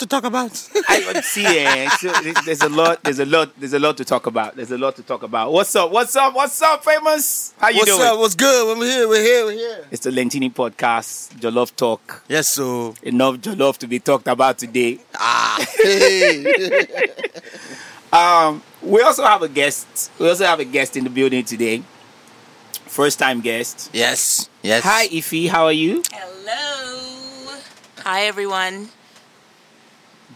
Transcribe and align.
to 0.00 0.06
talk 0.06 0.24
about. 0.24 0.50
I 0.88 1.20
see. 1.20 1.44
Eh, 1.46 1.88
there's 2.44 2.62
a 2.62 2.68
lot. 2.68 3.02
There's 3.04 3.18
a 3.20 3.26
lot. 3.26 3.58
There's 3.58 3.72
a 3.72 3.78
lot 3.78 3.96
to 3.98 4.04
talk 4.04 4.26
about. 4.26 4.56
There's 4.56 4.70
a 4.72 4.78
lot 4.78 4.96
to 4.96 5.02
talk 5.02 5.22
about. 5.22 5.52
What's 5.52 5.74
up? 5.76 5.90
What's 5.90 6.16
up? 6.16 6.34
What's 6.34 6.60
up, 6.60 6.84
famous? 6.84 7.54
How 7.58 7.68
you 7.68 7.78
What's 7.78 7.90
doing? 7.96 8.08
up? 8.08 8.18
What's 8.18 8.34
good? 8.34 8.78
We're 8.78 8.84
here. 8.86 9.08
We're 9.08 9.22
here. 9.22 9.44
We're 9.46 9.52
here. 9.52 9.86
It's 9.90 10.04
the 10.04 10.10
Lentini 10.10 10.52
podcast. 10.52 11.34
Jollof 11.38 11.74
talk. 11.76 12.22
Yes, 12.28 12.48
so. 12.48 12.94
Enough 13.02 13.36
jollof 13.36 13.78
to 13.78 13.86
be 13.86 13.98
talked 14.00 14.26
about 14.26 14.58
today. 14.58 14.98
Ah. 15.14 15.64
Hey. 15.76 16.86
Um, 18.12 18.60
we 18.82 19.00
also 19.02 19.22
have 19.22 19.42
a 19.42 19.48
guest. 19.48 20.10
We 20.18 20.28
also 20.28 20.44
have 20.44 20.58
a 20.58 20.64
guest 20.64 20.96
in 20.96 21.04
the 21.04 21.10
building 21.10 21.44
today. 21.44 21.80
First 22.86 23.20
time 23.20 23.40
guest. 23.40 23.88
yes. 23.92 24.48
Yes. 24.64 24.82
Hi, 24.82 25.06
Ify. 25.06 25.48
How 25.48 25.66
are 25.66 25.72
you? 25.72 26.02
Hello. 26.12 27.56
Hi, 28.02 28.22
everyone. 28.22 28.88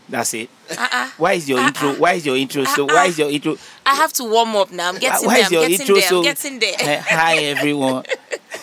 That's 0.08 0.34
it. 0.34 0.50
Uh-uh. 0.70 1.10
Why 1.16 1.32
is 1.34 1.48
your 1.48 1.58
uh-uh. 1.58 1.68
intro? 1.68 1.94
Why 1.94 2.12
is 2.14 2.26
your 2.26 2.36
intro 2.36 2.64
so? 2.64 2.84
Uh-uh. 2.84 2.94
Why 2.94 3.06
is 3.06 3.18
your 3.18 3.30
intro? 3.30 3.56
I 3.86 3.94
have 3.94 4.12
to 4.14 4.24
warm 4.24 4.54
up 4.56 4.70
now. 4.70 4.88
I'm 4.90 4.98
getting 4.98 5.26
Why 5.26 5.34
there. 5.34 5.42
is 5.42 5.46
I'm 5.46 5.50
getting 5.52 5.80
intro 5.80 5.94
there. 5.94 6.08
so? 6.08 6.18
I'm 6.18 6.24
getting 6.24 6.58
there. 6.58 7.00
Hi, 7.08 7.36
everyone. 7.38 8.04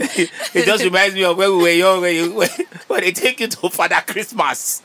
it 0.00 0.64
just 0.64 0.84
reminds 0.84 1.14
me 1.14 1.24
of 1.24 1.36
when 1.36 1.56
we 1.56 1.62
were 1.62 1.68
young, 1.70 2.00
when, 2.00 2.14
you, 2.14 2.32
when, 2.34 2.48
when 2.88 3.00
they 3.00 3.12
take 3.12 3.40
you 3.40 3.48
to 3.48 3.68
Father 3.70 4.02
Christmas. 4.06 4.82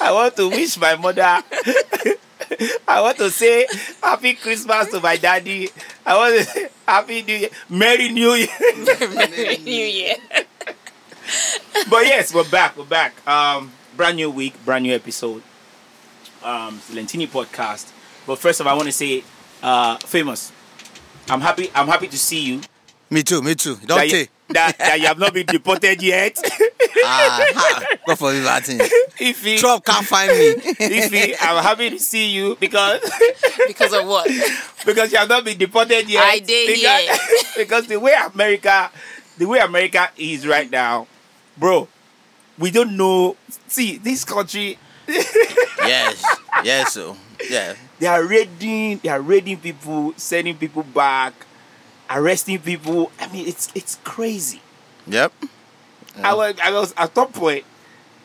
I 0.00 0.10
want 0.10 0.36
to 0.36 0.48
wish 0.48 0.76
my 0.78 0.96
mother. 0.96 1.42
I 2.88 3.00
want 3.00 3.16
to 3.18 3.30
say 3.30 3.66
Happy 4.02 4.34
Christmas 4.34 4.90
to 4.90 5.00
my 5.00 5.16
daddy. 5.16 5.68
I 6.04 6.16
want 6.16 6.36
to 6.38 6.44
say 6.44 6.68
Happy 6.86 7.22
New 7.22 7.36
Year, 7.36 7.48
Merry 7.68 8.08
New 8.10 8.32
Year. 8.32 8.48
Merry 9.14 9.58
New 9.58 9.86
Year. 9.86 10.14
But 11.90 12.04
yes, 12.06 12.32
we're 12.34 12.48
back. 12.48 12.76
We're 12.76 12.84
back. 12.84 13.26
Um, 13.26 13.72
brand 13.96 14.16
new 14.16 14.30
week, 14.30 14.54
brand 14.64 14.84
new 14.84 14.94
episode. 14.94 15.42
Um, 16.42 16.76
it's 16.76 16.88
the 16.88 17.00
Lentini 17.00 17.28
podcast. 17.28 17.92
But 18.26 18.38
first 18.38 18.60
of 18.60 18.66
all, 18.66 18.74
I 18.74 18.76
want 18.76 18.86
to 18.88 18.92
say, 18.92 19.24
uh, 19.62 19.96
famous. 19.98 20.52
I'm 21.28 21.40
happy. 21.40 21.70
I'm 21.74 21.86
happy 21.88 22.08
to 22.08 22.18
see 22.18 22.40
you. 22.40 22.60
Me 23.10 23.22
too. 23.22 23.42
Me 23.42 23.54
too. 23.54 23.76
Don't 23.84 23.98
that, 23.98 24.10
you, 24.10 24.26
that, 24.50 24.78
that 24.78 25.00
you 25.00 25.06
have 25.06 25.18
not 25.18 25.34
been 25.34 25.46
deported 25.46 26.02
yet. 26.02 26.38
Ah, 27.04 27.44
ha. 27.54 27.96
Go 28.06 28.14
for 28.14 28.32
me, 28.32 28.44
Martin. 28.44 28.78
Ify, 28.78 29.58
Trump 29.58 29.84
can't 29.84 30.06
find 30.06 30.30
me. 30.30 30.54
Ify, 30.54 31.34
I'm 31.40 31.60
happy 31.60 31.90
to 31.90 31.98
see 31.98 32.30
you 32.30 32.54
because 32.60 33.00
Because 33.66 33.92
of 33.92 34.06
what? 34.06 34.28
because 34.86 35.10
you 35.10 35.18
have 35.18 35.28
not 35.28 35.44
been 35.44 35.58
deported 35.58 36.08
yet. 36.08 36.22
I 36.22 36.38
did 36.38 36.68
because, 36.76 37.18
because 37.56 37.86
the 37.88 37.98
way 37.98 38.14
America, 38.32 38.90
the 39.36 39.46
way 39.46 39.58
America 39.58 40.10
is 40.16 40.46
right 40.46 40.70
now, 40.70 41.08
bro, 41.56 41.88
we 42.58 42.70
don't 42.70 42.96
know. 42.96 43.36
See, 43.68 43.96
this 43.98 44.24
country, 44.24 44.78
yes. 45.08 46.24
Yes, 46.64 46.92
so. 46.94 47.16
Yeah. 47.50 47.74
they 47.98 48.06
are 48.06 48.22
raiding, 48.24 48.98
they 48.98 49.08
are 49.08 49.20
raiding 49.20 49.58
people, 49.58 50.14
sending 50.16 50.56
people 50.56 50.82
back, 50.84 51.34
arresting 52.08 52.60
people. 52.60 53.10
I 53.18 53.26
mean, 53.32 53.48
it's 53.48 53.68
it's 53.74 53.98
crazy. 54.04 54.60
Yep. 55.06 55.32
I 56.22 56.34
was 56.34 56.54
I 56.62 56.70
was 56.70 56.94
at 56.96 57.14
some 57.14 57.32
point, 57.32 57.64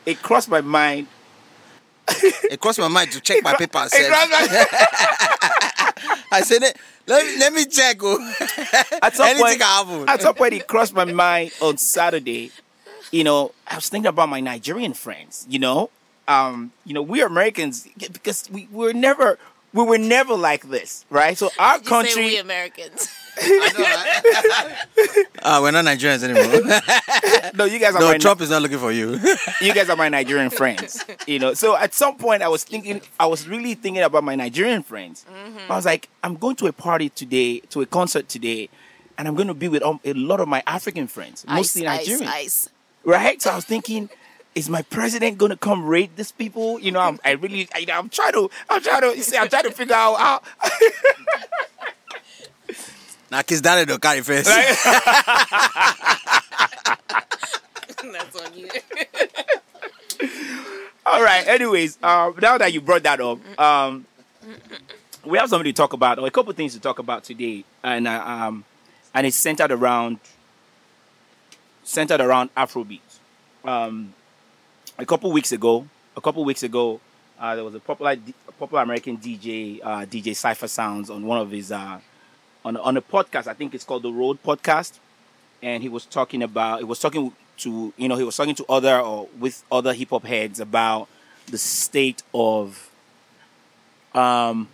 it 0.05 0.22
crossed 0.22 0.50
my 0.50 0.61
mind. 0.61 1.08
It 2.49 2.60
crossed 2.61 2.80
my 2.80 2.87
mind 2.87 3.11
to 3.11 3.20
check 3.21 3.43
my 3.43 3.54
papers. 3.55 3.92
It 3.93 4.08
crossed 4.08 4.32
my- 4.32 4.67
I 6.32 6.42
said, 6.42 6.61
let, 6.61 6.77
let, 7.08 7.26
me, 7.26 7.37
let 7.39 7.54
me 7.54 7.66
check. 7.66 7.98
Oh. 8.02 8.17
at 9.02 9.16
some 9.16 9.27
Anything 9.27 9.60
point, 9.60 10.10
at 10.10 10.21
some 10.21 10.36
point, 10.36 10.54
it 10.54 10.67
crossed 10.67 10.93
my 10.93 11.05
mind 11.05 11.52
on 11.61 11.77
Saturday. 11.77 12.52
You 13.12 13.23
know, 13.23 13.52
I 13.68 13.76
was 13.76 13.90
thinking 13.90 14.08
about 14.08 14.30
my 14.30 14.40
Nigerian 14.40 14.94
friends. 14.94 15.45
You 15.50 15.60
know, 15.60 15.90
um, 16.28 16.72
you 16.86 16.94
know, 16.94 17.02
we 17.02 17.22
Americans 17.22 17.88
because 18.12 18.50
we 18.52 18.68
were 18.72 18.94
never 18.94 19.38
we 19.73 19.84
were 19.84 19.98
never 19.98 20.36
like 20.36 20.70
this, 20.70 21.06
right? 21.10 21.38
So 21.38 21.50
our 21.60 21.78
You 21.78 21.84
say 21.84 21.90
country, 21.90 22.26
we 22.26 22.38
Americans. 22.38 23.10
Ah, 25.44 25.62
we're 25.62 25.72
not 25.72 25.86
Nigerians 25.86 26.23
anymore. 26.23 26.82
no, 27.56 27.66
you 27.66 27.80
guys 27.80 27.96
are 27.96 28.02
no, 28.02 28.08
my 28.12 28.17
Trump 28.17 28.42
is 28.42 28.50
not 28.50 28.62
looking 28.62 28.80
for 28.80 28.92
you. 28.92 29.20
you 29.62 29.73
guys 29.73 29.90
are 29.90 29.96
my 29.96 30.10
Nigerian 30.10 30.50
friends. 30.50 31.06
You 31.26 31.40
know, 31.40 31.54
so 31.54 31.78
at 31.78 31.94
some 31.94 32.17
point 32.17 32.42
I 32.42 32.50
was 32.50 32.64
thinking, 32.66 33.02
I 33.20 33.28
was 33.28 33.48
really 33.48 33.73
thinking 33.76 34.04
about 34.04 34.23
my 34.26 34.36
Nigerian 34.36 34.84
friends. 34.84 35.26
I 35.70 35.76
was 35.76 35.86
like, 35.86 36.10
I'm 36.23 36.36
going 36.36 36.56
to 36.58 36.67
a 36.67 36.73
party 36.73 37.10
today, 37.10 37.60
to 37.70 37.82
a 37.82 37.86
concert 37.86 38.28
today, 38.28 38.67
and 39.17 39.28
I'm 39.28 39.36
going 39.36 39.48
to 39.48 39.54
be 39.54 39.67
with 39.70 39.84
um, 39.84 40.00
a 40.04 40.14
lot 40.14 40.40
of 40.42 40.48
my 40.50 40.64
African 40.67 41.08
friends, 41.08 41.46
mostly 41.48 41.88
ice, 41.88 42.00
Nigerian, 42.08 42.28
ice, 42.28 42.34
ice. 42.34 42.70
Right? 43.08 43.42
So 43.42 43.50
I 43.52 43.56
was 43.56 43.66
thinking. 43.66 44.10
Is 44.56 44.70
my 44.72 44.82
president 44.82 45.38
going 45.38 45.52
to 45.52 45.56
come 45.56 45.86
raid 45.86 46.16
these 46.16 46.32
people? 46.32 46.80
You 46.80 46.90
know, 46.90 47.00
I'm, 47.00 47.20
I 47.23 47.34
really, 47.34 47.70
I, 47.76 47.86
I'm 47.94 48.10
trying 48.10 48.32
to, 48.32 48.50
I'm 48.72 48.82
trying 48.82 49.02
to, 49.02 49.16
you 49.16 49.22
see, 49.22 49.38
I'm 49.38 49.50
trying 49.50 49.66
to 49.66 49.72
figure 49.72 49.94
out 49.94 50.16
how. 50.16 50.42
now, 53.30 53.44
Kiss 53.44 53.62
Daddy 53.62 53.86
don't 53.86 54.02
carry 54.02 54.22
face. 54.22 54.48
That's 58.12 58.36
on 58.42 58.54
you. 58.56 58.67
All 61.06 61.22
right. 61.23 61.48
Anyways, 61.48 62.00
um, 62.02 62.34
now 62.42 62.58
that 62.58 62.73
you 62.73 62.82
brought 62.82 63.04
that 63.04 63.22
up, 63.22 63.38
um, 63.60 64.08
we 65.23 65.38
have 65.38 65.50
something 65.50 65.66
to 65.66 65.73
talk 65.73 65.94
about, 65.94 66.17
or 66.17 66.26
a 66.26 66.32
couple 66.32 66.52
things 66.54 66.73
to 66.73 66.80
talk 66.80 66.98
about 66.98 67.23
today, 67.23 67.64
and 67.84 68.08
uh, 68.08 68.23
um, 68.26 68.66
and 69.14 69.28
it's 69.28 69.38
centered 69.38 69.72
around 69.72 70.17
centered 71.87 72.20
around 72.20 72.53
Afrobeat. 72.53 72.99
Um, 73.64 74.14
a 74.98 75.05
couple 75.05 75.31
weeks 75.31 75.52
ago, 75.52 75.87
a 76.15 76.21
couple 76.21 76.43
weeks 76.43 76.61
ago, 76.61 76.99
uh, 77.39 77.55
there 77.55 77.64
was 77.64 77.75
a 77.75 77.80
popular 77.80 78.11
a 78.48 78.52
popular 78.52 78.83
American 78.83 79.17
DJ, 79.17 79.80
uh, 79.81 80.05
DJ 80.05 80.31
Cipha 80.33 80.67
Sounds, 80.67 81.09
on 81.09 81.25
one 81.25 81.39
of 81.39 81.49
his 81.52 81.71
uh, 81.71 81.99
on 82.65 82.77
on 82.77 82.98
a 82.98 83.02
podcast. 83.02 83.48
I 83.48 83.53
think 83.53 83.73
it's 83.73 83.86
called 83.86 84.03
the 84.03 84.11
Road 84.11 84.42
Podcast, 84.43 84.99
and 85.64 85.81
he 85.81 85.89
was 85.89 86.05
talking 86.05 86.43
about. 86.43 86.80
He 86.80 86.86
was 86.86 86.99
talking 86.99 87.31
to 87.59 87.93
you 87.98 88.08
know 88.08 88.15
he 88.15 88.23
was 88.23 88.36
talking 88.36 88.55
to 88.55 88.65
other 88.67 88.99
or 88.99 89.27
with 89.39 89.64
other 89.71 89.93
hip 89.93 90.09
hop 90.09 90.25
heads 90.25 90.59
about 90.59 91.08
the 91.48 91.58
state 91.58 92.21
of 92.33 92.89
um 94.14 94.67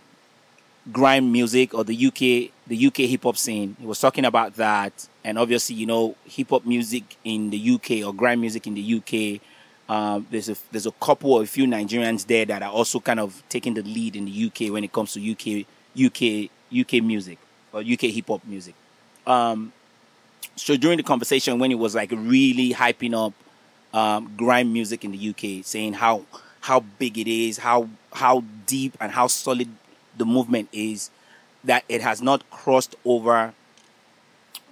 grime 0.92 1.32
music 1.32 1.74
or 1.74 1.84
the 1.84 2.08
UK 2.08 2.53
the 2.68 2.88
UK 2.88 2.98
hip 2.98 3.24
hop 3.24 3.38
scene. 3.38 3.76
He 3.80 3.86
was 3.86 4.00
talking 4.00 4.26
about 4.26 4.56
that, 4.56 5.08
and 5.24 5.38
obviously, 5.38 5.76
you 5.76 5.86
know, 5.86 6.16
hip 6.26 6.50
hop 6.50 6.66
music 6.66 7.04
in 7.24 7.50
the 7.50 7.72
UK 7.72 8.06
or 8.06 8.14
grime 8.14 8.42
music 8.42 8.68
in 8.68 8.74
the 8.74 8.96
UK. 8.96 9.42
Um, 9.90 10.26
there's 10.32 10.50
a 10.50 10.56
there's 10.72 10.86
a 10.86 10.92
couple 10.92 11.34
or 11.34 11.44
a 11.44 11.46
few 11.46 11.66
Nigerians 11.66 12.26
there 12.26 12.46
that 12.46 12.64
are 12.64 12.72
also 12.72 13.00
kind 13.00 13.20
of 13.20 13.44
taking 13.50 13.74
the 13.74 13.82
lead 13.82 14.16
in 14.16 14.26
the 14.26 14.46
UK 14.46 14.72
when 14.72 14.84
it 14.84 14.94
comes 14.94 15.14
to 15.14 15.32
UK 15.32 15.66
UK 16.02 16.50
UK 16.74 17.04
music 17.04 17.38
or 17.74 17.82
UK 17.82 18.02
hip 18.02 18.28
hop 18.28 18.44
music. 18.46 18.76
Um, 19.28 19.74
so 20.56 20.78
during 20.78 20.98
the 20.98 21.04
conversation, 21.04 21.60
when 21.60 21.72
it 21.72 21.80
was 21.80 21.96
like 21.96 22.12
really 22.12 22.74
hyping 22.74 23.14
up 23.14 23.34
um, 23.94 24.34
grime 24.38 24.72
music 24.72 25.04
in 25.04 25.12
the 25.12 25.30
UK, 25.30 25.66
saying 25.66 25.94
how 25.94 26.24
how 26.62 26.80
big 26.80 27.18
it 27.18 27.28
is, 27.28 27.58
how 27.58 27.90
how 28.14 28.44
deep 28.66 28.96
and 29.00 29.12
how 29.12 29.28
solid 29.28 29.68
the 30.18 30.26
movement 30.26 30.70
is, 30.72 31.10
that 31.64 31.84
it 31.88 32.02
has 32.02 32.22
not 32.22 32.50
crossed 32.50 32.96
over 33.06 33.54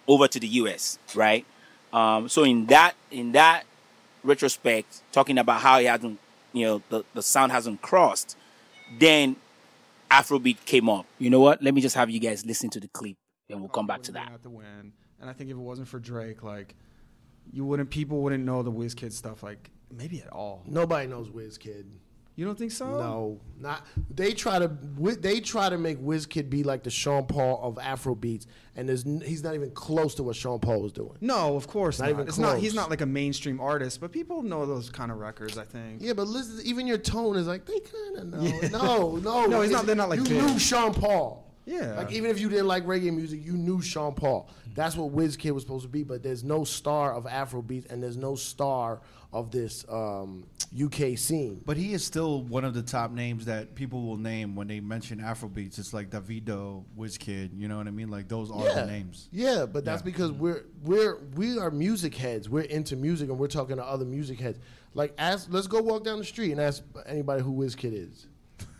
over 0.07 0.27
to 0.27 0.39
the 0.39 0.47
US, 0.47 0.99
right? 1.15 1.45
Um, 1.93 2.29
so 2.29 2.43
in 2.43 2.65
that 2.67 2.95
in 3.09 3.31
that 3.33 3.63
retrospect, 4.23 5.01
talking 5.11 5.37
about 5.37 5.61
how 5.61 5.79
it 5.79 5.87
hasn't, 5.87 6.19
you 6.53 6.65
know, 6.65 6.81
the, 6.89 7.03
the 7.13 7.21
sound 7.21 7.51
hasn't 7.51 7.81
crossed, 7.81 8.37
then 8.99 9.35
Afrobeat 10.09 10.63
came 10.65 10.89
up. 10.89 11.05
You 11.19 11.29
know 11.29 11.39
what? 11.39 11.63
Let 11.63 11.73
me 11.73 11.81
just 11.81 11.95
have 11.95 12.09
you 12.09 12.19
guys 12.19 12.45
listen 12.45 12.69
to 12.71 12.79
the 12.79 12.87
clip, 12.87 13.15
and 13.49 13.59
we'll 13.59 13.69
come 13.69 13.87
back 13.87 14.03
to 14.03 14.11
that. 14.13 14.29
Have 14.29 14.41
to 14.43 14.49
win. 14.49 14.93
And 15.19 15.29
I 15.29 15.33
think 15.33 15.49
if 15.49 15.55
it 15.55 15.59
wasn't 15.59 15.87
for 15.87 15.99
Drake, 15.99 16.43
like, 16.43 16.75
you 17.51 17.65
wouldn't, 17.65 17.89
people 17.89 18.21
wouldn't 18.21 18.43
know 18.43 18.63
the 18.63 18.71
WizKid 18.71 19.11
stuff, 19.11 19.43
like, 19.43 19.69
maybe 19.91 20.21
at 20.21 20.31
all. 20.31 20.63
Nobody 20.65 21.07
knows 21.07 21.29
WizKid. 21.29 21.85
You 22.35 22.45
don't 22.45 22.57
think 22.57 22.71
so? 22.71 22.85
No, 22.97 23.41
not 23.59 23.85
they 24.09 24.31
try 24.33 24.57
to 24.57 24.67
they 24.67 25.41
try 25.41 25.69
to 25.69 25.77
make 25.77 25.99
WizKid 25.99 26.49
be 26.49 26.63
like 26.63 26.81
the 26.83 26.89
Sean 26.89 27.25
Paul 27.25 27.59
of 27.61 27.77
Afro 27.77 28.15
beats, 28.15 28.47
and 28.75 28.87
there's 28.87 29.03
he's 29.03 29.43
not 29.43 29.53
even 29.53 29.69
close 29.71 30.15
to 30.15 30.23
what 30.23 30.35
Sean 30.35 30.57
Paul 30.59 30.81
was 30.81 30.93
doing. 30.93 31.17
No, 31.19 31.55
of 31.57 31.67
course 31.67 31.99
Not 31.99 32.05
not. 32.05 32.11
even 32.11 32.27
It's 32.29 32.37
not. 32.37 32.57
He's 32.57 32.73
not 32.73 32.89
like 32.89 33.01
a 33.01 33.05
mainstream 33.05 33.59
artist, 33.59 33.99
but 33.99 34.11
people 34.13 34.43
know 34.43 34.65
those 34.65 34.89
kind 34.89 35.11
of 35.11 35.17
records. 35.19 35.57
I 35.57 35.65
think. 35.65 36.01
Yeah, 36.01 36.13
but 36.13 36.27
listen, 36.27 36.65
even 36.65 36.87
your 36.87 36.97
tone 36.97 37.35
is 37.35 37.47
like 37.47 37.65
they 37.65 37.79
kind 37.79 38.17
of 38.17 38.27
know. 38.27 38.69
No, 38.69 39.15
no, 39.17 39.45
No, 39.47 39.61
he's 39.61 39.71
not- 39.71 39.85
they're 39.85 39.95
not 39.95 40.09
like 40.09 40.19
you 40.19 40.25
big. 40.25 40.41
knew 40.41 40.57
Sean 40.57 40.93
Paul. 40.93 41.47
Yeah. 41.65 41.95
Like 41.95 42.11
even 42.11 42.31
if 42.31 42.39
you 42.39 42.49
didn't 42.49 42.67
like 42.67 42.85
reggae 42.85 43.13
music, 43.13 43.45
you 43.45 43.53
knew 43.53 43.81
Sean 43.81 44.13
Paul. 44.15 44.49
That's 44.73 44.95
what 44.95 45.13
WizKid 45.13 45.51
was 45.51 45.63
supposed 45.63 45.83
to 45.83 45.89
be. 45.89 46.03
But 46.03 46.23
there's 46.23 46.43
no 46.43 46.63
star 46.63 47.13
of 47.13 47.25
Afrobeat, 47.25 47.91
and 47.91 48.01
there's 48.01 48.17
no 48.17 48.35
star 48.35 49.01
of 49.33 49.49
this 49.51 49.85
um, 49.89 50.43
UK 50.81 51.17
scene. 51.17 51.61
But 51.65 51.77
he 51.77 51.93
is 51.93 52.03
still 52.03 52.43
one 52.43 52.65
of 52.65 52.73
the 52.73 52.81
top 52.81 53.11
names 53.11 53.45
that 53.45 53.75
people 53.75 54.01
will 54.03 54.17
name 54.17 54.55
when 54.55 54.67
they 54.67 54.79
mention 54.79 55.19
Afrobeats. 55.19 55.79
It's 55.79 55.93
like 55.93 56.09
Davido, 56.09 56.83
Wizkid. 56.97 57.49
You 57.57 57.67
know 57.67 57.77
what 57.77 57.87
I 57.87 57.91
mean? 57.91 58.09
Like 58.09 58.27
those 58.27 58.51
are 58.51 58.63
the 58.73 58.85
names. 58.85 59.29
Yeah, 59.31 59.65
but 59.65 59.85
that's 59.85 60.01
Yeah. 60.01 60.05
because 60.05 60.31
we're 60.31 60.65
we're 60.83 61.17
we 61.35 61.57
are 61.57 61.71
music 61.71 62.15
heads. 62.15 62.49
We're 62.49 62.61
into 62.63 62.95
music, 62.95 63.29
and 63.29 63.39
we're 63.39 63.47
talking 63.47 63.77
to 63.77 63.83
other 63.83 64.05
music 64.05 64.39
heads. 64.39 64.59
Like, 64.93 65.13
ask. 65.17 65.47
Let's 65.49 65.67
go 65.67 65.81
walk 65.81 66.03
down 66.03 66.19
the 66.19 66.25
street 66.25 66.51
and 66.51 66.59
ask 66.59 66.83
anybody 67.05 67.41
who 67.41 67.53
WizKid 67.53 67.93
is. 67.93 68.27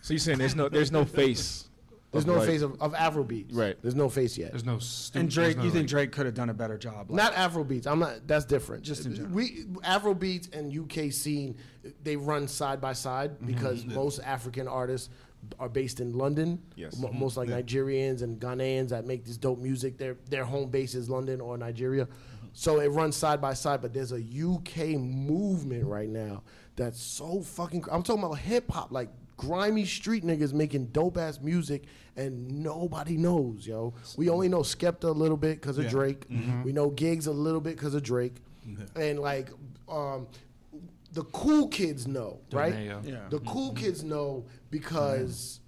So 0.01 0.13
you're 0.13 0.19
saying 0.19 0.37
there's 0.39 0.55
no 0.55 0.67
there's 0.67 0.91
no 0.91 1.05
face. 1.05 1.69
There's 2.11 2.25
no 2.25 2.35
like- 2.35 2.47
face 2.47 2.61
of, 2.61 2.81
of 2.81 2.93
Afrobeats. 2.93 3.55
Right. 3.55 3.77
There's 3.81 3.95
no 3.95 4.09
face 4.09 4.37
yet. 4.37 4.51
There's 4.51 4.65
no. 4.65 4.79
Stu- 4.79 5.19
and 5.19 5.29
Drake, 5.29 5.57
no, 5.57 5.63
you 5.63 5.69
think 5.71 5.83
like- 5.83 5.89
Drake 5.89 6.11
could 6.11 6.25
have 6.25 6.35
done 6.35 6.49
a 6.49 6.53
better 6.53 6.77
job? 6.77 7.09
Like, 7.09 7.15
Not 7.17 7.33
Afrobeats. 7.33 7.87
I'm 7.87 7.99
not. 7.99 8.27
That's 8.27 8.43
different. 8.45 8.83
Just 8.83 9.05
in 9.05 9.15
general. 9.15 9.33
we 9.33 9.63
Afrobeats 9.83 10.53
and 10.53 10.75
UK 10.77 11.11
scene, 11.13 11.55
they 12.03 12.15
run 12.17 12.47
side 12.47 12.81
by 12.81 12.93
side 12.93 13.31
Mm-hmm. 13.31 13.45
because 13.47 13.85
most 13.85 14.19
African 14.19 14.67
artists 14.67 15.09
are 15.57 15.69
based 15.69 15.99
in 16.01 16.13
London. 16.13 16.61
Yes. 16.75 16.97
Mo- 16.99 17.11
most 17.13 17.37
like 17.37 17.47
Nigerians 17.49 18.21
and 18.23 18.39
Ghanaians 18.39 18.89
that 18.89 19.05
make 19.07 19.23
this 19.25 19.37
dope 19.37 19.59
music. 19.59 19.97
Their 19.97 20.17
their 20.29 20.43
home 20.45 20.69
base 20.69 20.93
is 20.95 21.09
London 21.09 21.39
or 21.39 21.57
Nigeria, 21.57 22.07
so 22.53 22.79
it 22.81 22.89
runs 22.89 23.15
side 23.15 23.39
by 23.41 23.53
side. 23.53 23.81
But 23.81 23.93
there's 23.93 24.11
a 24.11 24.19
UK 24.21 24.99
movement 24.99 25.85
right 25.85 26.09
now 26.09 26.43
that's 26.75 27.01
so 27.01 27.41
fucking. 27.41 27.85
I'm 27.91 28.03
talking 28.03 28.21
about 28.23 28.37
hip 28.37 28.69
hop, 28.69 28.91
like 28.91 29.09
grimy 29.41 29.85
street 29.85 30.23
niggas 30.23 30.53
making 30.53 30.85
dope 30.87 31.17
ass 31.17 31.39
music 31.41 31.83
and 32.15 32.63
nobody 32.63 33.17
knows, 33.17 33.65
yo. 33.65 33.93
We 34.15 34.29
only 34.29 34.47
know 34.47 34.59
Skepta 34.59 35.05
a 35.05 35.07
little 35.11 35.37
bit 35.37 35.59
because 35.59 35.77
of 35.77 35.87
Drake. 35.89 36.25
We 36.63 36.71
know 36.71 36.89
Giggs 36.91 37.25
a 37.27 37.31
little 37.31 37.61
bit 37.61 37.75
because 37.75 37.95
of 37.95 38.03
Drake, 38.03 38.35
and 38.95 39.19
like 39.19 39.49
um, 39.89 40.27
the 41.13 41.23
cool 41.33 41.67
kids 41.67 42.07
know, 42.07 42.39
right? 42.51 42.73
Donayo. 42.73 43.05
Yeah. 43.05 43.19
The 43.29 43.39
cool 43.39 43.73
kids 43.73 44.03
know 44.03 44.45
because. 44.69 45.59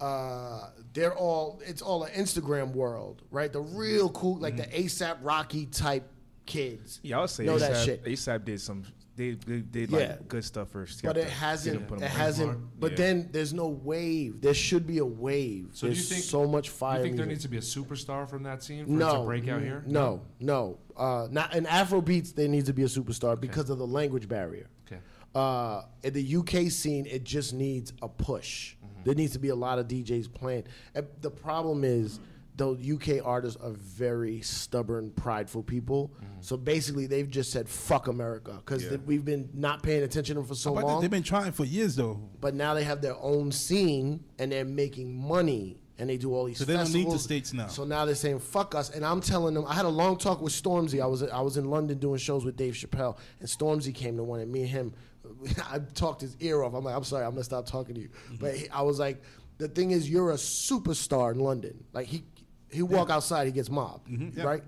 Uh, 0.00 0.70
they're 0.94 1.14
all 1.14 1.62
it's 1.64 1.80
all 1.80 2.02
an 2.02 2.12
Instagram 2.14 2.72
world, 2.72 3.22
right? 3.30 3.52
The 3.52 3.60
real 3.60 4.08
cool, 4.10 4.36
like 4.36 4.56
the 4.56 4.64
ASAP 4.64 5.18
Rocky 5.22 5.66
type 5.66 6.10
kids. 6.44 6.98
Yeah, 7.04 7.18
I 7.18 7.20
would 7.20 7.30
say 7.30 7.44
know 7.44 7.56
that 7.56 7.84
shit. 7.84 8.04
ASAP 8.04 8.44
did 8.44 8.60
some. 8.60 8.82
They, 9.14 9.32
they 9.32 9.58
did 9.60 9.90
Yeah. 9.90 9.98
like 9.98 10.28
good 10.28 10.44
stuff 10.44 10.70
first. 10.70 11.02
But 11.02 11.16
it 11.18 11.28
hasn't. 11.28 11.90
It 11.90 12.00
hasn't. 12.02 12.80
But 12.80 12.92
Yeah. 12.92 12.96
then 12.96 13.28
there's 13.30 13.52
no 13.52 13.68
wave. 13.68 14.40
There 14.40 14.54
should 14.54 14.86
be 14.86 14.98
a 14.98 15.04
wave. 15.04 15.68
So 15.72 15.86
do 15.86 15.92
there's 15.92 16.08
you 16.10 16.14
think 16.16 16.24
so 16.24 16.46
much 16.46 16.70
fire. 16.70 16.98
You 16.98 17.04
think 17.04 17.16
there 17.16 17.26
needs 17.26 17.42
to 17.42 17.48
be 17.48 17.58
a 17.58 17.60
superstar 17.60 18.28
from 18.28 18.42
that 18.44 18.62
scene 18.62 18.86
for 18.86 18.90
it 18.90 18.94
no 18.94 19.18
to 19.20 19.24
break 19.26 19.48
out 19.48 19.60
here? 19.62 19.84
No, 19.86 20.22
no. 20.40 20.78
Uh, 20.96 21.28
not 21.30 21.54
in 21.54 21.64
Afrobeats. 21.66 22.34
There 22.34 22.48
needs 22.48 22.66
to 22.68 22.72
be 22.72 22.82
a 22.84 22.86
superstar 22.86 23.38
because 23.38 23.68
of 23.68 23.78
the 23.78 23.86
language 23.86 24.28
barrier. 24.28 24.68
Okay. 24.86 25.00
Uh, 25.34 25.82
in 26.02 26.14
the 26.14 26.36
UK 26.36 26.70
scene, 26.70 27.06
it 27.06 27.24
just 27.24 27.52
needs 27.52 27.92
a 28.02 28.08
push. 28.08 28.76
There 29.04 29.14
needs 29.16 29.32
to 29.32 29.40
be 29.40 29.48
a 29.48 29.54
lot 29.56 29.78
of 29.80 29.88
DJs 29.88 30.32
playing. 30.32 30.64
And 30.94 31.06
the 31.22 31.30
problem 31.30 31.82
is, 31.82 32.20
the 32.56 32.68
UK 32.70 33.26
artists 33.26 33.60
are 33.60 33.70
very 33.70 34.40
stubborn, 34.42 35.10
prideful 35.10 35.62
people. 35.62 36.12
Mm-hmm. 36.16 36.26
So 36.40 36.56
basically, 36.56 37.06
they've 37.06 37.28
just 37.28 37.50
said 37.50 37.68
"fuck 37.68 38.08
America" 38.08 38.60
because 38.64 38.86
we've 39.06 39.24
been 39.24 39.48
not 39.54 39.82
paying 39.82 40.02
attention 40.02 40.36
to 40.36 40.40
them 40.40 40.48
for 40.48 40.54
so 40.54 40.72
long. 40.72 41.00
they've 41.00 41.10
been 41.10 41.22
trying 41.22 41.52
for 41.52 41.64
years 41.64 41.96
though. 41.96 42.20
but 42.40 42.54
now 42.54 42.74
they 42.74 42.84
have 42.84 43.00
their 43.00 43.16
own 43.16 43.52
scene 43.52 44.24
and 44.38 44.52
they're 44.52 44.64
making 44.64 45.14
money 45.14 45.82
and 45.98 46.10
they 46.10 46.16
do 46.16 46.34
all 46.34 46.44
these 46.44 46.58
So 46.58 46.64
they 46.64 46.74
don't 46.74 46.84
need 46.92 47.06
the 47.06 47.12
festivals. 47.12 47.22
States 47.22 47.52
now. 47.52 47.68
So 47.68 47.84
now 47.84 48.04
they're 48.04 48.14
saying 48.14 48.40
fuck 48.40 48.74
us 48.74 48.90
and 48.90 49.04
I'm 49.04 49.20
telling 49.20 49.54
them 49.54 49.64
I 49.66 49.74
had 49.74 49.84
a 49.84 49.90
long 49.90 50.18
talk 50.18 50.40
with 50.40 50.52
Stormzy. 50.52 51.00
I 51.00 51.06
was 51.06 51.22
I 51.22 51.40
was 51.40 51.56
in 51.56 51.70
London 51.70 51.98
doing 51.98 52.18
shows 52.18 52.44
with 52.44 52.56
Dave 52.56 52.74
Chappelle 52.74 53.16
and 53.40 53.48
Stormzy 53.48 53.94
came 53.94 54.16
to 54.16 54.24
one 54.24 54.40
and 54.40 54.50
me 54.50 54.62
and 54.62 54.68
him 54.68 54.94
I 55.70 55.78
talked 55.78 56.20
his 56.20 56.36
ear 56.40 56.62
off. 56.62 56.74
I'm 56.74 56.84
like 56.84 56.96
I'm 56.96 57.04
sorry, 57.04 57.24
I'm 57.24 57.36
to 57.36 57.44
stop 57.44 57.66
talking 57.66 57.94
to 57.94 58.00
you. 58.00 58.08
Mm-hmm. 58.08 58.36
But 58.36 58.56
he, 58.56 58.68
I 58.70 58.82
was 58.82 58.98
like 58.98 59.22
the 59.58 59.68
thing 59.68 59.92
is 59.92 60.10
you're 60.10 60.32
a 60.32 60.36
superstar 60.36 61.32
in 61.32 61.38
London. 61.38 61.84
Like 61.92 62.08
he 62.08 62.24
he 62.72 62.82
walk 62.82 63.10
outside 63.10 63.46
he 63.46 63.52
gets 63.52 63.70
mobbed, 63.70 64.08
mm-hmm. 64.08 64.42
right? 64.42 64.62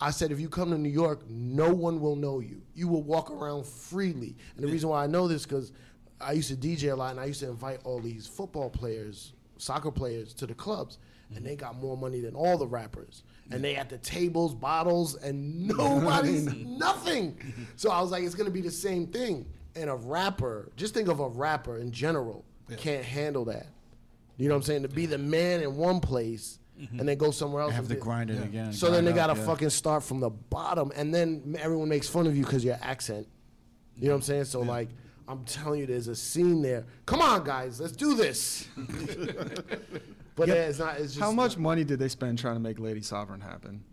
I 0.00 0.10
said, 0.10 0.32
if 0.32 0.40
you 0.40 0.48
come 0.48 0.70
to 0.70 0.78
New 0.78 0.88
York, 0.88 1.28
no 1.28 1.72
one 1.72 2.00
will 2.00 2.16
know 2.16 2.40
you. 2.40 2.62
You 2.74 2.88
will 2.88 3.02
walk 3.02 3.30
around 3.30 3.66
freely. 3.66 4.36
And 4.56 4.64
the 4.64 4.68
reason 4.68 4.88
why 4.88 5.04
I 5.04 5.06
know 5.06 5.28
this 5.28 5.44
because 5.44 5.72
I 6.20 6.32
used 6.32 6.48
to 6.48 6.56
DJ 6.56 6.92
a 6.92 6.96
lot, 6.96 7.12
and 7.12 7.20
I 7.20 7.26
used 7.26 7.40
to 7.40 7.48
invite 7.48 7.80
all 7.84 8.00
these 8.00 8.26
football 8.26 8.68
players, 8.68 9.32
soccer 9.58 9.92
players, 9.92 10.34
to 10.34 10.46
the 10.46 10.54
clubs, 10.54 10.98
and 11.28 11.38
mm-hmm. 11.38 11.46
they 11.46 11.56
got 11.56 11.76
more 11.76 11.96
money 11.96 12.20
than 12.20 12.34
all 12.34 12.58
the 12.58 12.66
rappers. 12.66 13.22
And 13.50 13.62
they 13.62 13.76
at 13.76 13.90
the 13.90 13.98
tables, 13.98 14.54
bottles, 14.54 15.14
and 15.16 15.68
nobody's 15.76 16.46
mm-hmm. 16.46 16.78
nothing. 16.78 17.36
So 17.76 17.90
I 17.90 18.00
was 18.00 18.10
like, 18.10 18.24
it's 18.24 18.34
gonna 18.34 18.50
be 18.50 18.60
the 18.60 18.70
same 18.70 19.06
thing. 19.06 19.46
And 19.76 19.88
a 19.88 19.94
rapper, 19.94 20.70
just 20.76 20.94
think 20.94 21.08
of 21.08 21.20
a 21.20 21.28
rapper 21.28 21.78
in 21.78 21.92
general, 21.92 22.44
can't 22.76 23.04
handle 23.04 23.44
that. 23.46 23.66
You 24.36 24.48
know 24.48 24.54
what 24.54 24.60
I'm 24.60 24.64
saying? 24.64 24.82
To 24.82 24.88
be 24.88 25.06
the 25.06 25.18
man 25.18 25.62
in 25.62 25.76
one 25.76 26.00
place 26.00 26.58
Mm-hmm. 26.80 27.00
and 27.00 27.08
then 27.08 27.18
go 27.18 27.30
somewhere 27.30 27.62
else. 27.62 27.72
Have 27.72 27.84
and 27.84 27.94
to 27.94 27.96
grind 27.96 28.30
it 28.30 28.42
again. 28.42 28.72
so 28.72 28.90
then 28.90 29.04
they 29.04 29.12
gotta 29.12 29.38
yeah. 29.38 29.46
fucking 29.46 29.70
start 29.70 30.02
from 30.02 30.20
the 30.20 30.30
bottom, 30.30 30.90
and 30.96 31.14
then 31.14 31.56
everyone 31.60 31.88
makes 31.88 32.08
fun 32.08 32.26
of 32.26 32.36
you 32.36 32.44
because 32.44 32.64
your 32.64 32.78
accent. 32.80 33.28
You 33.96 34.06
know 34.06 34.14
what 34.14 34.16
I'm 34.16 34.22
saying? 34.22 34.44
So 34.44 34.62
like, 34.62 34.88
I'm 35.28 35.44
telling 35.44 35.80
you, 35.80 35.86
there's 35.86 36.08
a 36.08 36.16
scene 36.16 36.62
there. 36.62 36.86
Come 37.06 37.20
on, 37.20 37.44
guys, 37.44 37.80
let's 37.80 37.92
do 37.92 38.14
this. 38.14 38.66
but 40.34 40.48
yeah, 40.48 40.54
it's 40.54 40.78
not. 40.78 40.96
It's 40.96 41.12
just 41.12 41.20
How 41.20 41.30
much 41.30 41.56
money 41.56 41.84
did 41.84 41.98
they 41.98 42.08
spend 42.08 42.38
trying 42.38 42.54
to 42.54 42.60
make 42.60 42.78
Lady 42.78 43.02
Sovereign 43.02 43.40
happen? 43.40 43.84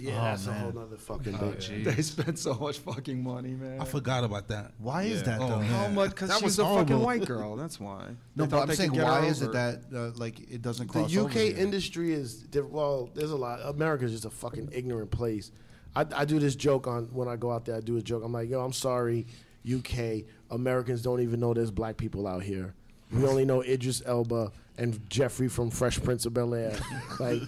Yeah, 0.00 0.12
that's 0.30 0.46
a 0.46 0.52
whole 0.52 0.78
other 0.78 0.96
fucking 0.96 1.34
Oh, 1.40 1.52
thing. 1.52 1.82
They 1.84 2.02
spent 2.02 2.38
so 2.38 2.54
much 2.54 2.78
fucking 2.78 3.20
money, 3.22 3.54
man. 3.54 3.80
I 3.80 3.84
forgot 3.84 4.22
about 4.22 4.46
that. 4.48 4.72
Why 4.78 5.02
is 5.04 5.24
that 5.24 5.40
Oh, 5.40 5.48
though? 5.48 5.58
man. 5.58 5.66
How 5.68 5.88
much? 5.88 6.10
Because 6.10 6.28
That 6.28 6.38
she 6.38 6.44
was 6.44 6.58
was 6.58 6.66
a 6.66 6.74
fucking 6.78 7.00
white 7.00 7.24
girl. 7.26 7.56
That's 7.56 7.80
why. 7.80 8.10
No, 8.36 8.46
but 8.46 8.62
I'm 8.68 8.74
saying 8.76 8.90
could 8.90 8.98
get 8.98 9.06
her 9.06 9.12
why 9.12 9.26
is 9.26 9.42
it 9.42 9.52
that 9.52 9.80
uh, 9.94 10.10
like 10.16 10.38
it 10.50 10.62
doesn't 10.62 10.86
The 10.86 10.92
cross 10.92 11.12
UK 11.12 11.20
over 11.24 11.28
here? 11.30 11.56
industry 11.56 12.12
is 12.12 12.42
di- 12.42 12.60
well. 12.60 13.10
There's 13.14 13.32
a 13.32 13.36
lot. 13.36 13.60
America's 13.64 14.12
just 14.12 14.24
a 14.24 14.30
fucking 14.30 14.68
ignorant 14.72 15.10
place. 15.10 15.50
I, 15.96 16.06
I 16.14 16.24
do 16.24 16.38
this 16.38 16.54
joke 16.54 16.86
on 16.86 17.06
when 17.06 17.26
I 17.26 17.34
go 17.36 17.50
out 17.50 17.64
there. 17.64 17.74
I 17.74 17.80
do 17.80 17.96
a 17.96 18.02
joke. 18.02 18.22
I'm 18.24 18.32
like, 18.32 18.48
yo, 18.48 18.60
I'm 18.60 18.72
sorry, 18.74 19.26
UK 19.68 20.24
Americans 20.52 21.02
don't 21.02 21.20
even 21.20 21.40
know 21.40 21.52
there's 21.54 21.70
black 21.72 21.96
people 21.96 22.26
out 22.28 22.42
here. 22.44 22.74
We 23.10 23.26
only 23.26 23.44
know 23.46 23.62
Idris 23.62 24.02
Elba 24.06 24.52
and 24.76 25.00
Jeffrey 25.10 25.48
from 25.48 25.70
Fresh 25.70 26.02
Prince 26.02 26.24
of 26.26 26.34
Bel 26.34 26.54
Air. 26.54 26.76
like, 27.18 27.40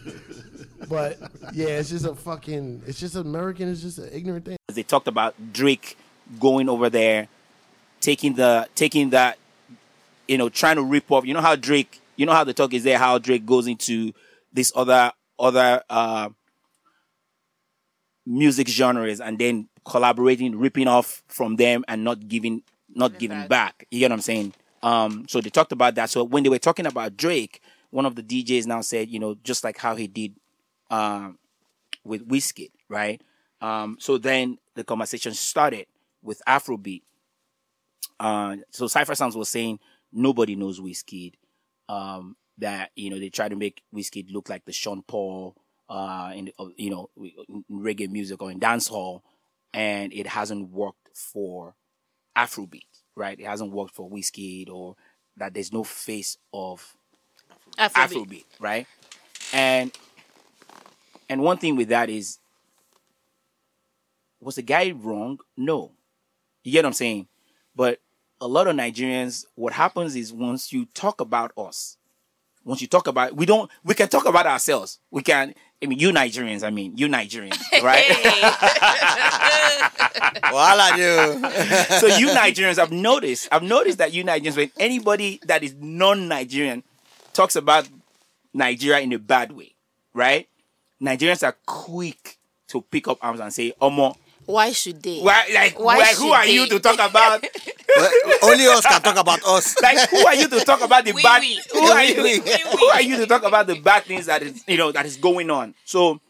but 0.91 1.19
yeah, 1.55 1.69
it's 1.69 1.91
just 1.91 2.05
a 2.05 2.15
fucking. 2.15 2.83
It's 2.87 2.99
just 2.99 3.15
American. 3.15 3.71
It's 3.71 3.81
just 3.81 3.99
an 3.99 4.11
ignorant 4.13 4.45
thing. 4.45 4.57
They 4.69 4.83
talked 4.83 5.07
about 5.07 5.35
Drake 5.53 5.97
going 6.41 6.69
over 6.69 6.91
there, 6.91 7.29
taking 8.01 8.35
the 8.35 8.69
taking 8.75 9.11
that, 9.11 9.39
you 10.27 10.37
know, 10.37 10.49
trying 10.49 10.77
to 10.77 10.83
rip 10.83 11.11
off. 11.11 11.25
You 11.25 11.33
know 11.33 11.41
how 11.41 11.57
Drake. 11.57 12.01
You 12.17 12.27
know 12.27 12.33
how 12.33 12.45
the 12.45 12.53
talk 12.53 12.75
is 12.75 12.83
there. 12.83 12.99
How 12.99 13.19
Drake 13.19 13.47
goes 13.47 13.67
into 13.69 14.13
this 14.53 14.73
other 14.75 15.13
other 15.39 15.83
uh, 15.89 16.29
music 18.27 18.69
genres 18.69 19.21
and 19.21 19.39
then 19.39 19.69
collaborating, 19.85 20.59
ripping 20.59 20.89
off 20.89 21.23
from 21.29 21.57
them 21.57 21.85
and 21.87 22.05
not 22.05 22.29
giving 22.29 22.63
not 22.89 23.19
giving 23.19 23.39
back. 23.39 23.49
back. 23.49 23.87
You 23.93 24.01
get 24.01 24.11
what 24.11 24.17
I'm 24.17 24.23
saying? 24.23 24.55
Um, 24.83 25.27
so 25.29 25.41
they 25.41 25.51
talked 25.51 25.73
about 25.73 25.95
that. 25.95 26.11
So 26.11 26.25
when 26.25 26.43
they 26.43 26.49
were 26.49 26.59
talking 26.59 26.87
about 26.87 27.17
Drake, 27.17 27.63
one 27.91 28.07
of 28.07 28.17
the 28.17 28.23
DJs 28.23 28.67
now 28.67 28.81
said, 28.81 29.09
you 29.09 29.19
know, 29.19 29.37
just 29.45 29.63
like 29.63 29.79
how 29.79 29.95
he 29.95 30.09
did 30.09 30.35
um, 30.91 31.39
with 32.05 32.29
Wizkid, 32.29 32.71
right? 32.89 33.23
Um, 33.61 33.97
so 34.01 34.19
then 34.19 34.59
the 34.75 34.85
conversation 34.85 35.33
started 35.35 35.87
with 36.23 36.43
Afrobeat. 36.47 37.03
Uh, 38.19 38.57
so 38.71 38.87
Cipha 38.87 39.17
Sounds 39.17 39.37
was 39.37 39.49
saying 39.49 39.79
nobody 40.13 40.57
knows 40.57 40.81
Wizkid. 40.81 41.35
Um, 41.89 42.37
that 42.59 42.91
you 42.95 43.11
know 43.11 43.19
they 43.19 43.31
try 43.31 43.49
to 43.49 43.57
make 43.57 43.83
Wizkid 43.95 44.33
look 44.33 44.49
like 44.49 44.65
the 44.65 44.73
Sean 44.73 45.03
Paul 45.03 45.57
uh, 45.89 46.33
in 46.35 46.53
uh, 46.59 46.67
you 46.77 46.91
know 46.91 47.11
in 47.17 47.65
reggae 47.71 48.09
music 48.09 48.41
or 48.41 48.51
in 48.51 48.61
dancehall, 48.61 49.23
and 49.75 50.13
it 50.13 50.27
hasn't 50.27 50.71
worked 50.71 51.09
for 51.15 51.75
Afrobeat, 52.37 53.03
right? 53.17 53.39
It 53.39 53.47
hasn't 53.47 53.73
worked 53.73 53.95
for 53.95 54.09
Wizkid 54.09 54.71
or 54.71 54.97
that 55.37 55.55
there's 55.55 55.73
no 55.73 55.85
face 55.85 56.37
of 56.53 56.97
Afrobeat. 57.79 57.91
Afrobeat, 57.95 58.45
right? 58.61 58.87
And 59.53 59.91
and 61.31 61.43
one 61.43 61.59
thing 61.59 61.77
with 61.77 61.89
that 61.89 62.11
is, 62.11 62.41
was 64.41 64.57
the 64.57 64.63
guy 64.63 64.91
wrong? 64.91 65.39
No, 65.57 65.93
you 66.65 66.73
get 66.73 66.83
what 66.85 66.89
I'm 66.89 66.93
saying. 66.93 67.29
But 67.77 68.01
a 68.41 68.49
lot 68.49 68.67
of 68.67 68.75
Nigerians, 68.75 69.45
what 69.55 69.73
happens 69.73 70.17
is 70.17 70.33
once 70.33 70.73
you 70.73 70.87
talk 70.87 71.21
about 71.21 71.53
us, 71.57 71.97
once 72.65 72.83
you 72.83 72.89
talk 72.89 73.07
about, 73.07 73.37
we 73.37 73.47
don't, 73.47 73.71
we 73.85 73.95
can 73.95 74.09
talk 74.09 74.27
about 74.27 74.47
ourselves. 74.47 74.99
We 75.13 75.23
can. 75.23 75.55
I 75.81 75.87
mean, 75.87 76.01
you 76.01 76.11
Nigerians. 76.11 76.65
I 76.65 76.71
mean, 76.71 76.97
you 76.97 77.07
Nigerians, 77.07 77.59
right? 77.83 78.05
Voila, 80.51 80.89
you. 80.97 81.49
so 82.01 82.07
you 82.19 82.27
Nigerians, 82.29 82.81
I've 82.81 82.91
noticed, 82.91 83.49
I've 83.53 83.63
noticed 83.63 83.99
that 83.99 84.13
you 84.13 84.25
Nigerians, 84.25 84.57
when 84.57 84.73
anybody 84.81 85.41
that 85.47 85.63
is 85.63 85.75
non-Nigerian 85.79 86.83
talks 87.33 87.55
about 87.55 87.89
Nigeria 88.53 88.99
in 89.01 89.13
a 89.13 89.19
bad 89.19 89.53
way, 89.53 89.75
right? 90.13 90.49
Nigerians 91.03 91.43
are 91.47 91.57
quick 91.67 92.37
to 92.69 92.81
pick 92.83 93.09
up 93.09 93.19
arms 93.23 93.41
and 93.41 93.53
say, 93.53 93.73
"Omo, 93.81 94.15
Why 94.47 94.73
should 94.73 95.03
they? 95.03 95.21
why, 95.21 95.49
like, 95.53 95.79
Why 95.79 95.99
like, 95.99 96.17
who 96.17 96.25
should 96.27 96.33
are 96.33 96.47
you 96.47 96.67
to 96.69 96.81
talk 96.81 96.95
about? 96.95 97.43
Well, 97.97 98.11
Only 98.43 98.67
us 98.67 98.87
can 98.87 99.01
talk 99.03 99.17
about 99.17 99.43
us. 99.45 99.77
like, 99.83 100.09
who 100.11 100.27
are 100.27 100.35
you 100.35 100.49
to 100.49 100.61
talk 100.61 100.81
about 100.83 101.05
the 101.05 101.13
Oui, 101.13 101.23
bad? 101.23 101.43
oui. 101.43 101.59
Who 101.73 101.81
are 101.81 102.05
you? 102.05 102.23
Oui, 102.23 102.41
oui. 102.45 102.79
Who 102.79 102.87
are 102.87 103.03
you 103.03 103.17
to 103.19 103.27
talk 103.27 103.43
about 103.45 103.67
the 103.67 103.81
bad 103.81 104.05
things 104.05 104.27
that 104.27 104.43
is, 104.43 104.63
you 104.67 104.77
know, 104.77 104.93
that 104.93 105.07
is 105.07 105.17
going 105.17 105.51
on? 105.51 105.75
So, 105.85 106.21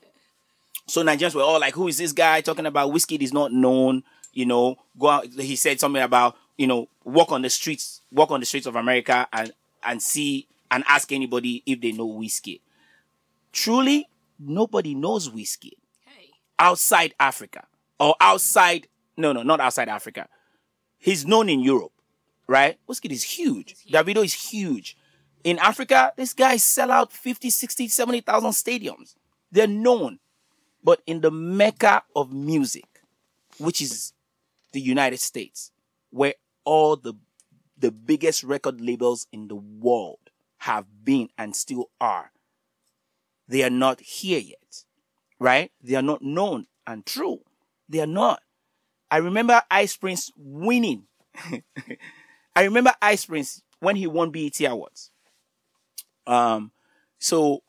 so 0.86 1.02
Nigerians 1.02 1.34
were 1.34 1.42
all 1.42 1.60
like, 1.60 1.74
"Who 1.74 1.88
is 1.88 1.98
this 1.98 2.12
guy 2.12 2.40
talking 2.40 2.66
about? 2.66 2.90
Wizkid 2.92 3.22
is 3.22 3.32
not 3.32 3.52
known." 3.52 4.02
You 4.32 4.46
know, 4.46 4.76
go 4.98 5.08
out. 5.08 5.26
He 5.26 5.56
said 5.56 5.80
something 5.80 6.02
about 6.02 6.36
you 6.56 6.66
know, 6.66 6.88
walk 7.04 7.32
on 7.32 7.40
the 7.40 7.48
streets, 7.48 8.02
walk 8.12 8.30
on 8.30 8.38
the 8.40 8.44
streets 8.44 8.66
of 8.66 8.76
America, 8.76 9.26
and 9.32 9.50
and 9.82 10.02
see 10.02 10.46
and 10.70 10.84
ask 10.86 11.10
anybody 11.10 11.62
if 11.64 11.80
they 11.80 11.90
know 11.92 12.06
Wizkid. 12.06 12.60
Truly, 13.52 14.06
nobody 14.40 14.94
knows 14.94 15.28
Wizkid 15.28 15.75
Hey. 16.04 16.30
outside 16.59 17.14
Africa 17.20 17.66
or 17.99 18.14
outside. 18.20 18.88
No, 19.16 19.32
no, 19.32 19.42
not 19.42 19.61
outside 19.61 19.88
Africa. 19.88 20.28
He's 20.99 21.26
known 21.26 21.49
in 21.49 21.61
Europe, 21.61 21.92
right? 22.47 22.78
Wizkid 22.88 23.11
is 23.12 23.23
huge. 23.23 23.76
Davido 23.90 24.25
is 24.25 24.32
huge. 24.35 24.97
In 25.44 25.59
Africa, 25.59 26.12
these 26.16 26.35
guys 26.35 26.62
sell 26.62 26.90
out 26.90 27.12
50, 27.12 27.49
60, 27.50 27.88
70,000 27.88 28.50
stadiums. 28.50 29.14
They're 29.50 29.66
known. 29.66 30.18
But 30.82 31.00
in 31.06 31.20
the 31.20 31.30
mecca 31.30 32.02
of 32.16 32.32
music, 32.32 32.85
which 33.59 33.80
is 33.82 34.12
the 34.73 34.80
United 34.80 35.20
States, 35.20 35.73
where 36.11 36.35
all 36.64 36.97
the 36.97 37.14
the 37.76 37.90
biggest 37.90 38.44
record 38.44 38.78
labels 38.80 39.26
in 39.32 39.49
the 39.49 39.54
world 39.56 40.18
have 40.59 40.85
been 41.02 41.30
and 41.38 41.56
still 41.56 41.88
are, 41.99 42.30
they 43.50 43.62
are 43.64 43.71
not 43.71 44.00
here 44.00 44.38
yet. 44.38 44.85
Right? 45.38 45.73
They 45.83 45.95
are 45.97 46.02
not 46.02 46.23
known 46.23 46.66
and 46.87 47.04
true. 47.04 47.40
They 47.88 48.00
are 48.00 48.07
not. 48.07 48.42
I 49.11 49.16
remember 49.19 49.61
Ice 49.71 49.97
Prince 49.97 50.30
winning. 50.37 51.04
I 52.57 52.62
remember 52.64 52.92
Ice 53.02 53.26
Prince 53.26 53.62
when 53.80 53.97
he 53.97 54.07
won 54.07 54.30
BET 54.30 54.61
Awards. 54.61 55.11
Um, 56.26 56.71
so 57.19 57.62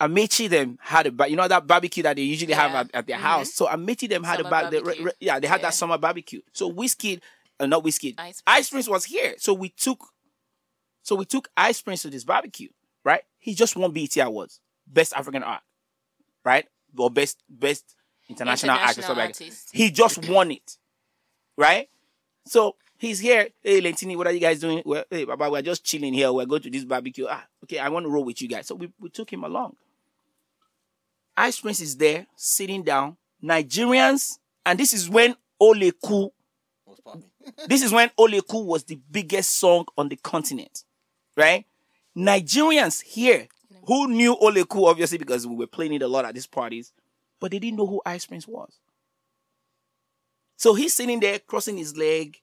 Amici 0.00 0.46
them 0.48 0.78
had 0.80 1.06
a 1.06 1.30
you 1.30 1.36
know 1.36 1.48
that 1.48 1.66
barbecue 1.66 2.02
that 2.02 2.16
they 2.16 2.22
usually 2.22 2.52
have 2.52 2.72
at, 2.74 2.90
at 2.94 3.06
their 3.06 3.16
house. 3.18 3.54
So 3.54 3.68
Amici 3.68 4.06
them 4.06 4.24
had 4.24 4.38
Summer 4.40 4.48
a 4.48 4.62
ba- 4.62 4.70
the, 4.70 4.82
re- 4.84 5.04
re- 5.04 5.12
yeah 5.20 5.38
they 5.40 5.46
had 5.48 5.60
Yeah. 5.60 5.66
that 5.68 5.74
summer 5.74 5.96
barbecue. 5.98 6.40
So 6.52 6.70
Wizkid, 6.70 7.20
uh, 7.58 7.66
not 7.66 7.82
Wizkid, 7.84 8.14
Ice 8.18 8.42
Ice 8.46 8.70
Prince 8.70 8.88
was 8.88 9.04
here. 9.06 9.34
So 9.38 9.54
we 9.54 9.70
took, 9.70 10.04
so 11.02 11.16
we 11.16 11.24
took 11.24 11.48
Ice 11.56 11.80
Prince 11.80 12.02
to 12.02 12.10
this 12.10 12.24
barbecue. 12.24 12.68
Right? 13.04 13.22
He 13.38 13.54
just 13.54 13.76
won 13.76 13.92
BET 13.92 14.16
Awards, 14.18 14.60
best 14.86 15.12
African 15.14 15.42
art, 15.42 15.62
right? 16.44 16.66
Or 16.96 17.10
best 17.10 17.42
best 17.48 17.96
international. 18.28 18.74
International 18.76 19.04
something 19.04 19.16
like 19.16 19.28
artist. 19.28 19.70
He 19.72 19.90
just 19.90 20.28
won 20.28 20.50
it, 20.52 20.76
right? 21.56 21.88
So 22.46 22.76
he's 22.98 23.18
here. 23.18 23.48
Hey, 23.62 23.80
Lentini, 23.80 24.16
what 24.16 24.26
are 24.26 24.32
you 24.32 24.40
guys 24.40 24.60
doing? 24.60 24.82
Well, 24.84 25.04
hey, 25.10 25.24
Baba, 25.24 25.50
we're 25.50 25.62
just 25.62 25.84
chilling 25.84 26.14
here. 26.14 26.32
We're 26.32 26.46
going 26.46 26.62
to 26.62 26.70
this 26.70 26.84
barbecue. 26.84 27.26
Ah, 27.28 27.44
okay, 27.64 27.78
I 27.78 27.88
want 27.88 28.04
to 28.06 28.10
roll 28.10 28.24
with 28.24 28.40
you 28.40 28.48
guys. 28.48 28.66
So 28.66 28.74
we, 28.76 28.92
we 29.00 29.08
took 29.10 29.32
him 29.32 29.44
along. 29.44 29.76
Ice 31.36 31.60
Prince 31.60 31.80
is 31.80 31.96
there, 31.96 32.26
sitting 32.36 32.82
down. 32.82 33.16
Nigerians, 33.42 34.38
and 34.64 34.78
this 34.78 34.92
is 34.92 35.10
when 35.10 35.34
Oleku, 35.60 36.30
this 37.66 37.82
is 37.82 37.90
when 37.90 38.08
Oleku 38.10 38.64
was 38.64 38.84
the 38.84 39.00
biggest 39.10 39.58
song 39.58 39.86
on 39.98 40.08
the 40.08 40.16
continent, 40.16 40.84
right? 41.36 41.66
Nigerians 42.16 43.02
here 43.02 43.48
who 43.86 44.08
knew 44.08 44.36
Oleku, 44.36 44.86
obviously, 44.88 45.18
because 45.18 45.46
we 45.46 45.56
were 45.56 45.66
playing 45.66 45.94
it 45.94 46.02
a 46.02 46.08
lot 46.08 46.24
at 46.24 46.34
these 46.34 46.46
parties, 46.46 46.92
but 47.40 47.50
they 47.50 47.58
didn't 47.58 47.78
know 47.78 47.86
who 47.86 48.00
Ice 48.06 48.26
Prince 48.26 48.46
was. 48.46 48.78
So 50.56 50.74
he's 50.74 50.94
sitting 50.94 51.18
there, 51.20 51.38
crossing 51.40 51.76
his 51.76 51.96
leg, 51.96 52.38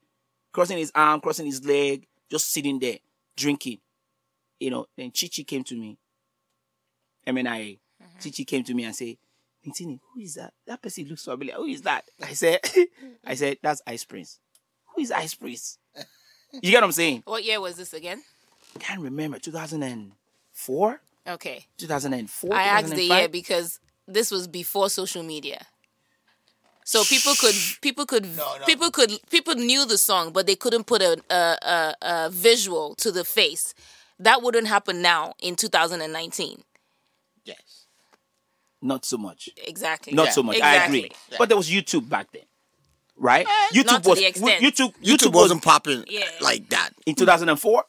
crossing 0.51 0.77
his 0.77 0.91
arm, 0.93 1.21
crossing 1.21 1.45
his 1.45 1.63
leg, 1.65 2.05
just 2.29 2.51
sitting 2.51 2.79
there, 2.79 2.97
drinking. 3.37 3.79
You 4.59 4.71
know, 4.71 4.87
then 4.97 5.11
Chichi 5.11 5.45
came 5.45 5.63
to 5.63 5.75
me, 5.75 5.97
MNIA. 7.25 7.79
Mm-hmm. 8.03 8.19
Chichi 8.19 8.43
came 8.43 8.63
to 8.65 8.73
me 8.73 8.83
and 8.83 8.95
said, 8.95 9.15
Nintini, 9.65 9.99
who 10.13 10.19
is 10.21 10.35
that? 10.35 10.53
That 10.67 10.81
person 10.81 11.07
looks 11.07 11.23
familiar. 11.23 11.55
Who 11.55 11.65
is 11.65 11.81
that? 11.83 12.05
I 12.21 12.33
said, 12.33 12.59
I 13.25 13.35
said, 13.35 13.57
that's 13.61 13.81
Ice 13.87 14.03
Prince. 14.03 14.39
Who 14.95 15.01
is 15.01 15.11
Ice 15.11 15.35
Prince? 15.35 15.77
You 16.51 16.71
get 16.71 16.77
what 16.77 16.85
I'm 16.85 16.91
saying? 16.93 17.21
What 17.25 17.43
year 17.43 17.61
was 17.61 17.77
this 17.77 17.93
again? 17.93 18.23
Can't 18.79 19.01
remember. 19.01 19.39
2004? 19.39 21.01
Okay. 21.27 21.65
2004? 21.77 22.53
I 22.53 22.63
asked 22.63 22.93
the 22.93 23.03
year 23.03 23.27
because 23.29 23.79
this 24.07 24.31
was 24.31 24.47
before 24.47 24.89
social 24.89 25.23
media. 25.23 25.65
So 26.85 27.03
people 27.03 27.33
could 27.39 27.53
people 27.81 28.05
could 28.07 28.27
people 28.65 28.89
could 28.89 29.11
people 29.29 29.53
knew 29.55 29.85
the 29.85 29.97
song, 29.97 30.31
but 30.31 30.47
they 30.47 30.55
couldn't 30.55 30.85
put 30.85 31.03
a, 31.03 31.21
a 31.29 31.57
a 31.61 31.95
a 32.01 32.29
visual 32.31 32.95
to 32.95 33.11
the 33.11 33.23
face. 33.23 33.75
That 34.17 34.41
wouldn't 34.41 34.67
happen 34.67 35.01
now 35.01 35.33
in 35.39 35.55
2019. 35.55 36.63
Yes. 37.45 37.85
Not 38.81 39.05
so 39.05 39.17
much. 39.17 39.49
Exactly. 39.67 40.13
Not 40.13 40.33
so 40.33 40.41
much. 40.41 40.55
I 40.55 40.75
Exactly. 40.75 40.99
agree. 40.99 41.11
But 41.37 41.49
there 41.49 41.57
was 41.57 41.69
YouTube 41.69 42.09
back 42.09 42.31
then, 42.31 42.43
right? 43.17 43.45
Eh, 43.45 43.67
YouTube 43.73 43.85
not 43.85 44.03
to 44.03 44.09
was 44.09 44.19
the 44.19 44.25
extent. 44.25 44.61
YouTube. 44.63 44.93
YouTube, 45.03 45.03
YouTube 45.03 45.25
was 45.33 45.43
wasn't 45.43 45.61
popping 45.63 46.05
Yeah. 46.07 46.25
like 46.41 46.69
that. 46.69 46.89
in 47.05 47.13
2004. 47.13 47.85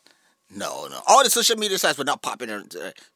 No, 0.52 0.88
no. 0.88 1.00
All 1.06 1.22
the 1.22 1.30
social 1.30 1.56
media 1.56 1.78
sites 1.78 1.96
were 1.96 2.04
not 2.04 2.22
popping. 2.22 2.50
uh, 2.50 2.62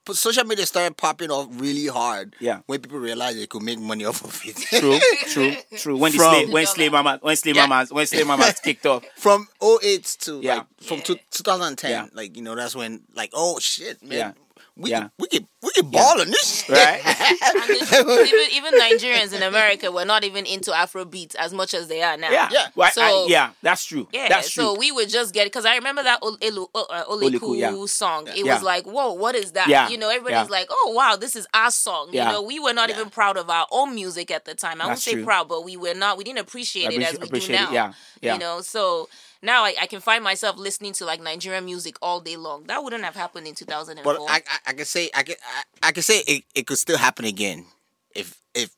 But 0.05 0.17
social 0.17 0.45
media 0.45 0.67
started 0.67 0.97
popping 0.97 1.31
off 1.31 1.49
really 1.53 1.89
hard. 1.89 2.37
Yeah. 2.39 2.61
When 2.67 2.81
people 2.81 2.99
realized 3.01 3.39
they 3.39 3.47
could 3.47 3.63
make 3.63 3.79
money 3.81 4.05
off 4.11 4.23
of 4.25 4.41
it. 4.45 4.57
True, 4.57 4.99
true, 5.33 5.55
true. 5.77 5.97
When 5.97 6.13
From- 6.13 6.33
slave, 6.33 6.53
when 6.53 6.67
slave 6.67 6.93
mama, 6.93 7.19
when 7.23 7.35
slave 7.37 7.57
Yeah. 7.57 7.67
mamas, 7.67 7.93
when 7.93 8.07
slave 8.07 8.27
mamas 8.27 8.61
kicked 8.61 8.87
off. 8.87 9.05
from 9.17 9.49
08 9.61 10.05
to 10.21 10.41
Yeah. 10.43 10.55
like 10.59 10.67
from 10.83 11.01
two, 11.01 11.17
2010 11.33 11.91
Yeah. 11.91 12.07
like 12.13 12.37
you 12.37 12.43
know 12.43 12.55
that's 12.55 12.77
when 12.77 13.03
like 13.15 13.31
oh 13.33 13.59
shit 13.59 14.01
man 14.03 14.13
Yeah. 14.19 14.33
We 14.77 14.91
Yeah. 14.91 15.01
can, 15.01 15.11
we 15.19 15.29
can 15.29 15.49
we 15.63 15.71
can 15.71 15.89
ball 15.91 16.21
on 16.21 16.27
this 16.27 16.65
shit. 16.65 16.77
Right? 16.77 17.01
Even 17.95 18.47
even 18.53 18.81
Nigerians 18.81 19.33
in 19.35 19.43
America 19.43 19.91
were 19.91 20.05
not 20.05 20.25
even 20.25 20.45
into 20.47 20.71
Afrobeat 20.73 21.35
as 21.37 21.53
much 21.55 21.75
as 21.75 21.89
they 21.89 22.03
are 22.03 22.17
now. 22.17 22.31
Yeah, 22.31 22.49
Yeah. 22.53 22.67
Well, 22.75 22.91
So- 22.91 23.03
I- 23.03 23.27
yeah, 23.29 23.51
that's 23.63 23.85
true. 23.85 24.09
Yeah, 24.13 24.29
that's 24.29 24.51
true. 24.51 24.65
so 24.65 24.79
we 24.79 24.91
would 24.93 25.09
just 25.09 25.33
get 25.33 25.45
because 25.47 25.65
I 25.65 25.77
remember 25.77 26.03
that 26.03 26.19
Ol- 26.23 26.37
Elu- 26.39 26.69
uh, 26.75 27.05
Oleku 27.05 27.39
Oleku, 27.41 27.59
yeah. 27.59 27.87
song. 27.87 28.27
It 28.29 28.45
Yeah. 28.45 28.55
was 28.55 28.63
like, 28.63 28.85
whoa, 28.85 29.13
what 29.13 29.35
is 29.35 29.53
that? 29.53 29.69
Yeah, 29.69 29.89
You 29.89 29.97
know, 29.99 30.09
everybody's 30.11 30.49
yeah. 30.49 30.57
like, 30.59 30.67
oh 30.71 30.93
wow, 30.95 31.17
this 31.17 31.37
is 31.37 31.47
our 31.55 31.71
song. 31.71 32.09
Yeah. 32.13 32.27
You 32.27 32.33
know, 32.35 32.43
we 32.43 32.59
were 32.59 32.73
not 32.75 32.91
even 32.91 33.11
proud 33.11 33.37
of 33.37 33.49
our 33.49 33.67
own 33.71 33.95
music 33.95 34.31
at 34.31 34.45
the 34.45 34.55
time. 34.55 34.81
I 34.83 34.87
won't 34.87 34.99
say 34.99 35.13
true. 35.13 35.25
proud, 35.25 35.49
but 35.49 35.65
we 35.65 35.77
were 35.77 35.95
not. 35.95 36.19
We 36.19 36.25
didn't 36.25 36.41
appreciate 36.41 36.93
it 36.93 37.01
as 37.03 37.09
Appreci- 37.09 37.13
we 37.13 37.19
do 37.19 37.25
appreciate 37.27 37.57
it, 37.57 37.63
now. 37.63 37.73
yeah, 37.73 37.93
yeah. 38.21 38.33
You 38.35 38.39
know, 38.41 38.61
so 38.61 39.09
now 39.45 39.63
I, 39.65 39.75
I 39.83 39.87
can 39.87 40.01
find 40.01 40.25
myself 40.25 40.57
listening 40.57 40.93
to 40.95 41.05
like 41.05 41.21
Nigerian 41.23 41.65
music 41.65 41.97
all 42.03 42.21
day 42.21 42.37
long. 42.37 42.65
That 42.65 42.83
wouldn't 42.83 43.05
have 43.05 43.15
happened 43.15 43.47
in 43.47 43.55
2004. 43.55 44.03
but 44.05 44.21
I, 44.29 44.37
I 44.37 44.59
I 44.69 44.73
can 44.73 44.85
say 44.85 45.11
I 45.15 45.23
can 45.23 45.37
I, 45.83 45.89
I 45.89 45.93
can 45.93 46.03
say 46.03 46.23
it, 46.27 46.45
it 46.55 46.67
could 46.67 46.79
still 46.79 46.99
happen 46.99 47.25
again 47.25 47.67
if 48.15 48.39
if 48.55 48.71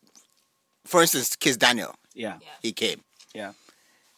for 0.84 1.00
instance 1.02 1.36
Kizz 1.36 1.58
Daniel 1.58 1.94
yeah, 2.14 2.38
he 2.62 2.72
came 2.72 3.00
yeah. 3.34 3.52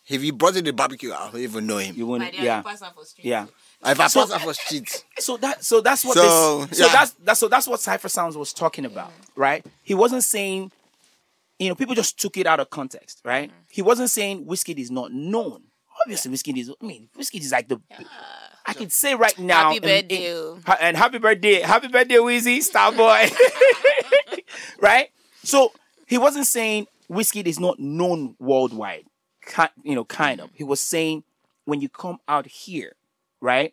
if 0.09 0.23
he 0.23 0.31
brought 0.31 0.57
in 0.57 0.65
the 0.65 0.73
barbecue 0.73 1.13
I 1.13 1.31
don't 1.31 1.41
even 1.41 1.67
know 1.67 1.79
him 1.79 1.95
You 1.97 2.07
wouldn't. 2.07 2.33
Yeah, 2.39 2.63
pass 2.63 2.81
out 2.83 2.95
for 2.95 3.05
street 3.05 3.25
yeah. 3.27 3.47
if 3.85 3.99
I 4.01 4.07
So- 4.07 4.21
pass 4.21 4.31
off 4.33 4.43
for 4.43 4.55
streets 4.55 5.05
So 5.19 5.37
that 5.39 5.65
so 5.65 5.81
that's 5.81 6.05
what 6.05 6.15
So, 6.15 6.65
this 6.67 6.79
so 6.79 6.87
yeah. 6.87 6.93
that's 6.93 7.13
that's 7.25 7.41
so 7.41 7.49
that's 7.49 7.67
what 7.67 7.81
Cipha 7.81 8.09
Sounds 8.11 8.37
was 8.37 8.53
talking 8.53 8.85
about, 8.85 9.13
right? 9.37 9.65
He 9.83 9.95
wasn't 9.95 10.23
saying, 10.25 10.71
you 11.59 11.69
know, 11.69 11.75
people 11.75 11.95
just 11.97 12.19
took 12.21 12.37
it 12.37 12.47
out 12.47 12.61
of 12.61 12.71
context, 12.71 13.21
right? 13.25 13.49
Mm-hmm. 13.51 13.61
He 13.71 13.83
wasn't 13.83 14.11
saying 14.11 14.47
Wizkid 14.47 14.79
is 14.79 14.91
not 14.93 15.13
known. 15.13 15.63
Obviously, 16.03 16.31
Wizkid 16.33 16.59
is. 16.59 16.71
I 16.81 16.87
mean, 16.87 17.09
Wizkid 17.17 17.41
is 17.41 17.53
like 17.53 17.69
the. 17.69 17.81
I 18.67 18.75
can 18.75 18.91
say 18.91 19.15
right 19.15 19.39
now. 19.39 19.69
Happy 19.73 19.81
birthday. 19.81 20.27
and- 20.67 20.79
and 20.81 20.97
happy 20.97 21.19
birthday, 21.19 21.61
happy 21.61 21.89
birthday, 21.89 22.19
Wheezy, 22.19 22.61
Star 22.61 22.93
Boy. 22.93 23.29
right? 24.81 25.09
So 25.43 25.73
he 26.07 26.19
wasn't 26.19 26.47
saying 26.47 26.87
Wizkid 27.11 27.47
is 27.47 27.59
not 27.59 27.79
known 27.79 28.37
worldwide. 28.39 29.05
You 29.83 29.95
know, 29.95 30.05
kind 30.05 30.41
of. 30.41 30.51
He 30.55 30.65
was 30.65 30.81
saying 30.81 31.25
when 31.65 31.81
you 31.81 31.89
come 31.89 32.19
out 32.29 32.47
here, 32.47 32.93
right? 33.41 33.73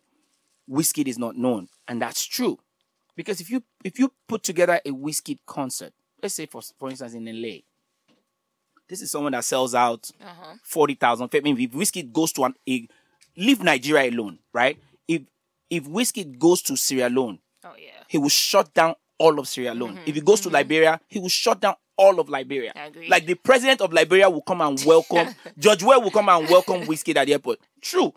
Wizkid 0.69 1.07
is 1.07 1.17
not 1.19 1.35
known, 1.37 1.67
and 1.87 2.01
that's 2.01 2.23
true. 2.25 2.59
Because 3.15 3.41
if 3.41 3.49
you 3.49 3.63
if 3.83 3.99
you 3.99 4.11
put 4.27 4.43
together 4.43 4.79
a 4.85 4.91
Wizkid 4.91 5.39
concert, 5.45 5.93
let's 6.23 6.35
say 6.35 6.45
for 6.45 6.61
for 6.79 6.89
instance 6.89 7.13
in 7.13 7.25
LA, 7.25 7.57
this 8.89 9.01
is 9.01 9.11
someone 9.11 9.31
that 9.33 9.43
sells 9.43 9.73
out 9.75 10.09
uh-huh. 10.21 10.55
forty 10.63 10.95
thousand. 10.95 11.29
I 11.33 11.39
mean, 11.41 11.59
if 11.59 11.71
Wizkid 11.71 12.11
goes 12.11 12.31
to 12.33 12.43
an 12.45 12.53
a, 12.69 12.87
leave 13.37 13.61
Nigeria 13.63 14.09
alone, 14.09 14.39
right? 14.53 14.77
If 15.07 15.23
if 15.69 15.85
Wizkid 15.85 16.37
goes 16.37 16.61
to 16.63 16.75
Sierra 16.75 17.09
Leone, 17.09 17.39
Oh 17.63 17.73
yeah. 17.77 17.91
he 18.07 18.17
will 18.17 18.29
shut 18.29 18.73
down 18.73 18.95
all 19.17 19.39
of 19.39 19.47
Sierra 19.47 19.73
Leone. 19.73 19.95
Mm-hmm. 19.95 20.03
If 20.09 20.15
he 20.15 20.21
goes 20.21 20.41
to 20.41 20.47
mm-hmm. 20.49 20.55
Liberia, 20.55 20.99
he 21.07 21.19
will 21.19 21.29
shut 21.29 21.59
down 21.61 21.75
all 21.97 22.19
of 22.19 22.29
Liberia. 22.29 22.73
Like 23.07 23.25
the 23.25 23.35
president 23.35 23.81
of 23.81 23.93
Liberia 23.93 24.29
will 24.29 24.41
come 24.41 24.61
and 24.61 24.81
welcome 24.85 25.33
George 25.57 25.81
Weah 25.83 25.99
will 25.99 26.11
come 26.11 26.29
and 26.29 26.47
welcome 26.49 26.81
Wizkid 26.81 27.15
at 27.15 27.25
the 27.27 27.33
airport. 27.33 27.59
True. 27.81 28.13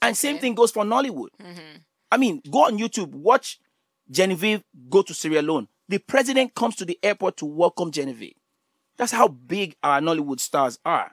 And 0.00 0.16
same 0.16 0.38
thing 0.38 0.54
goes 0.54 0.70
for 0.70 0.84
Nollywood. 0.84 1.30
Mm-hmm. 1.42 1.78
I 2.12 2.16
mean, 2.16 2.40
go 2.50 2.66
on 2.66 2.78
YouTube, 2.78 3.08
watch 3.10 3.58
Genevieve 4.10 4.62
go 4.88 5.02
to 5.02 5.12
Sierra 5.14 5.42
Leone. 5.42 5.68
The 5.88 5.98
president 5.98 6.54
comes 6.54 6.76
to 6.76 6.84
the 6.84 6.98
airport 7.02 7.38
to 7.38 7.46
welcome 7.46 7.90
Genevieve. 7.90 8.34
That's 8.98 9.12
how 9.12 9.28
big 9.28 9.76
our 9.82 10.00
Nollywood 10.00 10.40
stars 10.40 10.78
are. 10.84 11.12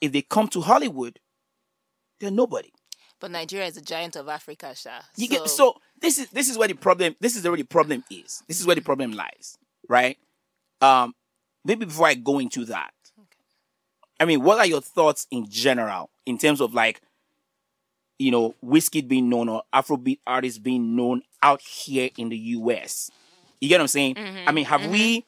If 0.00 0.12
they 0.12 0.22
come 0.22 0.48
to 0.48 0.60
Hollywood, 0.60 1.20
they're 2.18 2.30
nobody. 2.30 2.72
But 3.20 3.30
Nigeria 3.30 3.66
is 3.66 3.76
a 3.76 3.82
giant 3.82 4.16
of 4.16 4.28
Africa, 4.28 4.74
Sha. 4.74 5.00
You 5.16 5.28
get 5.28 5.46
so 5.48 5.76
this 6.00 6.18
is 6.18 6.28
this 6.30 6.48
is 6.48 6.56
where 6.56 6.68
the 6.68 6.74
problem 6.74 7.14
this 7.20 7.36
is 7.36 7.46
where 7.46 7.56
the 7.56 7.64
problem 7.64 8.02
is. 8.10 8.42
This 8.48 8.60
is 8.60 8.66
where 8.66 8.74
the 8.76 8.82
problem 8.82 9.12
lies, 9.12 9.58
right? 9.88 10.16
Um, 10.80 11.14
maybe 11.64 11.84
before 11.84 12.06
I 12.06 12.14
go 12.14 12.38
into 12.38 12.64
that, 12.66 12.92
I 14.18 14.24
mean, 14.24 14.42
what 14.42 14.58
are 14.58 14.66
your 14.66 14.80
thoughts 14.80 15.26
in 15.30 15.48
general 15.48 16.10
in 16.24 16.38
terms 16.38 16.62
of 16.62 16.72
like, 16.72 17.02
you 18.18 18.30
know, 18.30 18.54
Wizkid 18.64 19.06
being 19.06 19.28
known 19.28 19.50
or 19.50 19.62
Afrobeat 19.74 20.20
artists 20.26 20.58
being 20.58 20.96
known 20.96 21.22
out 21.42 21.60
here 21.60 22.08
in 22.16 22.30
the 22.30 22.36
U.S. 22.38 23.10
You 23.60 23.68
get 23.68 23.76
what 23.76 23.82
I'm 23.82 23.88
saying? 23.88 24.16
I 24.46 24.52
mean, 24.52 24.64
have 24.64 24.86
we? 24.90 25.26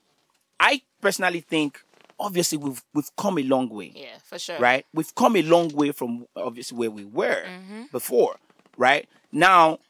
I 0.59 0.81
personally 1.02 1.40
think, 1.40 1.85
obviously, 2.18 2.56
we've 2.56 2.82
we've 2.94 3.14
come 3.16 3.38
a 3.38 3.42
long 3.42 3.68
way 3.68 3.92
yeah, 3.94 4.16
for 4.25 4.38
sure. 4.38 4.59
right? 4.59 4.87
We've 4.94 5.14
come 5.14 5.37
a 5.37 5.42
long 5.42 5.68
way 5.75 5.92
from 5.92 6.26
obviously 6.35 6.78
where 6.78 6.90
we 6.90 7.04
were 7.04 7.42
mm-hmm. 7.44 7.82
before, 7.92 8.37
right? 8.78 9.06
Now, 9.30 9.80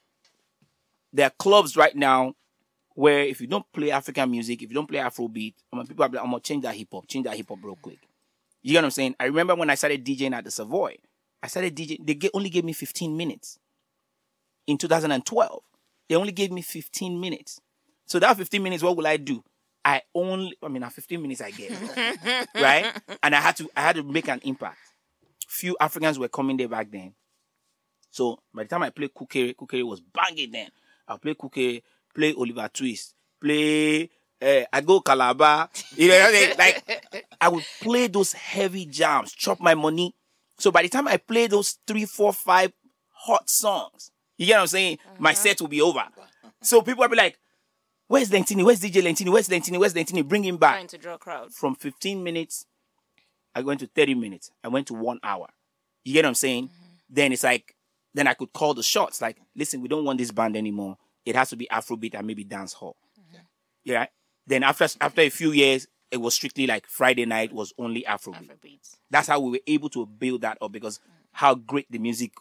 there 1.13 1.27
are 1.27 1.33
clubs 1.39 1.77
right 1.77 1.95
now 1.95 2.35
where 2.95 3.21
if 3.21 3.41
you 3.41 3.47
don't 3.47 3.71
play 3.73 3.91
African 3.91 4.31
music, 4.31 4.63
if 4.63 4.71
you 4.71 4.75
don't 4.75 4.89
play 4.89 4.99
Afrobeat, 4.99 5.55
I 5.73 5.77
mean, 5.77 5.87
people 5.87 6.05
are 6.05 6.09
like, 6.09 6.21
I'm 6.21 6.31
gonna 6.31 6.41
change 6.41 6.63
that 6.65 6.75
hip 6.75 6.89
hop, 6.93 7.07
change 7.07 7.25
that 7.27 7.37
hip 7.37 7.49
hop 7.49 7.59
real 7.63 7.79
quick. 7.81 7.99
You 8.63 8.73
get 8.73 8.79
what 8.79 8.87
I'm 8.87 8.91
saying? 8.91 9.15
I 9.21 9.25
remember 9.27 9.55
when 9.55 9.71
I 9.71 9.75
started 9.75 10.05
DJing 10.05 10.33
at 10.33 10.45
the 10.45 10.51
Savoy, 10.51 10.97
I 11.43 11.47
started 11.47 11.77
DJing, 11.77 12.07
they 12.07 12.31
only 12.35 12.51
gave 12.51 12.65
me 12.65 12.73
15 12.73 13.17
minutes. 13.17 13.59
In 14.67 14.79
2012, 14.79 15.63
they 16.09 16.15
only 16.15 16.33
gave 16.33 16.53
me 16.53 16.63
15 16.63 17.21
minutes. 17.21 17.61
So 18.07 18.19
that 18.19 18.37
15 18.37 18.63
minutes, 18.63 18.83
what 18.83 18.97
will 18.97 19.07
I 19.07 19.17
do? 19.17 19.43
I 19.85 20.03
only, 20.15 20.57
I 20.63 20.69
mean, 20.69 20.83
at 20.83 20.93
15 20.93 21.21
minutes 21.21 21.41
I 21.41 21.51
get, 21.51 21.73
right? 22.55 22.93
And 23.23 23.35
I 23.35 23.41
had 23.41 23.57
to, 23.57 23.69
I 23.77 23.81
had 23.81 23.97
to 23.97 24.03
make 24.03 24.29
an 24.29 24.41
impact. 24.45 24.79
Few 25.49 25.77
Africans 25.81 26.19
were 26.19 26.29
coming 26.29 26.57
there 26.57 26.69
back 26.69 26.91
then. 26.91 27.15
So 28.11 28.39
by 28.55 28.63
the 28.65 28.69
time 28.69 28.83
I 28.83 28.91
played 28.91 29.13
Kukere, 29.15 29.55
Kukere 29.57 29.87
was 29.87 30.01
banging 30.01 30.53
then. 30.53 30.69
I'll 31.09 31.19
play 31.19 31.35
Kukere, 31.35 31.83
play 32.15 32.35
Oliver 32.37 32.69
Twist, 32.73 33.15
play 33.41 34.09
uh, 34.43 34.65
I 34.73 34.81
go 34.81 35.01
Calabar. 35.01 35.71
You 35.97 36.09
know 36.09 36.19
what 36.21 36.29
I 36.29 36.33
mean? 36.33 36.55
Like 36.59 37.27
I 37.41 37.49
would 37.49 37.65
play 37.81 38.09
those 38.09 38.33
heavy 38.33 38.87
jams, 38.87 39.33
chop 39.33 39.61
my 39.61 39.75
money. 39.75 40.15
So 40.59 40.71
by 40.71 40.83
the 40.83 40.89
time 40.89 41.09
I 41.09 41.17
play 41.17 41.47
those 41.47 41.79
three, 41.87 42.05
four, 42.05 42.33
five 42.33 42.73
hot 43.11 43.49
songs, 43.49 44.11
you 44.37 44.47
get 44.47 44.57
what 44.57 44.63
I'm 44.63 44.67
saying? 44.69 44.99
My 45.19 45.33
set 45.33 45.61
will 45.61 45.69
be 45.69 45.81
over. 45.81 46.05
So 46.61 46.83
people 46.83 47.03
will 47.03 47.09
be 47.09 47.17
like, 47.17 47.39
Where's 48.13 48.29
Lentini? 48.29 48.63
Where's 48.63 48.79
DJ 48.79 49.03
Lentini? 49.03 49.33
Where's 49.33 49.49
Lentini? 49.49 49.79
Where's 49.79 49.95
Lentini? 49.95 50.23
Bring 50.23 50.45
him 50.45 50.59
back 50.59 50.75
Trying 50.75 50.87
to 50.89 50.99
draw 50.99 51.17
crowds. 51.17 51.57
from 51.57 51.75
15 51.75 52.23
minutes, 52.23 52.67
I 53.55 53.63
went 53.63 53.81
to 53.81 53.87
30 53.87 54.17
minutes. 54.17 54.51
I 54.63 54.69
went 54.69 54.87
to 54.89 54.95
one 54.95 55.19
hour. 55.23 55.49
You 56.05 56.13
get 56.13 56.27
what 56.27 56.29
I'm 56.29 56.35
saying? 56.35 56.65
Mm-hmm. 56.65 56.87
Then 57.09 57.33
it's 57.33 57.43
like, 57.43 57.75
then 58.13 58.27
I 58.27 58.35
could 58.35 58.53
call 58.53 58.75
the 58.75 58.83
shots. 58.83 59.23
Like, 59.23 59.39
listen, 59.57 59.81
we 59.81 59.89
don't 59.89 60.05
want 60.05 60.19
this 60.19 60.31
band 60.31 60.59
anymore. 60.59 60.99
It 61.25 61.37
has 61.37 61.49
to 61.51 61.57
be 61.57 61.67
Afrobeat 61.73 62.13
and 62.15 62.27
maybe 62.27 62.45
dance 62.45 62.75
hall. 62.75 62.99
Mm-hmm. 63.19 63.39
Yeah. 63.85 64.07
Then 64.47 64.63
after 64.63 64.89
after 65.01 65.23
a 65.23 65.31
few 65.31 65.53
years, 65.53 65.87
it 66.11 66.19
was 66.19 66.35
strictly 66.35 66.67
like 66.67 66.87
Friday 66.87 67.25
night 67.25 67.51
was 67.51 67.73
only 67.79 68.05
Afrobeat. 68.07 68.51
Afrobeats. 68.51 68.97
That's 69.11 69.29
how 69.29 69.41
we 69.41 69.53
were 69.53 69.65
able 69.67 69.89
to 69.89 70.05
build 70.05 70.43
that 70.43 70.59
up 70.61 70.71
because 70.71 70.99
mm. 70.99 71.13
how 71.33 71.55
great 71.55 71.91
the 71.91 71.99
music 71.99 72.33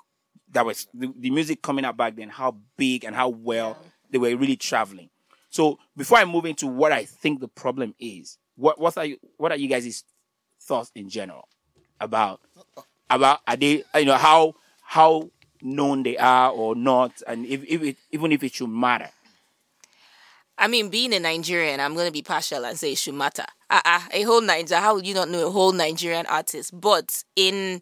that 0.51 0.65
was 0.65 0.89
the, 0.93 1.13
the 1.17 1.29
music 1.29 1.61
coming 1.61 1.85
out 1.85 1.95
back 1.95 2.17
then, 2.17 2.27
how 2.27 2.57
big 2.75 3.05
and 3.05 3.15
how 3.15 3.29
well 3.29 3.77
they 4.09 4.17
were 4.17 4.35
really 4.35 4.57
traveling. 4.57 5.09
So 5.51 5.77
before 5.95 6.17
I 6.17 6.25
move 6.25 6.45
into 6.45 6.65
what 6.65 6.91
I 6.91 7.05
think 7.05 7.41
the 7.41 7.47
problem 7.47 7.93
is, 7.99 8.37
what 8.55 8.79
what 8.79 8.97
are 8.97 9.05
you 9.05 9.17
what 9.37 9.51
are 9.51 9.57
you 9.57 9.67
guys' 9.67 10.03
thoughts 10.61 10.91
in 10.95 11.09
general 11.09 11.47
about 11.99 12.41
about 13.09 13.41
are 13.45 13.57
they 13.57 13.83
you 13.95 14.05
know 14.05 14.15
how 14.17 14.55
how 14.81 15.29
known 15.61 16.03
they 16.03 16.17
are 16.17 16.51
or 16.51 16.75
not, 16.75 17.21
and 17.27 17.45
if, 17.45 17.63
if 17.65 17.83
it, 17.83 17.97
even 18.11 18.31
if 18.31 18.43
it 18.43 18.53
should 18.53 18.69
matter. 18.69 19.09
I 20.57 20.67
mean, 20.67 20.89
being 20.89 21.13
a 21.13 21.19
Nigerian, 21.19 21.79
I'm 21.79 21.95
going 21.95 22.05
to 22.07 22.11
be 22.11 22.21
partial 22.21 22.65
and 22.65 22.77
say 22.77 22.91
it 22.93 22.97
should 22.97 23.15
matter. 23.15 23.45
Uh-uh, 23.69 24.01
a 24.13 24.21
whole 24.23 24.41
Niger, 24.41 24.75
how 24.77 24.95
would 24.95 25.07
you 25.07 25.13
not 25.15 25.29
know 25.29 25.47
a 25.47 25.51
whole 25.51 25.71
Nigerian 25.71 26.25
artist? 26.27 26.79
But 26.79 27.23
in 27.35 27.81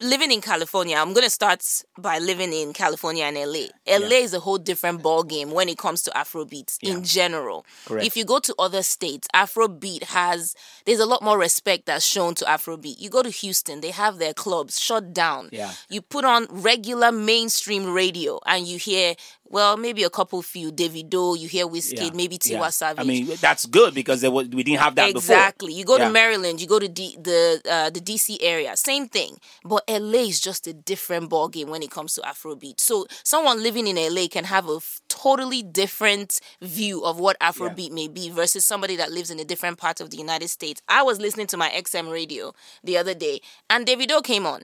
living 0.00 0.32
in 0.32 0.40
California, 0.40 0.96
I'm 0.96 1.12
going 1.12 1.24
to 1.24 1.30
start 1.30 1.64
by 1.98 2.18
living 2.18 2.52
in 2.52 2.72
California 2.72 3.24
and 3.24 3.36
LA. 3.36 3.66
LA 3.86 4.16
is 4.16 4.34
a 4.34 4.40
whole 4.40 4.58
different 4.58 5.02
ball 5.02 5.22
game 5.22 5.50
when 5.50 5.68
it 5.68 5.78
comes 5.78 6.02
to 6.02 6.10
Afrobeats 6.10 6.78
in 6.82 7.04
general. 7.04 7.64
Correct. 7.86 8.06
If 8.06 8.16
you 8.16 8.24
go 8.24 8.38
to 8.40 8.54
other 8.58 8.82
states, 8.82 9.28
Afrobeat 9.34 10.04
has 10.04 10.54
there's 10.84 11.00
a 11.00 11.06
lot 11.06 11.22
more 11.22 11.38
respect 11.38 11.86
that's 11.86 12.04
shown 12.04 12.34
to 12.36 12.44
Afrobeat. 12.44 13.00
You 13.00 13.10
go 13.10 13.22
to 13.22 13.30
Houston, 13.30 13.80
they 13.80 13.90
have 13.90 14.18
their 14.18 14.34
clubs 14.34 14.80
shut 14.80 15.12
down. 15.12 15.48
Yeah. 15.52 15.72
You 15.88 16.02
put 16.02 16.24
on 16.24 16.46
regular 16.50 17.12
mainstream 17.12 17.92
radio 17.92 18.40
and 18.46 18.66
you 18.66 18.78
hear 18.78 19.14
well, 19.50 19.76
maybe 19.76 20.02
a 20.04 20.10
couple 20.10 20.40
few 20.42 20.70
Davido, 20.70 21.38
you 21.38 21.48
hear 21.48 21.66
Wizkid, 21.66 22.14
maybe 22.14 22.36
Tiwa 22.38 22.50
Yeah. 22.50 22.68
Savage. 22.70 23.04
I 23.04 23.08
mean, 23.08 23.26
that's 23.40 23.64
good 23.66 23.94
because 23.94 24.20
there 24.20 24.30
was, 24.30 24.48
we 24.48 24.62
didn't 24.62 24.80
have 24.80 24.94
that 24.96 25.14
before. 25.14 25.34
exactly. 25.36 25.68
before. 25.68 25.78
You 25.78 25.84
go 25.84 25.96
Yeah. 25.96 26.06
to 26.08 26.12
Maryland, 26.12 26.60
you 26.60 26.66
go 26.66 26.78
to 26.78 26.88
D, 26.88 27.16
the 27.20 27.62
uh, 27.68 27.90
the 27.90 28.00
DC 28.00 28.38
area, 28.40 28.76
same 28.76 29.08
thing. 29.08 29.38
But 29.64 29.84
LA 29.88 30.24
is 30.28 30.40
just 30.40 30.66
a 30.66 30.72
different 30.72 31.30
ball 31.30 31.48
game 31.48 31.68
when 31.70 31.82
it 31.82 31.90
comes 31.90 32.12
to 32.14 32.20
Afrobeat. 32.22 32.80
So 32.80 33.06
someone 33.24 33.62
living 33.62 33.86
in 33.86 33.96
LA 33.96 34.28
can 34.28 34.44
have 34.44 34.68
a 34.68 34.76
f- 34.76 35.00
totally 35.08 35.62
different 35.62 36.40
view 36.60 37.04
of 37.04 37.18
what 37.18 37.38
Afrobeat 37.40 37.90
may 37.92 38.08
be 38.08 38.28
versus 38.30 38.64
somebody 38.64 38.96
that 38.96 39.10
lives 39.10 39.30
in 39.30 39.38
a 39.40 39.44
different 39.44 39.78
part 39.78 40.00
of 40.00 40.10
the 40.10 40.16
United 40.18 40.48
States. 40.48 40.82
I 40.88 41.02
was 41.02 41.18
listening 41.20 41.46
to 41.48 41.56
my 41.56 41.70
XM 41.70 42.10
radio 42.12 42.52
the 42.84 42.96
other 42.98 43.14
day, 43.14 43.40
and 43.70 43.86
Davido 43.86 44.22
came 44.22 44.44
on, 44.46 44.62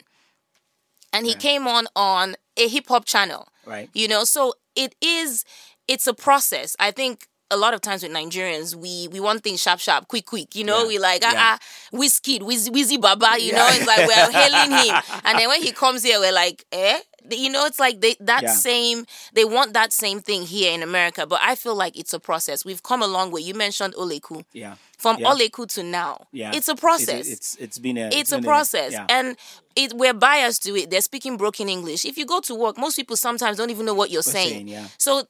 and 1.12 1.26
he 1.26 1.34
came 1.34 1.66
on 1.66 1.86
on 1.96 2.36
a 2.56 2.68
hip 2.68 2.88
hop 2.88 3.04
channel 3.04 3.48
Right. 3.66 3.88
you 3.94 4.08
know 4.08 4.24
so 4.24 4.54
it 4.76 4.94
is 5.00 5.44
it's 5.88 6.06
a 6.06 6.14
process 6.14 6.76
i 6.78 6.90
think 6.90 7.26
a 7.50 7.56
lot 7.58 7.74
of 7.74 7.82
times 7.82 8.02
with 8.02 8.10
Nigerians, 8.10 8.74
we 8.74 9.06
we 9.12 9.20
want 9.20 9.44
things 9.44 9.60
sharp, 9.62 9.78
sharp, 9.78 10.08
quick, 10.08 10.24
quick. 10.26 10.56
You 10.56 10.64
know, 10.64 10.80
Yeah. 10.82 10.88
we 10.88 10.98
like 10.98 11.22
ah 11.24 11.30
Yeah. 11.32 11.56
ah, 11.56 11.58
Wizkid, 11.92 12.40
Wizzy 12.40 13.00
Baba. 13.00 13.36
You 13.38 13.52
know, 13.52 13.66
it's 13.70 13.86
like 13.86 14.08
we're 14.08 14.30
hailing 14.40 14.72
him, 14.72 14.94
and 15.24 15.38
then 15.38 15.48
when 15.48 15.62
he 15.62 15.70
comes 15.70 16.02
here, 16.02 16.18
we're 16.18 16.32
like, 16.32 16.64
eh, 16.72 16.98
you 17.30 17.50
know, 17.50 17.64
it's 17.66 17.78
like 17.78 18.00
they 18.00 18.16
that 18.20 18.42
Yeah. 18.42 18.52
same 18.54 19.06
they 19.32 19.44
want 19.44 19.72
that 19.74 19.92
same 19.92 20.20
thing 20.20 20.42
here 20.42 20.72
in 20.72 20.82
America. 20.82 21.26
But 21.26 21.40
I 21.42 21.54
feel 21.54 21.74
like 21.74 21.98
it's 21.98 22.12
a 22.12 22.20
process. 22.20 22.64
We've 22.64 22.82
come 22.82 23.02
a 23.02 23.06
long 23.06 23.30
way. 23.30 23.40
You 23.40 23.54
mentioned 23.54 23.94
Oleku. 23.94 24.44
Yeah. 24.52 24.74
From 24.98 25.18
Yeah. 25.18 25.30
Oleku 25.32 25.66
to 25.74 25.82
now, 25.82 26.26
Yeah. 26.32 26.52
it's 26.54 26.68
a 26.68 26.74
process 26.76 27.28
It's, 27.28 27.56
it's 27.56 27.78
been 27.78 27.98
a 27.98 28.08
it's 28.12 28.32
a 28.32 28.36
been 28.36 28.44
process 28.44 28.92
yeah. 28.92 29.06
and 29.08 29.36
it 29.76 29.92
we're 29.92 30.14
biased 30.14 30.62
to 30.62 30.76
it 30.76 30.88
they're 30.88 31.00
speaking 31.00 31.36
broken 31.36 31.68
english 31.68 32.04
if 32.04 32.16
you 32.16 32.24
go 32.24 32.38
to 32.40 32.54
work 32.54 32.78
most 32.78 32.94
people 32.94 33.16
sometimes 33.16 33.56
don't 33.58 33.70
even 33.70 33.84
know 33.84 33.92
what 33.92 34.08
you're 34.08 34.22
saying, 34.22 34.50
saying, 34.50 34.68
yeah. 34.68 34.86
so 34.98 35.24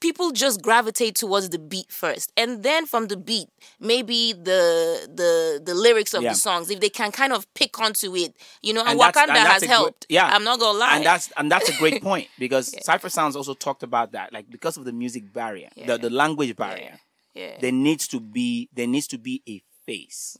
people 0.00 0.30
just 0.32 0.62
gravitate 0.62 1.14
towards 1.14 1.50
the 1.50 1.58
beat 1.58 1.90
first 1.92 2.32
and 2.34 2.62
then 2.62 2.86
from 2.86 3.08
the 3.08 3.16
beat 3.16 3.46
maybe 3.78 4.32
the 4.32 5.06
the 5.14 5.60
the 5.64 5.74
lyrics 5.74 6.14
of 6.14 6.22
the 6.22 6.34
songs 6.34 6.70
if 6.70 6.80
they 6.80 6.88
can 6.88 7.12
kind 7.12 7.32
of 7.34 7.52
pick 7.54 7.78
onto 7.78 8.16
it 8.16 8.34
you 8.62 8.72
know 8.72 8.80
and, 8.80 8.90
And 8.90 9.00
wakanda 9.00 9.28
and 9.36 9.38
has 9.38 9.62
a 9.62 9.66
good- 9.66 9.72
helped 9.72 10.06
yeah. 10.08 10.34
i'm 10.34 10.44
not 10.44 10.58
gonna 10.58 10.78
lie 10.78 10.96
and 10.96 11.04
that's 11.04 11.30
and 11.40 11.50
that's 11.50 11.68
a 11.70 11.76
great 11.78 12.02
point 12.02 12.28
because 12.38 12.72
Cipha 12.86 13.10
Sounds 13.10 13.34
also 13.34 13.54
talked 13.54 13.82
about 13.82 14.12
that, 14.12 14.32
like 14.32 14.48
because 14.50 14.76
of 14.76 14.84
the 14.84 14.92
music 14.92 15.32
barrier, 15.32 15.70
the, 15.86 15.96
the 15.98 16.10
language 16.10 16.54
barrier. 16.54 17.00
yeah 17.34 17.56
There 17.60 17.72
needs 17.72 18.06
to 18.08 18.20
be 18.20 18.68
there 18.72 18.86
needs 18.86 19.08
to 19.08 19.18
be 19.18 19.42
a 19.48 19.62
face 19.86 20.36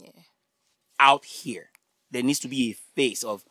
out 1.01 1.25
here. 1.25 1.71
There 2.11 2.23
needs 2.23 2.39
to 2.41 2.49
be 2.49 2.71
a 2.71 2.75
face 2.95 3.23
of 3.25 3.45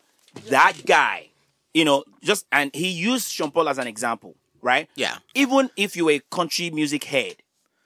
that 0.49 0.73
guy, 0.85 1.29
you 1.73 1.83
know. 1.85 2.03
Just 2.21 2.45
and 2.51 2.69
he 2.73 2.89
used 2.89 3.31
Sean 3.31 3.51
Paul 3.51 3.67
as 3.67 3.77
an 3.77 3.88
example, 3.88 4.35
right? 4.62 4.88
Yeah. 4.95 5.17
Even 5.33 5.69
if 5.75 5.95
you 5.95 6.05
were 6.05 6.12
a 6.12 6.19
country 6.19 6.69
music 6.69 7.05
head, 7.05 7.38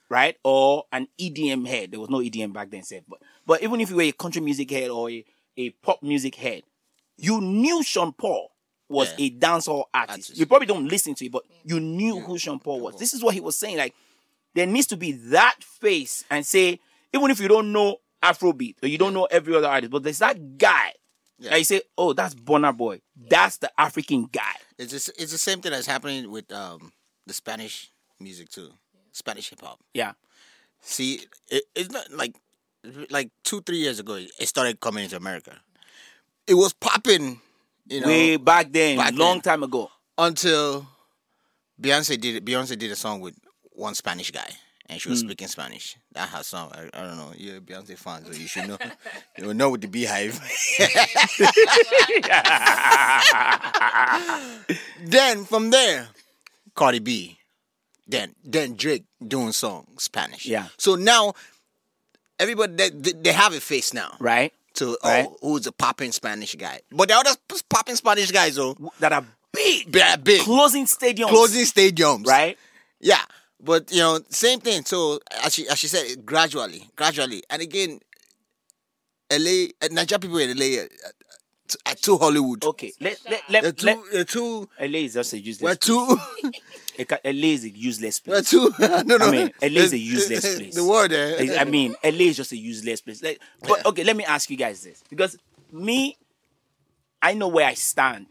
right, 0.10 0.36
or 0.44 0.86
an 0.92 1.08
EDM 1.20 1.68
head, 1.68 1.92
there 1.92 2.00
was 2.00 2.10
no 2.10 2.20
EDM 2.20 2.52
back 2.54 2.70
then, 2.72 2.84
said, 2.84 3.06
but 3.08 3.20
but 3.46 3.64
even 3.64 3.80
if 3.82 3.90
you 3.90 3.96
were 3.96 4.04
a 4.04 4.12
country 4.12 4.42
music 4.42 4.70
head 4.72 4.90
or 4.90 5.10
a, 5.10 5.24
a 5.58 5.70
pop 5.70 6.02
music 6.04 6.36
head, 6.36 6.64
you 7.18 7.40
knew 7.40 7.82
Sean 7.84 8.12
Paul 8.14 8.53
was 8.90 9.14
Yeah. 9.18 9.26
a 9.26 9.30
dancehall 9.32 9.86
artist. 9.94 10.12
Artist. 10.12 10.38
You 10.38 10.46
probably 10.46 10.68
don't 10.68 10.88
listen 10.88 11.16
to 11.16 11.26
it, 11.26 11.32
but 11.32 11.44
you 11.64 11.80
knew 11.80 12.20
who 12.20 12.38
Sean 12.38 12.60
Paul 12.60 12.80
was. 12.82 12.98
This 12.98 13.14
is 13.14 13.24
what 13.24 13.34
he 13.34 13.42
was 13.42 13.58
saying. 13.58 13.78
Like, 13.78 13.94
there 14.56 14.66
needs 14.68 14.88
to 14.88 14.98
be 14.98 15.12
that 15.12 15.64
face 15.64 16.24
and 16.30 16.46
say, 16.46 16.80
even 17.14 17.32
if 17.32 17.40
you 17.40 17.48
don't 17.48 17.72
know 17.72 17.98
Afrobeat 18.22 18.76
or 18.84 18.88
you 18.88 18.98
don't 18.98 19.14
know 19.14 19.26
every 19.26 19.56
other 19.56 19.68
artist, 19.68 19.92
but 19.92 20.04
there's 20.04 20.20
that 20.20 20.58
guy. 20.58 20.94
and 21.44 21.58
you 21.58 21.64
say, 21.66 21.82
oh, 21.98 22.14
that's 22.14 22.36
Burna 22.36 22.76
Boy. 22.76 23.02
That's 23.30 23.58
the 23.58 23.70
African 23.78 24.28
guy. 24.32 24.54
It's 24.78 24.92
just, 24.92 25.10
it's 25.20 25.32
the 25.32 25.38
same 25.38 25.60
thing 25.62 25.72
that's 25.72 25.88
happening 25.88 26.32
with 26.32 26.50
um, 26.54 26.92
the 27.26 27.34
Spanish 27.34 27.92
music 28.20 28.50
too, 28.50 28.70
Spanish 29.12 29.50
hip 29.50 29.60
hop. 29.62 29.80
Yeah. 29.94 30.14
See, 30.82 31.22
it, 31.50 31.64
it's 31.76 31.90
not 31.92 32.12
like 32.12 32.36
like 33.10 33.30
two 33.44 33.62
three 33.62 33.78
years 33.78 34.00
ago 34.00 34.16
it 34.16 34.48
started 34.48 34.80
coming 34.80 35.04
into 35.06 35.16
America. 35.18 35.56
It 36.48 36.54
was 36.56 36.74
popping, 36.74 37.40
you 37.88 38.02
know, 38.02 38.08
Way 38.08 38.38
back 38.38 38.72
then, 38.72 38.98
back 38.98 39.14
long 39.14 39.36
then. 39.36 39.42
time 39.42 39.64
ago. 39.64 39.90
until 40.18 40.88
Beyonce 41.82 42.20
did. 42.20 42.46
Beyonce 42.46 42.78
did 42.78 42.92
a 42.92 42.96
song 42.96 43.20
with 43.22 43.36
one 43.72 43.96
Spanish 43.96 44.32
guy, 44.32 44.50
and 44.88 45.02
she 45.02 45.10
was 45.10 45.22
hmm. 45.22 45.28
speaking 45.28 45.48
Spanish. 45.48 45.98
That 46.14 46.30
her 46.30 46.44
song. 46.44 46.72
I, 46.74 46.90
I 46.94 47.04
don't 47.04 47.18
know. 47.18 47.34
You're 47.36 47.58
a 47.58 47.62
Beyonce 47.62 47.98
fan, 47.98 48.26
so 48.26 48.32
you 48.32 48.48
should 48.48 48.68
know. 48.68 48.78
you 49.38 49.54
know 49.54 49.70
with 49.72 49.82
the 49.82 49.88
beehive. 49.88 50.40
then 55.06 55.46
from 55.46 55.72
there, 55.72 56.08
Cardi 56.76 57.00
B. 57.00 57.38
Then 58.08 58.36
then 58.44 58.76
Drake 58.76 59.06
doing 59.26 59.52
song 59.54 59.88
Spanish. 59.98 60.46
Yeah. 60.46 60.68
So 60.78 60.96
now 60.96 61.34
everybody 62.40 62.74
they, 62.76 62.90
they 62.90 63.32
have 63.32 63.54
a 63.54 63.60
face 63.62 63.94
now. 63.94 64.16
Right. 64.20 64.54
To 64.76 64.98
oh, 65.04 65.08
Right. 65.10 65.28
oh, 65.30 65.38
who's 65.42 65.68
a 65.68 65.72
popping 65.72 66.12
Spanish 66.12 66.56
guy? 66.56 66.82
But 66.92 67.10
the 67.10 67.16
other 67.16 67.32
popping 67.70 67.96
Spanish 67.96 68.32
guys 68.32 68.56
though, 68.56 68.76
That 69.00 69.14
are 69.14 69.26
big. 69.52 69.92
big, 70.24 70.42
Closing 70.42 70.86
stadiums. 70.86 71.30
closing 71.30 71.64
stadiums. 71.66 72.26
Right. 72.26 72.58
Yeah, 73.00 73.22
but 73.60 73.92
you 73.92 74.00
know, 74.00 74.20
same 74.30 74.60
thing. 74.62 74.84
So 74.86 75.20
as 75.44 75.54
she 75.54 75.68
as 75.68 75.78
she 75.78 75.88
said, 75.88 76.26
gradually, 76.26 76.90
gradually, 76.96 77.44
and 77.50 77.62
again, 77.62 78.00
LA, 79.32 79.68
Nigerian 79.92 80.22
people 80.22 80.38
in 80.38 80.58
LA 80.58 80.84
are, 81.86 81.90
are 81.90 81.92
uh, 81.92 81.96
too 82.02 82.18
Hollywood. 82.18 82.64
Okay. 82.66 82.92
Let 83.00 83.20
let 83.30 83.42
let, 83.50 83.64
They're 83.64 83.72
too, 83.72 83.86
let 83.86 83.98
they're 84.12 84.24
too, 84.26 84.70
LA 84.80 85.00
is 85.00 85.14
just 85.14 85.34
a 85.34 85.40
useless. 85.40 85.62
we're 85.62 85.76
place. 85.76 85.88
too, 86.52 86.52
A 87.00 87.06
ca- 87.06 87.20
LA 87.26 87.48
is 87.48 87.64
a 87.64 87.70
useless 87.70 88.22
we're 88.26 88.36
place. 88.36 88.50
too. 88.50 88.74
no, 88.80 89.18
no. 89.18 89.26
I 89.28 89.32
mean, 89.32 89.52
LA 89.62 89.68
is 89.82 89.88
a 89.88 89.90
the- 89.92 90.00
useless 90.00 90.42
the- 90.54 90.60
place. 90.64 90.76
The 90.76 90.84
word 90.84 91.12
eh? 91.14 91.46
there. 91.46 91.60
I 91.60 91.64
mean, 91.66 91.96
LA 92.04 92.26
is 92.26 92.38
just 92.38 92.52
a 92.52 92.58
useless 92.58 93.02
place. 93.02 93.24
Like, 93.24 93.40
but 93.62 93.86
okay, 93.86 94.04
let 94.04 94.16
me 94.16 94.24
ask 94.26 94.50
you 94.50 94.58
guys 94.58 94.84
this 94.84 95.04
because 95.10 95.38
me, 95.72 96.18
I 97.22 97.34
know 97.34 97.48
where 97.48 97.68
I 97.68 97.74
stand 97.74 98.28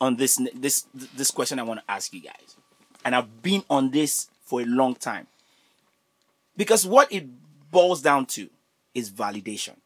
on 0.00 0.16
this 0.16 0.40
this 0.54 0.86
this 1.14 1.30
question. 1.30 1.58
I 1.58 1.62
want 1.64 1.80
to 1.80 1.90
ask 1.90 2.12
you 2.12 2.20
guys, 2.20 2.56
and 3.04 3.14
I've 3.14 3.42
been 3.42 3.64
on 3.68 3.90
this 3.90 4.28
for 4.44 4.60
a 4.60 4.64
long 4.64 4.94
time. 4.94 5.26
Because 6.56 6.86
what 6.86 7.12
it 7.12 7.26
boils 7.70 8.00
down 8.00 8.24
to 8.26 8.48
is 8.94 9.10
validation. 9.10 9.76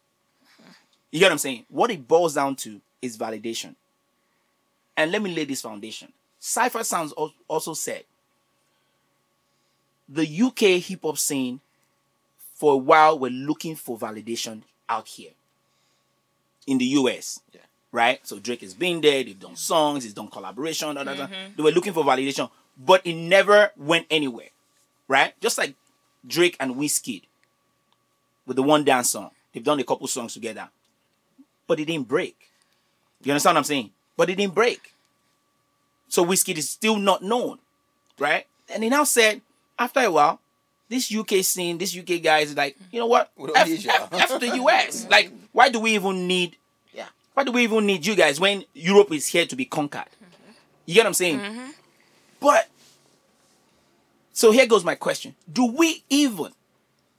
You 1.11 1.19
get 1.19 1.25
what 1.25 1.33
I'm 1.33 1.37
saying? 1.39 1.65
What 1.69 1.91
it 1.91 2.07
boils 2.07 2.35
down 2.35 2.55
to 2.57 2.81
is 3.01 3.17
validation. 3.17 3.75
And 4.95 5.11
let 5.11 5.21
me 5.21 5.33
lay 5.33 5.45
this 5.45 5.61
foundation. 5.61 6.11
Cipha 6.41 6.83
Sounds 6.83 7.13
also 7.47 7.73
said 7.73 8.03
the 10.09 10.41
UK 10.41 10.81
hip 10.81 11.01
hop 11.03 11.17
scene 11.17 11.59
for 12.55 12.73
a 12.73 12.77
while 12.77 13.17
were 13.17 13.29
looking 13.29 13.75
for 13.75 13.97
validation 13.97 14.61
out 14.89 15.07
here 15.07 15.31
in 16.67 16.77
the 16.77 16.85
US. 16.85 17.39
Right? 17.91 18.25
So 18.25 18.39
Drake 18.39 18.61
has 18.61 18.73
been 18.73 19.01
there, 19.01 19.23
they've 19.23 19.37
done 19.37 19.55
songs, 19.55 20.03
he's 20.03 20.13
done 20.13 20.29
collaboration, 20.29 20.95
da, 20.95 21.03
da, 21.03 21.13
da. 21.13 21.25
Mm-hmm. 21.25 21.53
they 21.57 21.63
were 21.63 21.71
looking 21.71 21.91
for 21.93 22.03
validation, 22.05 22.49
but 22.77 23.05
it 23.05 23.15
never 23.15 23.71
went 23.75 24.07
anywhere. 24.09 24.47
Right? 25.07 25.33
Just 25.41 25.57
like 25.57 25.75
Drake 26.25 26.55
and 26.59 26.75
Wizkid 26.75 27.23
with 28.45 28.55
the 28.55 28.63
one 28.63 28.83
dance 28.83 29.09
song. 29.09 29.31
They've 29.53 29.63
done 29.63 29.79
a 29.79 29.83
couple 29.83 30.07
songs 30.07 30.33
together. 30.33 30.69
But 31.67 31.79
it 31.79 31.85
didn't 31.85 32.07
break. 32.07 32.35
You 33.23 33.31
understand 33.31 33.55
what 33.55 33.59
I'm 33.59 33.63
saying? 33.65 33.91
But 34.17 34.29
it 34.29 34.35
didn't 34.35 34.55
break. 34.55 34.93
So 36.09 36.25
Wizkid 36.25 36.57
is 36.57 36.69
still 36.69 36.97
not 36.97 37.23
known. 37.23 37.59
Right? 38.19 38.45
And 38.73 38.83
he 38.83 38.89
now 38.89 39.03
said, 39.03 39.41
after 39.79 39.99
a 40.01 40.11
while, 40.11 40.39
this 40.89 41.13
UK 41.13 41.43
scene, 41.43 41.77
this 41.77 41.97
UK 41.97 42.21
guy 42.21 42.39
is 42.39 42.55
like, 42.55 42.75
you 42.91 42.99
know 42.99 43.05
what? 43.07 43.31
F. 43.55 43.69
F, 43.87 44.09
F 44.13 44.39
the 44.39 44.57
US. 44.63 45.07
Like, 45.09 45.31
why 45.53 45.69
do 45.69 45.79
we 45.79 45.95
even 45.95 46.27
need 46.27 46.57
Yeah. 46.93 47.07
why 47.33 47.43
do 47.45 47.51
we 47.51 47.63
even 47.63 47.85
need 47.85 48.05
you 48.05 48.15
guys 48.15 48.39
when 48.39 48.65
Europe 48.73 49.11
is 49.13 49.27
here 49.27 49.45
to 49.45 49.55
be 49.55 49.65
conquered? 49.65 50.09
You 50.85 50.95
get 50.95 51.01
what 51.01 51.07
I'm 51.07 51.13
saying? 51.13 51.41
But 52.39 52.67
so 54.33 54.51
here 54.51 54.65
goes 54.65 54.83
my 54.83 54.95
question. 54.95 55.35
Do 55.51 55.65
we 55.65 56.03
even 56.09 56.51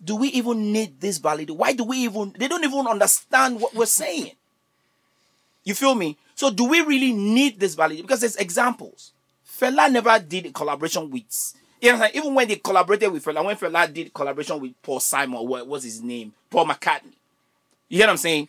do 0.04 0.16
we 0.16 0.28
even 0.28 0.72
need 0.72 1.00
this 1.00 1.18
validity? 1.18 1.52
Why 1.52 1.72
do 1.72 1.84
we 1.84 1.98
even 1.98 2.34
they 2.38 2.48
don't 2.48 2.64
even 2.64 2.86
understand 2.86 3.60
what 3.60 3.74
we're 3.74 3.86
saying? 3.86 4.32
You 5.64 5.74
feel 5.74 5.94
me? 5.94 6.16
So 6.34 6.50
do 6.50 6.64
we 6.64 6.80
really 6.80 7.12
need 7.12 7.60
this 7.60 7.74
validity? 7.74 8.02
Because 8.02 8.20
there's 8.20 8.36
examples. 8.36 9.12
Fela 9.46 9.90
never 9.90 10.18
did 10.18 10.46
a 10.46 10.50
collaboration 10.50 11.08
with 11.10 11.54
you 11.80 11.92
know? 11.92 12.08
Even 12.14 12.34
when 12.34 12.48
they 12.48 12.56
collaborated 12.56 13.12
with 13.12 13.24
Fela, 13.24 13.44
when 13.44 13.56
Fela 13.56 13.92
did 13.92 14.14
collaboration 14.14 14.58
with 14.60 14.80
Paul 14.82 15.00
Simon, 15.00 15.46
what 15.46 15.66
was 15.66 15.82
his 15.84 16.00
name? 16.02 16.32
Paul 16.48 16.66
McCartney. 16.66 17.14
You 17.88 17.98
get 17.98 18.06
what 18.06 18.10
I'm 18.12 18.16
saying? 18.16 18.48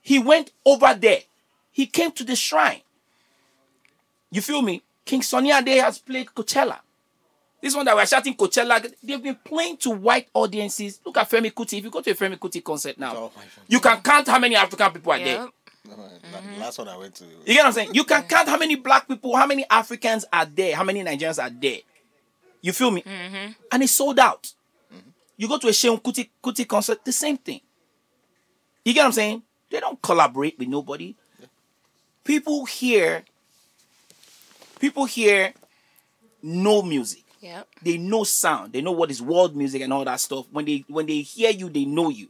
He 0.00 0.18
went 0.18 0.50
over 0.64 0.94
there. 0.94 1.20
He 1.70 1.86
came 1.86 2.10
to 2.12 2.24
the 2.24 2.34
shrine. 2.34 2.80
You 4.30 4.40
feel 4.40 4.62
me? 4.62 4.82
King 5.04 5.22
Sunny 5.22 5.50
Adé 5.50 5.80
has 5.82 5.98
played 5.98 6.28
Coachella. 6.28 6.78
This 7.62 7.74
one 7.76 7.84
that 7.84 7.94
we're 7.94 8.06
shouting 8.06 8.34
Coachella, 8.34 8.90
they've 9.02 9.22
been 9.22 9.36
playing 9.44 9.76
to 9.78 9.90
white 9.90 10.28
audiences. 10.32 11.00
Look 11.04 11.18
at 11.18 11.28
Femi 11.28 11.52
Kuti. 11.52 11.78
If 11.78 11.84
you 11.84 11.90
go 11.90 12.00
to 12.00 12.10
a 12.10 12.14
Femi 12.14 12.38
Kuti 12.38 12.64
concert 12.64 12.98
now, 12.98 13.14
Oh, 13.16 13.32
you 13.68 13.80
can 13.80 14.00
count 14.00 14.28
how 14.28 14.38
many 14.38 14.56
African 14.56 14.90
people 14.92 15.12
are 15.12 15.18
there. 15.18 15.42
Yep. 15.42 15.50
The 15.84 16.60
last 16.60 16.78
one 16.78 16.88
I 16.88 16.96
went 16.96 17.14
to. 17.16 17.24
You 17.24 17.54
get 17.54 17.58
what 17.58 17.66
I'm 17.66 17.72
saying? 17.72 17.94
You 17.94 18.04
can 18.04 18.22
count 18.22 18.48
how 18.48 18.56
many 18.58 18.76
black 18.76 19.06
people, 19.08 19.36
how 19.36 19.46
many 19.46 19.64
Africans 19.70 20.24
are 20.32 20.46
there, 20.46 20.74
how 20.76 20.84
many 20.84 21.02
Nigerians 21.02 21.42
are 21.42 21.50
there. 21.50 21.78
You 22.62 22.72
feel 22.72 22.90
me? 22.90 23.02
Mm-hmm. 23.02 23.52
And 23.72 23.82
it's 23.82 23.92
sold 23.92 24.18
out. 24.18 24.52
Mm-hmm. 24.94 25.08
You 25.36 25.48
go 25.48 25.58
to 25.58 25.68
a 25.68 25.70
Seun 25.72 26.00
Kuti, 26.00 26.28
Kuti 26.42 26.66
concert, 26.66 27.04
the 27.04 27.12
same 27.12 27.36
thing. 27.36 27.60
You 28.84 28.94
get 28.94 29.00
what 29.00 29.06
I'm 29.06 29.12
saying? 29.12 29.42
They 29.70 29.80
don't 29.80 30.00
collaborate 30.00 30.58
with 30.58 30.68
nobody. 30.68 31.14
People 32.24 32.64
here, 32.66 33.24
people 34.78 35.04
here 35.06 35.52
know 36.42 36.82
music. 36.82 37.24
Yep. 37.40 37.68
They 37.82 37.96
know 37.96 38.24
sound. 38.24 38.72
They 38.72 38.82
know 38.82 38.92
what 38.92 39.10
is 39.10 39.22
world 39.22 39.56
music 39.56 39.82
and 39.82 39.92
all 39.92 40.04
that 40.04 40.20
stuff. 40.20 40.46
When 40.50 40.64
they 40.64 40.84
when 40.88 41.06
they 41.06 41.20
hear 41.20 41.50
you, 41.50 41.68
they 41.68 41.84
know 41.84 42.10
you. 42.10 42.28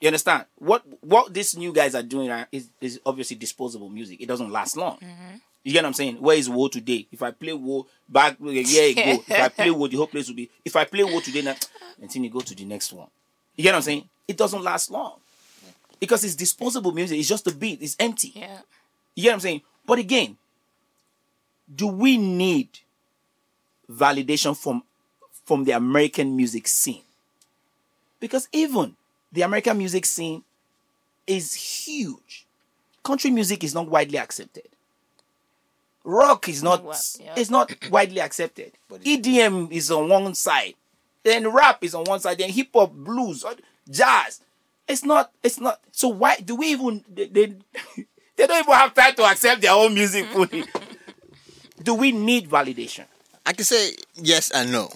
You 0.00 0.08
understand? 0.08 0.44
What 0.56 0.84
what 1.00 1.32
these 1.34 1.56
new 1.56 1.72
guys 1.72 1.94
are 1.94 2.02
doing 2.02 2.30
is 2.52 2.68
is 2.80 3.00
obviously 3.04 3.36
disposable 3.36 3.88
music. 3.88 4.20
It 4.20 4.26
doesn't 4.26 4.50
last 4.50 4.76
long. 4.76 4.98
Mm-hmm. 4.98 5.36
You 5.64 5.72
get 5.72 5.82
what 5.82 5.88
I'm 5.88 5.94
saying? 5.94 6.20
Where 6.20 6.36
is 6.36 6.48
Woe 6.48 6.68
today? 6.68 7.08
If 7.10 7.22
I 7.22 7.32
play 7.32 7.52
Woe 7.52 7.88
back 8.08 8.36
a 8.40 8.52
year 8.52 8.90
ago, 8.92 9.24
if 9.28 9.40
I 9.40 9.48
play 9.48 9.70
Woe, 9.72 9.88
the 9.88 9.96
whole 9.96 10.06
place 10.06 10.28
will 10.28 10.36
be. 10.36 10.48
If 10.64 10.76
I 10.76 10.84
play 10.84 11.02
Woe 11.02 11.18
today, 11.18 11.42
now, 11.42 11.56
until 12.00 12.22
you 12.22 12.30
go 12.30 12.38
to 12.38 12.54
the 12.54 12.64
next 12.64 12.92
one. 12.92 13.08
You 13.56 13.64
get 13.64 13.70
what 13.70 13.76
I'm 13.76 13.82
saying? 13.82 14.08
It 14.28 14.36
doesn't 14.36 14.62
last 14.62 14.92
long 14.92 15.18
because 15.98 16.22
it's 16.24 16.36
disposable 16.36 16.92
music. 16.92 17.18
It's 17.18 17.28
just 17.28 17.46
a 17.48 17.54
beat. 17.54 17.82
It's 17.82 17.96
empty. 17.98 18.32
Yeah. 18.36 18.58
You 19.16 19.24
get 19.24 19.30
what 19.30 19.34
I'm 19.34 19.40
saying? 19.40 19.62
But 19.84 19.98
again, 19.98 20.36
do 21.74 21.88
we 21.88 22.16
need 22.16 22.68
validation 23.90 24.56
from 24.56 24.82
from 25.44 25.64
the 25.64 25.72
American 25.72 26.36
music 26.36 26.66
scene? 26.66 27.02
Because 28.20 28.48
even 28.52 28.96
the 29.32 29.42
American 29.42 29.78
music 29.78 30.06
scene 30.06 30.42
is 31.26 31.54
huge. 31.54 32.46
Country 33.02 33.30
music 33.30 33.62
is 33.62 33.74
not 33.74 33.88
widely 33.88 34.18
accepted. 34.18 34.64
Rock 36.04 36.48
is 36.48 36.62
not 36.62 36.84
Well, 36.84 36.98
yeah. 37.20 37.34
is 37.36 37.50
not 37.50 37.72
widely 37.90 38.20
accepted. 38.20 38.72
EDM 38.90 39.70
is 39.72 39.90
on 39.90 40.08
one 40.08 40.34
side, 40.34 40.74
then 41.22 41.48
rap 41.48 41.82
is 41.82 41.94
on 41.94 42.04
one 42.04 42.20
side, 42.20 42.38
then 42.38 42.50
hip 42.50 42.68
hop, 42.74 42.92
blues, 42.92 43.44
jazz. 43.90 44.40
It's 44.88 45.04
not. 45.04 45.32
It's 45.42 45.58
not. 45.60 45.80
So 45.90 46.08
why 46.08 46.36
do 46.36 46.54
we 46.54 46.68
even? 46.68 47.04
They, 47.12 47.26
they, 47.26 47.46
they 48.36 48.46
don't 48.46 48.60
even 48.60 48.72
have 48.72 48.94
time 48.94 49.14
to 49.16 49.24
accept 49.24 49.60
their 49.62 49.72
own 49.72 49.94
music 49.94 50.26
fully. 50.26 50.64
do 51.82 51.94
we 51.94 52.12
need 52.12 52.48
validation? 52.48 53.04
I 53.46 53.52
can 53.54 53.64
say 53.64 53.94
yes 54.16 54.50
and 54.50 54.72
no. 54.72 54.90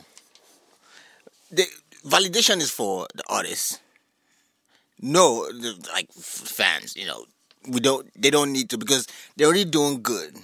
The 1.50 1.66
validation 2.06 2.60
is 2.60 2.70
for 2.70 3.06
the 3.14 3.22
artists. 3.28 3.78
No, 5.00 5.48
like 5.94 6.12
fans, 6.12 6.96
you 6.96 7.06
know, 7.06 7.24
we 7.68 7.80
don't. 7.80 8.06
They 8.20 8.30
don't 8.30 8.52
need 8.52 8.68
to 8.70 8.78
because 8.78 9.06
they're 9.36 9.46
already 9.46 9.64
doing 9.64 10.02
good 10.02 10.36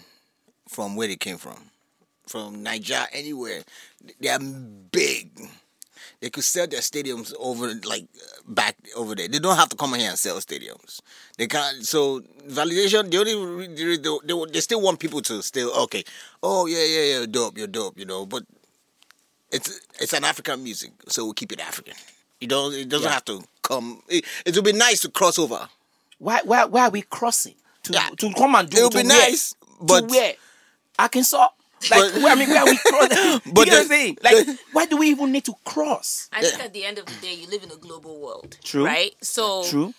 from 0.69 0.97
where 0.97 1.09
they 1.09 1.17
came 1.17 1.37
from, 1.37 1.71
from 2.27 2.63
Nigeria, 2.63 3.07
anywhere. 3.13 3.63
They 4.21 4.29
are 4.31 4.39
big. 4.41 5.31
They 6.21 6.31
could 6.31 6.45
sell 6.45 6.67
their 6.67 6.81
stadiums 6.81 7.35
over 7.39 7.75
like 7.85 8.07
back 8.49 8.77
over 8.97 9.15
there. 9.15 9.29
They 9.29 9.39
don't 9.39 9.57
have 9.57 9.69
to 9.69 9.77
come 9.77 9.95
here 9.95 10.09
and 10.09 10.19
sell 10.19 10.37
stadiums. 10.39 11.01
They 11.37 11.47
can't. 11.47 11.85
So 11.85 12.21
validation. 12.49 13.11
They 13.11 13.19
only 13.19 13.67
they, 13.69 13.97
they, 13.99 14.53
they, 14.53 14.61
still 14.61 14.81
want 14.81 14.99
people 14.99 15.21
to 15.23 15.43
still 15.43 15.73
okay. 15.85 16.05
Oh 16.43 16.67
yeah 16.67 16.85
yeah 16.85 17.19
yeah 17.21 17.27
dope 17.27 17.59
you're 17.59 17.67
dope 17.67 17.99
you 17.99 18.07
know. 18.07 18.25
But 18.27 18.45
it's 19.51 19.81
it's 20.01 20.13
an 20.15 20.25
African 20.25 20.63
music, 20.65 20.93
so 21.09 21.25
we'll 21.25 21.35
keep 21.35 21.53
it 21.53 21.61
African. 21.61 21.95
You 22.41 22.49
don't. 22.49 22.75
It 22.75 22.89
doesn't 22.89 23.07
Yeah. 23.07 23.13
have 23.15 23.25
to 23.27 23.43
come. 23.63 24.03
It, 24.09 24.25
it 24.45 24.55
would 24.57 24.65
be 24.65 24.73
nice 24.73 25.01
to 25.03 25.11
cross 25.11 25.39
over. 25.39 25.69
Why 26.19 26.41
why 26.45 26.65
why 26.65 26.87
are 26.87 26.91
we 26.91 27.03
crossing 27.03 27.55
to 27.85 27.93
Yeah. 27.93 28.09
to 28.17 28.33
come 28.33 28.55
and 28.55 28.69
do 28.71 28.79
It 28.79 28.81
It 28.81 28.85
would 28.85 28.93
be 29.03 29.09
where? 29.09 29.29
nice, 29.31 29.55
but 29.81 30.01
to 30.01 30.07
where 30.15 30.35
Arkansas. 30.99 31.49
Like 31.91 32.13
But- 32.15 32.23
where, 32.23 32.33
I 32.33 32.35
mean, 32.35 32.49
where 32.49 32.61
are 32.63 32.67
we 32.67 32.77
crossing? 32.87 33.41
you 33.45 33.53
But 33.53 33.65
get 33.67 33.73
what 33.75 33.81
I'm 33.83 33.87
saying? 33.89 34.19
Like, 34.23 34.47
the- 34.47 34.59
why 34.73 34.87
do 34.87 34.97
we 34.97 35.09
even 35.11 35.31
need 35.33 35.45
to 35.45 35.55
cross? 35.65 36.29
I 36.33 36.43
think 36.43 36.63
at 36.65 36.73
the 36.73 36.85
end 36.85 36.99
of 36.99 37.07
the 37.07 37.15
day, 37.21 37.35
you 37.35 37.47
live 37.49 37.63
in 37.63 37.71
a 37.71 37.77
global 37.77 38.21
world. 38.21 38.57
True. 38.65 38.85
Right? 38.87 39.15
So 39.23 39.65
True. 39.65 39.93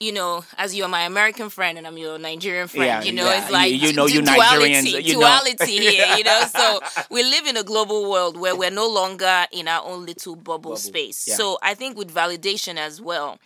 you 0.00 0.12
know, 0.12 0.42
as 0.56 0.74
you're 0.74 0.88
my 0.88 1.02
American 1.02 1.50
friend 1.50 1.76
and 1.76 1.86
I'm 1.86 1.98
your 1.98 2.18
Nigerian 2.18 2.68
friend, 2.68 2.86
Yeah, 2.86 3.02
you 3.02 3.12
know, 3.12 3.26
yeah. 3.26 3.42
it's 3.42 3.50
like 3.50 3.70
You- 3.70 3.88
you 3.88 3.92
know 3.92 4.06
du- 4.08 4.14
you 4.14 4.22
duality, 4.22 4.72
Nigerians, 4.74 5.04
you 5.04 5.12
know. 5.14 5.20
duality 5.20 5.78
here, 5.90 6.16
you 6.16 6.24
know. 6.24 6.44
So 6.56 6.80
we 7.10 7.22
live 7.22 7.46
in 7.46 7.56
a 7.58 7.62
global 7.64 8.10
world 8.10 8.38
where 8.40 8.56
we're 8.56 8.70
no 8.70 8.88
longer 8.88 9.46
in 9.52 9.68
our 9.68 9.84
own 9.86 10.06
little 10.06 10.36
bubble, 10.36 10.76
space. 10.76 11.28
yeah. 11.28 11.34
So 11.36 11.58
I 11.62 11.74
think 11.74 11.98
with 11.98 12.12
validation 12.14 12.76
as 12.78 12.98
well, 13.00 13.38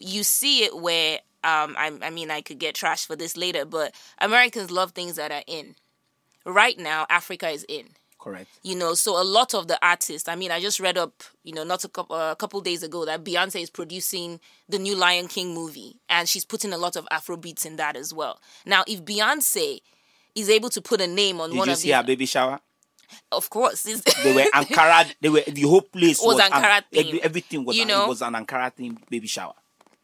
you 0.00 0.24
see 0.24 0.64
it 0.64 0.76
where 0.76 1.20
um, 1.44 1.74
I, 1.78 1.92
I 2.02 2.10
mean, 2.10 2.30
I 2.32 2.40
could 2.40 2.58
get 2.58 2.74
trash 2.74 3.06
for 3.06 3.14
this 3.16 3.36
later, 3.36 3.64
but 3.64 3.94
Americans 4.18 4.70
love 4.72 4.92
things 4.92 5.16
that 5.16 5.30
are 5.30 5.42
in. 5.46 5.74
Right 6.44 6.78
now, 6.78 7.06
Africa 7.08 7.48
is 7.50 7.64
in 7.68 7.86
Correct. 8.18 8.48
you 8.62 8.76
know 8.76 8.94
so 8.94 9.20
a 9.20 9.24
lot 9.24 9.52
of 9.52 9.66
the 9.66 9.76
artists 9.84 10.28
i 10.28 10.36
mean 10.36 10.52
i 10.52 10.60
just 10.60 10.78
read 10.78 10.96
up 10.96 11.24
you 11.42 11.52
know 11.52 11.64
not 11.64 11.82
a 11.82 11.88
couple 11.88 12.14
a 12.14 12.36
couple 12.36 12.60
days 12.60 12.84
ago 12.84 13.04
that 13.04 13.24
beyonce 13.24 13.60
is 13.60 13.68
producing 13.68 14.38
the 14.68 14.78
new 14.78 14.94
lion 14.94 15.26
king 15.26 15.52
movie 15.52 15.96
and 16.08 16.28
she's 16.28 16.44
putting 16.44 16.72
a 16.72 16.78
lot 16.78 16.94
of 16.94 17.04
afro 17.10 17.36
beats 17.36 17.66
in 17.66 17.74
that 17.74 17.96
as 17.96 18.14
well 18.14 18.38
now 18.64 18.84
if 18.86 19.04
beyonce 19.04 19.80
is 20.36 20.48
able 20.48 20.68
to 20.70 20.80
put 20.80 21.00
a 21.00 21.06
name 21.08 21.40
on 21.40 21.50
Did 21.50 21.58
one 21.58 21.66
you 21.66 21.72
of 21.72 21.78
see 21.78 21.88
these 21.88 21.96
her 21.96 22.02
baby 22.04 22.26
shower? 22.26 22.60
of 23.32 23.50
course 23.50 23.82
They 23.82 24.32
were 24.32 24.42
Ankara. 24.54 25.12
They 25.20 25.28
were 25.28 25.42
the 25.46 25.62
whole 25.62 25.82
place 25.82 26.20
Was 26.22 26.36
was, 26.36 26.40
Ankara 26.48 26.76
An- 26.78 26.84
every- 26.94 27.22
everything 27.24 27.64
was 27.64 27.76
You 27.76 27.86
know? 27.86 28.06
was 28.06 28.22
an 28.22 28.34
Ankara 28.34 28.72
theme 28.72 28.98
baby 29.10 29.26
shower. 29.26 29.54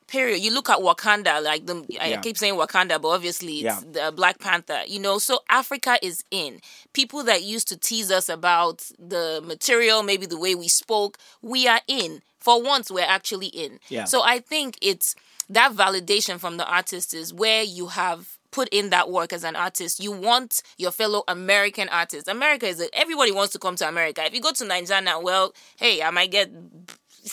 Period. 0.09 0.41
You 0.43 0.53
look 0.53 0.69
at 0.69 0.79
wakanda 0.79 1.43
like 1.43 1.67
the 1.67 1.85
i 2.01 2.09
Yeah. 2.09 2.21
keep 2.21 2.37
saying 2.37 2.55
wakanda 2.55 3.01
but 3.01 3.09
obviously 3.09 3.59
it's 3.61 3.85
Yeah. 3.85 4.07
the 4.07 4.13
black 4.13 4.39
panther 4.41 4.81
you 4.87 4.99
know? 4.99 5.19
So 5.19 5.41
africa 5.49 5.99
is 6.03 6.25
in. 6.31 6.61
People 6.93 7.23
that 7.25 7.43
used 7.43 7.69
to 7.69 7.77
tease 7.77 8.11
us 8.11 8.29
about 8.29 8.79
the 8.99 9.41
material 9.45 10.03
maybe 10.03 10.27
the 10.27 10.39
way 10.39 10.55
we 10.55 10.69
spoke 10.69 11.19
we 11.43 11.69
are 11.69 11.81
in. 11.87 12.23
For 12.41 12.63
once 12.63 12.91
we're 12.91 13.05
actually 13.19 13.49
in. 13.49 13.79
Yeah. 13.89 14.05
so 14.05 14.23
i 14.25 14.39
think 14.41 14.79
it's 14.83 15.15
that 15.51 15.73
validation 15.73 16.39
from 16.39 16.57
the 16.59 16.67
artist 16.67 17.15
is 17.15 17.33
where 17.33 17.63
you 17.63 17.87
have 17.89 18.37
put 18.51 18.69
in 18.71 18.89
that 18.91 19.11
work 19.11 19.33
as 19.35 19.45
an 19.45 19.55
artist. 19.57 20.01
You 20.01 20.11
want 20.13 20.63
your 20.79 20.91
fellow 20.91 21.23
american 21.29 21.89
artists. 21.91 22.29
America 22.29 22.67
is 22.67 22.81
a, 22.81 22.87
everybody 22.95 23.31
wants 23.33 23.53
to 23.53 23.59
come 23.59 23.77
to 23.77 23.87
america. 23.89 24.25
If 24.25 24.33
you 24.35 24.41
go 24.41 24.53
to 24.53 24.65
nigeria 24.65 25.19
well 25.21 25.53
hey 25.77 26.03
i 26.03 26.11
might 26.11 26.31
get 26.31 26.51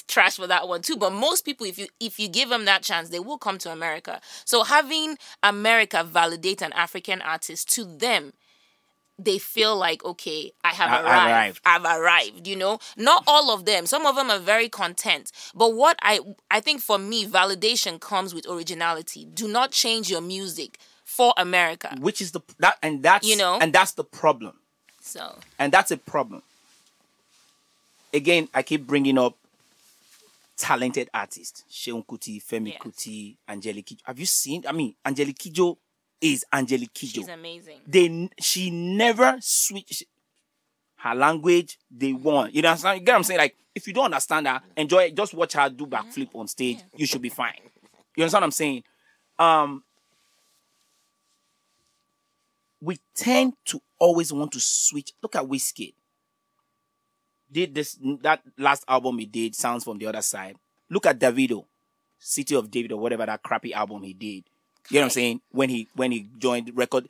trash 0.03 0.35
for 0.37 0.47
that 0.47 0.67
one 0.67 0.81
too 0.81 0.95
but 0.95 1.11
most 1.11 1.45
people 1.45 1.65
if 1.65 1.77
you 1.77 1.87
if 1.99 2.19
you 2.19 2.27
give 2.27 2.49
them 2.49 2.65
that 2.65 2.81
chance 2.83 3.09
they 3.09 3.19
will 3.19 3.37
come 3.37 3.57
to 3.57 3.71
america 3.71 4.19
so 4.45 4.63
having 4.63 5.17
america 5.43 6.03
validate 6.03 6.61
an 6.61 6.73
african 6.73 7.21
artist 7.21 7.71
to 7.73 7.83
them 7.85 8.33
they 9.17 9.37
feel 9.37 9.75
like 9.77 10.03
okay 10.03 10.51
i 10.63 10.69
have 10.69 10.89
I- 10.91 10.97
I've 10.99 11.05
arrived. 11.05 11.27
arrived. 11.29 11.61
i've 11.65 11.85
arrived 12.01 12.47
you 12.47 12.55
know 12.55 12.79
not 12.97 13.23
all 13.27 13.49
of 13.51 13.65
them 13.65 13.85
some 13.85 14.05
of 14.05 14.15
them 14.15 14.29
are 14.29 14.39
very 14.39 14.67
content 14.69 15.31
but 15.53 15.73
what 15.73 15.97
i 16.01 16.19
i 16.51 16.59
think 16.59 16.81
for 16.81 16.97
me 16.97 17.25
validation 17.25 17.99
comes 17.99 18.33
with 18.35 18.45
originality 18.47 19.25
do 19.33 19.47
not 19.47 19.71
change 19.71 20.09
your 20.09 20.21
music 20.21 20.77
for 21.05 21.33
america 21.37 21.95
Which 22.01 22.19
is 22.19 22.31
the 22.33 22.41
that 22.59 22.77
and 22.83 23.01
that's 23.03 23.25
You 23.27 23.37
know? 23.37 23.57
and 23.61 23.71
that's 23.71 23.93
the 23.93 24.03
problem. 24.03 24.53
so 25.01 25.37
And 25.59 25.71
that's 25.71 25.91
a 25.91 25.97
problem. 25.97 26.41
Again, 28.13 28.47
I 28.53 28.63
keep 28.63 28.87
bringing 28.87 29.17
up 29.17 29.35
talented 30.57 31.09
artists. 31.13 31.63
Seun 31.69 32.05
Kuti, 32.05 32.41
Femi 32.43 32.71
Yeah. 32.73 32.79
Kuti, 32.79 33.37
Angelique 33.47 33.85
Kidjo. 33.87 34.01
Have 34.05 34.19
you 34.19 34.25
seen? 34.25 34.63
I 34.67 34.71
mean, 34.71 34.95
Angelique 35.05 35.37
Kidjo 35.37 35.77
is 36.21 36.45
Angelique 36.51 36.93
Kidjo. 36.93 37.15
she's 37.15 37.27
amazing 37.27 37.81
they 37.85 38.29
she 38.39 38.69
never 38.71 39.35
switch 39.41 40.03
her 40.95 41.13
language 41.13 41.77
they 41.91 42.13
want 42.13 42.55
you 42.55 42.61
know 42.61 42.69
what 42.69 42.73
I'm 42.73 42.77
saying? 42.79 42.99
you 43.01 43.05
get 43.05 43.11
what 43.11 43.17
I'm 43.17 43.23
saying 43.23 43.37
like 43.39 43.55
if 43.75 43.85
you 43.85 43.93
don't 43.93 44.05
understand 44.05 44.47
her 44.47 44.61
enjoy 44.77 45.03
it 45.03 45.15
just 45.15 45.33
watch 45.33 45.53
her 45.53 45.69
do 45.69 45.85
backflip 45.85 46.29
on 46.33 46.47
stage 46.47 46.79
you 46.95 47.05
should 47.05 47.21
be 47.21 47.27
fine 47.29 47.59
you 48.15 48.23
understand 48.23 48.41
what 48.41 48.45
I'm 48.45 48.51
saying 48.51 48.83
um 49.37 49.83
we 52.81 52.97
tend 53.13 53.53
to 53.65 53.81
always 53.99 54.31
want 54.31 54.53
to 54.53 54.59
switch 54.59 55.11
look 55.21 55.35
at 55.35 55.43
Wizkid 55.43 55.93
did 57.51 57.75
this 57.75 57.97
that 58.21 58.41
last 58.57 58.83
album 58.87 59.17
he 59.19 59.25
did 59.25 59.55
sounds 59.55 59.83
from 59.83 59.97
the 59.97 60.05
other 60.07 60.21
side 60.21 60.55
look 60.89 61.05
at 61.05 61.19
Davido 61.19 61.65
City 62.19 62.55
of 62.55 62.71
David 62.71 62.91
or 62.91 62.99
whatever 62.99 63.25
that 63.25 63.43
crappy 63.43 63.73
album 63.73 64.03
he 64.03 64.13
did 64.13 64.43
you 64.89 64.99
know 64.99 65.01
what 65.01 65.05
I'm 65.05 65.09
saying? 65.11 65.41
When 65.51 65.69
he 65.69 65.87
when 65.95 66.11
he 66.11 66.29
joined 66.37 66.71
record, 66.75 67.09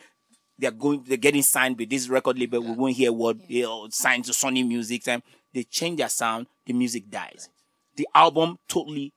they're 0.58 0.72
going 0.72 1.04
they're 1.06 1.18
getting 1.18 1.42
signed 1.42 1.78
with 1.78 1.90
this 1.90 2.08
record 2.08 2.40
label. 2.40 2.62
We 2.62 2.72
won't 2.72 2.96
hear 2.96 3.12
what 3.12 3.50
you 3.50 3.64
know, 3.64 3.88
signed 3.90 4.26
to 4.26 4.32
Sony 4.32 4.66
Music. 4.66 5.04
Time 5.04 5.22
they 5.54 5.64
change 5.64 5.98
their 5.98 6.10
sound, 6.10 6.48
the 6.66 6.74
music 6.74 7.10
dies. 7.10 7.50
The 7.96 8.08
album 8.14 8.60
totally 8.68 9.14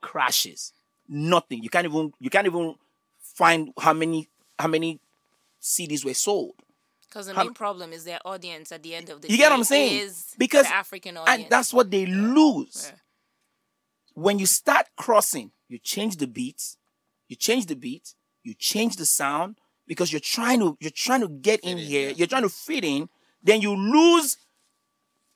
crashes. 0.00 0.72
Nothing. 1.08 1.62
You 1.62 1.70
can't 1.70 1.86
even 1.86 2.12
you 2.20 2.30
can't 2.30 2.46
even 2.46 2.76
find 3.20 3.72
how 3.78 3.92
many 3.92 4.28
how 4.58 4.68
many 4.68 5.00
CDs 5.60 6.04
were 6.04 6.14
sold. 6.14 6.54
Because 7.12 7.26
the 7.26 7.34
How- 7.34 7.44
main 7.44 7.52
problem 7.54 7.92
is 7.92 8.04
their 8.04 8.20
audience 8.24 8.72
at 8.72 8.82
the 8.82 8.94
end 8.94 9.10
of 9.10 9.20
the 9.20 9.28
You 9.28 9.32
day 9.32 9.34
You 9.34 9.38
get 9.44 9.50
what 9.50 9.58
I'm 9.58 9.64
saying? 9.64 10.00
is 10.00 10.34
Because 10.38 10.66
the 10.66 10.74
african 10.74 11.18
audience 11.18 11.42
and 11.42 11.50
that's 11.50 11.72
what 11.74 11.90
they 11.90 12.06
lose. 12.06 12.90
Yeah. 12.90 12.98
When 14.14 14.38
you 14.38 14.46
start 14.46 14.86
crossing, 14.96 15.52
you 15.68 15.78
change 15.78 16.16
the 16.16 16.26
beat, 16.26 16.62
you 17.28 17.36
change 17.36 17.66
the 17.66 17.76
beat, 17.76 18.14
you 18.42 18.54
change 18.54 18.96
the 18.96 19.04
sound 19.06 19.58
because 19.86 20.10
you're 20.12 20.20
trying 20.20 20.60
to 20.60 20.76
you're 20.80 20.90
trying 20.90 21.20
to 21.20 21.28
get 21.28 21.60
in 21.60 21.76
here, 21.78 22.10
you're 22.10 22.26
trying 22.26 22.42
to 22.42 22.48
fit 22.48 22.82
in, 22.84 23.08
then 23.42 23.60
you 23.60 23.74
lose 23.74 24.38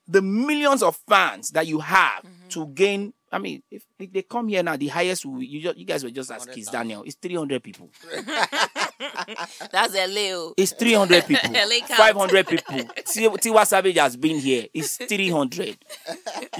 the 0.08 0.22
millions 0.22 0.82
of 0.82 0.96
fans 1.08 1.50
that 1.50 1.66
you 1.66 1.80
have 1.80 2.22
Mm-hmm. 2.22 2.48
to 2.50 2.66
gain. 2.68 3.12
I 3.32 3.38
mean, 3.38 3.62
if, 3.70 3.84
if 3.98 4.12
they 4.12 4.22
come 4.22 4.48
here 4.48 4.62
now, 4.62 4.76
the 4.76 4.86
highest 4.88 5.24
you, 5.24 5.60
ju- 5.60 5.74
you 5.76 5.84
guys 5.84 6.04
were 6.04 6.10
just 6.10 6.30
as 6.30 6.46
Kizz 6.46 6.70
Daniel. 6.70 7.02
It's 7.04 7.16
300 7.16 7.62
people. 7.62 7.90
that's 9.72 9.94
a 9.94 10.06
little 10.06 10.54
It's 10.56 10.72
300 10.72 11.26
people. 11.26 11.50
LA 11.52 11.86
500 11.86 12.46
people. 12.46 12.74
T- 12.76 13.28
Tiwa 13.28 13.66
Savage 13.66 13.96
has 13.98 14.16
been 14.16 14.38
here. 14.38 14.66
It's 14.72 14.96
300. 14.96 15.66
You 15.68 15.76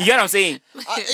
get 0.05 0.17
what 0.17 0.21
I'm 0.21 0.29
saying? 0.29 0.61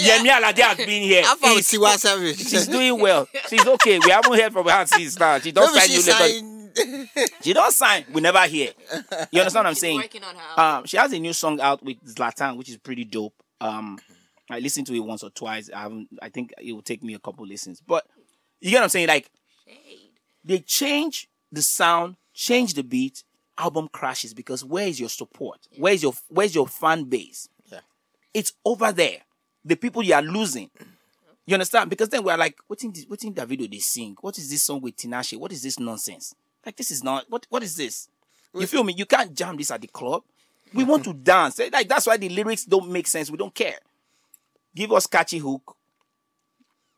Yeah, 0.00 0.18
Yemi 0.18 0.28
Alade 0.30 0.58
has 0.60 0.76
been 0.78 1.02
here. 1.02 1.22
How 1.24 1.36
far 1.36 1.54
with 1.54 1.68
He's- 1.70 1.80
Tiwa 1.80 1.96
Savage? 1.98 2.36
She's 2.38 2.66
doing 2.66 2.98
well. 3.00 3.28
She's 3.48 3.66
okay. 3.66 3.98
We 3.98 4.10
haven't 4.10 4.34
heard 4.34 4.52
from 4.52 4.66
her 4.66 4.86
since 4.86 5.18
now. 5.18 5.38
She 5.38 5.52
don't 5.52 5.72
Maybe 5.74 5.86
sign 5.86 5.90
you 5.90 5.96
later. 5.98 6.38
signed. 6.38 7.08
She 7.42 7.52
don't 7.52 7.72
sign. 7.72 8.04
We 8.12 8.20
never 8.20 8.40
hear. 8.46 8.70
You 9.30 9.40
understand 9.40 9.54
what 9.54 9.66
I'm 9.66 9.74
She's 9.74 9.80
saying? 9.80 9.98
working 10.00 10.24
on 10.24 10.34
her. 10.34 10.60
Um, 10.60 10.84
she 10.86 10.96
has 10.96 11.12
a 11.12 11.18
new 11.18 11.32
song 11.32 11.60
out 11.60 11.82
with 11.84 11.98
Zlatan, 12.14 12.56
which 12.56 12.70
is 12.70 12.78
pretty 12.78 13.04
dope. 13.04 13.34
Um, 13.60 13.98
I 14.50 14.58
listened 14.58 14.86
to 14.88 14.94
it 14.94 15.00
once 15.00 15.22
or 15.22 15.30
twice. 15.30 15.70
I 15.74 15.80
haven't. 15.82 16.08
I 16.20 16.28
think 16.30 16.52
it 16.60 16.72
will 16.72 16.82
take 16.82 17.02
me 17.02 17.14
a 17.14 17.18
couple 17.18 17.46
listens. 17.46 17.80
But 17.80 18.06
you 18.60 18.70
get 18.70 18.78
what 18.78 18.84
I'm 18.84 18.88
saying? 18.90 19.08
Like 19.08 19.30
they 20.44 20.58
change 20.60 21.28
the 21.50 21.62
sound, 21.62 22.16
change 22.34 22.74
the 22.74 22.82
beat, 22.82 23.24
album 23.58 23.88
crashes 23.92 24.34
because 24.34 24.64
where 24.64 24.86
is 24.86 24.98
your 24.98 25.08
support? 25.08 25.58
Where's 25.78 26.02
your 26.02 26.14
where's 26.28 26.54
your 26.54 26.66
fan 26.66 27.04
base? 27.04 27.48
Yeah. 27.70 27.80
It's 28.34 28.52
over 28.64 28.92
there. 28.92 29.18
The 29.64 29.76
people 29.76 30.02
you 30.02 30.14
are 30.14 30.22
losing. 30.22 30.70
You 31.46 31.54
understand? 31.54 31.90
Because 31.90 32.08
then 32.08 32.22
we're 32.22 32.36
like, 32.36 32.56
what 32.66 32.82
in 32.84 32.92
this, 32.92 33.04
what 33.06 33.22
in 33.24 33.34
that 33.34 33.48
video 33.48 33.66
they 33.68 33.78
sing? 33.78 34.16
What 34.20 34.38
is 34.38 34.48
this 34.50 34.62
song 34.62 34.80
with 34.80 34.96
Tinashe? 34.96 35.36
What 35.38 35.52
is 35.52 35.62
this 35.62 35.78
nonsense? 35.78 36.34
Like 36.64 36.76
this 36.76 36.90
is 36.90 37.02
not 37.04 37.26
what 37.28 37.46
what 37.50 37.62
is 37.62 37.76
this? 37.76 38.08
You 38.54 38.66
feel 38.66 38.84
me? 38.84 38.94
You 38.96 39.06
can't 39.06 39.34
jam 39.34 39.56
this 39.56 39.70
at 39.70 39.80
the 39.80 39.88
club. 39.88 40.22
We 40.74 40.84
want 40.84 41.04
to 41.04 41.12
dance. 41.12 41.58
Eh, 41.60 41.68
Like 41.72 41.88
that's 41.88 42.06
why 42.06 42.16
the 42.16 42.28
lyrics 42.28 42.64
don't 42.64 42.90
make 42.90 43.06
sense. 43.06 43.30
We 43.30 43.36
don't 43.36 43.54
care. 43.54 43.78
Give 44.74 44.92
us 44.92 45.06
catchy 45.06 45.38
hook, 45.38 45.76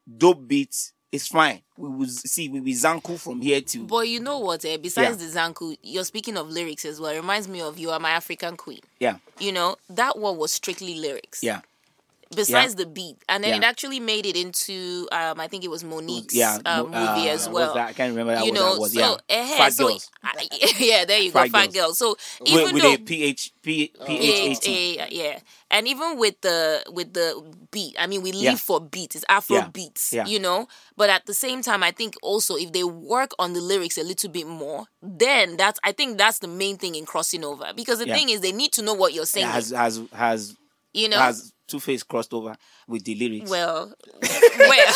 dope 0.07 0.47
beats. 0.47 0.93
It's 1.15 1.29
fine. 1.29 1.61
We 1.77 1.89
will 1.91 2.09
see. 2.09 2.49
We 2.49 2.59
will 2.59 2.73
zanku 2.73 3.21
from 3.21 3.41
here 3.41 3.61
to 3.61 3.85
But 3.87 4.09
you 4.09 4.19
know 4.19 4.41
what? 4.41 4.65
Eh? 4.65 4.79
Besides 4.79 5.19
the 5.19 5.27
Zanku, 5.39 5.77
you're 5.81 6.03
speaking 6.03 6.37
of 6.37 6.51
lyrics 6.51 6.85
as 6.85 7.01
well. 7.01 7.13
It 7.13 7.19
reminds 7.19 7.47
me 7.47 7.61
of 7.61 7.79
"You 7.79 7.93
Are 7.93 8.01
My 8.01 8.11
African 8.11 8.57
Queen." 8.57 8.81
yeah, 8.99 9.19
You 9.39 9.53
know 9.53 9.77
that 9.91 10.19
one 10.19 10.37
was 10.39 10.51
strictly 10.51 10.97
lyrics. 10.99 11.41
yeah. 11.45 11.61
Besides 12.37 12.75
the 12.75 12.87
beat, 12.87 13.17
and 13.29 13.43
then 13.45 13.51
Yeah. 13.51 13.57
it 13.59 13.65
actually 13.65 14.01
made 14.01 14.27
it 14.27 14.37
into 14.37 15.09
um, 15.13 15.41
I 15.41 15.49
think 15.49 15.65
it 15.65 15.71
was 15.71 15.83
Monique's 15.85 16.35
yeah, 16.35 16.59
uh, 16.65 16.83
movie 16.85 17.29
uh, 17.29 17.35
as 17.35 17.49
well. 17.49 17.77
I 17.77 17.93
can't 17.93 18.11
remember 18.11 18.35
that 18.35 18.45
you 18.47 18.53
know, 18.53 18.75
that 18.75 18.81
was. 18.81 18.93
so 18.93 19.01
yeah, 19.01 19.17
eh, 19.29 19.57
Fat 19.57 19.73
so 19.73 19.89
girls 19.89 20.11
I- 20.23 20.49
yeah, 20.79 21.05
there 21.05 21.21
you 21.21 21.31
go, 21.33 21.41
Fat 21.41 21.51
fat 21.51 21.73
girls. 21.73 21.75
girls. 21.75 21.99
So 21.99 22.17
with, 22.41 22.49
even 22.51 22.75
with 22.75 22.83
though 22.83 22.93
a 22.93 22.99
PH, 22.99 23.53
P, 23.63 23.93
PH 24.07 24.67
18. 24.67 25.07
Yeah, 25.11 25.39
and 25.71 25.89
even 25.89 26.19
with 26.19 26.41
the 26.41 26.83
with 26.91 27.13
the 27.15 27.43
beat, 27.71 27.97
I 27.99 28.07
mean, 28.07 28.23
we 28.23 28.33
live 28.33 28.43
Yeah. 28.43 28.55
for 28.57 28.81
beats. 28.81 29.17
It's 29.17 29.25
Afro 29.29 29.57
Yeah. 29.57 29.69
beats, 29.69 30.13
Yeah. 30.13 30.27
you 30.27 30.39
know. 30.39 30.69
But 30.97 31.11
at 31.11 31.27
the 31.27 31.35
same 31.35 31.63
time, 31.63 31.83
I 31.83 31.91
think 31.91 32.15
also 32.23 32.57
if 32.57 32.73
they 32.73 32.85
work 32.85 33.33
on 33.39 33.53
the 33.53 33.61
lyrics 33.61 33.99
a 33.99 34.03
little 34.05 34.31
bit 34.31 34.47
more, 34.47 34.85
then 35.03 35.57
that's 35.57 35.81
I 35.83 35.93
think 35.93 36.19
that's 36.19 36.39
the 36.41 36.49
main 36.49 36.77
thing 36.79 36.95
in 36.95 37.07
crossing 37.07 37.45
over. 37.45 37.73
Because 37.75 37.99
the 37.99 38.07
Yeah. 38.07 38.15
thing 38.17 38.29
is, 38.31 38.41
they 38.41 38.53
need 38.53 38.73
to 38.75 38.83
know 38.83 38.95
what 38.95 39.13
you're 39.15 39.27
saying. 39.27 39.47
has 39.47 39.71
has 39.71 40.01
has 40.13 40.57
you 40.93 41.09
know, 41.09 41.19
has 41.19 41.53
Two 41.67 41.81
Face 41.81 42.03
crossed 42.03 42.33
over 42.35 42.55
with 42.87 43.05
the 43.05 43.15
lyrics. 43.15 43.51
well, 43.51 43.93
well, 44.59 44.95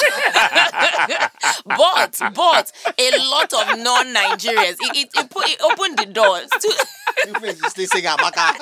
but 1.67 2.21
but 2.35 2.73
a 2.99 3.11
lot 3.31 3.53
of 3.53 3.79
non-Nigerians, 3.79 4.77
it 4.81 4.97
it, 4.97 5.09
it, 5.15 5.31
put, 5.31 5.49
it 5.49 5.61
opened 5.63 5.99
the 5.99 6.07
doors 6.07 6.49
to. 6.51 6.87
Two 7.25 7.35
Face 7.41 7.63
is 7.65 7.71
still 7.73 7.87
singing 7.87 8.11
Amaka. 8.11 8.55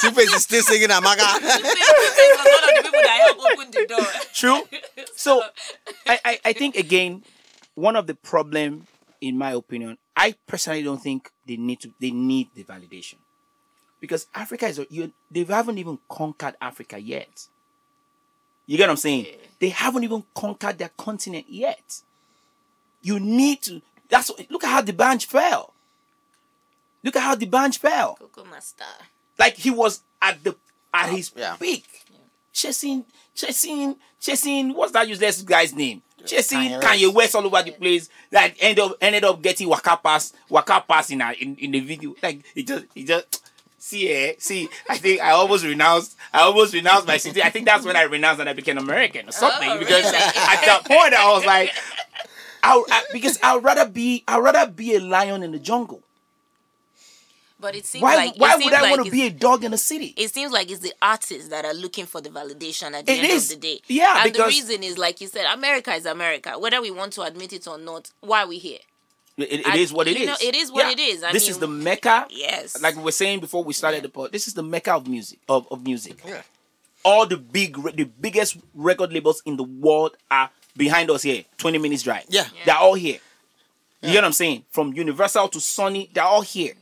Two 0.00 0.10
Face 0.10 0.32
is 0.34 0.42
still 0.42 0.62
singing 0.62 0.88
Amaka. 0.88 1.40
was 1.40 2.44
one 2.44 2.68
of 2.68 2.74
the 2.76 2.82
people 2.82 3.00
that 3.02 3.20
helped 3.24 3.40
open 3.52 3.70
the 3.70 3.86
door. 3.86 4.06
True. 4.34 4.62
So 5.16 5.42
I, 6.06 6.18
I, 6.24 6.38
I 6.46 6.52
think 6.52 6.76
again, 6.76 7.22
one 7.74 7.96
of 7.96 8.06
the 8.06 8.14
problem, 8.14 8.86
in 9.20 9.38
my 9.38 9.52
opinion, 9.52 9.98
I 10.16 10.34
personally 10.46 10.82
don't 10.82 11.02
think 11.02 11.30
they 11.46 11.56
need 11.56 11.80
to 11.80 11.90
they 12.00 12.10
need 12.10 12.48
the 12.54 12.64
validation. 12.64 13.16
Because 14.02 14.26
Africa 14.34 14.66
is 14.66 14.80
a- 14.80 14.86
you 14.90 15.12
they 15.30 15.44
haven't 15.44 15.78
even 15.78 15.96
conquered 16.08 16.56
Africa 16.60 16.98
yet. 16.98 17.46
You 18.66 18.76
get 18.76 18.88
what 18.88 18.90
I'm 18.90 18.96
saying? 18.96 19.26
They 19.60 19.68
haven't 19.68 20.02
even 20.02 20.24
conquered 20.34 20.76
their 20.78 20.90
continent 20.96 21.46
yet. 21.48 22.02
You 23.00 23.20
need 23.20 23.62
to 23.62 23.80
that's 24.08 24.28
what, 24.28 24.50
look 24.50 24.64
at 24.64 24.70
how 24.70 24.82
the 24.82 24.92
bunch 24.92 25.26
fell. 25.26 25.72
Look 27.04 27.14
at 27.14 27.22
how 27.22 27.36
the 27.36 27.46
bunch 27.46 27.78
fell. 27.78 28.18
Kokomaster. 28.20 28.82
Like 29.38 29.54
he 29.54 29.70
was 29.70 30.02
at 30.20 30.42
the 30.42 30.56
at 30.92 31.10
his 31.10 31.30
yeah. 31.36 31.54
peak. 31.54 31.86
Chasing, 32.52 33.04
chasing, 33.36 33.94
chasing. 34.18 34.74
What's 34.74 34.92
that 34.92 35.08
useless 35.08 35.42
guy's 35.42 35.72
name? 35.74 36.02
Chasing 36.26 36.58
Kanye 36.58 36.80
Kanye 36.80 37.04
West. 37.04 37.14
West, 37.14 37.34
all 37.36 37.46
over 37.46 37.62
the 37.62 37.70
place. 37.70 38.08
Like 38.32 38.56
end 38.58 38.80
up 38.80 38.96
ended 39.00 39.22
up 39.22 39.40
getting 39.40 39.68
Waka 39.68 39.96
Pass, 40.02 40.32
Waka 40.48 40.84
Pass 40.88 41.10
in, 41.10 41.20
a, 41.20 41.30
in 41.34 41.54
in 41.54 41.70
the 41.70 41.80
video. 41.80 42.16
Like 42.20 42.42
he 42.52 42.64
just 42.64 42.86
he 42.94 43.04
just 43.04 43.51
see 43.82 44.08
eh 44.10 44.34
see. 44.38 44.68
I 44.88 44.96
think 44.96 45.20
I 45.20 45.30
almost 45.32 45.64
renounced. 45.64 46.16
I 46.32 46.42
almost 46.42 46.72
renounced 46.72 47.06
my 47.06 47.16
city. 47.16 47.42
I 47.42 47.50
think 47.50 47.66
that's 47.66 47.84
when 47.84 47.96
I 47.96 48.02
renounced 48.02 48.40
and 48.40 48.48
I 48.48 48.52
became 48.52 48.78
American 48.78 49.28
or 49.28 49.32
something. 49.32 49.68
Oh, 49.68 49.78
because 49.78 50.04
really? 50.04 50.16
at 50.16 50.60
that 50.64 50.82
point 50.84 51.12
I 51.14 51.32
was 51.32 51.44
like, 51.44 51.70
I, 52.62 52.82
I 52.90 53.04
because 53.12 53.38
I'd 53.42 53.62
rather 53.62 53.88
be 53.90 54.22
I'd 54.28 54.38
rather 54.38 54.70
be 54.70 54.94
a 54.94 55.00
lion 55.00 55.42
in 55.42 55.50
the 55.52 55.58
jungle. 55.58 56.00
But 57.58 57.76
it 57.76 57.86
seems 57.86 58.02
Why 58.02 58.16
like 58.16 58.34
why 58.36 58.56
would 58.56 58.72
I 58.72 58.80
like 58.82 58.90
want 58.96 59.04
to 59.06 59.10
be 59.12 59.26
a 59.26 59.30
dog 59.30 59.62
in 59.62 59.72
a 59.72 59.78
city? 59.78 60.14
it 60.16 60.32
seems 60.34 60.52
like 60.52 60.68
it's 60.70 60.80
the 60.80 60.92
artists 61.00 61.48
that 61.50 61.64
are 61.64 61.74
looking 61.74 62.06
for 62.06 62.20
the 62.20 62.28
validation 62.28 62.92
at 62.92 63.06
the 63.06 63.12
It 63.12 63.18
end 63.22 63.26
is. 63.32 63.52
of 63.52 63.60
the 63.60 63.68
day. 63.68 63.80
Yeah, 63.88 64.22
and 64.24 64.32
because- 64.32 64.52
the 64.52 64.56
reason 64.68 64.82
is 64.82 64.98
like 64.98 65.20
you 65.20 65.28
said, 65.28 65.46
America 65.52 65.92
is 65.94 66.04
America. 66.06 66.58
Whether 66.58 66.80
we 66.82 66.90
want 66.90 67.12
to 67.14 67.22
admit 67.22 67.52
it 67.52 67.66
or 67.68 67.78
not, 67.78 68.10
why 68.20 68.42
are 68.42 68.48
we 68.48 68.58
here? 68.58 68.78
It, 69.38 69.60
it 69.60 69.66
I- 69.66 69.76
is 69.78 69.92
what 69.92 70.06
it 70.08 70.16
you 70.18 70.22
is. 70.24 70.28
know, 70.28 70.36
it 70.48 70.54
is 70.54 70.70
what 70.72 70.92
it 70.92 71.00
is. 71.00 71.22
I 71.22 71.32
this 71.32 71.44
mean, 71.44 71.50
is 71.52 71.58
the 71.58 71.68
mecca. 71.68 72.26
Yes. 72.30 72.80
Like 72.82 72.96
we 72.96 73.02
were 73.02 73.12
saying 73.12 73.40
before 73.40 73.64
we 73.64 73.72
started 73.72 74.02
the 74.02 74.08
pod, 74.08 74.30
this 74.32 74.46
is 74.46 74.54
the 74.54 74.62
mecca 74.62 74.94
of 74.94 75.06
music. 75.08 75.38
Of, 75.48 75.66
of 75.70 75.84
music. 75.84 76.20
Yeah. 76.26 76.42
All 77.04 77.26
the 77.26 77.36
big, 77.36 77.74
the 77.96 78.04
biggest 78.04 78.58
record 78.74 79.12
labels 79.12 79.42
in 79.44 79.56
the 79.56 79.64
world 79.64 80.16
are 80.30 80.50
behind 80.76 81.10
us 81.10 81.22
here. 81.22 81.44
Twenty 81.58 81.78
minutes 81.78 82.02
drive. 82.04 82.24
Yeah. 82.28 82.44
they're 82.64 82.76
all 82.76 82.94
here. 82.94 83.18
You 84.02 84.08
get 84.12 84.16
what 84.16 84.24
I'm 84.24 84.32
saying? 84.32 84.64
From 84.70 84.92
Universal 84.92 85.48
to 85.50 85.58
Sony, 85.58 86.12
they're 86.12 86.24
all 86.24 86.42
here. 86.42 86.74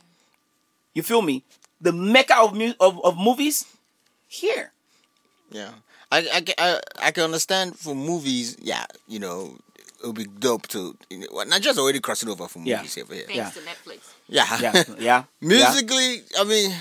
You 0.94 1.02
feel 1.02 1.20
me? 1.22 1.44
The 1.80 1.92
mecca 1.92 2.36
of 2.38 2.54
mu- 2.54 2.72
of, 2.80 3.02
of 3.04 3.16
movies 3.16 3.64
here. 4.26 4.72
Yeah, 5.50 5.70
I, 6.12 6.18
I, 6.18 6.44
I, 6.58 6.80
I 7.06 7.10
can 7.10 7.24
understand 7.24 7.76
for 7.78 7.94
movies. 7.94 8.56
Yeah, 8.60 8.84
you 9.08 9.18
know, 9.18 9.56
it 10.02 10.06
would 10.06 10.16
be 10.16 10.24
dope 10.26 10.66
to. 10.68 10.96
You 11.10 11.18
know, 11.20 11.42
Nigeria's 11.44 11.78
already 11.78 12.00
crossing 12.00 12.28
over 12.28 12.48
for 12.48 12.60
Yeah. 12.60 12.78
movies 12.78 12.98
over 12.98 13.14
here. 13.14 13.24
Thanks 13.26 13.36
Yeah. 13.36 13.50
to 13.50 13.60
Netflix. 13.60 14.00
Yeah, 14.28 14.58
Yeah, 14.60 14.82
yeah. 14.98 15.22
Musically, 15.40 16.22
I 16.38 16.44
mean, 16.44 16.72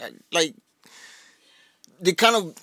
uh, 0.00 0.08
like 0.32 0.54
the 2.00 2.12
kind 2.14 2.36
of 2.36 2.54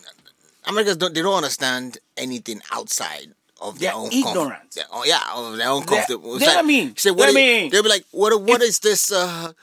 Americans 0.65 0.97
don't 0.97 1.13
they 1.13 1.21
don't 1.21 1.35
understand 1.35 1.97
anything 2.17 2.61
outside 2.71 3.33
of 3.61 3.79
their 3.79 3.91
They're 3.91 3.99
own 3.99 4.07
ignorant. 4.11 4.35
Comfort. 4.35 4.71
Their 4.75 4.85
own- 4.91 5.03
yeah, 5.05 5.21
of 5.33 5.57
their 5.57 5.69
own 5.69 5.85
They're- 5.85 6.05
comfort. 6.07 6.39
they're 6.39 6.63
mean. 6.63 6.95
Say 6.97 7.11
what? 7.11 7.19
They're 7.19 7.29
is- 7.29 7.35
mean. 7.35 7.71
They'll 7.71 7.83
be 7.83 7.89
like, 7.89 8.05
what? 8.11 8.39
What 8.41 8.61
is 8.61 8.79
this? 8.79 9.11
Uh, 9.11 9.53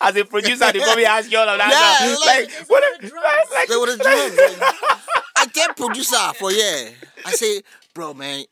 As 0.00 0.16
a 0.16 0.24
producer, 0.24 0.72
they 0.72 0.78
probably 0.80 1.04
ask 1.06 1.30
you 1.30 1.38
all 1.38 1.48
of 1.48 1.58
that. 1.58 1.70
Yeah, 1.70 2.14
stuff. 2.14 2.26
like- 2.26 2.50
like, 2.50 2.68
what? 2.70 2.82
Like, 3.02 3.50
like, 3.52 3.68
They 3.68 3.76
would 3.76 3.88
have 3.88 3.98
done. 3.98 4.72
I 5.40 5.46
get 5.46 5.76
producer 5.76 6.16
for 6.38 6.52
yeah. 6.52 6.90
I 7.24 7.32
say, 7.32 7.62
bro, 7.94 8.14
man, 8.14 8.44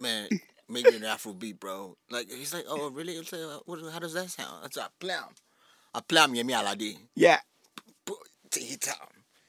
man, 0.00 0.28
make 0.68 0.84
me 0.88 0.96
an 0.96 1.04
Afro 1.04 1.32
beat, 1.32 1.58
bro. 1.58 1.96
Like 2.10 2.30
he's 2.30 2.54
like, 2.54 2.64
oh 2.68 2.90
really? 2.90 3.14
It's 3.14 3.32
like, 3.32 3.60
what, 3.66 3.80
how 3.92 3.98
does 3.98 4.14
that 4.14 4.30
sound? 4.30 4.64
I 4.64 4.68
said, 4.70 4.86
play 5.00 5.14
him. 5.14 5.24
I 5.94 6.00
play 6.00 6.22
him, 6.22 6.32
Yemi 6.34 6.52
Alade. 6.52 6.96
yeah. 7.14 7.38
Take 8.50 8.72
it. 8.72 8.88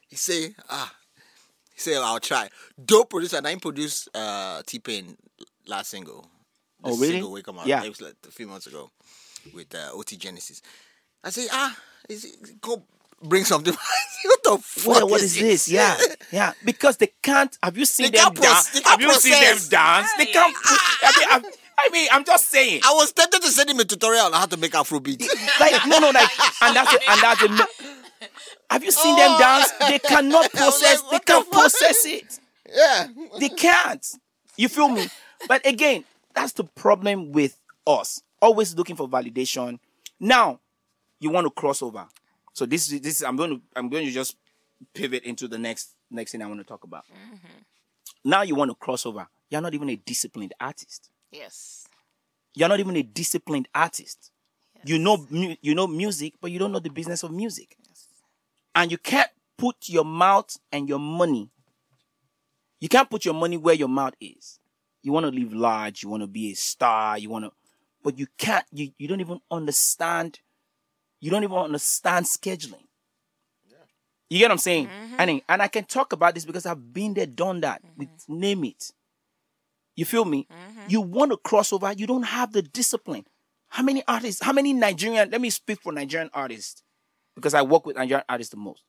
He 0.07 0.15
say, 0.15 0.55
ah, 0.69 0.93
he 1.73 1.79
say, 1.79 1.95
I'll 1.97 2.19
try. 2.19 2.47
Dope 2.83 3.09
producer. 3.09 3.37
And 3.37 3.47
I 3.47 3.55
produced 3.57 4.07
uh, 4.15 4.61
T-Pain 4.65 5.17
last 5.67 5.89
single. 5.89 6.21
The 6.81 6.89
Oh, 6.89 6.97
really? 6.97 7.19
Single 7.19 7.41
come 7.41 7.59
out. 7.59 7.67
Yeah. 7.67 7.83
It 7.83 7.89
was 7.89 8.01
like 8.01 8.15
a 8.27 8.31
few 8.31 8.47
months 8.47 8.67
ago 8.67 8.89
with 9.53 9.73
uh, 9.75 9.89
OT 9.93 10.15
Genasis. 10.15 10.61
I 11.23 11.31
say, 11.31 11.47
ah, 11.51 11.75
is 12.07 12.23
it, 12.25 12.61
go 12.61 12.83
bring 13.23 13.45
something. 13.45 13.73
what 14.25 14.43
the 14.43 14.57
fuck? 14.61 14.87
What, 15.01 15.09
what 15.11 15.21
is 15.21 15.37
this? 15.39 15.67
Yeah, 15.69 15.97
yeah. 16.31 16.53
Because 16.63 16.97
they 16.97 17.09
can't. 17.21 17.55
Have 17.63 17.77
you 17.77 17.85
seen 17.85 18.11
They 18.11 18.17
them 18.19 18.33
dance? 18.33 18.69
they 18.69 18.79
can't 18.81 18.87
Have 18.91 19.01
you 19.01 19.13
seen 19.13 19.31
them 19.31 19.41
process. 19.41 19.67
dance? 19.69 20.09
They 20.17 20.25
can't. 20.27 20.55
I 20.65 21.11
mean, 21.19 21.27
I'm, 21.31 21.45
I 21.77 21.89
mean, 21.91 22.07
I'm 22.11 22.23
just 22.25 22.49
saying. 22.49 22.81
I 22.85 22.93
was 22.93 23.11
tempted 23.11 23.41
to 23.41 23.49
send 23.49 23.69
him 23.69 23.79
a 23.79 23.85
tutorial 23.85 24.25
on 24.27 24.33
how 24.33 24.45
to 24.45 24.57
make 24.57 24.71
Afrobeat. 24.73 25.21
Like 25.59 25.87
no, 25.87 25.99
no, 25.99 26.09
like, 26.11 26.29
and 26.61 26.75
that's 26.75 26.93
it, 26.93 27.01
and 27.07 27.21
that's 27.21 27.43
it. 27.43 28.29
Have 28.69 28.83
you 28.83 28.91
seen 28.91 29.15
them 29.15 29.31
Oh. 29.31 29.39
dance? 29.39 29.71
They 29.89 29.99
cannot 29.99 30.51
process. 30.53 31.01
like, 31.03 31.11
they 31.25 31.33
can't 31.33 31.45
fuck? 31.45 31.51
process 31.53 32.05
it. 32.05 32.39
yeah. 32.73 33.07
They 33.39 33.49
can't. 33.49 34.05
You 34.57 34.69
feel 34.69 34.89
me? 34.89 35.07
But 35.47 35.65
again, 35.67 36.05
that's 36.33 36.53
the 36.53 36.63
problem 36.63 37.31
with 37.31 37.57
us. 37.85 38.21
Always 38.41 38.75
looking 38.75 38.95
for 38.95 39.07
validation. 39.07 39.79
Now, 40.19 40.59
you 41.19 41.29
want 41.29 41.45
to 41.45 41.51
cross 41.51 41.81
over. 41.81 42.05
So 42.53 42.65
this 42.65 42.91
is 42.91 43.01
this. 43.01 43.23
I'm 43.23 43.35
going 43.35 43.49
to 43.51 43.61
I'm 43.75 43.89
going 43.89 44.05
to 44.05 44.11
just 44.11 44.35
pivot 44.93 45.23
into 45.23 45.47
the 45.47 45.57
next 45.57 45.95
next 46.09 46.31
thing 46.31 46.41
I 46.41 46.47
want 46.47 46.59
to 46.59 46.65
talk 46.65 46.83
about. 46.83 47.03
Mm-hmm. 47.05 47.59
Now 48.25 48.43
you 48.43 48.55
want 48.55 48.71
to 48.71 48.75
cross 48.75 49.05
over. 49.05 49.27
You're 49.49 49.61
not 49.61 49.73
even 49.73 49.89
a 49.89 49.95
disciplined 49.95 50.53
artist. 50.59 51.09
Yes. 51.31 51.85
You're 52.55 52.69
not 52.69 52.79
even 52.79 52.95
a 52.95 53.03
disciplined 53.03 53.67
artist. 53.73 54.31
You 54.85 54.99
know 54.99 55.25
mu- 55.29 55.55
you 55.61 55.75
know 55.75 55.87
music, 55.87 56.35
but 56.41 56.51
you 56.51 56.59
don't 56.59 56.71
know 56.71 56.79
the 56.79 56.89
business 56.89 57.23
of 57.23 57.31
music. 57.31 57.77
And 58.75 58.91
you 58.91 58.97
can't 58.97 59.29
put 59.57 59.87
your 59.87 60.05
mouth 60.05 60.57
and 60.71 60.89
your 60.89 60.99
money. 60.99 61.49
You 62.79 62.89
can't 62.89 63.09
put 63.09 63.23
your 63.23 63.33
money 63.33 63.55
where 63.57 63.75
your 63.75 63.87
mouth 63.87 64.13
is. 64.19 64.59
You 65.01 65.11
want 65.11 65.25
to 65.25 65.31
live 65.31 65.53
large, 65.53 66.03
you 66.03 66.09
want 66.09 66.23
to 66.23 66.27
be 66.27 66.51
a 66.51 66.55
star, 66.55 67.17
you 67.17 67.29
want 67.29 67.45
to 67.45 67.51
but 68.03 68.19
you 68.19 68.27
can't 68.37 68.65
you, 68.71 68.91
you 68.97 69.07
don't 69.07 69.21
even 69.21 69.39
understand 69.49 70.39
you 71.23 71.31
don't 71.31 71.45
even 71.45 71.57
understand 71.57 72.25
scheduling. 72.25 72.83
You 74.29 74.39
get 74.39 74.45
what 74.45 74.51
I'm 74.51 74.57
saying? 74.57 74.87
Mm-hmm. 74.87 75.15
And, 75.19 75.31
I- 75.31 75.41
and 75.47 75.61
I 75.61 75.67
can 75.69 75.85
talk 75.85 76.11
about 76.11 76.33
this 76.33 76.43
because 76.43 76.65
I've 76.65 76.91
been 76.93 77.13
there, 77.13 77.25
done 77.25 77.61
that. 77.61 77.81
Mm-hmm. 77.81 77.99
With 77.99 78.09
name 78.27 78.65
it. 78.65 78.91
You 79.95 80.03
feel 80.03 80.25
me? 80.25 80.47
Mm-hmm. 80.51 80.89
You 80.89 80.99
want 80.99 81.31
to 81.31 81.37
cross 81.37 81.71
over, 81.71 81.93
you 81.93 82.07
don't 82.07 82.23
have 82.23 82.51
the 82.51 82.61
discipline. 82.61 83.25
How 83.69 83.83
many 83.83 84.03
artists, 84.05 84.43
how 84.43 84.51
many 84.51 84.73
Nigerian, 84.73 85.29
let 85.29 85.39
me 85.39 85.49
speak 85.49 85.81
for 85.81 85.93
Nigerian 85.93 86.29
artists 86.33 86.83
because 87.35 87.53
I 87.53 87.61
work 87.61 87.85
with 87.85 87.95
Nigerian 87.95 88.25
artists 88.27 88.51
the 88.51 88.57
most. 88.57 88.83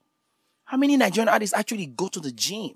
How 0.64 0.77
many 0.77 0.97
Nigerian 0.97 1.29
artists 1.29 1.55
actually 1.55 1.87
go 1.87 2.09
to 2.09 2.18
the 2.18 2.33
gym? 2.33 2.73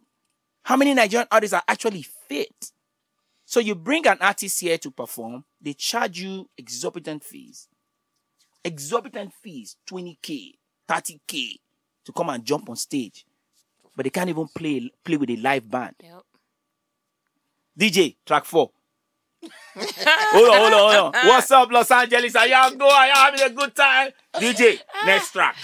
How 0.63 0.77
many 0.77 0.95
Nigerian 0.95 1.27
artists 1.33 1.55
are 1.55 1.65
actually 1.67 2.03
fit? 2.29 2.71
So 3.45 3.59
you 3.59 3.75
bring 3.75 4.07
an 4.07 4.19
artist 4.21 4.61
here 4.61 4.79
to 4.79 4.91
perform, 4.93 5.45
they 5.61 5.73
charge 5.73 6.21
you 6.21 6.49
exorbitant 6.57 7.25
fees. 7.25 7.67
Exorbitant 8.69 9.33
fees, 9.43 9.77
20k, 9.91 10.55
30k 10.89 11.55
to 12.05 12.13
come 12.13 12.29
and 12.29 12.45
jump 12.45 12.69
on 12.69 12.77
stage. 12.77 13.25
But 13.97 14.05
they 14.05 14.11
can't 14.11 14.29
even 14.29 14.47
play 14.49 14.91
play 15.05 15.17
with 15.17 15.31
a 15.31 15.37
live 15.37 15.69
band. 15.71 15.95
Yep. 16.03 16.23
DJ, 17.79 18.17
track 18.27 18.45
four. 18.45 18.71
hold 19.75 20.49
on, 20.51 20.57
hold 20.59 20.73
on, 20.73 20.95
hold 20.95 21.15
on. 21.17 21.27
What's 21.29 21.51
up, 21.51 21.71
Los 21.71 21.91
Angeles? 21.91 22.35
Are 22.37 22.47
y'all 22.47 22.71
go? 22.75 22.87
Are 22.91 23.07
y'all 23.07 23.17
having 23.17 23.41
a 23.41 23.51
good 23.51 23.75
time? 23.75 24.11
DJ, 24.35 24.81
next 25.07 25.33
track. 25.33 25.57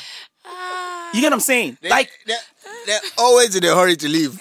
You 1.13 1.21
get 1.21 1.27
what 1.29 1.33
I'm 1.35 1.41
saying? 1.41 1.79
They, 1.81 1.91
Like, 1.91 2.11
they're, 2.27 2.37
they're 2.87 3.01
always 3.19 3.55
in 3.55 3.65
a 3.65 3.75
hurry 3.75 3.97
to 3.97 4.09
leave. 4.09 4.41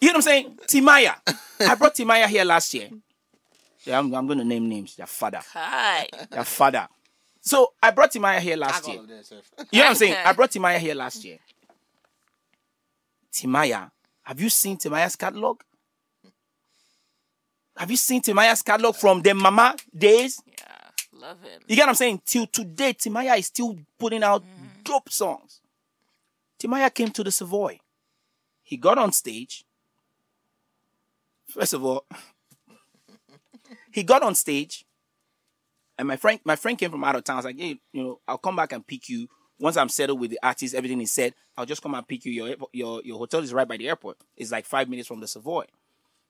you 0.00 0.08
know 0.08 0.12
what 0.12 0.16
I'm 0.16 0.22
saying? 0.22 0.58
Timaya. 0.66 1.14
I 1.60 1.74
brought 1.76 1.94
Timaya 1.94 2.26
here 2.26 2.44
last 2.44 2.72
year. 2.74 2.88
Yeah, 3.84 3.98
I'm, 3.98 4.12
I'm 4.14 4.26
going 4.26 4.38
to 4.38 4.44
name 4.44 4.68
names. 4.68 4.94
Their 4.96 5.06
father. 5.06 5.40
Hi. 5.52 6.08
Their 6.30 6.44
father. 6.44 6.88
So 7.42 7.72
I 7.82 7.90
brought 7.90 8.12
Timaya 8.12 8.38
here 8.38 8.56
last 8.56 8.86
year. 8.86 9.00
You 9.00 9.06
know 9.06 9.14
what 9.72 9.86
I'm 9.88 9.94
saying? 9.96 10.16
I 10.24 10.32
brought 10.32 10.52
Timaya 10.52 10.78
here 10.78 10.94
last 10.94 11.24
year. 11.24 11.38
Timaya, 13.32 13.90
have 14.22 14.40
you 14.40 14.48
seen 14.48 14.76
Timaya's 14.76 15.16
catalog? 15.16 15.60
Have 17.76 17.90
you 17.90 17.96
seen 17.96 18.22
Timaya's 18.22 18.62
catalog 18.62 18.94
from 18.94 19.22
the 19.22 19.34
mama 19.34 19.74
days? 19.96 20.40
Yeah. 20.46 21.20
Love 21.20 21.42
him. 21.42 21.60
You 21.66 21.74
get 21.74 21.82
what 21.82 21.88
I'm 21.90 21.94
saying? 21.96 22.22
Till 22.24 22.46
today, 22.46 22.92
Timaya 22.92 23.36
is 23.38 23.46
still 23.46 23.76
putting 23.98 24.22
out 24.22 24.42
mm-hmm. 24.42 24.82
dope 24.84 25.10
songs. 25.10 25.60
Timaya 26.60 26.94
came 26.94 27.10
to 27.10 27.24
the 27.24 27.32
Savoy. 27.32 27.80
He 28.62 28.76
got 28.76 28.98
on 28.98 29.12
stage. 29.12 29.64
First 31.48 31.74
of 31.74 31.84
all, 31.84 32.06
he 33.90 34.04
got 34.04 34.22
on 34.22 34.34
stage, 34.34 34.84
and 36.02 36.08
my 36.08 36.16
friend, 36.16 36.40
my 36.44 36.56
friend 36.56 36.76
came 36.76 36.90
from 36.90 37.04
out 37.04 37.14
of 37.14 37.22
town. 37.22 37.36
I 37.36 37.38
was 37.38 37.44
like, 37.44 37.60
hey, 37.60 37.78
you 37.92 38.02
know, 38.02 38.20
I'll 38.26 38.38
come 38.38 38.56
back 38.56 38.72
and 38.72 38.84
pick 38.84 39.08
you 39.08 39.28
once 39.62 39.76
I'm 39.76 39.88
settled 39.88 40.18
with 40.18 40.32
the 40.32 40.40
artist, 40.42 40.74
everything 40.74 41.00
is 41.00 41.12
said, 41.12 41.34
I'll 41.56 41.64
just 41.64 41.80
come 41.80 41.94
and 41.94 42.06
pick 42.06 42.24
you. 42.24 42.32
Your 42.32 42.56
your 42.72 43.00
your 43.04 43.16
hotel 43.16 43.40
is 43.44 43.52
right 43.52 43.68
by 43.68 43.76
the 43.76 43.88
airport. 43.88 44.16
It's 44.36 44.50
like 44.50 44.64
five 44.64 44.88
minutes 44.88 45.06
from 45.06 45.20
the 45.20 45.28
Savoy. 45.28 45.66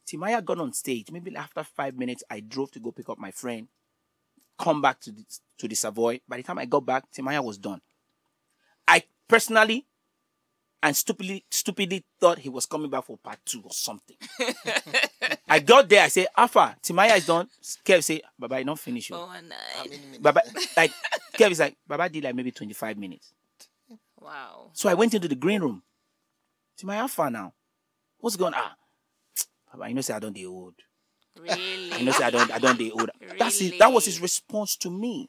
Timaya 0.07 0.45
got 0.45 0.59
on 0.59 0.75
stage. 0.75 1.11
Maybe 1.11 1.35
after 1.35 1.65
five 1.65 1.97
minutes, 1.97 2.23
I 2.29 2.41
drove 2.41 2.71
to 2.73 2.81
go 2.81 2.93
pick 2.93 3.09
up 3.09 3.19
my 3.19 3.31
friend. 3.31 3.69
Come 4.59 4.83
back 4.83 5.01
to 5.01 5.13
the, 5.13 5.25
to 5.59 5.67
the 5.67 5.75
Savoy. 5.75 6.21
By 6.29 6.37
the 6.37 6.43
time 6.43 6.59
I 6.59 6.67
got 6.67 6.85
back, 6.85 7.05
Timaya 7.11 7.43
was 7.43 7.57
done. 7.57 7.81
I 8.87 9.05
personally 9.27 9.87
and 10.83 10.97
stupidly 10.97 11.45
stupidly 11.51 12.05
thought 12.21 12.39
he 12.39 12.49
was 12.49 12.67
coming 12.67 12.91
back 12.91 13.05
for 13.05 13.17
part 13.19 13.39
two 13.45 13.63
or 13.63 13.71
something. 13.71 14.17
I 15.49 15.61
got 15.61 15.89
there. 15.89 16.03
I 16.05 16.09
said, 16.09 16.27
Alpha, 16.37 16.77
Timaya 16.83 17.17
is 17.17 17.27
done. 17.27 17.49
Kev 17.85 18.03
say, 18.03 18.23
Baba, 18.39 18.57
I 18.57 18.63
don't 18.63 18.79
finish. 18.79 19.11
you." 19.11 19.17
Oh, 19.17 19.31
nine. 19.33 19.99
Baba, 20.21 20.43
like 20.77 20.93
Kev 21.35 21.51
is 21.51 21.61
like, 21.61 21.77
Baba 21.87 22.09
did 22.09 22.25
like 22.25 22.35
maybe 22.35 22.51
25 22.51 22.99
minutes. 22.99 23.33
Wow. 24.21 24.71
So 24.73 24.89
I 24.89 24.95
went 24.95 25.15
into 25.15 25.29
the 25.29 25.35
green 25.35 25.61
room. 25.61 25.83
Timaya, 26.81 26.99
how 26.99 27.09
far 27.09 27.31
now? 27.31 27.53
What's 28.19 28.37
going 28.37 28.55
on? 28.55 28.61
Ah, 28.63 28.75
Baba, 29.73 29.89
you 29.89 29.95
know, 29.95 30.01
say 30.01 30.15
I 30.15 30.19
don't 30.19 30.35
the 30.35 30.47
old. 30.47 30.75
Really? 31.39 31.99
You 31.99 32.05
know, 32.05 32.13
say 32.13 32.25
I 32.25 32.31
don't, 32.31 32.51
I 32.51 32.59
don't 32.59 32.79
the 32.79 32.93
old. 32.93 33.11
That's 33.39 33.59
his, 33.59 33.69
Really? 33.69 33.79
that 33.79 33.93
was 33.93 34.05
his 34.05 34.21
response 34.21 34.77
to 34.77 34.91
me. 34.91 35.29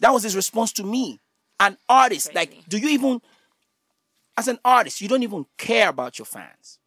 That 0.00 0.12
was 0.12 0.22
his 0.22 0.36
response 0.36 0.72
to 0.74 0.84
me. 0.84 1.20
An 1.60 1.76
artist, 1.88 2.34
like, 2.34 2.68
do 2.68 2.78
you 2.78 2.88
even, 2.90 3.20
as 4.38 4.46
an 4.46 4.60
artist, 4.64 5.00
you 5.00 5.08
don't 5.08 5.24
even 5.24 5.44
care 5.56 5.88
about 5.88 6.16
your 6.16 6.24
fans. 6.24 6.78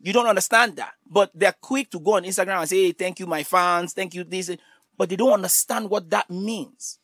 You 0.00 0.14
don't 0.14 0.26
understand 0.26 0.76
that. 0.76 0.94
But 1.06 1.30
they're 1.34 1.54
quick 1.60 1.90
to 1.90 2.00
go 2.00 2.14
on 2.14 2.22
Instagram 2.24 2.60
and 2.60 2.68
say, 2.68 2.86
hey, 2.86 2.92
thank 2.92 3.20
you, 3.20 3.26
my 3.26 3.42
fans, 3.42 3.92
thank 3.92 4.14
you, 4.14 4.24
this. 4.24 4.50
But 4.96 5.10
they 5.10 5.16
don't 5.16 5.34
understand 5.34 5.90
what 5.90 6.08
that 6.08 6.30
means. 6.30 6.98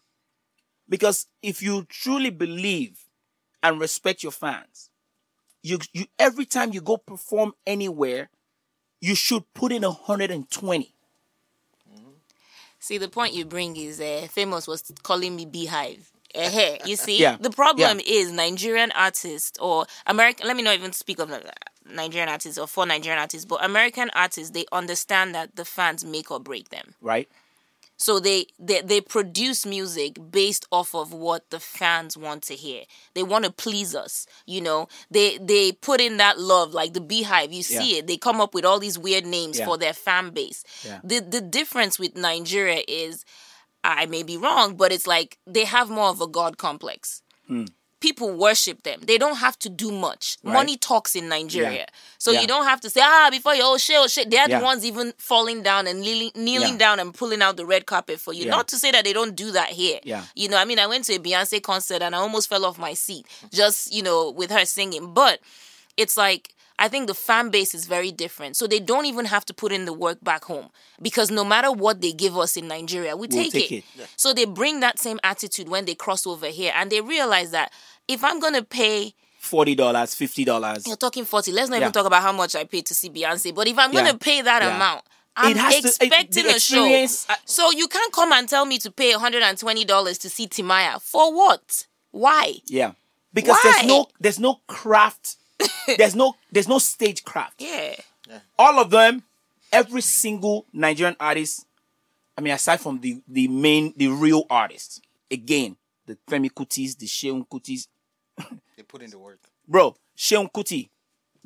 Because 0.88 1.26
if 1.42 1.62
you 1.62 1.84
truly 1.90 2.30
believe 2.30 3.04
and 3.62 3.78
respect 3.78 4.22
your 4.22 4.32
fans, 4.32 4.88
you, 5.62 5.80
you 5.92 6.06
every 6.18 6.46
time 6.46 6.72
you 6.72 6.80
go 6.80 6.96
perform 6.96 7.52
anywhere, 7.66 8.30
you 9.02 9.14
should 9.14 9.44
put 9.52 9.70
in 9.70 9.82
120. 9.82 10.94
See, 12.78 12.98
the 12.98 13.08
point 13.08 13.34
you 13.34 13.44
bring 13.44 13.76
is 13.76 14.00
uh, 14.00 14.28
famous 14.30 14.66
was 14.66 14.90
calling 15.02 15.36
me 15.36 15.44
beehive. 15.44 16.10
Eh, 16.36 16.78
you 16.84 16.96
see, 16.96 17.18
Yeah. 17.18 17.36
the 17.40 17.50
problem 17.50 18.00
is 18.04 18.30
Nigerian 18.30 18.92
artists 18.92 19.58
or 19.58 19.86
American. 20.06 20.46
Let 20.46 20.56
me 20.56 20.62
not 20.62 20.74
even 20.74 20.92
speak 20.92 21.18
of 21.18 21.30
uh, 21.30 21.40
Nigerian 21.88 22.28
artists 22.28 22.58
or 22.58 22.66
for 22.66 22.84
Nigerian 22.86 23.18
artists, 23.20 23.44
but 23.46 23.64
American 23.64 24.10
artists 24.14 24.50
they 24.50 24.66
understand 24.72 25.34
that 25.34 25.56
the 25.56 25.64
fans 25.64 26.04
make 26.04 26.30
or 26.30 26.40
break 26.40 26.68
them. 26.70 26.94
right? 27.00 27.28
So 27.98 28.20
they, 28.20 28.44
they 28.58 28.82
they 28.82 29.00
produce 29.00 29.64
music 29.64 30.18
based 30.30 30.66
off 30.70 30.94
of 30.94 31.14
what 31.14 31.48
the 31.48 31.58
fans 31.58 32.14
want 32.14 32.42
to 32.42 32.54
hear. 32.54 32.82
They 33.14 33.22
want 33.22 33.46
to 33.46 33.50
please 33.50 33.94
us, 33.94 34.26
you 34.44 34.60
know. 34.60 34.88
They 35.10 35.38
they 35.38 35.72
put 35.72 36.02
in 36.02 36.18
that 36.18 36.38
love, 36.38 36.74
like 36.74 36.92
the 36.92 37.00
BeyHive. 37.00 37.54
You 37.54 37.62
see 37.62 37.92
Yeah. 37.94 37.98
it. 38.00 38.06
They 38.06 38.18
come 38.18 38.38
up 38.38 38.52
with 38.52 38.66
all 38.66 38.78
these 38.78 38.98
weird 38.98 39.24
names 39.24 39.58
Yeah. 39.58 39.64
for 39.64 39.78
their 39.78 39.94
fan 39.94 40.28
base. 40.28 40.62
Yeah. 40.84 41.00
The 41.02 41.20
the 41.20 41.40
difference 41.40 41.98
with 41.98 42.16
Nigeria 42.16 42.82
is, 42.86 43.24
I 43.84 44.06
may 44.06 44.22
be 44.22 44.36
wrong, 44.36 44.76
but 44.76 44.92
it's 44.92 45.06
like 45.06 45.38
they 45.46 45.64
have 45.64 45.88
more 45.90 46.08
of 46.08 46.20
a 46.20 46.26
god 46.26 46.58
complex. 46.58 47.22
People 47.98 48.30
worship 48.36 48.82
them. 48.82 49.00
They 49.06 49.16
don't 49.16 49.36
have 49.38 49.58
to 49.60 49.70
do 49.70 49.90
much. 49.90 50.36
Hmm. 50.42 50.48
Right. 50.48 50.54
Money 50.54 50.76
talks 50.76 51.16
in 51.16 51.28
Nigeria. 51.30 51.72
Yeah. 51.72 51.86
So 52.18 52.30
Yeah. 52.30 52.42
you 52.42 52.46
don't 52.46 52.66
have 52.66 52.80
to 52.82 52.90
say, 52.90 53.00
ah, 53.02 53.28
before 53.30 53.54
you, 53.54 53.62
oh 53.64 53.78
shit, 53.78 53.96
oh 53.98 54.06
shit. 54.06 54.30
They're 54.30 54.48
Yeah. 54.48 54.58
the 54.58 54.64
ones 54.64 54.84
even 54.84 55.14
falling 55.16 55.62
down 55.62 55.86
and 55.86 56.00
kneeling, 56.02 56.30
kneeling 56.34 56.76
down 56.76 57.00
and 57.00 57.14
pulling 57.14 57.40
out 57.40 57.56
the 57.56 57.64
red 57.64 57.86
carpet 57.86 58.20
for 58.20 58.34
you. 58.34 58.44
Not 58.46 58.68
to 58.68 58.76
say 58.76 58.90
that 58.90 59.04
they 59.04 59.14
don't 59.14 59.34
do 59.34 59.50
that 59.52 59.70
here. 59.70 60.00
Yeah. 60.04 60.24
You 60.34 60.48
know, 60.50 60.58
I 60.58 60.66
mean, 60.66 60.78
I 60.78 60.86
went 60.86 61.04
to 61.06 61.14
a 61.14 61.18
Beyonce 61.18 61.62
concert 61.62 62.02
and 62.02 62.14
I 62.14 62.18
almost 62.18 62.48
fell 62.50 62.66
off 62.66 62.76
my 62.78 62.92
seat 62.92 63.26
just, 63.50 63.92
you 63.92 64.02
know, 64.02 64.30
with 64.30 64.50
her 64.50 64.66
singing. 64.66 65.14
But 65.14 65.40
it's 65.96 66.18
like, 66.18 66.54
I 66.78 66.88
think 66.88 67.06
the 67.06 67.14
fan 67.14 67.48
base 67.50 67.74
is 67.74 67.86
very 67.86 68.12
different. 68.12 68.56
So 68.56 68.66
they 68.66 68.80
don't 68.80 69.06
even 69.06 69.24
have 69.26 69.44
to 69.46 69.54
put 69.54 69.72
in 69.72 69.84
the 69.86 69.92
work 69.92 70.22
back 70.22 70.44
home 70.44 70.68
because 71.00 71.30
no 71.30 71.44
matter 71.44 71.72
what 71.72 72.00
they 72.02 72.12
give 72.12 72.36
us 72.36 72.56
in 72.56 72.68
Nigeria, 72.68 73.16
we 73.16 73.28
We'll 73.28 73.42
take, 73.44 73.52
take 73.52 73.72
it. 73.72 73.84
it. 73.98 74.08
So 74.16 74.32
they 74.34 74.44
bring 74.44 74.80
that 74.80 74.98
same 74.98 75.18
attitude 75.24 75.68
when 75.68 75.84
they 75.86 75.94
cross 75.94 76.26
over 76.26 76.46
here 76.48 76.72
and 76.76 76.90
they 76.92 77.00
realize 77.00 77.50
that 77.52 77.72
if 78.08 78.22
I'm 78.22 78.40
going 78.40 78.54
to 78.54 78.62
pay 78.62 79.14
$40, 79.42 79.76
$50. 79.76 80.86
you're 80.86 80.96
talking 80.96 81.24
40. 81.24 81.52
Let's 81.52 81.70
not 81.70 81.76
Yeah. 81.76 81.82
even 81.82 81.92
talk 81.92 82.06
about 82.06 82.22
how 82.22 82.32
much 82.32 82.54
I 82.56 82.64
paid 82.64 82.84
to 82.86 82.94
see 82.94 83.08
Beyonce. 83.10 83.54
But 83.54 83.68
if 83.68 83.78
I'm 83.78 83.92
Yeah. 83.92 84.00
going 84.02 84.12
to 84.12 84.18
pay 84.18 84.42
that 84.42 84.62
Yeah. 84.62 84.74
amount, 84.76 85.04
I'm 85.36 85.56
has 85.56 85.74
to- 85.74 85.78
it- 85.80 85.84
expecting 85.86 86.46
a 86.46 86.58
show. 86.60 86.84
I- 86.84 87.36
So 87.44 87.70
you 87.70 87.88
can't 87.88 88.12
come 88.12 88.32
and 88.32 88.48
tell 88.48 88.64
me 88.64 88.78
to 88.80 88.90
pay 88.90 89.12
$120 89.14 90.18
to 90.18 90.28
see 90.30 90.46
Timaya. 90.48 91.00
For 91.00 91.32
what? 91.32 91.86
Why? 92.10 92.56
Yeah. 92.66 92.92
Because 93.32 93.56
Why? 93.62 93.72
there's 93.72 93.86
no 93.86 94.08
there's 94.18 94.38
no 94.38 94.60
craft. 94.66 95.36
there's 95.98 96.14
no 96.14 96.34
there's 96.50 96.68
no 96.68 96.78
stage 96.78 97.24
craft. 97.24 97.60
Yeah. 97.60 97.94
All 98.58 98.78
of 98.78 98.90
them, 98.90 99.22
every 99.72 100.00
single 100.02 100.66
Nigerian 100.72 101.16
artist, 101.20 101.66
I 102.36 102.40
mean, 102.40 102.52
aside 102.52 102.80
from 102.80 103.00
the 103.00 103.22
the 103.28 103.48
main, 103.48 103.94
the 103.96 104.08
real 104.08 104.44
artists, 104.50 105.00
again, 105.30 105.76
the 106.06 106.16
Femi 106.28 106.50
Kutis, 106.50 106.96
the 106.98 107.06
Seun 107.06 107.46
Kutis, 107.48 107.88
They 108.76 108.82
put 108.82 109.02
in 109.02 109.10
the 109.10 109.18
work. 109.18 109.38
bro, 109.66 109.96
Seun 110.16 110.50
Kuti, 110.52 110.88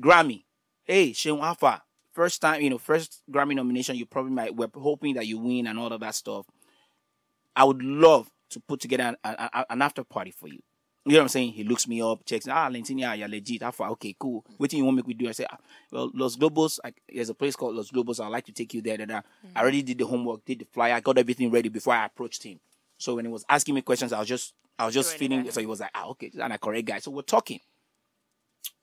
Grammy. 0.01 0.45
Hey, 0.85 1.11
Seun 1.13 1.41
Alpha, 1.43 1.83
first 2.13 2.41
time, 2.41 2.61
you 2.63 2.71
know, 2.71 2.79
first 2.79 3.23
Grammy 3.31 3.55
nomination, 3.55 3.95
you 3.97 4.07
probably 4.07 4.33
might, 4.33 4.55
we're 4.57 4.69
hoping 4.75 5.15
that 5.15 5.27
you 5.27 5.39
win 5.39 5.67
and 5.67 5.79
all 5.79 5.93
of 5.93 6.01
that 6.01 6.15
stuff. 6.15 6.47
I 7.55 7.65
would 7.65 7.83
love 7.83 8.31
to 8.51 8.61
put 8.61 8.81
together 8.81 9.05
an, 9.05 9.17
an, 9.23 9.65
an 9.71 9.83
after 9.83 10.03
party 10.03 10.31
for 10.33 10.49
you. 10.49 10.61
You 11.07 11.13
know 11.13 11.19
what 11.21 11.23
I'm 11.23 11.29
saying? 11.29 11.53
He 11.53 11.65
looks 11.65 11.89
me 11.89 12.03
up, 12.03 12.25
checks, 12.27 12.47
ah, 12.47 12.69
Lentinia, 12.69 13.17
you're 13.17 13.27
legit. 13.27 13.63
Alpha, 13.63 13.85
okay, 13.85 14.15
cool. 14.19 14.45
What 14.59 14.69
do 14.69 14.77
you 14.77 14.85
want 14.85 14.99
me 14.99 15.03
to 15.03 15.15
do? 15.15 15.29
I 15.29 15.33
say, 15.33 15.47
ah, 15.51 15.57
well, 15.91 16.11
Los 16.13 16.37
Globos, 16.37 16.79
I, 16.85 16.93
there's 17.13 17.31
a 17.31 17.35
place 17.35 17.57
called 17.57 17.75
Los 17.75 17.91
Globos. 17.91 18.23
I'd 18.23 18.29
like 18.29 18.45
to 18.47 18.53
take 18.53 18.75
you 18.75 18.83
there. 18.83 18.99
Da, 18.99 19.07
da. 19.07 19.21
I 19.57 19.63
already 19.63 19.83
did 19.83 19.97
the 19.97 20.07
homework, 20.07 20.45
did 20.45 20.59
the 20.59 20.67
flyer, 20.67 20.95
I 20.95 21.01
got 21.01 21.17
everything 21.17 21.51
ready 21.51 21.71
before 21.71 21.95
I 21.95 22.05
approached 22.05 22.43
him. 22.43 22.61
So 22.99 23.15
when 23.15 23.25
he 23.25 23.31
was 23.31 23.47
asking 23.49 23.75
me 23.77 23.81
questions, 23.81 24.13
I 24.13 24.19
was 24.19 24.29
just, 24.29 24.53
I 24.79 24.85
was 24.85 24.95
just 24.95 25.17
feeling. 25.17 25.51
So 25.51 25.61
he 25.61 25.67
was 25.67 25.81
like, 25.81 25.91
ah, 25.95 26.09
okay, 26.09 26.31
and 26.39 26.53
a 26.53 26.59
correct 26.59 26.87
guy. 26.87 26.99
So 26.99 27.11
we're 27.11 27.23
talking. 27.23 27.61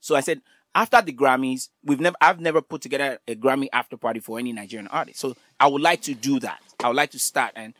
So 0.00 0.16
I 0.16 0.20
said, 0.20 0.40
after 0.74 1.00
the 1.00 1.12
Grammys, 1.12 1.68
we've 1.84 2.00
never, 2.00 2.16
I've 2.20 2.40
never 2.40 2.60
put 2.60 2.82
together 2.82 3.18
a 3.26 3.36
Grammy 3.36 3.68
after 3.72 3.96
party 3.96 4.20
for 4.20 4.38
any 4.38 4.52
Nigerian 4.52 4.88
artist. 4.88 5.20
So 5.20 5.36
I 5.58 5.68
would 5.68 5.82
like 5.82 6.02
to 6.02 6.14
do 6.14 6.40
that. 6.40 6.60
I 6.82 6.88
would 6.88 6.96
like 6.96 7.10
to 7.12 7.18
start. 7.18 7.52
And 7.54 7.74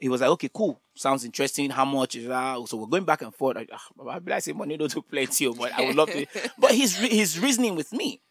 he 0.00 0.08
was 0.08 0.22
like, 0.22 0.30
okay, 0.30 0.50
cool. 0.52 0.80
Sounds 0.94 1.24
interesting. 1.24 1.70
How 1.70 1.84
much 1.84 2.16
is 2.16 2.26
that? 2.26 2.66
So 2.68 2.78
we're 2.78 2.86
going 2.86 3.04
back 3.04 3.22
and 3.22 3.34
forth. 3.34 3.56
Like, 3.56 3.70
ah, 3.72 4.10
I'd 4.10 4.24
be 4.24 4.30
like, 4.30 4.42
say 4.42 4.52
money 4.52 4.76
don't 4.76 4.92
do 4.92 5.02
plenty, 5.02 5.46
oh, 5.46 5.52
but 5.52 5.72
I 5.72 5.84
would 5.84 5.94
love 5.96 6.10
to. 6.10 6.26
But 6.58 6.74
his 6.74 6.96
his 6.96 7.38
reasoning 7.38 7.76
with 7.76 7.92
me. 7.92 8.22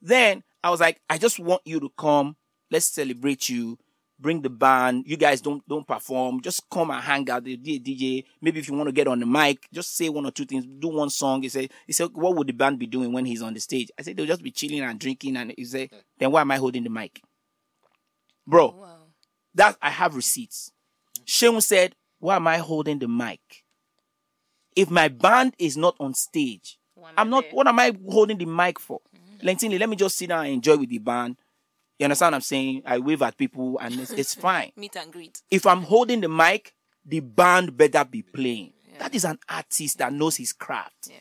Then 0.00 0.42
I 0.64 0.70
was 0.70 0.80
like, 0.80 1.00
I 1.08 1.18
just 1.18 1.38
want 1.38 1.62
you 1.64 1.78
to 1.80 1.90
come. 1.96 2.36
Let's 2.70 2.86
celebrate 2.86 3.48
you. 3.48 3.78
Bring 4.18 4.42
the 4.42 4.50
band. 4.50 5.04
You 5.06 5.16
guys 5.16 5.40
don't 5.40 5.66
don't 5.68 5.86
perform. 5.86 6.40
Just 6.42 6.68
come 6.68 6.90
and 6.90 7.02
hang 7.02 7.30
out. 7.30 7.44
With 7.44 7.62
the 7.62 7.78
DJ. 7.78 8.24
Maybe 8.40 8.58
if 8.58 8.68
you 8.68 8.74
want 8.74 8.88
to 8.88 8.92
get 8.92 9.06
on 9.06 9.20
the 9.20 9.26
mic, 9.26 9.68
just 9.72 9.96
say 9.96 10.08
one 10.08 10.26
or 10.26 10.32
two 10.32 10.44
things. 10.44 10.66
Do 10.66 10.88
one 10.88 11.10
song. 11.10 11.42
He 11.42 11.48
said, 11.48 11.70
he 11.86 11.92
said, 11.92 12.10
what 12.14 12.34
would 12.36 12.48
the 12.48 12.52
band 12.52 12.78
be 12.78 12.86
doing 12.86 13.12
when 13.12 13.24
he's 13.24 13.42
on 13.42 13.54
the 13.54 13.60
stage? 13.60 13.90
I 13.98 14.02
said 14.02 14.16
they'll 14.16 14.26
just 14.26 14.42
be 14.42 14.50
chilling 14.50 14.80
and 14.80 14.98
drinking. 14.98 15.36
And 15.36 15.54
he 15.56 15.64
said, 15.64 15.90
then 16.18 16.32
why 16.32 16.40
am 16.40 16.50
I 16.50 16.56
holding 16.56 16.84
the 16.84 16.90
mic, 16.90 17.20
bro? 18.46 18.68
Wow. 18.68 18.98
That 19.54 19.76
I 19.82 19.90
have 19.90 20.16
receipts. 20.16 20.72
Seun 21.26 21.62
said, 21.62 21.94
Why 22.18 22.36
am 22.36 22.46
I 22.46 22.58
holding 22.58 22.98
the 22.98 23.08
mic? 23.08 23.40
If 24.74 24.90
my 24.90 25.08
band 25.08 25.54
is 25.58 25.76
not 25.76 25.96
on 26.00 26.14
stage, 26.14 26.78
One 26.94 27.12
I'm 27.16 27.28
not 27.30 27.44
idea. 27.44 27.54
what 27.54 27.66
am 27.68 27.78
I 27.78 27.92
holding 28.08 28.38
the 28.38 28.46
mic 28.46 28.78
for? 28.78 29.00
Mm-hmm. 29.14 29.46
Lentini, 29.48 29.78
let 29.78 29.88
me 29.88 29.96
just 29.96 30.16
sit 30.16 30.28
down 30.28 30.44
and 30.46 30.54
enjoy 30.54 30.76
with 30.76 30.88
the 30.88 30.98
band. 30.98 31.36
You 31.98 32.04
understand 32.04 32.32
what 32.32 32.36
I'm 32.36 32.40
saying? 32.42 32.82
I 32.86 32.98
wave 32.98 33.22
at 33.22 33.36
people 33.36 33.78
and 33.80 34.00
it's, 34.00 34.10
it's 34.12 34.34
fine. 34.46 34.72
Meet 34.76 34.96
and 34.96 35.12
greet. 35.12 35.42
If 35.50 35.66
I'm 35.66 35.82
holding 35.82 36.20
the 36.20 36.28
mic, 36.28 36.74
the 37.04 37.20
band 37.20 37.76
better 37.76 38.04
be 38.04 38.22
playing. 38.22 38.72
That 38.98 39.14
is 39.14 39.24
an 39.24 39.38
artist 39.48 39.98
that 39.98 40.12
knows 40.12 40.36
his 40.36 40.52
craft. 40.52 41.08
Yeah. 41.10 41.16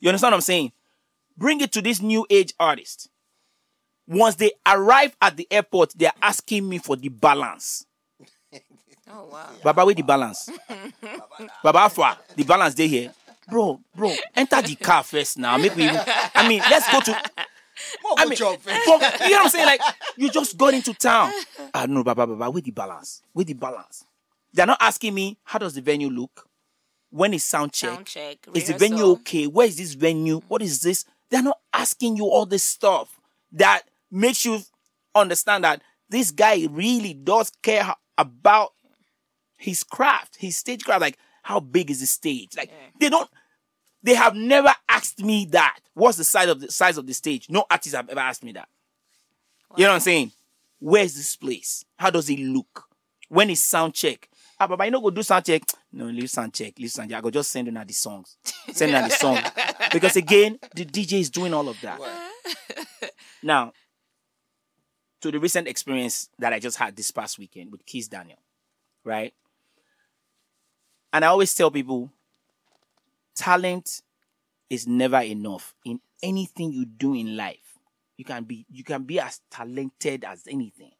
You 0.00 0.08
understand 0.08 0.32
what 0.32 0.36
I'm 0.36 0.40
saying? 0.42 0.72
Bring 1.36 1.60
it 1.60 1.72
to 1.72 1.82
this 1.82 2.00
new 2.00 2.26
age 2.30 2.54
artist. 2.58 3.08
Once 4.06 4.36
they 4.36 4.50
arrive 4.66 5.16
at 5.20 5.36
the 5.36 5.46
airport, 5.50 5.92
they're 5.96 6.12
asking 6.22 6.68
me 6.68 6.78
for 6.78 6.96
the 6.96 7.08
balance. 7.08 7.84
Oh, 9.10 9.28
wow. 9.32 9.50
Baba, 9.62 9.84
where 9.84 9.94
the 9.94 10.02
balance? 10.02 10.50
Baba, 11.62 11.78
Afua, 11.78 12.16
the 12.36 12.44
balance 12.44 12.74
they 12.74 12.88
here. 12.88 13.12
Bro, 13.48 13.80
bro, 13.94 14.14
enter 14.36 14.60
the 14.60 14.74
car 14.76 15.02
first 15.02 15.38
now. 15.38 15.56
Make 15.56 15.74
me 15.76 15.88
I 15.88 16.46
mean, 16.46 16.60
let's 16.70 16.90
go 16.92 17.00
to. 17.00 17.18
I 18.18 18.26
mean, 18.26 18.36
from, 18.36 18.56
you 18.64 19.30
know 19.30 19.36
what 19.36 19.42
I'm 19.44 19.48
saying? 19.48 19.66
Like, 19.66 19.80
you 20.16 20.30
just 20.30 20.56
got 20.58 20.74
into 20.74 20.92
town. 20.92 21.32
Ah, 21.72 21.86
Don't 21.86 21.94
know, 21.94 22.04
Baba, 22.04 22.26
Baba, 22.26 22.50
where 22.50 22.60
the 22.60 22.72
balance? 22.72 23.22
Where 23.32 23.44
the 23.44 23.54
balance? 23.54 24.04
They're 24.52 24.66
not 24.66 24.78
asking 24.80 25.14
me, 25.14 25.38
how 25.44 25.58
does 25.58 25.74
the 25.74 25.80
venue 25.80 26.10
look? 26.10 26.46
When 27.10 27.32
is 27.32 27.44
sound 27.44 27.72
check? 27.72 27.90
Sound 27.90 28.06
check. 28.06 28.36
Is 28.52 28.66
the 28.66 28.74
venue 28.74 29.04
okay? 29.12 29.46
Where 29.46 29.66
is 29.66 29.76
this 29.76 29.94
venue? 29.94 30.40
What 30.48 30.60
is 30.60 30.80
this? 30.82 31.04
They're 31.30 31.42
not 31.42 31.58
asking 31.72 32.16
you 32.16 32.24
all 32.26 32.44
this 32.44 32.64
stuff 32.64 33.18
that 33.52 33.82
makes 34.10 34.44
you 34.44 34.60
understand 35.14 35.64
that 35.64 35.80
this 36.10 36.30
guy 36.32 36.66
really 36.70 37.14
does 37.14 37.50
care 37.62 37.94
about 38.18 38.72
his 39.56 39.82
craft, 39.84 40.36
his 40.38 40.56
stage 40.56 40.84
craft. 40.84 41.00
Like, 41.00 41.18
how 41.42 41.60
big 41.60 41.90
is 41.90 42.00
the 42.00 42.06
stage? 42.06 42.56
Like 42.56 42.70
they 43.00 43.08
don't. 43.08 43.30
They 44.02 44.14
have 44.14 44.34
never 44.34 44.72
asked 44.88 45.20
me 45.20 45.46
that. 45.52 45.78
What's 45.94 46.18
the 46.18 46.24
size 46.24 46.48
of 46.48 46.60
the 46.60 46.70
size 46.70 46.98
of 46.98 47.06
the 47.06 47.14
stage? 47.14 47.48
No 47.48 47.64
artist 47.70 47.94
have 47.94 48.08
ever 48.10 48.20
asked 48.20 48.44
me 48.44 48.52
that. 48.52 48.68
You 49.76 49.84
know 49.84 49.90
what 49.90 49.94
I'm 49.96 50.00
saying? 50.00 50.32
Where's 50.78 51.14
this 51.14 51.36
place? 51.36 51.84
How 51.96 52.10
does 52.10 52.28
it 52.30 52.38
look? 52.38 52.84
When 53.28 53.50
is 53.50 53.62
sound 53.62 53.94
check? 53.94 54.28
Ah, 54.60 54.66
but 54.66 54.80
I 54.80 54.88
know 54.88 55.00
go 55.00 55.10
do 55.10 55.22
sound 55.22 55.44
check. 55.44 55.62
No, 55.90 56.04
leave 56.04 56.28
sound 56.28 56.52
check. 56.52 56.78
Leave 56.78 56.90
sound 56.90 57.08
check. 57.08 57.18
I 57.18 57.20
go 57.22 57.30
just 57.30 57.50
send 57.50 57.74
her 57.74 57.84
the 57.84 57.94
songs. 57.94 58.36
Send 58.72 58.92
her 58.92 59.02
the 59.02 59.08
song. 59.08 59.38
Because 59.90 60.16
again, 60.16 60.58
the 60.74 60.84
DJ 60.84 61.20
is 61.20 61.30
doing 61.30 61.54
all 61.54 61.66
of 61.66 61.80
that. 61.80 61.98
Now, 63.42 63.72
to 65.20 65.30
the 65.30 65.38
recent 65.38 65.68
experience 65.68 66.28
that 66.38 66.52
I 66.52 66.58
just 66.58 66.78
had 66.78 66.96
this 66.96 67.10
past 67.10 67.38
weekend 67.38 67.72
with 67.72 67.84
Kizz 67.86 68.08
Daniel, 68.08 68.38
right? 69.04 69.34
And 71.12 71.24
I 71.24 71.28
always 71.28 71.54
tell 71.54 71.70
people, 71.70 72.10
talent 73.34 74.02
is 74.70 74.86
never 74.86 75.20
enough 75.20 75.74
in 75.84 76.00
anything 76.22 76.72
you 76.72 76.84
do 76.84 77.14
in 77.14 77.36
life. 77.36 77.78
You 78.16 78.24
can 78.24 78.44
be 78.44 78.66
you 78.68 78.84
can 78.84 79.04
be 79.04 79.20
as 79.20 79.40
talented 79.50 80.24
as 80.24 80.42
anything. 80.48 80.90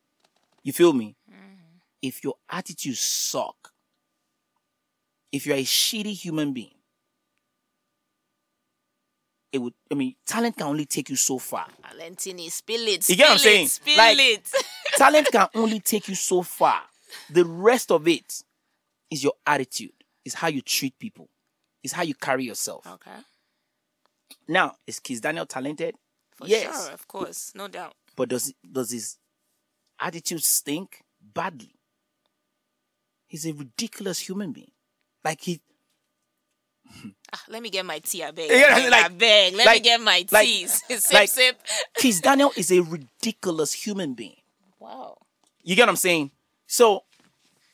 You 0.62 0.72
feel 0.72 0.92
me? 0.92 1.16
Mm-hmm. 1.28 1.78
If 2.00 2.22
your 2.22 2.34
attitude 2.48 2.96
suck, 2.96 3.72
if 5.32 5.46
you're 5.46 5.56
a 5.56 5.64
shitty 5.64 6.12
human 6.14 6.52
being, 6.52 6.77
it 9.52 9.58
would 9.58 9.72
I 9.90 9.94
mean 9.94 10.14
talent 10.26 10.56
can 10.56 10.66
only 10.66 10.86
take 10.86 11.08
you 11.10 11.16
so 11.16 11.38
far. 11.38 11.66
Valentini, 11.90 12.48
spill 12.50 12.86
it. 12.88 13.08
You 13.08 13.16
get 13.16 13.24
what 13.26 13.32
I'm 13.32 13.38
saying? 13.38 13.68
Spill 13.68 13.96
Like- 13.96 14.18
it. 14.18 14.50
talent 14.96 15.28
can 15.32 15.48
only 15.54 15.80
take 15.80 16.08
you 16.08 16.14
so 16.14 16.42
far. 16.42 16.82
The 17.30 17.44
rest 17.44 17.90
of 17.90 18.06
it 18.08 18.42
is 19.10 19.24
your 19.24 19.32
attitude, 19.46 19.92
is 20.24 20.34
how 20.34 20.48
you 20.48 20.60
treat 20.60 20.98
people, 20.98 21.28
is 21.82 21.92
how 21.92 22.02
you 22.02 22.14
carry 22.14 22.44
yourself. 22.44 22.86
okay. 22.86 23.16
Now, 24.46 24.76
is 24.86 25.00
Kizz 25.00 25.20
Daniel 25.22 25.46
talented? 25.46 25.94
For 26.36 26.46
yes. 26.46 26.84
sure, 26.84 26.92
of 26.94 27.08
course. 27.08 27.52
No 27.54 27.68
doubt. 27.68 27.94
But 28.16 28.28
does 28.28 28.52
does 28.70 28.90
his 28.90 29.16
attitude 30.00 30.42
stink 30.44 31.02
badly? 31.20 31.72
He's 33.26 33.44
a 33.46 33.52
ridiculous 33.52 34.18
human 34.20 34.52
being. 34.52 34.70
Like 35.24 35.40
he 35.42 35.60
Ah, 37.32 37.42
let 37.48 37.62
me 37.62 37.68
get 37.70 37.84
my 37.84 37.98
tea, 37.98 38.24
I 38.24 38.30
beg. 38.30 38.50
Yeah, 38.50 38.88
like- 38.90 39.04
I 39.04 39.08
beg. 39.08 39.54
Let 39.54 39.74
me 39.74 39.80
get 39.80 40.00
my 40.00 40.24
like- 40.30 40.46
tea. 40.46 40.66
sip, 40.66 41.00
like- 41.12 41.28
sip. 41.28 41.60
Kizz 41.98 42.22
Daniel 42.22 42.52
is 42.56 42.70
a 42.72 42.80
ridiculous 42.80 43.72
human 43.72 44.14
being. 44.14 44.36
Wow. 44.80 45.18
You 45.62 45.76
get 45.76 45.82
what 45.82 45.90
I'm 45.90 45.96
saying? 45.96 46.30
So 46.66 47.04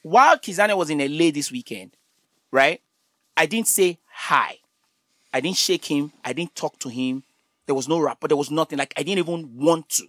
while 0.02 0.36
Kizania 0.38 0.76
was 0.76 0.90
in 0.90 0.98
LA 0.98 1.30
this 1.30 1.52
weekend, 1.52 1.96
right? 2.50 2.80
I 3.36 3.46
didn't 3.46 3.68
say 3.68 3.98
hi. 4.10 4.58
I 5.32 5.40
didn't 5.40 5.56
shake 5.56 5.84
him. 5.84 6.12
I 6.24 6.32
didn't 6.32 6.54
talk 6.54 6.78
to 6.80 6.88
him. 6.88 7.22
There 7.66 7.74
was 7.74 7.88
no 7.88 7.98
rapport. 8.00 8.28
There 8.28 8.36
was 8.36 8.50
nothing. 8.50 8.78
Like 8.78 8.94
I 8.96 9.02
didn't 9.02 9.18
even 9.20 9.56
want 9.56 9.88
to. 9.90 10.06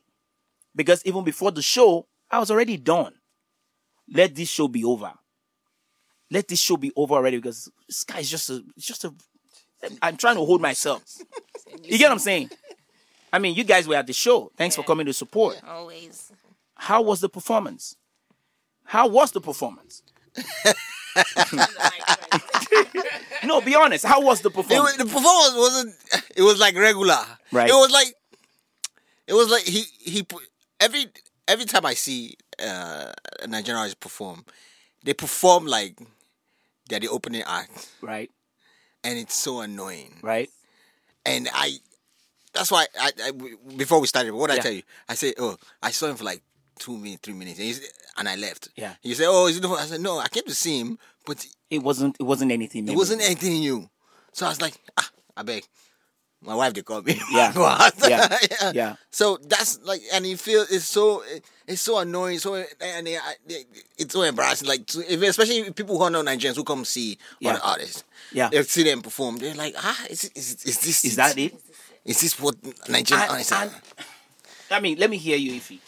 Because 0.76 1.02
even 1.06 1.24
before 1.24 1.52
the 1.52 1.62
show, 1.62 2.06
I 2.30 2.40
was 2.40 2.52
already 2.52 2.78
done. 2.78 3.14
Let 4.14 4.36
this 4.36 4.50
show 4.50 4.68
be 4.68 4.84
over. 4.84 5.14
Let 6.32 6.48
this 6.48 6.60
show 6.60 6.78
be 6.78 6.92
over 6.96 7.16
already 7.16 7.38
because 7.38 7.70
this 7.88 8.04
guy 8.04 8.20
is 8.20 8.30
just 8.30 8.50
a 8.50 8.64
just 8.78 9.06
a 9.06 9.14
I'm 10.02 10.18
trying 10.18 10.36
to 10.36 10.46
hold 10.46 10.62
myself. 10.62 11.04
You 11.84 11.98
get 11.98 12.06
what 12.06 12.14
I'm 12.14 12.20
saying? 12.20 12.50
I 13.34 13.40
mean, 13.40 13.54
you 13.54 13.64
guys 13.66 13.86
were 13.88 13.96
at 13.96 14.08
the 14.08 14.14
show. 14.14 14.50
Thanks 14.56 14.76
for 14.78 14.84
coming 14.84 15.06
to 15.08 15.14
support. 15.14 15.60
Always. 15.68 16.32
How 16.76 17.02
was 17.02 17.20
the 17.20 17.28
performance? 17.30 17.98
How 18.86 19.08
was 19.08 19.32
the 19.32 19.42
performance? 19.42 20.02
No, 23.44 23.62
be 23.62 23.76
honest. 23.76 24.06
How 24.06 24.22
was 24.22 24.42
the 24.42 24.50
performance? 24.50 24.98
wa- 24.98 25.04
the 25.04 25.10
performance 25.12 25.56
wasn't. 25.56 25.96
It 26.36 26.42
was 26.42 26.60
like 26.60 26.76
regular. 26.76 27.18
Right. 27.52 27.70
It 27.70 27.74
was 27.74 27.92
like. 27.92 28.08
It 29.28 29.34
was 29.34 29.50
like 29.50 29.64
he 29.64 29.84
he 30.00 30.26
every 30.80 31.08
every 31.48 31.66
time 31.66 31.86
I 31.86 31.94
see 31.94 32.36
uh, 32.60 33.12
a 33.42 33.48
Nigerian 33.48 33.80
artist 33.80 34.00
perform, 34.00 34.46
they 35.04 35.14
perform 35.14 35.66
like 35.68 36.00
they're 36.90 37.00
the 37.00 37.10
opening 37.10 37.44
act, 37.46 37.90
right, 38.02 38.30
and 39.04 39.18
it's 39.18 39.36
so 39.36 39.62
annoying. 39.62 40.20
right. 40.22 40.50
And 41.28 41.50
I, 41.52 41.72
that's 42.54 42.70
why 42.72 42.86
I, 43.02 43.12
I 43.24 43.32
before 43.76 44.00
we 44.00 44.06
started, 44.08 44.32
what 44.34 44.48
did 44.52 44.58
Yeah. 44.58 44.60
I 44.60 44.64
tell 44.64 44.72
you? 44.74 44.84
I 45.10 45.14
said, 45.16 45.34
oh, 45.40 45.58
I 45.82 45.90
saw 45.92 46.08
him 46.08 46.16
for 46.18 46.24
like 46.24 46.44
two 46.78 46.96
minutes, 46.98 47.22
three 47.24 47.34
minutes, 47.34 47.58
and, 47.58 47.66
he's, 47.68 47.82
and 48.18 48.30
I 48.30 48.36
left. 48.36 48.70
Yeah. 48.76 48.94
You 49.02 49.16
say, 49.16 49.26
oh, 49.28 49.48
is 49.48 49.58
it? 49.58 49.62
the- 49.62 49.70
I 49.70 49.86
said, 49.86 50.02
no, 50.02 50.20
I 50.20 50.28
came 50.28 50.44
to 50.44 50.54
see 50.54 50.80
him, 50.80 51.00
but 51.26 51.44
It 51.72 51.82
wasn't. 51.82 52.16
It 52.20 52.24
wasn't 52.24 52.52
anything. 52.52 52.88
it 52.88 52.96
wasn't 52.96 53.24
anything 53.24 53.54
new. 53.54 53.90
So 54.34 54.46
I 54.46 54.50
was 54.50 54.62
like, 54.62 54.76
ah, 55.00 55.10
I 55.36 55.42
beg. 55.42 55.64
My 56.42 56.56
wife 56.56 56.74
they 56.74 56.82
call 56.84 57.02
me. 57.02 57.20
Yeah. 57.32 57.52
Go 57.56 57.66
out. 57.66 57.94
Yeah. 58.10 58.38
Yeah. 58.74 58.96
So 59.12 59.38
that's 59.42 59.80
like, 59.84 60.02
and 60.14 60.26
you 60.28 60.38
feel 60.38 60.66
it's 60.70 60.86
so 60.86 61.24
it's 61.68 61.82
so 61.82 61.98
annoying. 62.00 62.40
So 62.40 62.56
and 62.56 63.08
they, 63.08 63.18
they, 63.48 63.64
it's 63.98 64.14
so 64.14 64.22
embarrassing. 64.22 64.68
Like 64.68 64.86
to, 64.88 65.00
if, 65.12 65.22
especially 65.24 65.72
people 65.72 65.98
who 65.98 66.04
are 66.04 66.10
not 66.12 66.26
Nigerians 66.26 66.56
who 66.56 66.64
come 66.64 66.86
see 66.86 67.18
Yeah. 67.40 67.52
other 67.54 67.62
artists. 67.64 68.04
Yeah. 68.32 68.50
They 68.50 68.62
see 68.64 68.84
them 68.84 69.02
perform. 69.02 69.38
They're 69.38 69.56
like, 69.56 69.74
ah, 69.78 70.06
is, 70.10 70.26
is, 70.36 70.64
is 70.66 70.80
this 70.82 71.06
Is 71.06 71.16
that 71.16 71.38
it? 71.38 71.54
Is 72.04 72.22
this 72.22 72.40
what 72.40 72.56
Nigerian 72.90 73.24
And- 73.24 73.32
artists 73.32 73.52
are? 73.52 73.70
I 74.72 74.80
mean, 74.80 74.98
let 74.98 75.10
me 75.10 75.18
hear 75.18 75.38
you, 75.38 75.60
Ify. 75.60 75.80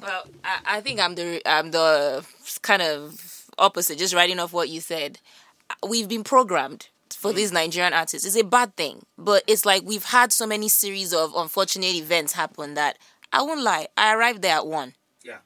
Well, 0.00 0.24
I, 0.44 0.76
I 0.76 0.80
think 0.80 1.00
I'm 1.00 1.14
the 1.14 1.40
I'm 1.46 1.70
the 1.70 2.24
kind 2.62 2.82
of 2.82 3.46
opposite. 3.58 3.98
Just 3.98 4.14
writing 4.14 4.38
off 4.38 4.52
what 4.52 4.68
you 4.68 4.80
said, 4.80 5.18
we've 5.86 6.08
been 6.08 6.22
programmed 6.24 6.88
for 7.10 7.32
these 7.32 7.52
Nigerian 7.52 7.92
artists. 7.92 8.26
It's 8.26 8.36
a 8.36 8.44
bad 8.44 8.76
thing, 8.76 9.04
but 9.18 9.42
it's 9.46 9.64
like 9.64 9.82
we've 9.84 10.04
had 10.04 10.32
so 10.32 10.46
many 10.46 10.68
series 10.68 11.12
of 11.12 11.34
unfortunate 11.34 11.94
events 11.94 12.32
happen 12.32 12.74
that 12.74 12.98
I 13.32 13.42
won't 13.42 13.62
lie. 13.62 13.88
I 13.96 14.14
arrived 14.14 14.42
there 14.42 14.56
at 14.56 14.66
one. 14.66 14.94
Yeah. 15.22 15.38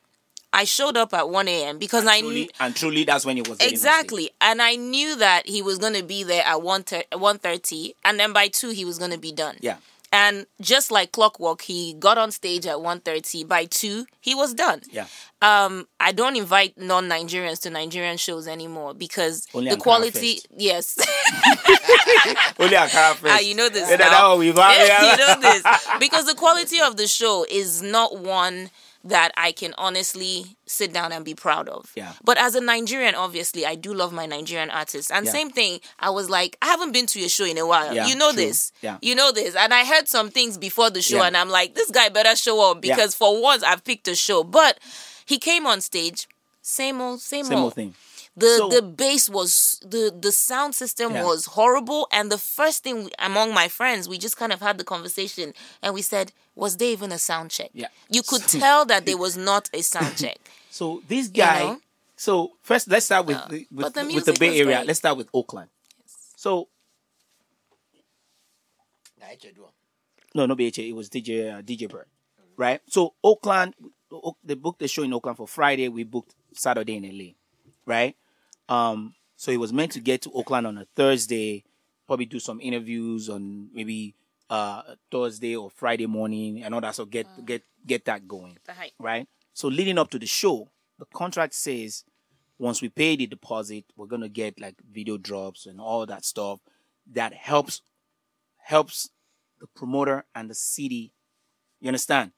I 0.53 0.65
showed 0.65 0.97
up 0.97 1.15
at 1.15 1.29
one 1.29 1.49
a.m. 1.49 1.79
because 1.79 2.07
I 2.07 2.21
knew 2.21 2.49
and 2.59 2.75
truly, 2.75 3.05
that's 3.05 3.25
when 3.25 3.39
it 3.39 3.49
was. 3.49 3.61
exactly, 3.61 4.31
and 4.41 4.61
I 4.61 4.77
knew 4.77 5.17
that 5.17 5.47
he 5.47 5.63
was 5.63 5.79
going 5.79 5.95
to 5.95 6.03
be 6.03 6.25
there 6.25 6.45
at 6.45 6.63
one 6.63 6.85
one 7.13 7.39
thirty, 7.39 7.95
and 8.05 8.19
then 8.19 8.33
by 8.33 8.49
two 8.49 8.71
he 8.71 8.85
was 8.85 8.99
going 8.99 9.13
to 9.13 9.19
be 9.19 9.33
done. 9.33 9.57
Yeah. 9.61 9.77
And 10.13 10.47
just 10.61 10.91
like 10.91 11.13
clockwork, 11.13 11.63
he 11.63 11.95
got 11.95 12.19
on 12.19 12.33
stage 12.33 12.67
at 12.67 12.77
1.30. 12.79 13.47
By 13.47 13.67
2, 13.67 14.07
he 14.21 14.35
was 14.35 14.55
done. 14.55 14.81
Yeah. 14.91 15.07
Um, 15.41 15.87
I 16.01 16.11
don't 16.11 16.37
invite 16.37 16.77
non-Nigerians 16.77 17.61
to 17.63 17.71
Nigerian 17.71 18.17
shows 18.17 18.49
anymore 18.49 18.93
because 18.93 19.47
Only 19.55 19.71
the 19.71 19.77
quality... 19.77 20.35
Fest. 20.35 20.49
Yes. 20.57 20.99
Only 22.59 22.75
Ankara 22.77 23.15
first. 23.15 23.35
Ah, 23.35 23.39
you 23.39 23.55
know 23.55 23.69
this 23.69 23.89
Yeah, 23.89 23.97
now. 23.97 24.11
that 24.11 24.29
one 24.29 24.39
we've 24.41 24.57
had, 24.57 24.87
yeah. 24.87 25.13
you 25.13 25.17
know 25.17 25.41
this. 25.41 25.63
Because 26.01 26.27
the 26.27 26.35
quality 26.35 26.81
of 26.81 26.97
the 26.97 27.07
show 27.07 27.47
is 27.49 27.81
not 27.81 28.19
one 28.19 28.71
that 29.03 29.33
I 29.37 29.53
can 29.53 29.75
honestly 29.79 30.57
sit 30.67 30.93
down 30.93 31.11
and 31.13 31.25
be 31.25 31.35
proud 31.35 31.69
of. 31.71 31.91
Yeah. 31.97 32.13
But 32.23 32.37
as 32.37 32.55
a 32.55 32.61
Nigerian, 32.61 33.15
obviously, 33.15 33.65
I 33.65 33.75
do 33.75 33.95
love 33.95 34.13
my 34.13 34.27
Nigerian 34.27 34.69
artists. 34.71 35.11
And 35.11 35.25
Yeah. 35.25 35.33
same 35.33 35.51
thing, 35.51 35.81
I 35.99 36.11
was 36.11 36.29
like, 36.29 36.59
I 36.61 36.67
haven't 36.67 36.93
been 36.93 37.07
to 37.07 37.25
a 37.25 37.29
show 37.29 37.45
in 37.47 37.57
a 37.57 37.67
while. 37.67 37.95
Yeah, 37.95 38.07
you 38.07 38.15
know 38.15 38.31
true. 38.33 38.43
this. 38.45 38.73
Yeah. 38.83 38.99
You 39.01 39.15
know 39.15 39.33
this. 39.33 39.55
And 39.57 39.73
I 39.73 39.85
heard 39.87 40.07
some 40.09 40.31
things 40.31 40.59
before 40.59 40.91
the 40.91 41.01
show, 41.01 41.17
Yeah. 41.19 41.29
and 41.29 41.37
I'm 41.37 41.49
like, 41.49 41.75
this 41.75 41.91
guy 41.91 42.11
better 42.11 42.37
show 42.37 42.71
up 42.71 42.83
because 42.83 43.15
for 43.15 43.41
once 43.41 43.63
I've 43.63 43.85
picked 43.85 44.07
a 44.09 44.15
show. 44.15 44.45
But 44.45 44.79
he 45.25 45.39
came 45.39 45.67
on 45.67 45.81
stage, 45.81 46.29
same 46.61 47.01
old, 47.01 47.21
same, 47.23 47.47
Same 47.47 47.59
old 47.59 47.75
thing. 47.75 47.95
The 48.41 48.57
So- 48.59 48.69
the 48.69 48.83
bass 48.83 49.29
was 49.29 49.79
the 49.95 50.05
the 50.27 50.33
sound 50.33 50.75
system 50.75 51.13
Yeah. 51.13 51.25
was 51.25 51.41
horrible 51.59 52.09
and 52.13 52.31
the 52.31 52.39
first 52.39 52.83
thing 52.85 53.05
we, 53.05 53.11
among 53.19 53.55
my 53.55 53.69
friends 53.69 54.09
we 54.09 54.17
just 54.19 54.37
kind 54.37 54.53
of 54.53 54.61
had 54.61 54.77
the 54.79 54.85
conversation 54.85 55.55
and 55.83 55.95
we 55.95 56.03
said 56.03 56.33
was 56.55 56.77
there 56.79 56.91
even 56.97 57.13
a 57.13 57.19
sound 57.19 57.51
check 57.51 57.71
Yeah. 57.73 57.89
you 58.17 58.23
could 58.23 58.43
tell 58.65 58.85
that 58.87 59.07
there 59.07 59.17
was 59.27 59.37
not 59.37 59.71
a 59.73 59.83
sound 59.83 60.17
check 60.17 60.39
So 60.71 61.03
this 61.09 61.29
guy. 61.29 61.61
know? 61.61 61.81
So 62.17 62.53
first, 62.63 62.87
let's 62.89 63.07
start 63.07 63.27
with 63.27 63.37
Yeah. 63.39 63.49
the, 63.49 63.67
with, 63.73 63.95
the 63.95 64.05
with 64.17 64.25
the 64.27 64.37
Bay 64.39 64.59
Area. 64.61 64.77
great. 64.77 64.87
Let's 64.89 64.99
start 64.99 65.17
with 65.17 65.29
Oakland. 65.33 65.69
So 66.37 66.69
no, 70.35 70.47
no 70.47 70.55
BHA. 70.55 70.83
It 70.83 70.95
was 70.95 71.09
DJ 71.11 71.59
uh, 71.59 71.63
DJ 71.63 71.89
Bird, 71.89 72.07
right? 72.57 72.81
So 72.89 73.15
Oakland, 73.25 73.75
O- 74.13 74.37
they 74.45 74.55
booked 74.55 74.79
the 74.81 74.89
show 74.89 75.03
in 75.03 75.13
Oakland 75.13 75.37
for 75.37 75.49
Friday. 75.49 75.89
We 75.89 76.05
booked 76.05 76.35
Saturday 76.55 76.97
in 76.97 77.05
LA, 77.19 77.33
right? 77.87 78.17
Um, 78.71 79.15
so 79.37 79.51
he 79.51 79.59
was 79.59 79.73
meant 79.73 79.93
to 79.93 80.01
get 80.01 80.23
to 80.23 80.33
Oakland 80.33 80.67
on 80.67 80.79
a 80.79 80.87
Thursday, 80.97 81.65
probably 82.07 82.27
do 82.27 82.39
some 82.39 82.61
interviews 82.61 83.29
on 83.29 83.69
maybe 83.75 84.15
uh 84.49 84.83
Thursday 85.13 85.55
or 85.55 85.71
Friday 85.71 86.07
morning 86.07 86.63
and 86.63 86.75
all 86.75 86.81
that. 86.81 86.95
So 86.95 87.05
get 87.05 87.27
get 87.45 87.63
get 87.87 88.05
that 88.07 88.27
going, 88.27 88.59
hype. 88.69 88.93
right? 88.99 89.29
So 89.53 89.69
leading 89.69 89.99
up 89.99 90.11
to 90.11 90.19
the 90.19 90.27
show, 90.27 90.71
the 90.99 91.07
contract 91.07 91.55
says 91.55 92.05
once 92.59 92.81
we 92.81 92.89
pay 92.89 93.17
the 93.17 93.27
deposit, 93.27 93.85
we're 93.97 94.07
gonna 94.07 94.29
get 94.29 94.61
like 94.61 94.77
video 94.91 95.19
drops 95.19 95.67
and 95.67 95.81
all 95.81 96.07
that 96.07 96.25
stuff 96.25 96.61
that 97.13 97.35
helps 97.35 97.83
helps 98.59 99.11
the 99.61 99.67
promoter 99.67 100.25
and 100.35 100.49
the 100.49 100.55
city, 100.55 101.13
you 101.81 101.89
understand, 101.89 102.33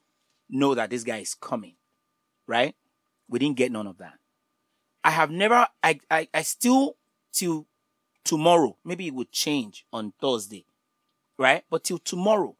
know 0.48 0.74
that 0.74 0.90
this 0.90 1.04
guy 1.04 1.18
is 1.18 1.34
coming, 1.34 1.74
right? 2.46 2.74
We 3.28 3.38
didn't 3.38 3.56
get 3.56 3.72
none 3.72 3.86
of 3.86 3.98
that. 3.98 4.14
I 5.04 5.10
have 5.10 5.30
never, 5.30 5.66
I, 5.82 5.98
I, 6.10 6.28
I 6.32 6.42
still, 6.42 6.96
till 7.32 7.66
tomorrow, 8.24 8.76
maybe 8.84 9.06
it 9.08 9.14
would 9.14 9.32
change 9.32 9.84
on 9.92 10.12
Thursday, 10.20 10.64
right? 11.38 11.64
But 11.70 11.84
till 11.84 11.98
tomorrow, 11.98 12.56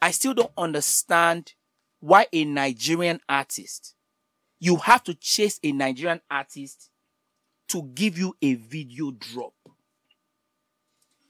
I 0.00 0.10
still 0.10 0.34
don't 0.34 0.52
understand 0.56 1.54
why 2.00 2.26
a 2.32 2.44
Nigerian 2.44 3.20
artist, 3.28 3.94
you 4.58 4.76
have 4.76 5.02
to 5.04 5.14
chase 5.14 5.58
a 5.62 5.72
Nigerian 5.72 6.20
artist 6.30 6.90
to 7.68 7.82
give 7.94 8.18
you 8.18 8.36
a 8.42 8.54
video 8.54 9.10
drop. 9.12 9.54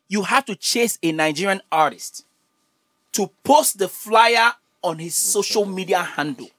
You 0.09 0.23
have 0.23 0.45
to 0.47 0.57
chase 0.57 0.99
a 1.03 1.13
Nigerian 1.13 1.63
artist 1.71 2.27
to 3.13 3.31
post 3.45 3.79
the 3.79 3.89
flyer 3.89 4.53
on 4.83 4.99
his 4.99 5.15
social 5.15 5.65
media 5.65 6.03
handle. 6.03 6.51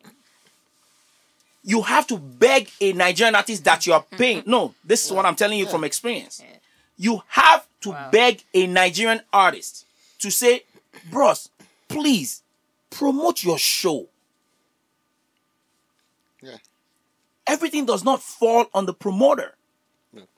You 1.64 1.82
have 1.84 2.06
to 2.08 2.18
beg 2.18 2.70
a 2.82 2.92
Nigerian 2.94 3.36
artist 3.36 3.64
that 3.64 3.88
you 3.88 3.94
are 3.94 4.04
paying. 4.18 4.44
No, 4.46 4.74
this 4.84 5.06
is 5.06 5.12
what 5.12 5.26
I'm 5.26 5.36
telling 5.36 5.58
you 5.58 5.66
from 5.66 5.84
experience. 5.84 6.42
You 6.98 7.22
have 7.28 7.66
to 7.82 7.96
beg 8.12 8.44
a 8.54 8.68
Nigerian 8.68 9.22
artist 9.32 9.86
to 10.20 10.30
say, 10.30 10.64
bros, 11.10 11.50
please 11.88 12.44
promote 12.90 13.44
your 13.44 13.58
show. 13.58 14.08
Yeah. 16.42 16.58
Everything 17.48 17.86
does 17.86 18.04
not 18.04 18.22
fall 18.22 18.66
on 18.74 18.86
the 18.86 18.94
promoter. 18.94 19.56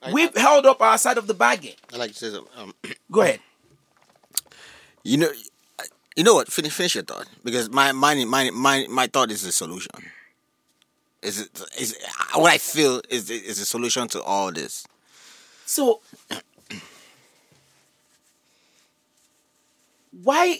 I, 0.01 0.13
We've 0.13 0.36
held 0.36 0.65
up 0.65 0.80
our 0.82 0.97
side 0.97 1.17
of 1.17 1.28
the 1.28 1.34
bargain. 1.34 1.73
I 1.93 1.97
like 1.97 2.11
to 2.11 2.17
say 2.17 2.30
something. 2.32 2.51
Um, 2.55 2.73
Go 3.11 3.21
ahead. 3.21 3.39
you 5.03 5.17
know, 5.17 5.30
you 6.15 6.23
know 6.23 6.36
what? 6.36 6.51
Finish, 6.51 6.73
finish 6.73 6.95
your 6.95 7.03
thought 7.03 7.28
because 7.43 7.69
my 7.69 7.91
my 7.91 8.23
my 8.26 8.49
my 8.51 8.86
my 8.89 9.07
thought 9.07 9.32
is 9.32 9.41
the 9.43 9.51
solution. 9.51 9.91
Is 11.26 11.41
it 11.41 11.61
is 11.80 11.97
what 12.36 12.51
I 12.51 12.57
feel 12.59 13.01
is 13.09 13.30
is 13.30 13.59
the 13.59 13.65
solution 13.65 14.07
to 14.09 14.21
all 14.21 14.51
this. 14.51 14.86
So, 15.65 16.01
why? 20.23 20.59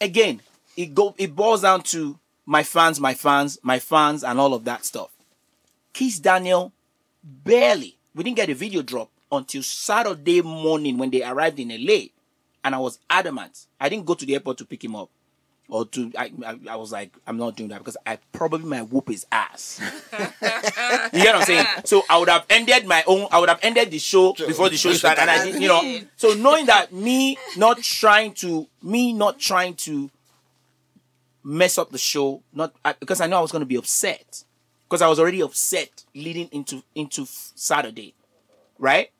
Again, 0.00 0.42
it 0.76 0.94
go 0.94 1.14
it 1.18 1.34
boils 1.34 1.62
down 1.62 1.82
to 1.84 2.18
my 2.44 2.62
fans, 2.62 3.00
my 3.00 3.14
fans, 3.14 3.58
my 3.62 3.80
fans, 3.80 4.22
and 4.22 4.38
all 4.38 4.54
of 4.54 4.64
that 4.64 4.84
stuff. 4.84 5.10
Kizz 5.92 6.22
Daniel 6.22 6.72
barely 7.24 7.96
we 8.14 8.22
didn't 8.24 8.36
get 8.36 8.48
a 8.48 8.54
video 8.54 8.82
drop 8.82 9.10
until 9.32 9.62
Saturday 9.62 10.40
morning 10.40 10.98
when 10.98 11.10
they 11.10 11.22
arrived 11.24 11.58
in 11.58 11.68
LA, 11.68 12.06
and 12.64 12.74
I 12.74 12.78
was 12.78 12.98
adamant. 13.10 13.66
I 13.80 13.88
didn't 13.88 14.06
go 14.06 14.14
to 14.14 14.24
the 14.24 14.34
airport 14.34 14.58
to 14.58 14.64
pick 14.64 14.84
him 14.84 14.94
up. 14.94 15.10
Or 15.68 15.84
to 15.84 16.12
I, 16.16 16.30
I, 16.44 16.58
I 16.70 16.76
was 16.76 16.92
like 16.92 17.12
I'm 17.26 17.38
not 17.38 17.56
doing 17.56 17.70
that 17.70 17.78
because 17.78 17.96
I 18.06 18.18
probably 18.32 18.68
might 18.68 18.82
whoop 18.82 19.08
his 19.08 19.26
ass. 19.32 19.80
you 20.12 20.18
get 20.18 21.34
what 21.34 21.36
I'm 21.36 21.42
saying? 21.42 21.66
So 21.84 22.04
I 22.08 22.18
would 22.18 22.28
have 22.28 22.46
ended 22.48 22.86
my 22.86 23.02
own. 23.06 23.26
I 23.32 23.40
would 23.40 23.48
have 23.48 23.58
ended 23.62 23.90
the 23.90 23.98
show 23.98 24.32
before 24.32 24.68
the 24.68 24.76
show 24.76 24.92
started, 24.92 25.22
and 25.22 25.30
I 25.30 25.44
did, 25.44 25.60
you 25.60 25.66
know. 25.68 26.00
So 26.16 26.34
knowing 26.34 26.66
that 26.66 26.92
me 26.92 27.36
not 27.56 27.78
trying 27.82 28.32
to, 28.34 28.68
me 28.80 29.12
not 29.12 29.40
trying 29.40 29.74
to 29.74 30.08
mess 31.42 31.78
up 31.78 31.90
the 31.90 31.98
show, 31.98 32.42
not 32.52 32.72
I, 32.84 32.92
because 32.92 33.20
I 33.20 33.26
know 33.26 33.38
I 33.38 33.42
was 33.42 33.50
going 33.50 33.60
to 33.60 33.66
be 33.66 33.76
upset, 33.76 34.44
because 34.88 35.02
I 35.02 35.08
was 35.08 35.18
already 35.18 35.40
upset 35.40 36.04
leading 36.14 36.48
into 36.52 36.84
into 36.94 37.26
Saturday, 37.26 38.14
right? 38.78 39.10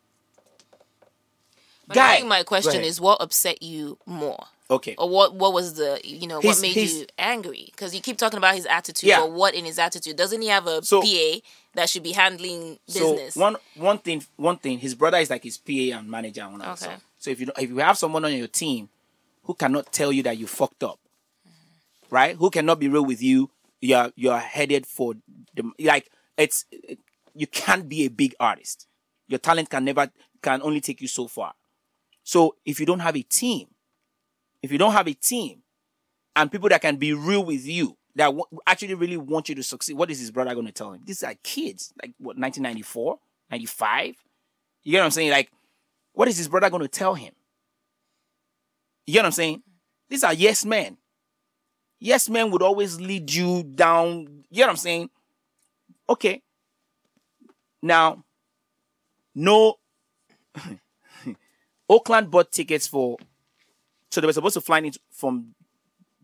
But 1.89 1.99
I 1.99 2.17
think 2.17 2.29
my 2.29 2.43
question 2.43 2.83
is, 2.83 3.01
what 3.01 3.21
upset 3.21 3.63
you 3.63 3.99
more? 4.07 4.47
Okay. 4.69 4.95
Or 4.99 5.09
what? 5.09 5.35
What 5.35 5.53
was 5.53 5.75
the? 5.75 6.01
You 6.05 6.27
know, 6.27 6.41
His- 6.41 6.57
what 6.57 6.63
made 6.63 6.77
you 6.77 7.07
angry? 7.19 7.69
Because 7.71 7.95
you 7.95 8.01
keep 8.01 8.17
talking 8.19 8.39
about 8.39 8.55
his 8.57 8.67
attitude. 8.67 9.09
Yeah. 9.09 9.21
But 9.21 9.33
what 9.33 9.55
in 9.55 9.65
his 9.65 9.79
attitude? 9.79 10.17
Doesn't 10.17 10.43
he 10.43 10.49
have 10.49 10.67
a 10.67 10.83
So- 10.85 11.03
PA 11.03 11.41
that 11.75 11.89
should 11.89 12.03
be 12.03 12.13
handling 12.13 12.79
business? 12.87 13.35
So 13.35 13.41
one 13.41 13.57
one 13.77 13.99
thing 13.99 14.25
one 14.37 14.57
thing 14.59 14.79
his 14.79 14.95
brother 14.97 15.19
is 15.19 15.31
like 15.31 15.45
his 15.45 15.57
PA 15.57 15.99
and 15.99 16.11
manager 16.11 16.43
and 16.43 16.63
all 16.63 16.73
Okay. 16.73 16.97
So 17.19 17.31
if 17.31 17.39
you 17.41 17.47
don't- 17.47 17.59
if 17.59 17.71
you 17.71 17.77
have 17.79 17.97
someone 17.97 18.25
on 18.25 18.33
your 18.35 18.49
team 18.49 18.89
who 19.45 19.55
cannot 19.55 19.93
tell 19.93 20.13
you 20.13 20.25
that 20.25 20.37
you 20.37 20.49
fucked 20.49 20.83
up, 20.83 20.99
right? 22.11 22.37
Who 22.37 22.51
cannot 22.51 22.81
be 22.81 22.89
real 22.89 23.05
with 23.05 23.23
you, 23.23 23.51
you're 23.81 24.13
you're 24.17 24.39
headed 24.39 24.87
for 24.87 25.15
the 25.55 25.71
like 25.79 26.11
it's 26.37 26.65
you 27.35 27.47
can't 27.47 27.89
be 27.89 28.05
a 28.05 28.09
big 28.09 28.35
artist. 28.41 28.87
Your 29.29 29.39
talent 29.39 29.71
can 29.71 29.85
never 29.85 30.11
can 30.43 30.61
only 30.63 30.81
take 30.81 31.01
you 31.01 31.09
so 31.09 31.29
far. 31.29 31.55
So 32.25 32.57
if 32.65 32.81
you 32.81 32.87
don't 32.87 33.01
have 33.01 33.17
a 33.17 33.23
team, 33.23 33.69
if 34.67 34.73
you 34.73 34.79
don't 34.79 34.95
have 34.95 35.07
a 35.07 35.15
team 35.15 35.63
and 36.35 36.51
people 36.51 36.69
that 36.69 36.83
can 36.83 36.97
be 36.97 37.13
real 37.13 37.45
with 37.45 37.65
you 37.65 37.97
that 38.17 38.27
w- 38.27 38.45
actually 38.67 38.95
really 38.95 39.17
want 39.17 39.49
you 39.49 39.55
to 39.55 39.63
succeed, 39.63 39.97
what 39.97 40.11
is 40.11 40.19
his 40.19 40.33
brother 40.33 40.53
going 40.55 40.67
to 40.67 40.73
tell 40.73 40.93
him? 40.93 41.03
These 41.05 41.23
are 41.23 41.35
kids, 41.45 41.95
like 42.03 42.11
what 42.19 42.37
1994, 42.37 43.17
95. 43.53 44.17
You 44.83 44.91
get 44.91 44.99
what 44.99 45.05
I'm 45.05 45.11
saying? 45.13 45.31
Like, 45.31 45.53
what 46.15 46.27
is 46.27 46.37
his 46.37 46.49
brother 46.49 46.69
going 46.69 46.83
to 46.83 46.89
tell 46.89 47.15
him? 47.15 47.33
You 49.07 49.15
get 49.15 49.21
what 49.21 49.27
I'm 49.27 49.33
saying? 49.33 49.63
These 50.09 50.25
are 50.25 50.35
yes 50.35 50.65
men. 50.65 50.97
Yes 52.01 52.29
men 52.29 52.51
would 52.51 52.63
always 52.63 53.01
lead 53.01 53.33
you 53.33 53.63
down. 53.63 54.45
You 54.51 54.57
get 54.57 54.65
what 54.65 54.71
I'm 54.71 54.77
saying? 54.79 55.11
Okay. 56.09 56.43
Now, 57.83 58.25
no. 59.33 59.77
Oakland 61.89 62.33
bought 62.33 62.51
tickets 62.51 62.89
for 62.89 63.17
so 64.11 64.21
they 64.21 64.27
were 64.27 64.33
supposed 64.33 64.55
to 64.55 64.61
fly 64.61 64.79
in 64.79 64.93
from 65.11 65.55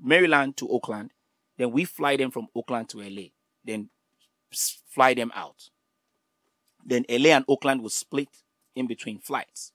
Maryland 0.03 0.57
to 0.59 0.69
Oakland. 0.69 1.11
Then 1.59 1.73
we 1.73 1.85
fly 1.85 2.17
them 2.17 2.31
from 2.31 2.49
Oakland 2.55 2.89
to 2.91 2.99
LA. 2.99 3.29
Then 3.65 3.91
fly 4.51 5.15
them 5.15 5.31
out. 5.35 5.71
Then 6.85 7.05
LA 7.09 7.31
and 7.31 7.45
Oakland 7.49 7.83
will 7.83 7.91
split 7.91 8.29
in 8.75 8.87
between 8.87 9.19
flights. 9.19 9.73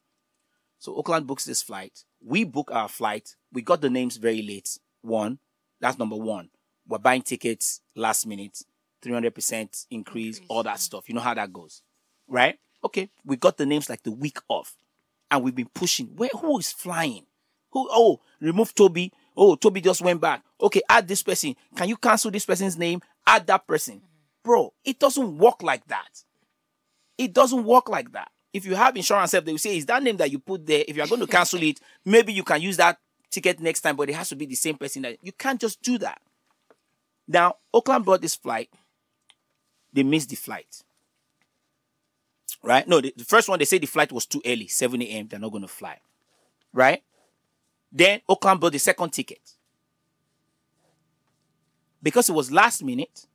So 0.79 0.95
Oakland 0.95 1.27
books 1.27 1.45
this 1.45 1.61
flight. 1.61 2.03
We 2.23 2.43
book 2.43 2.71
our 2.71 2.89
flight. 2.89 3.35
We 3.51 3.61
got 3.61 3.81
the 3.81 3.89
names 3.89 4.17
very 4.17 4.41
late. 4.41 4.77
One, 5.01 5.39
that's 5.79 5.97
number 5.97 6.15
one. 6.15 6.49
We're 6.87 6.99
buying 6.99 7.21
tickets 7.21 7.81
last 7.95 8.25
minute, 8.25 8.61
300% 9.03 9.87
increase, 9.91 10.41
all 10.47 10.63
that 10.63 10.79
stuff. 10.79 11.07
You 11.07 11.15
know 11.15 11.21
how 11.21 11.33
that 11.33 11.51
goes, 11.51 11.81
right? 12.27 12.57
Okay, 12.83 13.09
we 13.25 13.35
got 13.35 13.57
the 13.57 13.65
names 13.65 13.89
like 13.89 14.03
the 14.03 14.11
week 14.11 14.37
off 14.47 14.75
and 15.29 15.43
we've 15.43 15.55
been 15.55 15.69
pushing. 15.73 16.07
Where 16.15 16.29
who 16.33 16.59
is 16.59 16.71
flying? 16.71 17.25
Who? 17.71 17.87
Oh, 17.91 18.19
remove 18.39 18.73
Toby. 18.73 19.11
Oh, 19.35 19.55
Toby 19.55 19.81
just 19.81 20.01
went 20.01 20.19
back. 20.19 20.43
Okay, 20.59 20.81
add 20.89 21.07
this 21.07 21.21
person. 21.21 21.55
Can 21.75 21.89
you 21.89 21.97
cancel 21.97 22.31
this 22.31 22.45
person's 22.45 22.77
name? 22.77 23.01
Add 23.25 23.47
that 23.47 23.67
person, 23.67 24.01
bro. 24.43 24.73
It 24.83 24.99
doesn't 24.99 25.37
work 25.37 25.61
like 25.61 25.85
that. 25.87 26.23
It 27.17 27.33
doesn't 27.33 27.63
work 27.63 27.89
like 27.89 28.11
that. 28.13 28.31
If 28.53 28.65
you 28.65 28.75
have 28.75 28.95
insurance, 28.95 29.31
they 29.31 29.39
will 29.39 29.57
say, 29.57 29.77
"Is 29.77 29.85
that 29.87 30.01
name 30.01 30.17
that 30.17 30.31
you 30.31 30.39
put 30.39 30.65
there? 30.65 30.83
If 30.87 30.95
you 30.95 31.03
are 31.03 31.07
going 31.07 31.21
to 31.21 31.27
cancel 31.27 31.61
it, 31.61 31.79
maybe 32.05 32.33
you 32.33 32.43
can 32.43 32.61
use 32.61 32.77
that 32.77 32.97
ticket 33.29 33.59
next 33.59 33.81
time, 33.81 33.95
but 33.95 34.09
it 34.09 34.15
has 34.15 34.29
to 34.29 34.35
be 34.35 34.45
the 34.45 34.55
same 34.55 34.77
person. 34.77 35.03
That 35.03 35.17
you 35.21 35.31
can't 35.31 35.59
just 35.61 35.81
do 35.81 35.97
that." 35.99 36.21
Now, 37.27 37.57
Oakland 37.73 38.05
bought 38.05 38.21
this 38.21 38.35
flight. 38.35 38.69
They 39.93 40.03
missed 40.03 40.29
the 40.29 40.35
flight 40.35 40.83
right? 42.63 42.87
No, 42.87 43.01
the, 43.01 43.13
the 43.15 43.23
first 43.23 43.49
one 43.49 43.59
they 43.59 43.65
say 43.65 43.77
the 43.77 43.87
flight 43.87 44.11
was 44.11 44.25
too 44.25 44.41
early, 44.45 44.67
7 44.67 45.01
a.m. 45.01 45.27
They're 45.27 45.39
not 45.39 45.51
going 45.51 45.63
to 45.63 45.67
fly, 45.67 45.99
right? 46.73 47.03
Then 47.91 48.21
Oakland 48.27 48.59
bought 48.59 48.73
the 48.73 48.79
second 48.79 49.11
ticket 49.11 49.41
because 52.03 52.29
it 52.29 52.33
was 52.33 52.51
last 52.51 52.83
minute. 52.83 53.25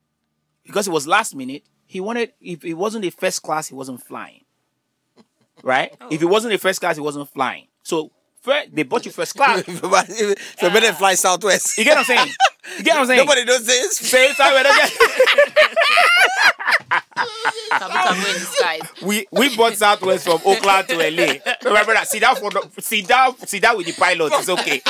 Because 0.65 0.87
it 0.87 0.91
was 0.91 1.05
last 1.07 1.35
minute, 1.35 1.63
he 1.85 1.99
wanted. 1.99 2.31
If 2.39 2.63
it 2.63 2.75
wasn't 2.75 3.01
the 3.03 3.09
first 3.09 3.41
class, 3.43 3.67
he 3.67 3.75
wasn't 3.75 4.01
flying, 4.01 4.45
right? 5.61 5.93
If 6.09 6.21
it 6.21 6.25
wasn't 6.25 6.53
the 6.53 6.57
first 6.57 6.79
class, 6.79 6.95
he 6.95 7.01
wasn't 7.01 7.29
flying. 7.29 7.67
So 7.83 8.11
fir- 8.41 8.65
they 8.71 8.83
bought 8.83 9.05
you 9.05 9.11
first 9.11 9.35
class. 9.35 9.63
if 9.67 10.63
I 10.63 10.69
better 10.69 10.93
fly 10.93 11.15
Southwest, 11.15 11.77
You 11.77 11.83
get 11.83 11.97
what 11.97 12.09
I'm 12.09 12.17
saying? 12.17 12.33
You 12.77 12.83
get 12.83 12.93
what 12.95 13.01
I'm 13.01 13.07
saying? 13.07 13.17
nobody 13.17 13.45
knows 13.45 13.65
this. 13.65 13.97
Say 14.11 14.29
it, 14.29 14.35
sorry, 14.35 14.63
don't 14.63 14.77
get- 14.77 14.93
Kabu 17.71 17.91
Kabu 17.91 18.27
in 18.27 18.33
disguise. 18.33 18.81
we 19.01 19.27
we 19.31 19.55
bought 19.55 19.73
Southwest 19.75 20.25
from 20.25 20.39
Oakland 20.45 20.87
to 20.89 20.95
LA. 20.97 21.33
Remember 21.65 21.93
that? 21.93 22.07
Sit 22.07 22.21
down 22.21 22.35
for 22.35 22.49
the, 22.51 22.69
sit 22.79 23.07
down, 23.07 23.37
sit 23.45 23.61
down 23.61 23.77
with 23.77 23.87
the 23.87 23.93
pilot. 23.93 24.31
It's 24.35 24.49
okay. 24.49 24.81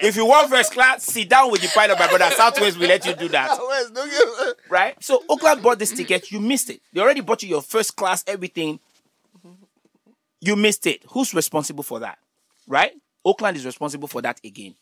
if 0.00 0.16
you 0.16 0.26
want 0.26 0.48
first 0.50 0.72
class, 0.72 1.04
sit 1.04 1.28
down 1.28 1.50
with 1.50 1.60
the 1.62 1.68
pilot, 1.68 1.98
my 1.98 2.08
brother. 2.08 2.30
Southwest 2.34 2.78
will 2.78 2.88
let 2.88 3.04
you 3.06 3.14
do 3.14 3.28
that, 3.28 3.50
Southwest, 3.50 3.94
don't 3.94 4.10
give- 4.10 4.54
right? 4.70 4.94
So 5.02 5.22
Oakland 5.28 5.62
bought 5.62 5.78
this 5.78 5.90
ticket. 5.92 6.30
You 6.30 6.40
missed 6.40 6.70
it. 6.70 6.80
They 6.92 7.00
already 7.00 7.20
bought 7.20 7.42
you 7.42 7.48
your 7.48 7.62
first 7.62 7.96
class, 7.96 8.24
everything. 8.26 8.78
You 10.40 10.56
missed 10.56 10.86
it. 10.86 11.02
Who's 11.10 11.34
responsible 11.34 11.84
for 11.84 12.00
that? 12.00 12.18
Right? 12.66 12.92
Oakland 13.24 13.56
is 13.56 13.64
responsible 13.66 14.08
for 14.08 14.22
that 14.22 14.40
again. 14.44 14.74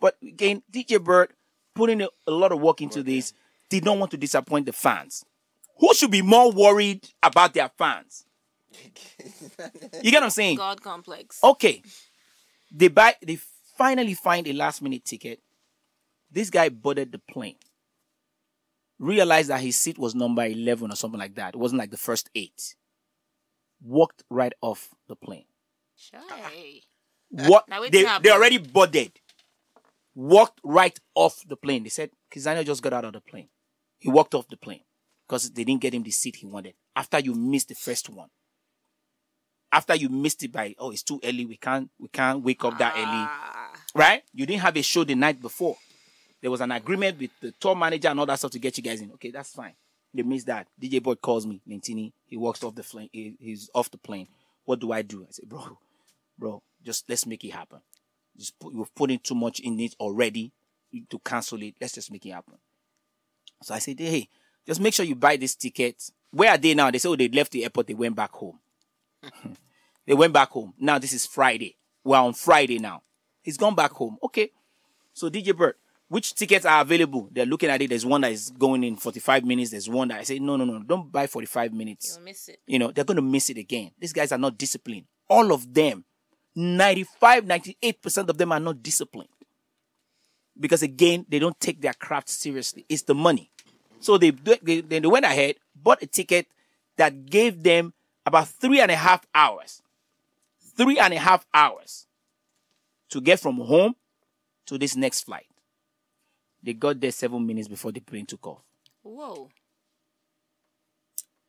But 0.00 0.16
again, 0.22 0.62
DJ 0.72 1.02
Bird 1.02 1.32
putting 1.74 2.02
a, 2.02 2.08
a 2.26 2.30
lot 2.30 2.52
of 2.52 2.60
work 2.60 2.80
into 2.80 3.02
this, 3.02 3.32
did 3.68 3.84
not 3.84 3.98
want 3.98 4.10
to 4.12 4.16
disappoint 4.16 4.66
the 4.66 4.72
fans. 4.72 5.24
Who 5.78 5.94
should 5.94 6.10
be 6.10 6.22
more 6.22 6.50
worried 6.50 7.08
about 7.22 7.54
their 7.54 7.70
fans? 7.76 8.24
You 10.02 10.10
get 10.10 10.18
what 10.18 10.24
I'm 10.24 10.30
saying? 10.30 10.56
God 10.56 10.82
complex. 10.82 11.42
Okay. 11.42 11.82
They 12.70 12.88
buy 12.88 13.14
they 13.24 13.38
finally 13.76 14.14
find 14.14 14.46
a 14.46 14.52
last 14.52 14.82
minute 14.82 15.04
ticket. 15.04 15.40
This 16.30 16.50
guy 16.50 16.68
boarded 16.68 17.10
the 17.12 17.18
plane. 17.18 17.56
Realized 18.98 19.48
that 19.48 19.60
his 19.60 19.76
seat 19.76 19.98
was 19.98 20.14
number 20.14 20.44
11 20.44 20.92
or 20.92 20.96
something 20.96 21.18
like 21.18 21.34
that. 21.36 21.54
It 21.54 21.58
wasn't 21.58 21.78
like 21.78 21.90
the 21.90 21.96
first 21.96 22.30
eight. 22.34 22.74
walked 23.82 24.22
right 24.28 24.52
off 24.60 24.90
the 25.08 25.16
plane. 25.16 25.44
Shy. 25.96 26.80
What 27.30 27.68
Now, 27.68 27.82
they 27.82 28.04
they 28.22 28.30
already 28.30 28.58
boarded. 28.58 29.17
Walked 30.20 30.58
right 30.64 30.98
off 31.14 31.44
the 31.46 31.54
plane. 31.54 31.84
They 31.84 31.90
said 31.90 32.10
Kizania 32.34 32.66
just 32.66 32.82
got 32.82 32.92
out 32.92 33.04
of 33.04 33.12
the 33.12 33.20
plane. 33.20 33.50
He 34.00 34.10
walked 34.10 34.34
off 34.34 34.48
the 34.48 34.56
plane 34.56 34.80
because 35.28 35.48
they 35.52 35.62
didn't 35.62 35.80
get 35.80 35.94
him 35.94 36.02
the 36.02 36.10
seat 36.10 36.34
he 36.34 36.46
wanted. 36.46 36.74
After 36.96 37.20
you 37.20 37.36
missed 37.36 37.68
the 37.68 37.76
first 37.76 38.08
one. 38.10 38.28
After 39.70 39.94
you 39.94 40.08
missed 40.08 40.42
it 40.42 40.50
by 40.50 40.74
oh 40.76 40.90
it's 40.90 41.04
too 41.04 41.20
early. 41.22 41.46
We 41.46 41.56
can't 41.56 41.88
we 42.00 42.08
can't 42.08 42.42
wake 42.42 42.64
up 42.64 42.76
that 42.78 42.94
early. 42.96 43.04
Ah. 43.06 43.70
Right? 43.94 44.22
You 44.32 44.44
didn't 44.44 44.62
have 44.62 44.76
a 44.76 44.82
show 44.82 45.04
the 45.04 45.14
night 45.14 45.40
before. 45.40 45.76
There 46.42 46.50
was 46.50 46.62
an 46.62 46.72
agreement 46.72 47.20
with 47.20 47.30
the 47.40 47.52
tour 47.52 47.76
manager 47.76 48.08
and 48.08 48.18
all 48.18 48.26
that 48.26 48.40
stuff 48.40 48.50
to 48.50 48.58
get 48.58 48.76
you 48.76 48.82
guys 48.82 49.00
in. 49.00 49.12
Okay, 49.12 49.30
that's 49.30 49.52
fine. 49.52 49.74
They 50.12 50.22
missed 50.24 50.46
that. 50.48 50.66
DJ 50.82 51.00
Boy 51.00 51.14
calls 51.14 51.46
me, 51.46 51.62
Lentini. 51.68 52.12
He 52.26 52.36
walks 52.36 52.64
off 52.64 52.74
the 52.74 52.82
plane. 52.82 53.08
He, 53.12 53.36
he's 53.38 53.70
off 53.72 53.88
the 53.88 53.98
plane. 53.98 54.26
What 54.64 54.80
do 54.80 54.90
I 54.90 55.02
do? 55.02 55.22
I 55.22 55.30
said, 55.30 55.48
bro, 55.48 55.78
bro, 56.36 56.60
just 56.84 57.08
let's 57.08 57.24
make 57.24 57.44
it 57.44 57.52
happen. 57.52 57.78
Just 58.38 58.58
put, 58.58 58.72
you've 58.72 58.94
put 58.94 59.10
in 59.10 59.18
too 59.18 59.34
much 59.34 59.60
in 59.60 59.78
it 59.80 59.94
already 59.98 60.52
to 61.10 61.18
cancel 61.18 61.62
it. 61.62 61.74
Let's 61.80 61.94
just 61.94 62.10
make 62.12 62.24
it 62.24 62.30
happen. 62.30 62.54
So 63.62 63.74
I 63.74 63.78
said, 63.78 63.98
hey, 63.98 64.28
just 64.66 64.80
make 64.80 64.94
sure 64.94 65.04
you 65.04 65.14
buy 65.16 65.36
this 65.36 65.54
ticket. 65.54 66.10
Where 66.30 66.50
are 66.50 66.58
they 66.58 66.74
now? 66.74 66.90
They 66.90 66.98
said, 66.98 67.08
oh, 67.08 67.16
they 67.16 67.28
left 67.28 67.52
the 67.52 67.64
airport. 67.64 67.86
They 67.88 67.94
went 67.94 68.14
back 68.14 68.32
home. 68.32 68.58
they 70.06 70.14
went 70.14 70.32
back 70.32 70.50
home. 70.50 70.74
Now 70.78 70.98
this 70.98 71.12
is 71.12 71.26
Friday. 71.26 71.76
We're 72.04 72.18
on 72.18 72.34
Friday 72.34 72.78
now. 72.78 73.02
He's 73.42 73.56
gone 73.56 73.74
back 73.74 73.92
home. 73.92 74.18
Okay. 74.22 74.50
So 75.12 75.28
DJ 75.28 75.56
Bird, 75.56 75.74
which 76.08 76.34
tickets 76.34 76.64
are 76.64 76.82
available? 76.82 77.28
They're 77.32 77.44
looking 77.46 77.70
at 77.70 77.82
it. 77.82 77.88
There's 77.88 78.06
one 78.06 78.20
that 78.20 78.32
is 78.32 78.50
going 78.50 78.84
in 78.84 78.96
45 78.96 79.44
minutes. 79.44 79.72
There's 79.72 79.88
one 79.88 80.08
that 80.08 80.20
I 80.20 80.22
say, 80.22 80.38
no, 80.38 80.56
no, 80.56 80.64
no, 80.64 80.82
don't 80.82 81.10
buy 81.10 81.26
45 81.26 81.72
minutes 81.72 82.14
You'll 82.16 82.24
miss 82.24 82.48
it. 82.48 82.60
you 82.66 82.78
know, 82.78 82.92
they're 82.92 83.04
going 83.04 83.16
to 83.16 83.22
miss 83.22 83.50
it 83.50 83.58
again. 83.58 83.90
These 83.98 84.12
guys 84.12 84.32
are 84.32 84.38
not 84.38 84.56
disciplined. 84.56 85.06
All 85.28 85.52
of 85.52 85.74
them, 85.74 86.04
95, 86.58 87.44
98% 87.44 88.28
of 88.28 88.36
them 88.36 88.50
are 88.50 88.58
not 88.58 88.82
disciplined. 88.82 89.28
Because 90.58 90.82
again, 90.82 91.24
they 91.28 91.38
don't 91.38 91.58
take 91.60 91.80
their 91.80 91.92
craft 91.92 92.28
seriously. 92.28 92.84
It's 92.88 93.02
the 93.02 93.14
money. 93.14 93.52
So 94.00 94.18
they, 94.18 94.30
they, 94.30 94.80
they 94.80 95.00
went 95.00 95.24
ahead, 95.24 95.54
bought 95.76 96.02
a 96.02 96.06
ticket 96.06 96.48
that 96.96 97.26
gave 97.26 97.62
them 97.62 97.94
about 98.26 98.48
three 98.48 98.80
and 98.80 98.90
a 98.90 98.96
half 98.96 99.24
hours. 99.32 99.82
Three 100.76 100.98
and 100.98 101.14
a 101.14 101.18
half 101.18 101.46
hours 101.54 102.08
to 103.10 103.20
get 103.20 103.38
from 103.38 103.58
home 103.58 103.94
to 104.66 104.78
this 104.78 104.96
next 104.96 105.22
flight. 105.22 105.46
They 106.62 106.72
got 106.72 107.00
there 107.00 107.12
seven 107.12 107.46
minutes 107.46 107.68
before 107.68 107.92
the 107.92 108.00
plane 108.00 108.26
took 108.26 108.44
off. 108.46 108.62
Whoa. 109.02 109.48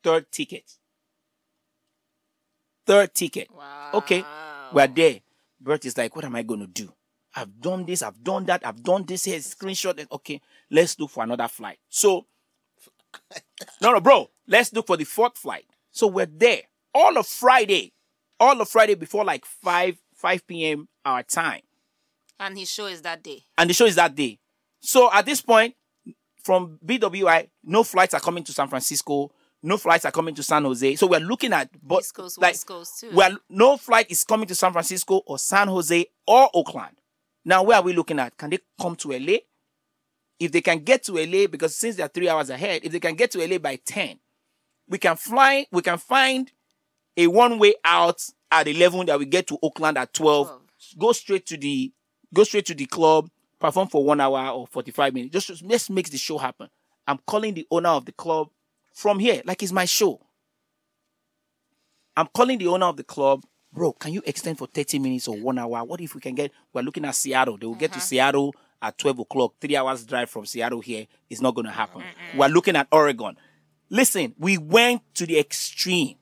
Third 0.04 0.32
ticket. 0.32 0.78
Third 2.86 3.14
ticket. 3.14 3.50
Wow. 3.56 3.92
Okay, 3.96 4.24
we're 4.74 4.88
there. 4.88 5.20
Bert 5.60 5.86
is 5.86 5.98
like, 5.98 6.16
what 6.16 6.26
am 6.26 6.36
I 6.36 6.44
going 6.44 6.62
to 6.62 6.68
do? 6.68 6.92
I've 7.36 7.60
done 7.62 7.86
this, 7.86 8.02
I've 8.02 8.24
done 8.24 8.46
that, 8.46 8.66
I've 8.66 8.82
done 8.84 9.06
this 9.06 9.26
here, 9.26 9.38
screenshot. 9.40 10.00
it. 10.00 10.08
Okay, 10.12 10.42
let's 10.72 11.00
look 11.00 11.12
for 11.12 11.24
another 11.24 11.48
flight. 11.48 11.78
So, 11.88 12.26
no, 13.82 13.92
no, 13.92 14.00
bro, 14.00 14.30
let's 14.48 14.74
look 14.74 14.88
for 14.88 14.98
the 14.98 15.04
fourth 15.04 15.38
flight. 15.38 15.66
So 15.92 16.08
we're 16.08 16.26
there 16.26 16.62
all 16.94 17.18
of 17.18 17.28
Friday, 17.28 17.94
all 18.40 18.60
of 18.60 18.70
Friday 18.70 18.96
before 18.96 19.24
like 19.24 19.46
5, 19.46 19.98
5 20.16 20.48
p.m. 20.48 20.88
our 21.06 21.24
time. 21.24 21.62
And 22.40 22.58
his 22.58 22.72
show 22.72 22.86
is 22.86 23.02
that 23.02 23.24
day. 23.24 23.44
And 23.58 23.70
the 23.70 23.74
show 23.74 23.86
is 23.86 23.96
that 23.96 24.16
day. 24.16 24.40
So 24.80 25.10
at 25.12 25.26
this 25.26 25.42
point, 25.42 25.76
from 26.42 26.80
BWI, 26.86 27.50
no 27.64 27.84
flights 27.84 28.14
are 28.14 28.20
coming 28.20 28.44
to 28.46 28.54
San 28.54 28.68
Francisco. 28.68 29.32
No 29.62 29.78
flights 29.78 30.06
are 30.06 30.12
coming 30.12 30.34
to 30.36 30.44
San 30.44 30.64
Jose. 30.64 30.96
So 30.96 31.08
we're 31.08 31.20
looking 31.20 31.52
at 31.52 31.70
but 31.84 32.00
East 32.00 32.14
Coast, 32.14 32.38
like 32.38 32.52
West 32.54 32.66
Coast 32.68 33.00
too. 33.02 33.10
well, 33.14 33.38
no 33.50 33.78
flight 33.78 34.10
is 34.10 34.24
coming 34.24 34.48
to 34.48 34.56
San 34.56 34.72
Francisco 34.72 35.22
or 35.26 35.38
San 35.38 35.68
Jose 35.68 36.06
or 36.26 36.50
Oakland. 36.54 36.96
Now, 37.44 37.64
where 37.64 37.78
are 37.78 37.84
we 37.84 37.94
looking 37.94 38.20
at? 38.20 38.38
Can 38.38 38.52
they 38.52 38.60
come 38.80 38.96
to 38.98 39.10
LA? 39.12 39.38
If 40.40 40.52
they 40.54 40.62
can 40.62 40.80
get 40.80 41.04
to 41.06 41.14
LA, 41.14 41.48
because 41.48 41.76
since 41.76 41.98
they're 41.98 42.08
three 42.08 42.30
hours 42.30 42.50
ahead, 42.50 42.82
if 42.86 42.92
they 42.94 43.00
can 43.00 43.16
get 43.16 43.32
to 43.32 43.46
LA 43.46 43.58
by 43.58 43.76
10, 43.86 44.20
we 44.88 44.98
can 44.98 45.18
fly, 45.18 45.68
we 45.72 45.82
can 45.82 45.98
find 45.98 46.52
a 47.18 47.28
one-way 47.28 47.74
out 47.84 48.22
at 48.52 48.68
11 48.68 49.08
that 49.08 49.20
we 49.20 49.26
get 49.26 49.48
to 49.48 49.58
Oakland 49.62 49.98
at 49.98 50.14
12, 50.14 50.48
12. 50.48 50.62
go 50.98 51.12
straight 51.12 51.46
to 51.48 51.58
the 51.58 51.92
go 52.34 52.44
straight 52.44 52.66
to 52.68 52.74
the 52.76 52.86
club, 52.86 53.30
perform 53.60 53.88
for 53.90 54.04
one 54.06 54.22
hour 54.22 54.50
or 54.50 54.68
45 54.68 55.14
minutes. 55.14 55.34
Just, 55.34 55.48
just 55.48 55.64
let's 55.64 55.90
make 55.90 56.10
the 56.10 56.18
show 56.18 56.38
happen. 56.38 56.70
I'm 57.06 57.20
calling 57.28 57.54
the 57.56 57.68
owner 57.72 57.90
of 57.90 58.06
the 58.06 58.12
club 58.12 58.50
from 59.00 59.18
here, 59.18 59.42
like 59.46 59.64
it's 59.64 59.72
my 59.72 59.86
show. 59.86 60.20
I'm 62.18 62.28
calling 62.34 62.58
the 62.58 62.68
owner 62.68 62.86
of 62.88 62.98
the 62.98 63.04
club, 63.06 63.46
bro. 63.72 63.94
Can 63.94 64.12
you 64.12 64.22
extend 64.26 64.58
for 64.58 64.68
30 64.68 65.00
minutes 65.00 65.28
or 65.30 65.38
one 65.38 65.58
hour? 65.58 65.86
What 65.86 66.02
if 66.02 66.16
we 66.16 66.20
can 66.22 66.36
get? 66.36 66.52
We're 66.74 66.82
looking 66.82 67.06
at 67.06 67.16
Seattle. 67.16 67.58
They 67.58 67.66
will 67.66 67.76
get 67.76 67.92
to 67.94 67.98
uh-huh. 67.98 68.06
Seattle 68.06 68.54
at 68.82 68.98
12 68.98 69.20
o'clock. 69.20 69.54
Three 69.62 69.78
hours 69.78 70.06
drive 70.06 70.30
from 70.30 70.46
Seattle 70.46 70.82
here 70.82 71.08
is 71.30 71.42
not 71.42 71.56
going 71.56 71.66
to 71.68 71.72
happen. 71.72 72.04
We're 72.36 72.50
looking 72.50 72.76
at 72.76 72.90
Oregon. 72.92 73.38
Listen, 73.90 74.36
we 74.38 74.58
went 74.58 75.02
to 75.16 75.26
the 75.26 75.40
extreme 75.40 76.18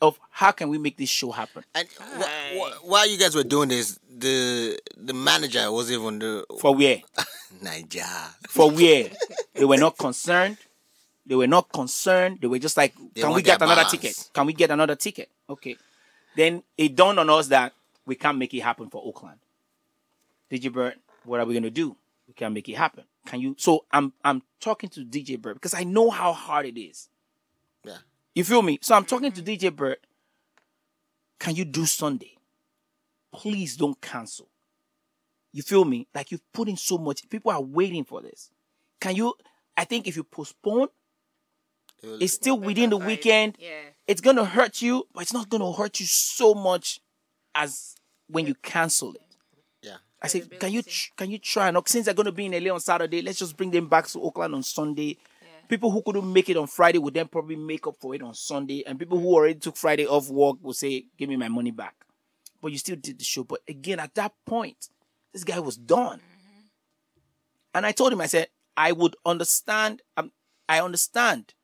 of 0.00 0.18
how 0.30 0.52
can 0.52 0.70
we 0.70 0.78
make 0.78 0.96
this 0.96 1.10
show 1.10 1.30
happen 1.30 1.62
And 1.74 1.86
wh- 1.98 2.22
wh- 2.56 2.88
while 2.88 3.06
you 3.06 3.18
guys 3.18 3.34
were 3.34 3.44
doing 3.44 3.68
this, 3.68 3.98
the 4.08 4.78
the 4.96 5.12
manager 5.12 5.70
was 5.70 5.92
even 5.92 6.18
the 6.18 6.46
for 6.58 6.74
where? 6.74 7.02
Niger. 7.62 8.00
For 8.48 8.70
where? 8.70 9.10
they 9.54 9.66
were 9.66 9.76
not 9.76 9.98
concerned. 9.98 10.56
They 11.26 11.34
were 11.34 11.46
not 11.46 11.70
concerned. 11.72 12.38
They 12.40 12.46
were 12.46 12.58
just 12.58 12.76
like, 12.76 12.94
They 13.14 13.20
can 13.20 13.32
we 13.34 13.42
get 13.42 13.60
another 13.60 13.76
balance. 13.82 13.90
ticket? 13.92 14.30
Can 14.32 14.46
we 14.46 14.52
get 14.52 14.70
another 14.70 14.96
ticket? 14.96 15.30
Okay. 15.48 15.76
Then 16.36 16.62
it 16.76 16.96
dawned 16.96 17.18
on 17.20 17.28
us 17.30 17.48
that 17.48 17.72
we 18.06 18.14
can't 18.14 18.38
make 18.38 18.54
it 18.54 18.60
happen 18.60 18.88
for 18.88 19.02
Oakland. 19.04 19.38
DJ 20.50 20.72
Bird, 20.72 20.94
what 21.24 21.38
are 21.40 21.46
we 21.46 21.54
gonna 21.54 21.70
do? 21.70 21.96
We 22.26 22.34
can't 22.34 22.54
make 22.54 22.68
it 22.68 22.76
happen. 22.76 23.04
Can 23.26 23.40
you? 23.40 23.54
So 23.58 23.84
I'm 23.92 24.12
I'm 24.24 24.42
talking 24.60 24.88
to 24.90 25.04
DJ 25.04 25.40
Bird 25.40 25.54
because 25.54 25.74
I 25.74 25.84
know 25.84 26.10
how 26.10 26.32
hard 26.32 26.66
it 26.66 26.80
is. 26.80 27.08
Yeah. 27.84 27.98
You 28.34 28.44
feel 28.44 28.62
me? 28.62 28.78
So 28.82 28.94
I'm 28.94 29.04
talking 29.04 29.30
to 29.32 29.42
DJ 29.42 29.74
Bird. 29.74 29.98
Can 31.38 31.54
you 31.54 31.64
do 31.64 31.86
Sunday? 31.86 32.36
Please 33.32 33.76
don't 33.76 34.00
cancel. 34.00 34.48
You 35.52 35.62
feel 35.62 35.84
me? 35.84 36.06
Like 36.14 36.30
you've 36.30 36.52
put 36.52 36.68
in 36.68 36.76
so 36.76 36.98
much. 36.98 37.28
People 37.28 37.50
are 37.52 37.60
waiting 37.62 38.04
for 38.04 38.20
this. 38.20 38.50
Can 39.00 39.16
you? 39.16 39.34
I 39.76 39.84
think 39.84 40.06
if 40.06 40.16
you 40.16 40.24
postpone, 40.24 40.88
it's 42.02 42.32
still 42.32 42.58
within 42.58 42.90
the 42.90 42.96
weekend. 42.96 43.56
Yeah. 43.58 43.70
It's 44.06 44.20
gonna 44.20 44.44
hurt 44.44 44.82
you, 44.82 45.06
but 45.14 45.22
it's 45.22 45.32
not 45.32 45.48
gonna 45.48 45.72
hurt 45.72 46.00
you 46.00 46.06
so 46.06 46.54
much 46.54 47.00
as 47.54 47.94
when 48.28 48.46
you 48.46 48.54
cancel 48.54 49.14
it. 49.14 49.22
Yeah. 49.82 49.96
I 50.22 50.28
said, 50.28 50.58
can 50.58 50.72
you 50.72 50.82
tr- 50.82 51.10
can 51.16 51.30
you 51.30 51.38
try? 51.38 51.68
And 51.68 51.78
since 51.86 52.06
they're 52.06 52.14
gonna 52.14 52.32
be 52.32 52.46
in 52.46 52.64
LA 52.64 52.72
on 52.72 52.80
Saturday, 52.80 53.22
let's 53.22 53.38
just 53.38 53.56
bring 53.56 53.70
them 53.70 53.88
back 53.88 54.06
to 54.08 54.20
Oakland 54.20 54.54
on 54.54 54.62
Sunday. 54.62 55.18
People 55.68 55.92
who 55.92 56.02
couldn't 56.02 56.32
make 56.32 56.48
it 56.48 56.56
on 56.56 56.66
Friday 56.66 56.98
would 56.98 57.14
then 57.14 57.28
probably 57.28 57.54
make 57.54 57.86
up 57.86 57.94
for 58.00 58.12
it 58.14 58.22
on 58.22 58.34
Sunday, 58.34 58.82
and 58.84 58.98
people 58.98 59.20
who 59.20 59.28
already 59.34 59.54
took 59.54 59.76
Friday 59.76 60.04
off 60.04 60.28
work 60.28 60.56
will 60.60 60.72
say, 60.74 61.06
"Give 61.16 61.28
me 61.28 61.36
my 61.36 61.48
money 61.48 61.70
back." 61.70 61.94
But 62.60 62.72
you 62.72 62.78
still 62.78 62.96
did 62.96 63.18
the 63.18 63.24
show. 63.24 63.44
But 63.44 63.60
again, 63.68 64.00
at 64.00 64.14
that 64.16 64.32
point, 64.46 64.88
this 65.32 65.44
guy 65.44 65.60
was 65.60 65.76
done. 65.76 66.20
And 67.72 67.86
I 67.86 67.92
told 67.92 68.12
him, 68.12 68.20
I 68.20 68.26
said, 68.26 68.48
I 68.76 68.90
would 68.92 69.14
understand. 69.24 70.02
Um, 70.16 70.32
I 70.68 70.80
understand 70.80 71.54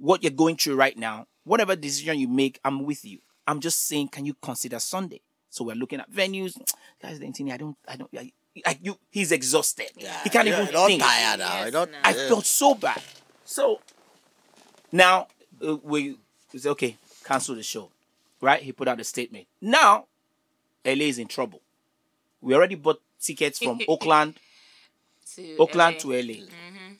what 0.00 0.22
you're 0.22 0.32
going 0.32 0.56
through 0.56 0.76
right 0.76 0.96
now. 0.96 1.26
Whatever 1.44 1.76
decision 1.76 2.18
you 2.18 2.28
make, 2.28 2.58
I'm 2.64 2.84
with 2.84 3.04
you. 3.04 3.18
I'm 3.46 3.60
just 3.60 3.86
saying, 3.86 4.08
can 4.08 4.24
you 4.24 4.34
consider 4.40 4.78
Sunday? 4.78 5.20
So 5.48 5.64
we're 5.64 5.74
looking 5.76 6.00
at 6.00 6.10
venues, 6.10 6.56
guys. 7.02 7.18
Then 7.18 7.32
I 7.50 7.56
don't, 7.56 7.76
I 7.88 7.96
don't. 7.96 8.10
I, 8.16 8.32
I, 8.66 8.78
you, 8.82 8.96
he's 9.10 9.32
exhausted. 9.32 9.90
Yeah, 9.96 10.22
he 10.24 10.30
can't 10.30 10.46
Yeah, 10.48 10.62
even 10.62 10.72
not 10.74 10.86
think. 10.86 11.02
tired 11.02 11.38
now. 11.38 11.64
Yes, 11.64 11.72
not, 11.72 11.90
no. 11.90 11.98
I 12.04 12.10
yeah. 12.14 12.28
felt 12.28 12.46
so 12.46 12.74
bad. 12.74 13.00
So 13.44 13.80
now 14.92 15.28
uh, 15.66 15.76
we, 15.82 16.16
we 16.52 16.58
say, 16.58 16.68
okay, 16.70 16.96
cancel 17.24 17.54
the 17.54 17.62
show. 17.62 17.90
Right? 18.40 18.62
He 18.62 18.72
put 18.72 18.88
out 18.88 19.00
a 19.00 19.04
statement. 19.04 19.46
Now, 19.60 20.06
LA 20.84 21.04
is 21.04 21.18
in 21.18 21.26
trouble. 21.28 21.60
We 22.40 22.54
already 22.54 22.74
bought 22.76 23.00
tickets 23.20 23.58
from 23.58 23.80
Oakland, 23.88 24.34
To 25.36 25.56
Oakland 25.58 25.96
LA. 25.96 26.00
to 26.00 26.22
LA. 26.22 26.34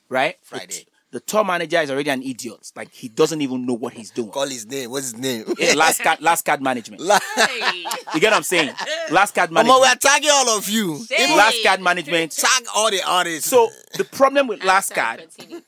Right? 0.09 0.37
The- 0.41 0.47
Friday. 0.47 0.87
The, 1.13 1.21
tour 1.21 1.45
manager 1.45 1.81
is 1.81 1.91
already 1.91 2.11
an 2.11 2.23
idiot. 2.23 2.71
Like 2.77 2.93
he 2.93 3.09
doesn't 3.09 3.41
even 3.41 3.67
know 3.67 3.75
what 3.75 3.95
he's 3.95 4.11
doing. 4.11 4.31
Call 4.31 4.47
his 4.47 4.67
name. 4.67 4.91
What's 4.91 5.13
his 5.13 5.19
name? 5.19 5.45
Yeah, 5.59 5.75
last 5.75 6.01
card, 6.03 6.21
last 6.21 6.45
card 6.45 6.63
management. 6.63 7.03
Hey. 7.03 7.85
You 8.15 8.21
get 8.21 8.31
what 8.31 8.35
I'm 8.35 8.43
saying? 8.43 8.75
Last 9.11 9.35
card 9.35 9.51
management. 9.51 9.81
management. 9.81 9.81
we're 9.81 10.11
tagging 10.11 10.31
all 10.33 10.57
of 10.57 10.69
you. 10.69 11.01
Hey. 11.11 11.37
Last 11.37 11.63
card 11.65 11.81
management. 11.81 12.33
Tag 12.33 12.65
all 12.75 12.91
the 12.91 13.03
artists. 13.07 13.49
So 13.49 13.69
the 13.97 14.05
problem 14.05 14.47
with 14.47 14.63
last 14.65 14.89
Sorry, 14.95 15.01
card 15.01 15.21
continue. 15.37 15.61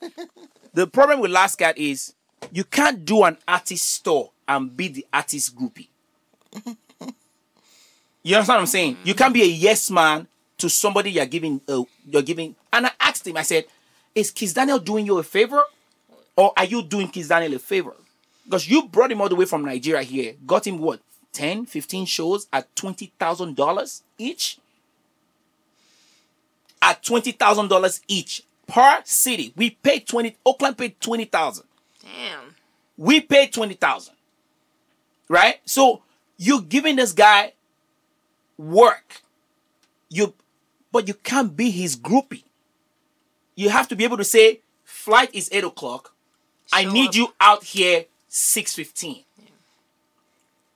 The 0.73 0.87
problem 0.87 1.19
with 1.19 1.29
Last 1.29 1.57
Card 1.57 1.77
is 1.77 2.13
you 2.51 2.63
can't 2.63 3.05
do 3.05 3.23
an 3.23 3.37
artist 3.47 3.87
store 3.87 4.31
and 4.47 4.75
be 4.75 4.87
the 4.87 5.05
artist 5.13 5.55
groupie. 5.55 5.87
You 8.23 8.35
understand 8.37 8.55
what 8.55 8.61
I'm 8.61 8.65
saying? 8.67 8.97
You 9.03 9.13
can't 9.13 9.33
be 9.33 9.43
a 9.43 9.47
yes 9.47 9.91
man 9.91 10.27
to 10.57 10.69
somebody 10.69 11.11
you're 11.11 11.25
giving. 11.25 11.61
Uh, 11.67 11.83
you're 12.07 12.21
giving. 12.21 12.55
And 12.71 12.87
I 12.87 12.91
asked 12.99 13.27
him. 13.27 13.37
I 13.37 13.41
said, 13.41 13.65
"Is 14.15 14.31
Kizz 14.31 14.53
Daniel 14.53 14.79
doing 14.79 15.05
you 15.05 15.17
a 15.17 15.23
favor, 15.23 15.63
or 16.35 16.53
are 16.57 16.65
you 16.65 16.81
doing 16.83 17.07
Kizz 17.09 17.29
Daniel 17.29 17.55
a 17.55 17.59
favor?" 17.59 17.95
Because 18.45 18.69
you 18.69 18.87
brought 18.87 19.11
him 19.11 19.21
all 19.21 19.29
the 19.29 19.35
way 19.35 19.45
from 19.45 19.63
Nigeria 19.63 20.03
here, 20.03 20.35
got 20.45 20.67
him 20.67 20.77
what, 20.79 20.99
10, 21.31 21.65
15 21.65 22.05
shows 22.05 22.47
at 22.51 22.73
$20,000 22.75 24.01
each? 24.17 24.57
At 26.81 27.01
$20,000 27.01 28.01
each 28.07 28.43
per 28.67 29.01
city. 29.05 29.53
We 29.55 29.71
paid 29.71 30.07
20, 30.07 30.35
Oakland 30.45 30.77
paid 30.77 30.99
20,000. 30.99 31.65
Damn. 32.01 32.55
We 32.97 33.21
paid 33.21 33.53
20,000. 33.53 34.13
Right? 35.29 35.59
So 35.65 36.01
you're 36.37 36.61
giving 36.61 36.97
this 36.97 37.13
guy 37.13 37.53
work. 38.57 39.21
You, 40.09 40.33
but 40.91 41.07
you 41.07 41.13
can't 41.13 41.55
be 41.55 41.71
his 41.71 41.95
groupie. 41.95 42.43
You 43.55 43.69
have 43.69 43.87
to 43.89 43.95
be 43.95 44.03
able 44.03 44.17
to 44.17 44.23
say, 44.23 44.61
flight 44.83 45.29
is 45.33 45.49
8 45.51 45.63
o'clock. 45.63 46.13
I 46.71 46.85
need 46.85 47.09
up. 47.09 47.15
you 47.15 47.33
out 47.39 47.63
here 47.63 48.05
6.15. 48.29 49.23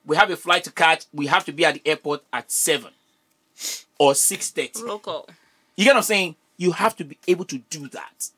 We 0.04 0.16
have 0.16 0.30
a 0.30 0.36
flight 0.36 0.64
to 0.64 0.72
catch. 0.72 1.04
We 1.12 1.26
have 1.26 1.44
to 1.46 1.52
be 1.52 1.64
at 1.64 1.74
the 1.74 1.82
airport 1.84 2.22
at 2.32 2.50
7 2.50 2.90
or 3.98 4.12
6.30. 4.12 4.84
Roll 4.84 4.98
call. 4.98 5.28
You 5.76 5.84
get 5.84 5.92
what 5.92 5.98
I'm 5.98 6.02
saying? 6.02 6.36
You 6.56 6.72
have 6.72 6.96
to 6.96 7.04
be 7.04 7.18
able 7.26 7.44
to 7.46 7.58
do 7.58 7.88
that. 7.88 8.30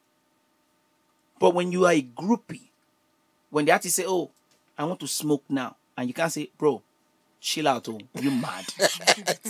But 1.39 1.55
when 1.55 1.73
you 1.73 1.87
are 1.87 1.93
a 1.93 2.03
groupie, 2.03 2.69
when 3.49 3.65
the 3.65 3.73
artist 3.73 3.97
say, 3.97 4.05
"Oh, 4.07 4.31
I 4.77 4.85
want 4.85 5.01
to 5.01 5.09
smoke 5.09 5.43
now," 5.49 5.77
and 5.97 6.07
you 6.07 6.13
can't 6.13 6.31
say, 6.31 6.51
"Bro, 6.59 6.83
chill 7.41 7.69
out, 7.69 7.89
oh, 7.89 7.99
you 8.21 8.31
mad?" 8.31 8.65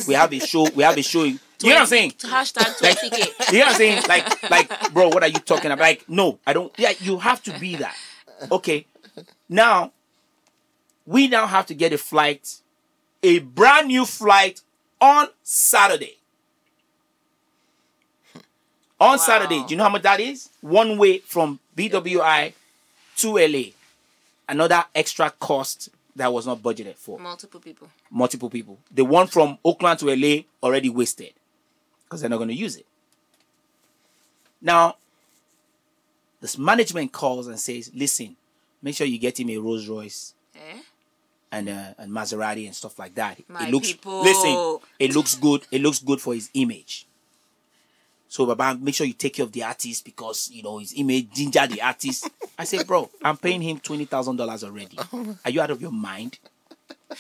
we 0.09 0.15
have 0.15 0.33
a 0.33 0.39
show. 0.39 0.69
We 0.71 0.83
have 0.83 0.97
a 0.97 1.03
show. 1.03 1.25
You 1.25 1.39
know 1.63 1.71
what 1.71 1.81
I'm 1.81 1.87
saying? 1.87 2.13
Hashtag 2.13 2.79
20k. 2.79 3.53
You 3.53 3.59
know 3.59 3.65
what 3.67 3.73
I'm 3.73 3.75
saying? 3.75 4.03
Like, 4.09 4.51
like, 4.51 4.93
bro, 4.93 5.09
what 5.09 5.23
are 5.23 5.29
you 5.29 5.41
talking 5.41 5.71
about? 5.71 5.83
Like, 5.83 6.09
no, 6.09 6.39
I 6.47 6.53
don't. 6.53 6.73
Yeah, 6.79 6.93
you 7.01 7.19
have 7.19 7.43
to 7.45 7.59
be 7.59 7.77
that. 7.77 7.95
Okay. 8.51 8.87
Now, 9.49 9.93
we 11.05 11.29
now 11.29 11.47
have 11.47 11.67
to 11.67 11.75
get 11.75 11.93
a 11.93 11.99
flight, 11.99 12.61
a 13.23 13.41
brand 13.41 13.89
new 13.89 14.07
flight 14.07 14.63
on 15.01 15.29
Saturday. 15.43 16.17
On 19.01 19.19
Saturday, 19.19 19.65
do 19.67 19.71
you 19.71 19.77
know 19.77 19.85
how 19.85 19.91
much 19.91 20.03
that 20.03 20.21
is? 20.21 20.51
One 20.61 20.99
way 20.99 21.19
from 21.19 21.59
BWI 21.77 22.53
to 23.17 23.39
LA. 23.39 23.71
Another 24.49 24.85
extra 24.95 25.31
cost 25.31 25.89
that 26.17 26.33
was 26.33 26.47
not 26.47 26.59
budgeted 26.63 26.97
for 26.97 27.19
Multiple 27.19 27.61
people. 27.61 27.89
multiple 28.11 28.51
people. 28.51 28.79
The 28.91 29.05
one 29.05 29.27
from 29.27 29.59
Oakland 29.65 29.99
to 30.01 30.07
LA 30.15 30.43
already 30.63 30.89
wasted 30.91 31.33
because 32.05 32.21
they're 32.21 32.31
not 32.31 32.39
going 32.39 32.49
to 32.49 32.55
use 32.55 32.77
it. 32.77 32.87
Now, 34.61 34.97
this 36.41 36.59
management 36.59 37.13
calls 37.13 37.47
and 37.47 37.59
says, 37.59 37.91
"Listen, 37.95 38.37
make 38.83 38.95
sure 38.97 39.07
you 39.07 39.19
get 39.19 39.39
him 39.41 39.51
a 39.51 39.57
Rolls 39.59 39.89
Royce 39.89 40.35
Eh? 40.55 40.81
and 41.53 41.69
uh, 41.69 41.95
and 41.99 42.11
Maserati 42.13 42.67
and 42.67 42.75
stuff 42.75 42.99
like 42.99 43.15
that. 43.15 43.39
My 43.49 43.67
it 43.69 43.71
looks 43.73 43.93
people. 43.93 44.23
listen, 44.23 44.79
it 44.99 45.15
looks 45.15 45.35
good. 45.37 45.63
It 45.71 45.81
looks 45.83 45.99
good 46.01 46.21
for 46.21 46.35
his 46.35 46.51
image. 46.55 47.07
So, 48.31 48.47
Baba, 48.47 48.79
make 48.81 48.95
sure 48.95 49.09
you 49.09 49.13
take 49.13 49.35
care 49.35 49.45
of 49.45 49.51
the 49.51 49.65
artist 49.65 50.05
because 50.05 50.51
you 50.53 50.63
know 50.63 50.79
his 50.79 50.95
image, 50.97 51.33
ginger 51.33 51.67
the 51.67 51.83
artist. 51.83 52.31
I 52.57 52.63
say, 52.63 52.85
bro, 52.85 53.11
I'm 53.25 53.37
paying 53.37 53.61
him 53.61 53.81
twenty 53.81 54.05
thousand 54.05 54.37
dollars 54.37 54.63
already. 54.63 54.97
Are 55.45 55.51
you 55.51 55.61
out 55.61 55.73
of 55.73 55.83
your 55.83 55.91
mind? 55.91 56.39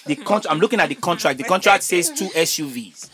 The 0.07 0.15
con- 0.15 0.43
I'm 0.49 0.61
looking 0.61 0.79
at 0.79 0.89
the 0.89 0.95
contract. 0.95 1.39
The 1.39 1.45
contract 1.45 1.83
says 1.83 2.11
two 2.11 2.27
SUVs. 2.29 3.11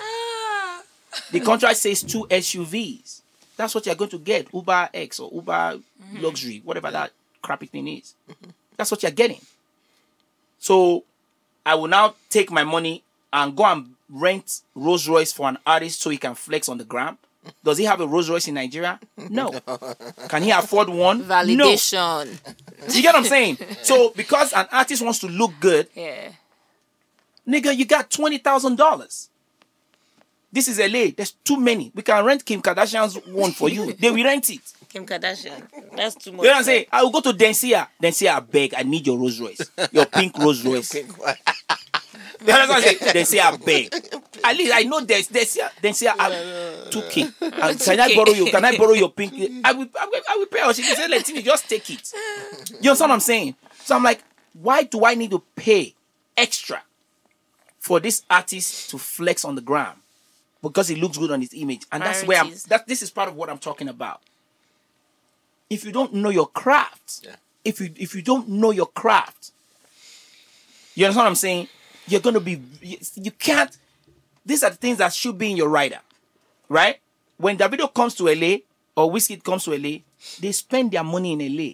The 1.33 1.41
contract 1.41 1.79
says 1.79 2.03
two 2.03 2.27
SUVs. 2.31 3.23
That's 3.57 3.75
what 3.75 3.87
you're 3.87 3.95
going 3.95 4.11
to 4.11 4.19
get. 4.19 4.53
Uber 4.53 4.91
X 4.93 5.19
or 5.19 5.31
Uber 5.33 5.79
Luxury, 6.21 6.61
whatever 6.65 6.91
that 6.91 7.13
crappy 7.41 7.65
thing 7.65 7.89
is. 7.89 8.13
That's 8.77 8.91
what 8.91 9.03
you're 9.03 9.11
getting. 9.13 9.41
So 10.59 11.05
I 11.65 11.75
will 11.77 11.89
now 11.89 12.15
take 12.29 12.51
my 12.51 12.65
money 12.65 13.03
and 13.33 13.57
go 13.57 13.65
and 13.65 13.95
rent 14.11 14.61
Rolls 14.75 15.09
Royce 15.09 15.33
for 15.33 15.49
an 15.49 15.57
artist 15.67 16.03
so 16.03 16.11
he 16.11 16.19
can 16.19 16.35
flex 16.35 16.69
on 16.69 16.77
the 16.77 16.85
gram. 16.85 17.17
Does 17.63 17.79
he 17.79 17.85
have 17.85 18.01
a 18.01 18.07
Rolls 18.07 18.29
Royce 18.31 18.49
in 18.49 18.55
Nigeria? 18.55 18.99
No. 19.31 19.51
Can 20.29 20.43
he 20.43 20.51
afford 20.51 20.89
one? 20.89 21.19
No. 21.19 21.25
Validation. 21.25 22.27
You 22.95 23.03
get 23.03 23.15
what 23.15 23.17
I'm 23.17 23.25
saying? 23.25 23.59
So 23.83 24.11
because 24.17 24.53
an 24.53 24.67
artist 24.73 25.03
wants 25.03 25.19
to 25.21 25.27
look 25.29 25.53
good, 25.61 25.89
Yeah. 25.95 26.31
nigga, 27.47 27.77
you 27.77 27.85
got 27.85 28.11
twenty 28.11 28.39
thousand 28.39 28.77
dollars. 28.77 29.29
This 30.53 30.69
is 30.69 30.79
LA. 30.79 31.11
There's 31.15 31.33
too 31.45 31.59
many. 31.59 31.91
We 31.95 32.03
can 32.03 32.25
rent 32.25 32.45
Kim 32.45 32.63
Kardashian's 32.63 33.17
one 33.27 33.53
for 33.53 33.69
you. 33.69 33.93
They 33.93 34.11
will 34.11 34.25
rent 34.25 34.49
it. 34.49 34.61
Kim 34.89 35.05
Kardashian. 35.05 35.63
That's 35.95 36.15
too 36.15 36.33
much. 36.33 36.43
You 36.45 36.49
know 36.49 36.53
what 36.55 36.57
I'm 36.59 36.65
saying? 36.65 36.85
Eh? 36.85 36.89
I 36.97 37.03
will 37.03 37.11
go 37.11 37.21
to 37.21 37.33
Densia. 37.33 37.89
Densia, 38.03 38.31
I 38.37 38.41
beg, 38.41 38.73
I 38.75 38.83
need 38.83 39.07
your 39.07 39.19
Rolls 39.19 39.39
Royce. 39.41 39.61
Your 39.93 40.07
pink 40.07 40.39
Rolls 40.39 40.65
Royce. 40.65 40.95
You 42.41 42.47
know 42.47 42.53
what 42.67 42.71
I'm 42.71 42.83
saying? 42.83 42.99
Densia, 42.99 43.41
I 43.41 43.57
beg. 43.57 43.95
At 44.45 44.57
least 44.57 44.73
I 44.75 44.83
know 44.83 45.01
Des- 45.05 45.25
they 45.81 45.93
say 45.93 46.09
I, 46.09 46.87
two 46.91 47.03
K. 47.11 47.23
And 47.41 47.81
Can 47.81 48.01
I 48.01 48.15
borrow 48.15 48.33
you? 48.33 48.47
Can 48.47 48.65
I 48.65 48.77
borrow 48.77 48.93
your 48.93 49.11
pink? 49.11 49.33
I 49.65 49.73
will. 49.73 49.89
I 49.99 50.07
will, 50.07 50.21
I 50.31 50.37
will 50.37 50.47
pay 50.47 50.61
her. 50.61 50.73
She 50.75 50.83
said, 50.83 51.09
"Let 51.11 51.27
me 51.29 51.43
just 51.43 51.69
take 51.69 51.89
it." 51.91 52.13
You 52.81 52.91
understand 52.91 53.11
what 53.11 53.15
I'm 53.15 53.21
saying? 53.21 53.55
So 53.85 53.97
I'm 53.97 54.03
like, 54.03 54.23
why 54.53 54.83
do 54.83 55.05
I 55.05 55.15
need 55.15 55.31
to 55.31 55.43
pay 55.55 55.95
extra 56.37 56.83
for 57.79 58.01
this 58.01 58.23
artist 58.29 58.91
to 58.91 58.99
flex 58.99 59.45
on 59.45 59.55
the 59.55 59.61
gram? 59.63 59.95
Because 60.63 60.89
he 60.89 60.97
looks 60.97 61.17
good 61.19 61.31
on 61.31 61.41
his 61.41 61.55
image, 61.55 61.83
and 61.93 62.03
that's 62.03 62.25
where 62.25 62.39
I'm. 62.41 62.53
That 62.69 62.87
this 62.87 63.03
is 63.03 63.11
part 63.11 63.29
of 63.29 63.37
what 63.37 63.49
I'm 63.49 63.59
talking 63.59 63.89
about 63.89 64.21
if 65.71 65.85
you 65.85 65.93
don't 65.93 66.15
know 66.15 66.31
your 66.31 66.47
craft, 66.49 67.21
Yeah. 67.25 67.37
if 67.65 67.81
you 67.81 67.91
if 67.97 68.15
you 68.15 68.23
don't 68.23 68.49
know 68.49 68.71
your 68.71 68.87
craft, 68.87 69.51
you 70.95 71.05
understand 71.05 71.25
what 71.25 71.29
I'm 71.31 71.35
saying? 71.35 71.69
You're 72.09 72.21
gonna 72.21 72.41
be 72.41 72.61
you, 72.81 72.99
you 73.17 73.31
can't. 73.31 73.77
These 74.45 74.63
are 74.63 74.71
the 74.71 74.77
things 74.77 74.99
that 74.99 75.13
should 75.13 75.37
be 75.39 75.51
in 75.51 75.57
your 75.57 75.69
rider, 75.69 76.01
right? 76.69 77.01
When 77.37 77.59
Davido 77.59 77.93
comes 77.93 78.15
to 78.17 78.25
LA 78.25 78.59
or 78.95 79.11
Wizkid 79.11 79.43
comes 79.43 79.65
to 79.65 79.73
LA, 79.73 79.99
they 80.41 80.53
spend 80.53 80.93
their 80.93 81.05
money 81.05 81.33
in 81.33 81.57
LA. 81.57 81.73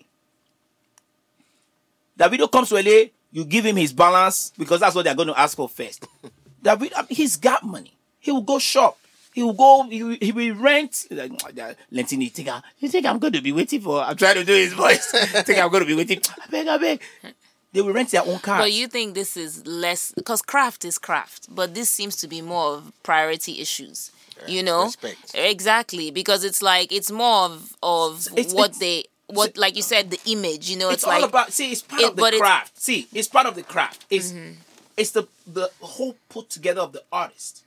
Davido 2.18 2.50
comes 2.50 2.70
to 2.70 2.76
LA, 2.76 3.08
you 3.30 3.44
give 3.44 3.64
him 3.64 3.76
his 3.76 3.92
balance 3.92 4.52
because 4.58 4.80
that's 4.80 4.94
what 4.94 5.04
they're 5.04 5.14
going 5.14 5.28
to 5.28 5.38
ask 5.38 5.56
for 5.56 5.68
first. 5.68 6.06
David, 6.62 6.92
he's 7.08 7.36
got 7.36 7.64
money. 7.64 7.92
He 8.20 8.30
will 8.30 8.42
go 8.42 8.58
shop. 8.58 8.98
He 9.32 9.42
will 9.42 9.54
go. 9.54 9.88
He 9.88 10.02
will, 10.02 10.16
he 10.20 10.30
will 10.30 10.54
rent. 10.54 11.06
Lentini, 11.10 12.24
you 12.24 12.28
think, 12.30 12.48
I, 12.48 12.60
you 12.78 12.88
think 12.88 13.06
I'm 13.06 13.18
going 13.18 13.32
to 13.32 13.40
be 13.40 13.50
waiting 13.50 13.80
for? 13.80 14.00
I'm 14.02 14.16
trying 14.16 14.34
to 14.34 14.44
do 14.44 14.52
his 14.52 14.74
voice. 14.74 15.12
I 15.14 15.24
think 15.42 15.58
I'm 15.58 15.70
going 15.70 15.82
to 15.82 15.86
be 15.86 15.94
waiting? 15.94 16.20
I 16.40 16.46
beg, 16.50 16.68
I 16.68 16.78
beg. 16.78 17.00
They 17.72 17.80
will 17.80 17.92
rent 17.92 18.10
their 18.10 18.22
own 18.26 18.38
car. 18.38 18.58
But 18.58 18.72
you 18.72 18.86
think 18.86 19.14
this 19.14 19.36
is 19.36 19.66
less 19.66 20.12
because 20.12 20.42
craft 20.42 20.84
is 20.84 20.98
craft, 20.98 21.46
but 21.54 21.74
this 21.74 21.88
seems 21.88 22.16
to 22.16 22.28
be 22.28 22.42
more 22.42 22.74
of 22.74 22.92
priority 23.02 23.60
issues. 23.60 24.10
You 24.48 24.62
know, 24.62 24.84
respect. 24.84 25.34
exactly 25.34 26.10
because 26.10 26.42
it's 26.42 26.62
like 26.62 26.90
it's 26.92 27.10
more 27.10 27.44
of 27.44 27.76
of 27.82 28.26
It's- 28.36 28.52
what 28.52 28.70
it's- 28.70 28.78
they 28.78 29.04
what 29.28 29.56
like 29.56 29.76
you 29.76 29.82
said 29.82 30.10
the 30.10 30.18
image. 30.26 30.68
You 30.68 30.78
know, 30.78 30.88
it's, 30.88 31.02
it's, 31.02 31.04
all 31.04 31.20
like 31.20 31.28
about. 31.28 31.52
See, 31.52 31.70
it's 31.72 31.82
part 31.82 32.02
it- 32.02 32.08
of 32.10 32.16
the 32.16 32.38
craft. 32.38 32.80
See, 32.82 33.06
it's 33.12 33.28
part 33.28 33.46
of 33.46 33.54
the 33.54 33.62
craft. 33.62 34.04
It's 34.10 34.32
Mm-hmm. 34.32 34.52
it's 34.96 35.10
the 35.12 35.28
the 35.46 35.70
whole 35.80 36.16
put 36.28 36.50
together 36.50 36.80
of 36.80 36.92
the 36.92 37.02
artist. 37.12 37.62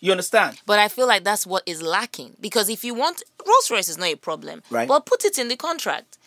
You 0.00 0.10
understand? 0.10 0.58
But 0.66 0.80
I 0.80 0.88
feel 0.88 1.06
like 1.06 1.22
that's 1.22 1.46
what 1.46 1.62
is 1.66 1.80
lacking 1.80 2.36
because 2.40 2.68
if 2.68 2.82
you 2.82 2.92
want 2.94 3.22
Rolls 3.46 3.70
Royce 3.70 3.88
is 3.88 3.96
not 3.98 4.08
a 4.08 4.16
problem, 4.16 4.62
Right. 4.70 4.88
But 4.88 5.06
put 5.06 5.24
it 5.24 5.38
in 5.38 5.46
the 5.48 5.56
contract. 5.56 6.18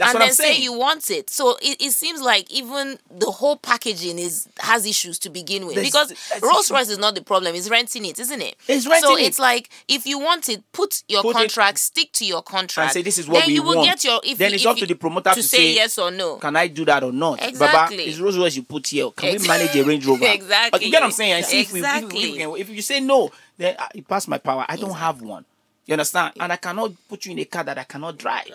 That's 0.00 0.14
and 0.14 0.22
then 0.22 0.32
say 0.32 0.56
you 0.56 0.72
want 0.72 1.10
it. 1.10 1.28
So 1.28 1.58
it, 1.60 1.76
it 1.78 1.90
seems 1.92 2.22
like 2.22 2.50
even 2.50 2.98
the 3.10 3.30
whole 3.30 3.56
packaging 3.58 4.18
is 4.18 4.48
has 4.58 4.86
issues 4.86 5.18
to 5.20 5.28
begin 5.30 5.66
with. 5.66 5.74
There's- 5.74 5.88
because 5.92 6.14
Rolls 6.42 6.70
Royce 6.70 6.88
is 6.88 6.96
not 6.98 7.14
the 7.14 7.20
problem, 7.22 7.54
it's 7.54 7.68
renting 7.68 8.06
it, 8.06 8.18
isn't 8.18 8.40
it? 8.40 8.56
It's 8.66 8.86
renting 8.86 9.08
so 9.10 9.16
it. 9.18 9.24
it's 9.24 9.38
like 9.38 9.68
if 9.88 10.06
you 10.06 10.18
want 10.18 10.48
it, 10.48 10.62
put 10.72 11.02
your 11.06 11.20
Put 11.20 11.36
it- 11.36 11.38
contract, 11.40 11.78
stick 11.78 12.12
to 12.12 12.24
your 12.24 12.40
contract. 12.42 12.86
and 12.86 12.92
say 12.94 13.02
this 13.02 13.18
is 13.18 13.28
what 13.28 13.40
then 13.40 13.48
we 13.48 13.54
you 13.56 13.62
will 13.62 13.76
want. 13.76 13.88
get 13.88 14.04
your 14.04 14.20
if 14.24 14.38
then 14.38 14.50
you- 14.50 14.54
it's 14.54 14.64
if 14.64 14.70
up 14.70 14.76
to 14.78 14.86
the 14.86 14.94
promoter 14.94 15.30
to, 15.30 15.36
to 15.36 15.42
say 15.42 15.74
yes 15.74 15.98
or 15.98 16.10
no. 16.10 16.36
Can 16.36 16.56
I 16.56 16.66
do 16.68 16.86
that 16.86 17.04
or 17.04 17.12
not? 17.12 17.36
Baba, 17.38 17.48
Exactly. 17.50 18.04
it's 18.04 18.18
Rolls 18.18 18.38
Royce 18.38 18.56
you 18.56 18.62
put 18.62 18.86
here. 18.86 19.10
Can 19.10 19.34
Ex- 19.34 19.42
we 19.42 19.48
manage 19.48 19.76
a 19.76 19.82
Range 19.84 20.06
Rover? 20.06 20.24
Exactly. 20.40 20.84
You 20.86 20.90
get 20.90 21.00
what 21.02 21.06
I'm 21.08 21.12
saying? 21.12 21.44
See 21.44 21.60
if, 21.60 21.72
we, 21.74 21.80
if, 21.80 21.84
if, 21.84 22.02
Exactly. 22.04 22.74
you 22.76 22.82
say 22.82 23.00
no, 23.00 23.30
then 23.58 23.76
uh, 23.78 23.86
it 23.94 24.08
passed 24.08 24.28
my 24.28 24.38
power. 24.38 24.64
I 24.66 24.76
don't 24.76 24.94
have 24.96 25.20
one. 25.20 25.44
You 25.84 25.92
understand? 25.94 26.32
And 26.40 26.52
I 26.52 26.56
cannot 26.56 26.92
put 27.08 27.26
you 27.26 27.32
in 27.32 27.38
a 27.40 27.44
car 27.44 27.64
that 27.64 27.76
I 27.76 27.84
cannot 27.84 28.16
drive. 28.16 28.46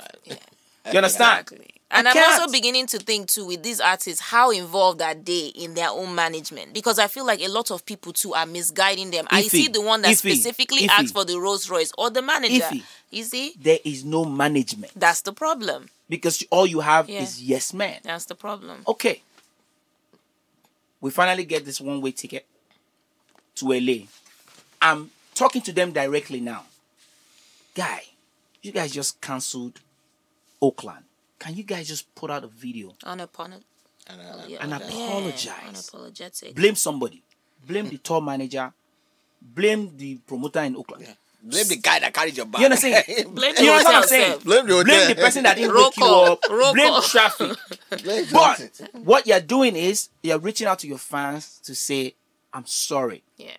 Uh, 0.86 0.91
you 0.91 0.97
understand? 0.97 1.41
Exactly. 1.41 1.71
And 1.91 2.07
I 2.07 2.11
I'm 2.11 2.15
can't. 2.17 2.41
also 2.41 2.51
beginning 2.51 2.88
to 2.88 2.97
think 2.99 3.27
too 3.29 3.45
with 3.45 3.61
these 3.63 3.79
artists 3.79 4.19
how 4.19 4.49
involved 4.51 5.01
are 5.01 5.13
they 5.13 5.47
in 5.47 5.75
their 5.75 5.89
own 5.89 6.13
management 6.15 6.73
because 6.73 6.97
I 6.99 7.07
feel 7.07 7.25
like 7.25 7.39
a 7.41 7.47
lot 7.47 7.71
of 7.71 7.86
people 7.86 8.11
too 8.11 8.33
are 8.33 8.45
misguiding 8.45 9.11
them. 9.11 9.27
I 9.29 9.43
see 9.43 9.67
the 9.67 9.81
one 9.81 10.01
that 10.01 10.17
specifically 10.17 10.88
asked 10.89 11.13
for 11.13 11.23
the 11.23 11.39
Rolls 11.39 11.69
Royce 11.69 11.91
or 11.97 12.09
the 12.09 12.21
manager. 12.21 12.69
You 13.11 13.23
see, 13.23 13.53
There 13.61 13.79
is 13.86 14.03
no 14.03 14.25
management 14.25 14.91
that's 14.95 15.21
the 15.21 15.31
problem. 15.31 15.89
because 16.09 16.43
all 16.49 16.65
you 16.65 16.79
have 16.81 17.07
Yeah. 17.09 17.21
is 17.21 17.41
yes 17.41 17.73
man. 17.73 17.99
That's 18.03 18.25
the 18.25 18.36
problem. 18.36 18.81
Okay. 18.88 19.21
We 21.01 21.11
finally 21.11 21.45
get 21.45 21.65
this 21.65 21.79
one 21.79 22.01
way 22.01 22.11
ticket 22.11 22.45
to 23.55 23.71
LA. 23.71 24.07
I'm 24.81 25.11
talking 25.36 25.61
to 25.61 25.71
them 25.71 25.91
directly 25.91 26.39
now. 26.39 26.63
Guy, 27.75 28.03
you 28.63 28.71
guys 28.71 28.91
just 28.91 29.21
cancelled 29.21 29.79
Oakland. 30.66 31.03
Can 31.39 31.55
you 31.55 31.63
guys 31.63 31.88
just 31.88 32.13
put 32.16 32.32
out 32.32 32.43
a 32.43 32.47
video 32.47 32.93
On 33.03 33.20
upon 33.20 33.53
it. 33.53 33.63
And, 34.07 34.22
uh, 34.22 34.43
Yeah, 34.47 34.57
And 34.61 34.74
apologize. 34.74 35.89
Unapologetic. 35.91 36.55
Blame 36.55 36.76
somebody. 36.76 37.22
Blame 37.68 37.89
the 37.89 37.97
tour 37.97 38.22
manager. 38.22 38.72
Blame 39.41 39.95
the 39.97 40.16
promoter 40.28 40.61
in 40.61 40.76
Oakland. 40.76 41.07
blame 41.43 41.68
the 41.68 41.76
guy 41.78 41.99
that 41.99 42.13
carried 42.13 42.36
your 42.38 42.45
bag. 42.47 42.61
You 42.61 42.66
understand? 42.66 43.03
Blame 43.36 43.53
the 43.55 43.61
You 43.61 43.68
know 43.68 43.74
what 43.84 43.95
I'm 43.95 44.03
saying? 44.03 44.39
blame 44.43 44.66
the. 44.66 44.84
Blame 44.84 45.07
the 45.09 45.16
person 45.16 45.43
that 45.43 45.55
didn't 45.55 45.72
Roll 45.74 45.86
wake 45.86 45.97
you 45.97 46.05
up. 46.05 46.39
Roll 46.49 46.74
Blame 46.74 46.89
call. 46.89 47.01
traffic. 47.03 47.57
Blame 48.03 48.26
But 48.32 48.57
Johnson. 48.57 48.88
what 49.03 49.28
you're 49.28 49.39
doing 49.41 49.76
is 49.76 50.09
you're 50.24 50.39
reaching 50.39 50.66
out 50.68 50.80
to 50.80 50.88
your 50.88 50.97
fans 50.97 51.59
to 51.66 51.76
say, 51.76 52.16
"I'm 52.53 52.66
sorry. 52.66 53.22
Yeah. 53.38 53.57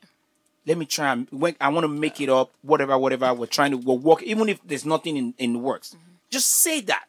Let 0.67 0.79
me 0.79 0.87
try. 0.87 1.13
And 1.13 1.29
I 1.61 1.69
want 1.69 1.85
to 1.85 1.89
make 1.89 2.21
it 2.21 2.29
up. 2.29 2.51
Whatever, 2.63 2.99
whatever. 2.99 3.33
We're 3.35 3.47
trying 3.47 3.71
to 3.71 3.77
we're 3.77 3.95
work. 3.95 4.23
Even 4.25 4.49
if 4.49 4.59
there's 4.67 4.85
nothing 4.85 5.17
in 5.17 5.35
in 5.39 5.53
the 5.53 5.59
works, 5.61 5.95
just 6.31 6.49
say 6.49 6.81
that. 6.83 7.05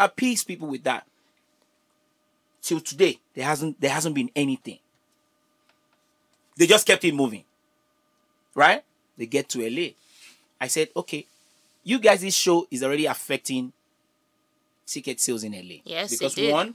Appease 0.00 0.44
people 0.44 0.68
with 0.68 0.84
that. 0.84 1.06
Till 2.62 2.80
today, 2.80 3.18
there 3.34 3.44
hasn't 3.44 3.80
there 3.80 3.90
hasn't 3.90 4.14
been 4.14 4.30
anything. 4.36 4.78
They 6.56 6.66
just 6.66 6.86
kept 6.86 7.04
it 7.04 7.14
moving. 7.14 7.44
Right? 8.54 8.82
They 9.16 9.26
get 9.26 9.48
to 9.50 9.60
LA. 9.60 9.90
I 10.60 10.66
said, 10.66 10.88
okay, 10.96 11.26
you 11.84 11.98
guys, 11.98 12.20
this 12.20 12.34
show 12.34 12.66
is 12.70 12.82
already 12.82 13.06
affecting 13.06 13.72
ticket 14.86 15.20
sales 15.20 15.44
in 15.44 15.52
LA. 15.52 15.76
Yes, 15.84 16.12
it 16.12 16.18
because 16.18 16.34
did. 16.34 16.52
one, 16.52 16.74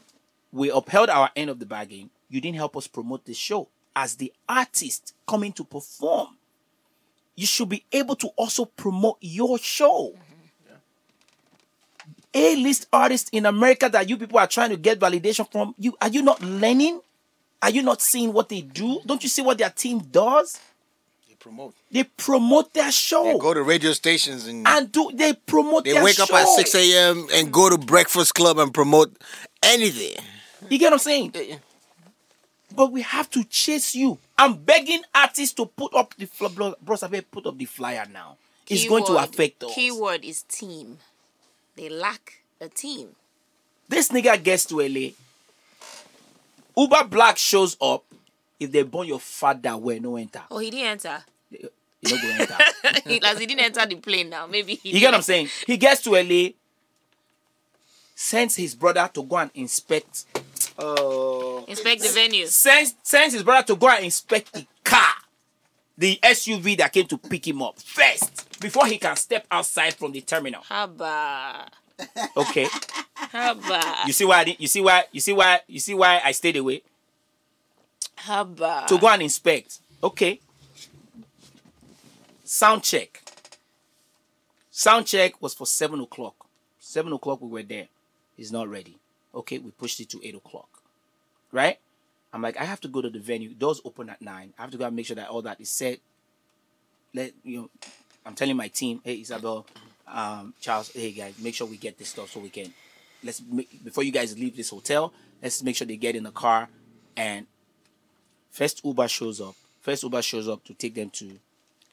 we 0.51 0.69
upheld 0.69 1.09
our 1.09 1.29
end 1.35 1.49
of 1.49 1.59
the 1.59 1.65
bargain. 1.65 2.09
You 2.29 2.39
didn't 2.41 2.57
help 2.57 2.77
us 2.77 2.87
promote 2.87 3.25
the 3.25 3.33
show 3.33 3.67
as 3.95 4.15
the 4.15 4.31
artist 4.47 5.13
coming 5.27 5.51
to 5.53 5.63
perform. 5.63 6.37
You 7.35 7.45
should 7.45 7.69
be 7.69 7.83
able 7.91 8.15
to 8.17 8.27
also 8.35 8.65
promote 8.65 9.17
your 9.21 9.57
show. 9.57 10.13
Mm-hmm. 10.15 10.32
A-list 12.33 12.87
artists 12.91 13.29
in 13.31 13.45
America 13.45 13.89
that 13.89 14.09
you 14.09 14.17
people 14.17 14.39
are 14.39 14.47
trying 14.47 14.69
to 14.71 14.77
get 14.77 14.99
validation 14.99 15.49
from. 15.51 15.75
You 15.77 15.95
are 16.01 16.09
you 16.09 16.21
not 16.21 16.41
learning? 16.41 17.01
Are 17.61 17.69
you 17.69 17.81
not 17.81 18.01
seeing 18.01 18.33
what 18.33 18.49
they 18.49 18.61
do? 18.61 18.99
Don't 19.05 19.23
you 19.23 19.29
see 19.29 19.41
what 19.41 19.57
their 19.57 19.69
team 19.69 19.99
does? 19.99 20.59
They 21.29 21.35
promote. 21.35 21.75
They 21.91 22.03
promote 22.03 22.73
their 22.73 22.91
show 22.91 23.23
They 23.23 23.37
go 23.39 23.53
to 23.53 23.63
radio 23.63 23.93
stations 23.93 24.47
and 24.47 24.67
and 24.67 24.91
do 24.91 25.11
they 25.13 25.33
promote 25.33 25.85
they 25.85 25.93
their 25.93 26.03
wake 26.03 26.19
up 26.19 26.33
at 26.33 26.47
6 26.47 26.75
a.m. 26.75 27.27
and 27.33 27.51
go 27.53 27.69
to 27.69 27.77
Breakfast 27.77 28.33
Club 28.33 28.57
and 28.57 28.73
promote 28.73 29.15
anything. 29.61 30.21
You 30.69 30.77
get 30.77 30.87
what 30.87 30.93
I'm 30.93 30.99
saying? 30.99 31.33
But 32.75 32.91
we 32.91 33.01
have 33.01 33.29
to 33.31 33.43
chase 33.43 33.93
you. 33.95 34.17
I'm 34.37 34.55
begging 34.55 35.01
artists 35.13 35.53
to 35.55 35.65
put 35.65 35.93
up 35.93 36.15
the 36.17 36.25
fl- 36.25 36.47
bro, 36.47 36.75
bro 36.81 36.97
put 37.31 37.45
up 37.45 37.57
the 37.57 37.65
flyer 37.65 38.05
now. 38.11 38.37
It's 38.67 38.87
going 38.87 39.05
to 39.05 39.17
affect 39.17 39.63
us. 39.63 39.73
Keyword 39.75 40.25
is 40.25 40.41
team. 40.43 40.97
They 41.75 41.89
lack 41.89 42.41
a 42.61 42.67
team. 42.69 43.09
This 43.89 44.09
nigga 44.09 44.41
gets 44.41 44.65
to 44.65 44.79
LA. 44.79 45.09
Uber 46.75 47.03
Black 47.05 47.37
shows 47.37 47.77
up. 47.81 48.03
If 48.59 48.71
they 48.71 48.83
burn 48.83 49.07
your 49.07 49.19
father, 49.19 49.75
where 49.77 49.99
no 49.99 50.15
enter. 50.15 50.41
Oh, 50.49 50.59
he 50.59 50.69
didn't 50.69 50.87
enter. 51.03 51.23
You 51.51 51.69
don't 52.03 52.21
go 52.21 52.29
enter. 52.39 52.57
he, 53.05 53.21
as 53.23 53.39
he 53.39 53.45
didn't 53.45 53.65
enter 53.65 53.85
the 53.85 53.95
plane 53.95 54.29
now. 54.29 54.47
Maybe 54.47 54.75
he 54.75 54.91
You 54.91 54.99
get 54.99 55.07
what 55.07 55.15
I'm 55.15 55.21
saying? 55.21 55.49
He 55.67 55.75
gets 55.77 56.01
to 56.03 56.11
LA, 56.11 56.49
sends 58.15 58.55
his 58.55 58.75
brother 58.75 59.09
to 59.13 59.23
go 59.23 59.37
and 59.37 59.51
inspect. 59.55 60.25
Uh, 60.77 61.61
Inspect 61.67 62.01
the 62.01 62.09
venue. 62.13 62.45
sends 62.47 62.95
sends 63.03 63.33
his 63.33 63.43
brother 63.43 63.65
to 63.67 63.75
go 63.75 63.89
and 63.89 64.05
inspect 64.05 64.53
the 64.53 64.65
car, 64.83 65.13
the 65.97 66.19
SUV 66.23 66.77
that 66.77 66.91
came 66.93 67.05
to 67.07 67.17
pick 67.17 67.47
him 67.47 67.61
up 67.61 67.79
first 67.79 68.52
before 68.63 68.87
he 68.87 68.97
can 68.97 69.15
step 69.15 69.45
outside 69.51 69.93
from 69.93 70.11
the 70.11 70.21
terminal. 70.21 70.61
Haba. 70.63 71.67
Okay, 72.35 72.65
Haba. 73.15 74.07
you 74.07 74.13
see 74.13 74.25
why 74.25 74.39
I 74.39 74.43
didn't, 74.45 74.61
you 74.61 74.67
see 74.67 74.81
why 74.81 75.03
you 75.11 75.19
see 75.21 75.33
why 75.33 75.59
you 75.67 75.79
see 75.79 75.93
why 75.93 76.21
I 76.23 76.31
stayed 76.31 76.57
away 76.57 76.81
Haba. 78.17 78.87
to 78.87 78.97
go 78.97 79.07
and 79.09 79.21
inspect. 79.21 79.79
Okay, 80.03 80.39
sound 82.43 82.83
check. 82.83 83.21
Sound 84.71 85.05
check 85.05 85.39
was 85.39 85.53
for 85.53 85.67
seven 85.67 85.99
o'clock. 86.01 86.47
Seven 86.79 87.13
o'clock 87.13 87.41
we 87.41 87.47
were 87.49 87.63
there. 87.63 87.87
He's 88.35 88.51
not 88.51 88.67
ready. 88.67 88.97
Okay, 89.35 89.59
we 89.59 89.69
pushed 89.71 89.99
it 89.99 90.09
to 90.09 90.19
eight 90.23 90.35
o'clock. 90.35 90.81
Right? 91.51 91.77
I'm 92.33 92.41
like, 92.41 92.59
I 92.59 92.65
have 92.65 92.81
to 92.81 92.87
go 92.87 93.01
to 93.01 93.09
the 93.11 93.19
venue. 93.19 93.53
Doors 93.53 93.79
open 93.85 94.09
at 94.09 94.19
nine. 94.21 94.53
I 94.57 94.63
have 94.63 94.71
to 94.71 94.77
go 94.77 94.85
and 94.85 94.95
make 94.95 95.05
sure 95.05 95.15
that 95.15 95.29
all 95.29 95.43
that 95.43 95.61
is 95.61 95.69
set. 95.69 95.99
Let 97.13 97.33
you 97.43 97.57
know. 97.61 97.69
I'm 98.25 98.35
telling 98.35 98.55
my 98.55 98.67
team, 98.67 99.01
hey 99.03 99.21
Isabel, 99.21 99.65
um, 100.07 100.53
Charles, 100.61 100.91
hey 100.93 101.11
guys, 101.11 101.33
make 101.39 101.55
sure 101.55 101.67
we 101.67 101.77
get 101.77 101.97
this 101.97 102.09
stuff 102.09 102.31
so 102.31 102.39
we 102.39 102.49
can. 102.49 102.73
Let's 103.23 103.41
make, 103.49 103.83
before 103.83 104.03
you 104.03 104.11
guys 104.11 104.37
leave 104.37 104.55
this 104.55 104.69
hotel. 104.69 105.13
Let's 105.41 105.61
make 105.63 105.75
sure 105.75 105.87
they 105.87 105.97
get 105.97 106.15
in 106.15 106.23
the 106.23 106.31
car, 106.31 106.69
and 107.17 107.45
first 108.51 108.83
Uber 108.85 109.07
shows 109.07 109.41
up. 109.41 109.55
First 109.81 110.03
Uber 110.03 110.21
shows 110.21 110.47
up 110.47 110.63
to 110.65 110.73
take 110.73 110.95
them 110.95 111.09
to 111.11 111.31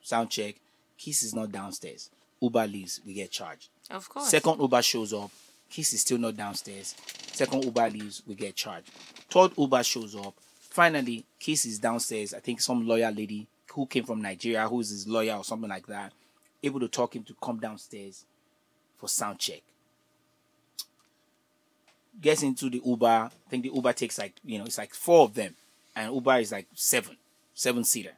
sound 0.03 0.31
check. 0.31 0.55
Kizz 0.99 1.24
is 1.24 1.35
not 1.35 1.51
downstairs. 1.51 2.11
Uber 2.41 2.66
leaves. 2.66 3.01
We 3.05 3.14
get 3.14 3.31
charged. 3.31 3.68
Of 3.91 4.09
course. 4.09 4.28
Second 4.28 4.61
Uber 4.61 4.83
shows 4.83 5.12
up. 5.12 5.31
Kizz 5.70 5.95
is 5.95 6.01
still 6.03 6.18
not 6.18 6.37
downstairs. 6.37 6.95
Second 7.33 7.64
Uber 7.64 7.91
leaves. 7.91 8.22
We 8.26 8.35
get 8.35 8.55
charged. 8.55 8.91
Third 9.31 9.53
Uber 9.57 9.83
shows 9.83 10.14
up. 10.14 10.35
Finally, 10.68 11.24
Kizz 11.41 11.66
is 11.66 11.78
downstairs. 11.78 12.33
I 12.35 12.39
think 12.39 12.61
some 12.61 12.87
lawyer 12.87 13.11
lady 13.11 13.47
who 13.72 13.87
came 13.87 14.05
from 14.05 14.22
Nigeria, 14.22 14.68
who 14.68 14.81
is 14.81 14.91
his 14.91 15.09
lawyer 15.09 15.35
or 15.35 15.45
something 15.45 15.68
like 15.68 15.87
that, 15.87 16.12
able 16.62 16.80
to 16.80 16.88
talk 16.88 17.14
him 17.16 17.22
to 17.24 17.34
come 17.42 17.58
downstairs 17.58 18.24
for 18.98 19.08
sound 19.08 19.38
check. 19.38 19.62
Gets 22.20 22.42
into 22.42 22.68
the 22.68 22.82
Uber. 22.84 23.06
I 23.06 23.30
think 23.48 23.62
the 23.62 23.70
Uber 23.74 23.92
takes 23.92 24.18
like, 24.18 24.34
you 24.44 24.58
know, 24.58 24.64
it's 24.64 24.78
like 24.78 24.94
four 24.94 25.24
of 25.24 25.34
them. 25.34 25.54
And 25.96 26.12
Uber 26.14 26.38
is 26.38 26.52
like 26.52 26.66
seven, 26.74 27.16
seven 27.54 27.84
seater. 27.84 28.12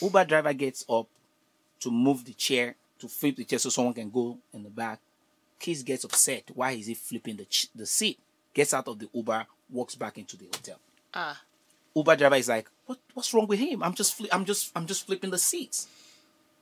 Uber 0.00 0.24
driver 0.24 0.52
gets 0.52 0.84
up 0.88 1.06
to 1.80 1.90
move 1.90 2.24
the 2.24 2.32
chair, 2.32 2.74
to 2.98 3.08
flip 3.08 3.36
the 3.36 3.44
chair 3.44 3.58
so 3.58 3.68
someone 3.68 3.94
can 3.94 4.10
go 4.10 4.38
in 4.52 4.62
the 4.62 4.70
back. 4.70 5.00
Kizz 5.60 5.84
gets 5.84 6.04
upset. 6.04 6.44
Why 6.54 6.72
is 6.72 6.86
he 6.86 6.94
flipping 6.94 7.36
the 7.36 7.44
ch- 7.44 7.68
the 7.74 7.86
seat? 7.86 8.18
Gets 8.52 8.74
out 8.74 8.88
of 8.88 8.98
the 8.98 9.08
Uber, 9.12 9.46
walks 9.70 9.94
back 9.94 10.18
into 10.18 10.36
the 10.36 10.46
hotel. 10.46 10.78
Ah. 11.12 11.40
Uber 11.94 12.16
driver 12.16 12.36
is 12.36 12.48
like, 12.48 12.68
"What? 12.86 12.98
What's 13.14 13.32
wrong 13.32 13.46
with 13.46 13.60
him? 13.60 13.82
I'm 13.82 13.94
just, 13.94 14.18
fli- 14.18 14.28
I'm 14.32 14.44
just, 14.44 14.72
I'm 14.74 14.86
just 14.86 15.06
flipping 15.06 15.30
the 15.30 15.38
seats, 15.38 15.86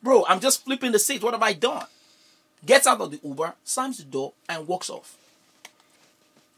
bro. 0.03 0.25
I'm 0.29 0.41
just 0.41 0.65
flipping 0.65 0.93
the 0.93 0.99
seats. 0.99 1.23
What 1.23 1.35
have 1.35 1.43
I 1.43 1.53
done?" 1.53 1.87
Gets 2.65 2.87
out 2.87 3.01
of 3.01 3.11
the 3.11 3.21
Uber, 3.25 3.55
slams 3.65 3.99
the 3.99 4.05
door, 4.05 4.33
and 4.49 4.67
walks 4.69 4.89
off. 4.89 5.17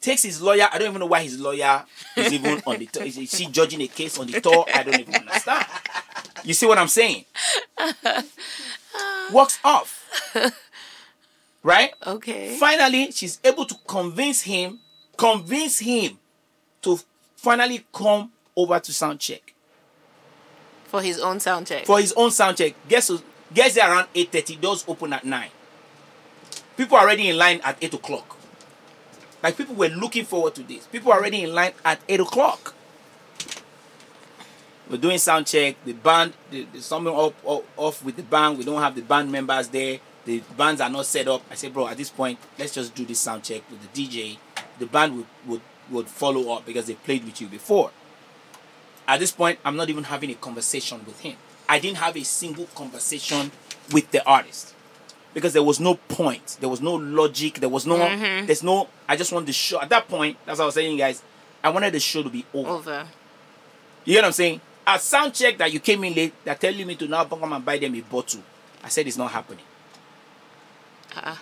Takes 0.00 0.22
his 0.22 0.42
lawyer. 0.42 0.68
I 0.70 0.76
don't 0.78 0.88
even 0.88 1.00
know 1.00 1.06
why 1.06 1.22
his 1.22 1.40
lawyer 1.40 1.84
is 2.16 2.30
even 2.32 2.60
on 2.66 2.78
the. 2.78 2.86
Tour. 2.86 3.04
Is 3.04 3.30
she 3.30 3.46
judging 3.46 3.80
a 3.80 3.88
case 3.88 4.18
on 4.18 4.26
the 4.26 4.38
tour? 4.40 4.66
I 4.74 4.82
don't 4.82 5.00
even 5.00 5.14
understand. 5.14 5.66
You 6.44 6.52
see 6.52 6.66
what 6.66 6.76
I'm 6.76 6.88
saying? 6.88 7.24
Walks 9.32 9.58
off. 9.64 10.02
Right? 11.62 11.94
Okay. 12.06 12.56
Finally, 12.58 13.12
she's 13.12 13.40
able 13.42 13.64
to 13.64 13.74
convince 13.86 14.42
him, 14.42 14.80
convince 15.16 15.78
him 15.78 16.18
to 16.82 16.98
finally 17.36 17.86
come 17.92 18.30
over 18.54 18.78
to 18.78 18.92
sound 18.92 19.18
check 19.20 19.54
For 20.84 21.00
his 21.00 21.18
own 21.18 21.40
sound 21.40 21.66
check. 21.66 21.86
for 21.86 21.98
his 21.98 22.12
own 22.12 22.30
sound 22.30 22.58
check. 22.58 22.74
To, 22.90 23.22
gets 23.54 23.74
there 23.76 23.90
around 23.90 24.08
8.30, 24.14 24.60
doors 24.60 24.84
open 24.86 25.12
at 25.12 25.24
9. 25.24 25.48
People 26.76 26.96
are 26.96 27.04
already 27.04 27.28
in 27.28 27.38
line 27.38 27.60
at 27.64 27.78
8 27.80 27.94
o'clock. 27.94 28.36
Like 29.42 29.56
people 29.56 29.74
were 29.74 29.88
looking 29.88 30.24
forward 30.24 30.54
to 30.56 30.62
this. 30.62 30.86
People 30.86 31.12
are 31.12 31.18
already 31.18 31.42
in 31.44 31.54
line 31.54 31.72
at 31.84 32.00
8 32.08 32.20
o'clock. 32.20 32.74
We're 34.90 34.98
doing 34.98 35.18
sound 35.18 35.46
check. 35.46 35.76
The 35.84 35.92
band, 35.92 36.34
the, 36.50 36.66
the 36.72 36.80
something 36.80 37.14
up, 37.14 37.34
up 37.46 37.64
off 37.76 38.04
with 38.04 38.16
the 38.16 38.22
band. 38.22 38.58
We 38.58 38.64
don't 38.64 38.80
have 38.80 38.94
the 38.94 39.02
band 39.02 39.30
members 39.30 39.68
there. 39.68 39.98
The 40.24 40.42
bands 40.56 40.80
are 40.80 40.90
not 40.90 41.06
set 41.06 41.28
up. 41.28 41.42
I 41.50 41.54
said, 41.54 41.72
bro, 41.72 41.86
at 41.88 41.96
this 41.96 42.10
point, 42.10 42.38
let's 42.58 42.74
just 42.74 42.94
do 42.94 43.04
this 43.04 43.20
sound 43.20 43.44
check 43.44 43.62
with 43.70 43.80
the 43.92 44.06
DJ. 44.06 44.38
The 44.78 44.86
band 44.86 45.16
would, 45.16 45.26
would, 45.46 45.60
would 45.90 46.08
follow 46.08 46.54
up 46.54 46.66
because 46.66 46.86
they 46.86 46.94
played 46.94 47.24
with 47.24 47.40
you 47.40 47.46
before. 47.46 47.90
At 49.06 49.20
this 49.20 49.32
point, 49.32 49.58
I'm 49.64 49.76
not 49.76 49.90
even 49.90 50.04
having 50.04 50.30
a 50.30 50.34
conversation 50.34 51.04
with 51.04 51.20
him. 51.20 51.36
I 51.68 51.78
didn't 51.78 51.98
have 51.98 52.16
a 52.16 52.24
single 52.24 52.66
conversation 52.74 53.50
with 53.92 54.10
the 54.10 54.26
artist 54.26 54.74
because 55.32 55.52
there 55.52 55.62
was 55.62 55.80
no 55.80 55.94
point. 55.94 56.56
There 56.60 56.68
was 56.68 56.80
no 56.80 56.94
logic. 56.94 57.60
There 57.60 57.68
was 57.68 57.86
no. 57.86 57.96
Mm-hmm. 57.96 58.46
There's 58.46 58.62
no. 58.62 58.88
I 59.08 59.16
just 59.16 59.32
wanted 59.32 59.46
the 59.46 59.52
show. 59.52 59.80
At 59.80 59.88
that 59.90 60.08
point, 60.08 60.36
that's 60.46 60.58
what 60.58 60.64
I 60.64 60.66
was 60.66 60.74
saying, 60.74 60.96
guys. 60.96 61.22
I 61.62 61.70
wanted 61.70 61.92
the 61.92 62.00
show 62.00 62.22
to 62.22 62.30
be 62.30 62.44
over. 62.54 62.70
Over. 62.70 63.06
You 64.04 64.14
get 64.14 64.20
what 64.20 64.26
I'm 64.26 64.32
saying? 64.32 64.60
A 64.86 64.98
sound 64.98 65.34
check 65.34 65.56
that 65.58 65.72
you 65.72 65.80
came 65.80 66.04
in 66.04 66.14
late, 66.14 66.34
they're 66.44 66.54
telling 66.54 66.86
me 66.86 66.94
to 66.96 67.08
now 67.08 67.24
come 67.24 67.52
and 67.52 67.64
buy 67.64 67.78
them 67.78 67.94
a 67.94 68.00
bottle. 68.02 68.42
I 68.82 68.88
said 68.88 69.06
it's 69.06 69.16
not 69.16 69.30
happening. 69.30 69.64
Uh-uh. 71.16 71.36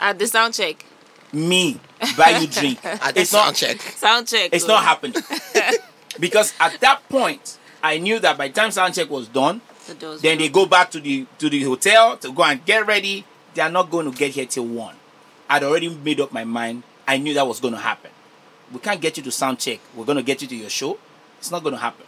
At 0.00 0.18
the 0.18 0.26
sound 0.26 0.54
check. 0.54 0.84
Me 1.32 1.78
buy 2.16 2.38
you 2.40 2.46
drink. 2.48 2.84
At 2.84 3.14
the 3.14 3.20
it's 3.20 3.32
not 3.32 3.56
sound 3.56 3.56
check. 3.56 3.80
Sound 3.80 4.26
check. 4.26 4.50
It's 4.52 4.64
oh. 4.64 4.68
not 4.68 4.82
happening. 4.82 5.22
because 6.20 6.54
at 6.58 6.80
that 6.80 7.08
point, 7.08 7.58
I 7.82 7.98
knew 7.98 8.18
that 8.18 8.36
by 8.36 8.48
the 8.48 8.54
time 8.54 8.72
sound 8.72 8.94
check 8.94 9.08
was 9.08 9.28
done, 9.28 9.60
The 9.88 9.94
doors 9.94 10.20
then 10.22 10.38
they 10.38 10.48
go 10.48 10.66
back 10.66 10.90
to 10.92 11.00
the 11.00 11.26
to 11.38 11.48
the 11.48 11.62
hotel 11.64 12.16
to 12.18 12.32
go 12.32 12.44
and 12.44 12.64
get 12.64 12.86
ready. 12.86 13.24
They 13.54 13.62
are 13.62 13.70
not 13.70 13.90
going 13.90 14.10
to 14.10 14.16
get 14.16 14.32
here 14.32 14.46
till 14.46 14.66
one. 14.66 14.94
I'd 15.48 15.64
already 15.64 15.88
made 15.88 16.20
up 16.20 16.30
my 16.30 16.44
mind. 16.44 16.84
I 17.06 17.16
knew 17.18 17.34
that 17.34 17.46
was 17.46 17.58
going 17.58 17.74
to 17.74 17.80
happen. 17.80 18.10
we 18.72 18.78
can't 18.80 19.00
get 19.00 19.16
you 19.16 19.22
to 19.22 19.30
sound 19.30 19.58
check. 19.58 19.80
We're 19.94 20.04
gonna 20.04 20.22
get 20.22 20.42
you 20.42 20.48
to 20.48 20.56
your 20.56 20.70
show. 20.70 20.98
It's 21.38 21.50
not 21.50 21.64
gonna 21.64 21.78
happen. 21.78 22.06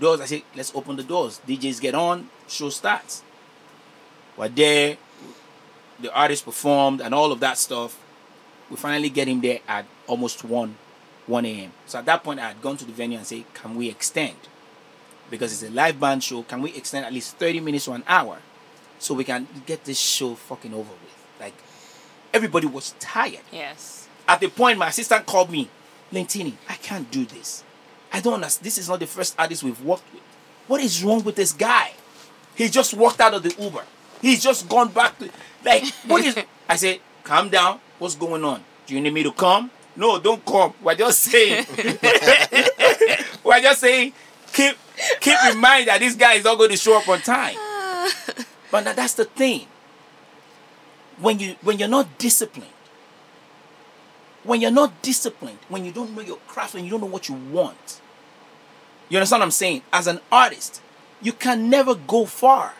Doors, 0.00 0.20
I 0.20 0.26
said, 0.26 0.42
let's 0.54 0.72
open 0.74 0.96
the 0.96 1.02
doors. 1.02 1.40
DJs 1.46 1.80
get 1.80 1.94
on, 1.94 2.28
show 2.46 2.68
starts. 2.68 3.22
We're 4.36 4.48
there, 4.48 4.96
the 5.98 6.12
artist 6.14 6.44
performed 6.44 7.00
and 7.00 7.12
all 7.14 7.32
of 7.32 7.40
that 7.40 7.58
stuff. 7.58 7.98
We 8.70 8.76
finally 8.76 9.10
get 9.10 9.26
him 9.26 9.40
there 9.40 9.60
at 9.66 9.86
almost 10.06 10.44
1 10.44 10.76
1 11.26 11.44
a.m. 11.44 11.72
So 11.86 11.98
at 11.98 12.06
that 12.06 12.24
point, 12.24 12.40
I 12.40 12.48
had 12.48 12.62
gone 12.62 12.76
to 12.78 12.84
the 12.84 12.92
venue 12.92 13.18
and 13.18 13.26
say, 13.26 13.44
Can 13.54 13.74
we 13.74 13.88
extend? 13.88 14.36
Because 15.30 15.52
it's 15.52 15.70
a 15.70 15.74
live 15.74 16.00
band 16.00 16.22
show, 16.24 16.42
can 16.42 16.62
we 16.62 16.74
extend 16.74 17.04
at 17.04 17.12
least 17.12 17.36
30 17.36 17.60
minutes 17.60 17.84
to 17.86 17.92
an 17.92 18.04
hour 18.06 18.38
so 18.98 19.14
we 19.14 19.24
can 19.24 19.46
get 19.66 19.84
this 19.84 19.98
show 19.98 20.34
fucking 20.34 20.72
over 20.72 20.90
with? 20.90 21.26
Like, 21.40 21.54
everybody 22.32 22.66
was 22.66 22.94
tired. 22.98 23.40
Yes. 23.52 24.08
At 24.26 24.40
the 24.40 24.48
point, 24.48 24.78
my 24.78 24.88
assistant 24.88 25.26
called 25.26 25.50
me, 25.50 25.68
Lentini, 26.12 26.54
I 26.68 26.74
can't 26.74 27.10
do 27.10 27.24
this. 27.24 27.64
I 28.12 28.20
don't 28.20 28.34
understand. 28.34 28.64
This 28.64 28.78
is 28.78 28.88
not 28.88 29.00
the 29.00 29.06
first 29.06 29.34
artist 29.38 29.62
we've 29.62 29.82
worked 29.82 30.12
with. 30.12 30.22
What 30.66 30.80
is 30.80 31.02
wrong 31.02 31.22
with 31.24 31.36
this 31.36 31.52
guy? 31.52 31.92
He 32.54 32.68
just 32.68 32.94
walked 32.94 33.20
out 33.20 33.34
of 33.34 33.42
the 33.42 33.54
Uber. 33.62 33.84
He's 34.20 34.42
just 34.42 34.68
gone 34.68 34.88
back 34.88 35.18
to 35.18 35.30
like 35.64 35.84
what 36.06 36.24
is 36.24 36.36
I 36.68 36.76
said, 36.76 37.00
calm 37.22 37.48
down. 37.48 37.80
What's 37.98 38.14
going 38.16 38.44
on? 38.44 38.62
Do 38.86 38.94
you 38.94 39.00
need 39.00 39.14
me 39.14 39.22
to 39.22 39.32
come? 39.32 39.70
No, 39.96 40.18
don't 40.18 40.44
come. 40.44 40.74
We're 40.82 40.94
just 40.94 41.20
saying. 41.20 41.66
We're 43.44 43.60
just 43.60 43.80
saying 43.80 44.12
keep 44.52 44.76
keep 45.20 45.36
in 45.50 45.58
mind 45.58 45.88
that 45.88 46.00
this 46.00 46.14
guy 46.14 46.34
is 46.34 46.44
not 46.44 46.58
going 46.58 46.70
to 46.70 46.76
show 46.76 46.96
up 46.96 47.08
on 47.08 47.20
time. 47.20 47.56
But 48.70 48.84
now 48.84 48.92
that's 48.92 49.14
the 49.14 49.24
thing. 49.24 49.66
When 51.18 51.38
you 51.38 51.56
when 51.62 51.78
you're 51.78 51.88
not 51.88 52.18
disciplined, 52.18 52.70
when 54.44 54.60
you're 54.60 54.70
not 54.70 55.00
disciplined, 55.00 55.58
when 55.68 55.86
you 55.86 55.92
don't 55.92 56.14
know 56.14 56.20
your 56.20 56.36
craft 56.46 56.74
and 56.74 56.84
you 56.84 56.90
don't 56.90 57.00
know 57.00 57.06
what 57.06 57.30
you 57.30 57.34
want, 57.34 58.00
you 59.08 59.16
understand 59.16 59.40
what 59.40 59.46
I'm 59.46 59.50
saying? 59.52 59.82
As 59.90 60.06
an 60.06 60.20
artist, 60.30 60.82
you 61.22 61.32
can 61.32 61.70
never 61.70 61.94
go 61.94 62.26
far. 62.26 62.74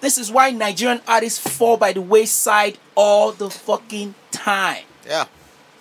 This 0.00 0.16
is 0.16 0.30
why 0.30 0.50
Nigerian 0.52 1.00
artists 1.08 1.40
fall 1.40 1.76
by 1.76 1.92
the 1.92 2.00
wayside 2.00 2.78
all 2.94 3.32
the 3.32 3.50
fucking 3.50 4.14
time. 4.30 4.84
Yeah. 5.04 5.26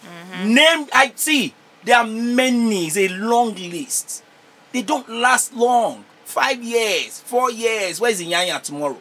Mm-hmm. 0.03 0.53
Name 0.53 0.87
I 0.91 1.11
see 1.15 1.53
there 1.83 1.97
are 1.97 2.07
many, 2.07 2.87
it's 2.87 2.97
a 2.97 3.07
long 3.09 3.55
list. 3.55 4.23
They 4.71 4.81
don't 4.81 5.07
last 5.09 5.53
long. 5.53 6.03
Five 6.25 6.61
years, 6.61 7.19
four 7.21 7.49
years. 7.51 8.01
Where's 8.01 8.21
Iyanya 8.21 8.61
tomorrow? 8.61 8.97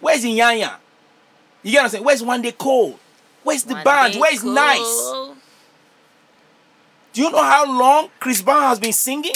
Where's 0.00 0.24
Iyanya? 0.24 0.76
You 1.62 1.72
get 1.72 1.78
what 1.78 1.84
I'm 1.84 1.88
saying? 1.90 2.04
Where's 2.04 2.22
Wande 2.22 2.56
Coal? 2.56 2.98
Where's 3.42 3.64
the 3.64 3.74
One 3.74 3.84
band? 3.84 4.14
Where's 4.16 4.40
cool. 4.40 4.52
Nice? 4.52 5.34
Do 7.12 7.22
you 7.22 7.30
know 7.30 7.42
how 7.42 7.66
long 7.66 8.10
Chris 8.20 8.42
Brown 8.42 8.62
has 8.62 8.78
been 8.78 8.92
singing? 8.92 9.32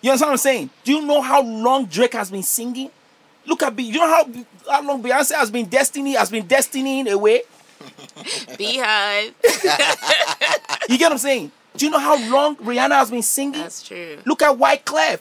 You 0.00 0.10
understand 0.10 0.28
what 0.28 0.32
I'm 0.32 0.38
saying? 0.38 0.70
Do 0.84 0.92
you 0.92 1.02
know 1.02 1.20
how 1.20 1.42
long 1.42 1.86
Drake 1.86 2.14
has 2.14 2.30
been 2.30 2.42
singing? 2.42 2.90
Look 3.46 3.62
at 3.62 3.76
Be- 3.76 3.84
you 3.84 3.98
know 3.98 4.06
how 4.06 4.24
how 4.70 4.82
long 4.82 5.02
Beyonce 5.02 5.34
has 5.34 5.50
been 5.50 5.66
destiny 5.66 6.14
has 6.14 6.30
been 6.30 6.46
destinying 6.46 7.10
away. 7.10 7.42
BeyHive. 8.58 9.34
You 10.88 10.98
get 10.98 11.06
what 11.06 11.12
I'm 11.12 11.18
saying? 11.18 11.50
Do 11.76 11.84
you 11.86 11.90
know 11.90 11.98
how 11.98 12.16
long 12.30 12.56
Rihanna 12.56 12.92
has 12.92 13.10
been 13.10 13.22
singing? 13.22 13.60
That's 13.60 13.82
true. 13.82 14.18
Look 14.24 14.42
at 14.42 14.56
Wyclef. 14.56 15.20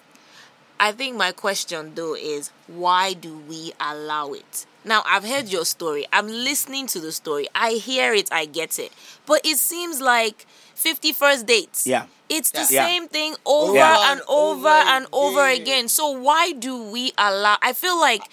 I 0.80 0.91
think 0.91 1.16
my 1.16 1.32
question 1.32 1.93
though 1.95 2.16
is 2.16 2.51
why 2.68 3.14
do 3.14 3.38
we 3.47 3.74
allow 3.80 4.34
it? 4.34 4.66
Now 4.84 5.03
I've 5.06 5.24
heard 5.26 5.47
your 5.47 5.66
story. 5.66 6.06
I'm 6.12 6.28
listening 6.28 6.88
to 6.88 6.99
the 6.99 7.12
story. 7.12 7.47
I 7.56 7.72
hear 7.74 8.14
it, 8.14 8.30
I 8.32 8.45
get 8.45 8.78
it. 8.78 8.91
But 9.26 9.41
it 9.45 9.58
seems 9.58 10.01
like 10.01 10.45
51st 10.76 11.45
dates. 11.45 11.88
Yeah. 11.88 12.06
It's 12.28 12.51
the 12.51 12.68
Yeah. 12.70 12.86
same 12.86 13.08
thing 13.08 13.36
over 13.45 13.76
Yeah. 13.76 14.12
and 14.12 14.22
over 14.28 14.68
and 14.68 15.08
over 15.14 15.47
again. 15.47 15.88
So 15.88 16.10
why 16.10 16.51
do 16.51 16.76
we 16.84 17.14
allow 17.18 17.58
I 17.62 17.72
feel 17.74 17.97
like 17.99 18.24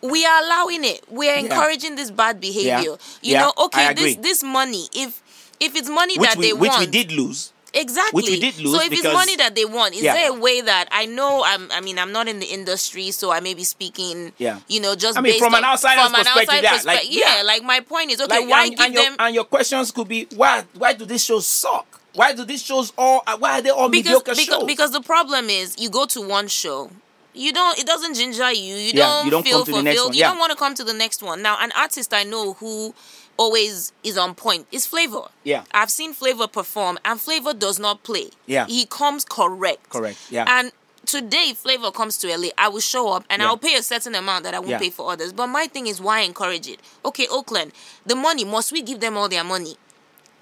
we 0.00 0.24
are 0.24 0.42
allowing 0.44 0.84
it. 0.84 1.02
We 1.10 1.28
are 1.28 1.34
Yeah. 1.34 1.40
encouraging 1.40 1.96
this 1.96 2.10
bad 2.12 2.40
behavior. 2.40 2.96
You 3.20 3.32
Yeah, 3.34 3.40
know, 3.42 3.52
I 3.56 3.62
okay, 3.64 3.86
agree. 3.88 4.14
this 4.14 4.22
this 4.22 4.42
money, 4.44 4.88
if 4.94 5.20
if 5.58 5.74
it's 5.74 5.88
money 5.88 6.16
Which 6.16 6.28
that 6.30 6.38
we 6.38 6.46
they 6.46 6.52
which 6.52 6.68
want, 6.70 6.80
we 6.80 6.86
did 6.86 7.10
lose. 7.10 7.52
Exactly. 7.80 8.22
Which 8.22 8.30
we 8.30 8.40
did 8.40 8.58
lose 8.58 8.74
so 8.74 8.82
if 8.82 8.90
because- 8.90 9.04
it's 9.06 9.14
money 9.14 9.36
that 9.36 9.54
they 9.54 9.64
want, 9.64 9.94
is 9.94 10.02
Yeah. 10.02 10.14
there 10.14 10.30
a 10.30 10.34
way 10.34 10.60
that 10.60 10.88
I 10.90 11.06
know? 11.06 11.42
I'm. 11.44 11.70
I 11.70 11.80
mean, 11.80 11.98
I'm 11.98 12.12
not 12.12 12.28
in 12.28 12.38
the 12.40 12.46
industry, 12.46 13.10
so 13.10 13.30
I 13.30 13.40
may 13.40 13.54
be 13.54 13.64
speaking. 13.64 14.32
Yeah. 14.38 14.58
You 14.68 14.80
know, 14.80 14.94
just 14.94 15.16
I 15.16 15.20
mean, 15.20 15.32
based 15.32 15.44
from 15.44 15.54
an 15.54 15.64
on- 15.64 15.72
outsider's 15.72 16.04
from 16.04 16.14
an 16.14 16.24
perspective, 16.24 16.48
outside 16.48 16.62
yeah, 16.64 16.78
perspe- 16.78 16.84
like, 16.86 17.06
yeah, 17.10 17.36
yeah. 17.36 17.42
like 17.42 17.62
my 17.62 17.80
point 17.80 18.10
is 18.10 18.20
okay. 18.20 18.40
Like, 18.40 18.48
why 18.50 18.64
and, 18.64 18.70
give 18.76 18.84
and 18.84 18.94
your, 18.94 19.02
them? 19.04 19.16
and 19.18 19.34
your 19.34 19.44
questions 19.44 19.90
could 19.90 20.08
be 20.08 20.26
why 20.34 20.64
why 20.74 20.92
do 20.92 21.04
these 21.04 21.24
shows 21.24 21.46
suck? 21.46 21.86
Why 22.14 22.32
do 22.32 22.44
these 22.44 22.62
shows 22.64 22.92
all 22.98 23.22
why 23.38 23.58
are 23.58 23.62
they 23.62 23.70
all 23.70 23.88
because 23.88 24.06
mediocre 24.06 24.32
because, 24.32 24.44
shows? 24.44 24.64
because 24.64 24.90
the 24.90 25.00
problem 25.02 25.48
is 25.48 25.76
you 25.78 25.88
go 25.88 26.04
to 26.06 26.20
one 26.20 26.48
show 26.48 26.90
you 27.34 27.52
don't 27.52 27.78
it 27.78 27.86
doesn't 27.86 28.14
ginger 28.14 28.50
you 28.50 28.74
you 28.74 28.92
Yeah, 28.94 29.04
don't 29.06 29.24
you 29.26 29.30
don't 29.30 29.44
feel 29.44 29.58
come 29.58 29.66
to 29.66 29.72
the 29.72 29.82
next 29.82 29.96
fulfilled 29.98 30.08
one, 30.08 30.14
you 30.16 30.20
yeah. 30.20 30.28
don't 30.30 30.38
want 30.40 30.50
to 30.50 30.56
come 30.58 30.74
to 30.74 30.82
the 30.82 30.94
next 30.94 31.22
one 31.22 31.42
now 31.42 31.56
an 31.60 31.70
artist 31.76 32.12
i 32.12 32.24
know 32.24 32.54
who 32.54 32.92
always 33.38 33.92
is 34.02 34.18
on 34.18 34.34
point 34.34 34.66
is 34.72 34.84
flavor 34.86 35.22
Yeah. 35.44 35.62
i've 35.72 35.90
seen 35.90 36.12
flavor 36.12 36.46
perform 36.48 36.98
and 37.04 37.20
flavor 37.20 37.54
does 37.54 37.78
not 37.78 38.02
play 38.02 38.30
Yeah. 38.46 38.66
he 38.66 38.84
comes 38.84 39.24
correct 39.24 39.88
Correct, 39.90 40.18
yeah. 40.30 40.44
and 40.48 40.72
today 41.06 41.54
flavor 41.54 41.90
comes 41.90 42.18
to 42.18 42.26
la 42.36 42.48
i 42.58 42.68
will 42.68 42.80
show 42.80 43.08
up 43.12 43.24
and 43.30 43.40
Yeah. 43.40 43.48
i'll 43.48 43.56
pay 43.56 43.74
a 43.76 43.82
certain 43.82 44.14
amount 44.14 44.44
that 44.44 44.54
i 44.54 44.58
won't 44.58 44.70
Yeah. 44.70 44.78
pay 44.78 44.90
for 44.90 45.10
others 45.12 45.32
but 45.32 45.46
my 45.46 45.66
thing 45.68 45.86
is 45.86 46.00
why 46.00 46.20
encourage 46.20 46.66
it 46.68 46.80
okay 47.04 47.26
oakland 47.30 47.72
the 48.04 48.14
money 48.16 48.44
must 48.44 48.72
we 48.72 48.82
give 48.82 49.00
them 49.00 49.16
all 49.16 49.28
their 49.28 49.44
money 49.44 49.76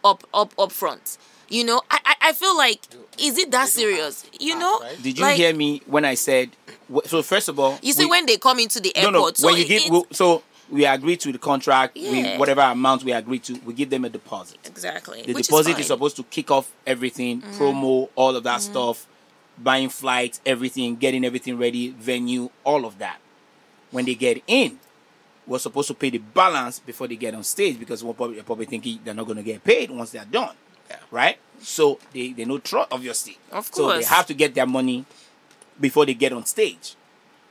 up 0.03 0.25
up 0.35 0.53
up 0.59 0.73
front 0.73 1.19
you 1.49 1.63
know 1.65 1.83
i 1.91 1.99
i, 2.07 2.15
I 2.31 2.33
feel 2.33 2.57
like 2.57 2.81
is 3.19 3.39
it 3.39 3.51
that 3.53 3.69
serious 3.69 4.25
you 4.41 4.59
know 4.59 4.81
Did 5.03 5.19
you 5.19 5.25
Like, 5.25 5.37
hear 5.37 5.55
me 5.55 5.81
when 5.87 6.05
I 6.05 6.15
said 6.15 6.51
so? 7.07 7.23
First 7.23 7.49
of 7.49 7.59
all, 7.59 7.79
you 7.83 7.93
see 7.93 8.05
we- 8.05 8.11
when 8.11 8.27
they 8.27 8.37
come 8.37 8.59
into 8.59 8.79
the 8.81 8.93
no 8.97 9.03
airport 9.03 9.35
no 9.39 9.43
so 9.43 9.47
when 9.47 9.57
you 9.57 9.63
it- 9.65 9.69
give 9.69 9.83
it- 9.87 9.93
we- 9.93 10.03
so 10.13 10.43
we 10.71 10.85
agree 10.87 11.17
to 11.17 11.33
the 11.33 11.39
contract, 11.39 11.95
we, 11.97 12.35
whatever 12.37 12.61
amount 12.63 13.05
we 13.05 13.13
agree 13.13 13.39
to, 13.41 13.55
we 13.65 13.73
give 13.75 13.91
them 13.91 14.05
a 14.05 14.09
deposit. 14.09 14.59
exactly 14.65 15.23
The 15.23 15.33
which 15.33 15.47
deposit 15.47 15.73
is, 15.73 15.79
is, 15.81 15.87
supposed 15.87 16.17
to 16.17 16.25
kick 16.25 16.51
off 16.51 16.73
everything, 16.87 17.43
Mm-hmm. 17.43 17.63
promo, 17.63 18.09
all 18.17 18.35
of 18.37 18.43
that 18.45 18.61
stuff, 18.63 19.07
buying 19.59 19.89
flights, 19.89 20.41
everything, 20.45 20.97
getting 20.97 21.25
everything 21.25 21.57
ready, 21.59 21.91
venue, 21.91 22.51
all 22.65 22.85
of 22.85 22.99
that. 22.99 23.19
When 23.91 24.05
they 24.05 24.15
get 24.15 24.43
in, 24.47 24.79
we're 25.47 25.61
supposed 25.61 25.89
to 25.89 25.95
pay 25.95 26.11
the 26.11 26.19
balance 26.19 26.81
before 26.81 27.07
they 27.07 27.15
get 27.17 27.33
on 27.35 27.45
stage 27.45 27.79
because 27.79 28.03
we're 28.03 28.13
probably, 28.15 28.35
they're 28.35 28.45
probably 28.45 28.67
thinking 28.67 28.99
they're 29.05 29.15
not 29.15 29.27
going 29.27 29.37
to 29.37 29.45
get 29.45 29.63
paid 29.63 29.91
once 29.91 30.11
they're 30.11 30.25
done, 30.25 30.57
right? 31.13 31.39
So 31.61 32.01
they 32.13 32.33
they 32.33 32.45
know 32.45 32.59
trust, 32.59 32.89
obviously. 32.93 33.39
Of 33.53 33.71
course. 33.71 33.95
So 33.95 33.99
they 33.99 34.05
have 34.05 34.27
to 34.27 34.35
get 34.35 34.55
their 34.55 34.67
money 34.67 35.05
before 35.81 36.05
they 36.05 36.15
get 36.15 36.33
on 36.33 36.45
stage. 36.45 36.97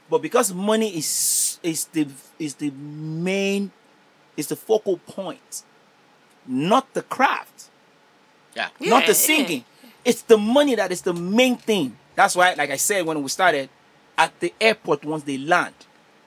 But 0.09 0.21
because 0.21 0.53
money 0.53 0.95
is 0.97 1.59
is 1.63 1.85
the 1.85 2.07
is 2.39 2.55
the 2.55 2.69
main 2.71 3.71
is 4.37 4.47
the 4.47 4.55
focal 4.55 4.97
point, 4.97 5.63
not 6.45 6.93
the 6.93 7.01
craft 7.01 7.69
Yeah. 8.55 8.69
not 8.79 8.81
Yeah, 8.81 8.99
the 9.01 9.05
yeah. 9.07 9.13
singing. 9.13 9.65
It's 10.03 10.21
the 10.21 10.37
money 10.37 10.75
that 10.75 10.91
is 10.91 11.01
the 11.01 11.13
main 11.13 11.57
thing. 11.57 11.97
That's 12.15 12.35
why, 12.35 12.53
like 12.53 12.69
I 12.69 12.77
said 12.77 13.05
when 13.05 13.21
we 13.23 13.29
started, 13.29 13.69
at 14.17 14.39
the 14.39 14.53
airport 14.61 15.03
once 15.03 15.23
they 15.23 15.37
land, 15.37 15.73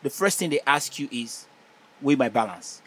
the 0.02 0.10
first 0.10 0.38
thing 0.38 0.50
they 0.50 0.60
ask 0.66 0.98
you 0.98 1.08
is, 1.12 1.46
"Weigh 2.02 2.16
my 2.16 2.28
balance." 2.28 2.82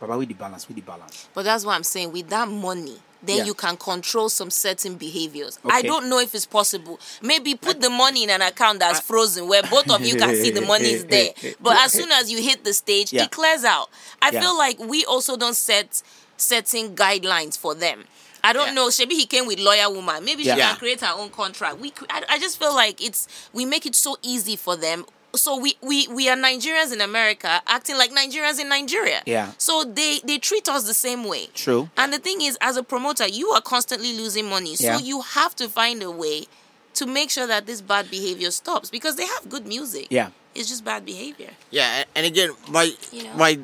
Baba, 0.00 0.16
with 0.16 0.28
the 0.28 0.34
balance, 0.34 0.66
with 0.68 0.76
the 0.76 0.82
balance. 0.82 1.28
but 1.34 1.42
that's 1.44 1.64
what 1.64 1.74
i'm 1.74 1.82
saying 1.82 2.12
with 2.12 2.28
that 2.28 2.48
money 2.48 2.96
then 3.22 3.38
Yeah. 3.38 3.44
you 3.44 3.54
can 3.54 3.76
control 3.76 4.28
some 4.28 4.50
certain 4.50 4.94
behaviors 4.96 5.58
i 5.64 5.82
don't 5.82 6.08
know 6.08 6.18
if 6.20 6.34
it's 6.34 6.46
possible 6.46 7.00
maybe 7.22 7.54
put 7.54 7.80
the 7.80 7.90
money 7.90 8.22
in 8.24 8.30
an 8.30 8.42
account 8.42 8.78
that's 8.78 9.00
frozen 9.00 9.48
where 9.48 9.62
both 9.64 9.90
of 9.90 10.00
you 10.02 10.14
can 10.16 10.34
see 10.36 10.50
the 10.50 10.60
money 10.62 10.90
is 10.90 11.04
there 11.16 11.30
but 11.60 11.76
as 11.78 11.92
soon 11.92 12.10
as 12.12 12.30
you 12.30 12.40
hit 12.42 12.64
the 12.64 12.72
stage 12.72 13.12
Yeah. 13.12 13.24
it 13.24 13.30
clears 13.30 13.64
out 13.64 13.88
i 14.22 14.30
Yeah. 14.30 14.40
feel 14.40 14.56
like 14.56 14.78
we 14.78 15.04
also 15.04 15.36
don't 15.36 15.56
set 15.56 16.02
certain 16.36 16.94
guidelines 16.94 17.58
for 17.58 17.74
them 17.74 18.04
I 18.44 18.52
don't 18.52 18.68
Yeah. 18.68 18.74
know. 18.74 18.90
Maybe 19.00 19.16
he 19.16 19.26
came 19.26 19.48
with 19.48 19.58
lawyer 19.58 19.90
woman. 19.90 20.24
Maybe 20.24 20.42
she 20.44 20.48
Yeah. 20.50 20.68
can 20.70 20.76
create 20.76 21.00
her 21.00 21.12
own 21.12 21.28
contract. 21.30 21.80
We, 21.80 21.92
I, 22.08 22.22
I 22.28 22.38
just 22.38 22.56
feel 22.56 22.72
like 22.72 23.02
it's 23.04 23.26
we 23.52 23.64
make 23.66 23.84
it 23.84 23.96
so 23.96 24.16
easy 24.22 24.54
for 24.54 24.76
them. 24.76 25.04
So 25.34 25.58
we, 25.58 25.76
we 25.82 26.08
we 26.08 26.28
are 26.28 26.36
Nigerians 26.36 26.92
in 26.92 27.00
America 27.00 27.60
acting 27.66 27.96
like 27.98 28.10
Nigerians 28.12 28.58
in 28.60 28.68
Nigeria. 28.68 29.22
Yeah. 29.26 29.52
So 29.58 29.84
they 29.84 30.20
they 30.24 30.38
treat 30.38 30.68
us 30.68 30.84
the 30.86 30.94
same 30.94 31.24
way. 31.24 31.48
True. 31.54 31.90
And 31.96 32.12
the 32.12 32.18
thing 32.18 32.40
is, 32.40 32.56
as 32.60 32.76
a 32.76 32.82
promoter, 32.82 33.26
you 33.28 33.48
are 33.50 33.60
constantly 33.60 34.16
losing 34.16 34.46
money. 34.48 34.74
So 34.76 34.84
Yeah. 34.86 34.98
you 34.98 35.20
have 35.20 35.54
to 35.56 35.68
find 35.68 36.02
a 36.02 36.10
way 36.10 36.46
to 36.94 37.06
make 37.06 37.30
sure 37.30 37.46
that 37.46 37.66
this 37.66 37.80
bad 37.80 38.10
behavior 38.10 38.50
stops 38.50 38.90
because 38.90 39.16
they 39.16 39.26
have 39.26 39.48
good 39.48 39.66
music. 39.66 40.06
Yeah. 40.10 40.30
It's 40.54 40.68
just 40.68 40.84
bad 40.84 41.04
behavior. 41.04 41.50
Yeah, 41.70 42.04
and 42.16 42.26
again, 42.26 42.50
my 42.68 42.90
You 43.12 43.24
know? 43.24 43.34
my 43.34 43.58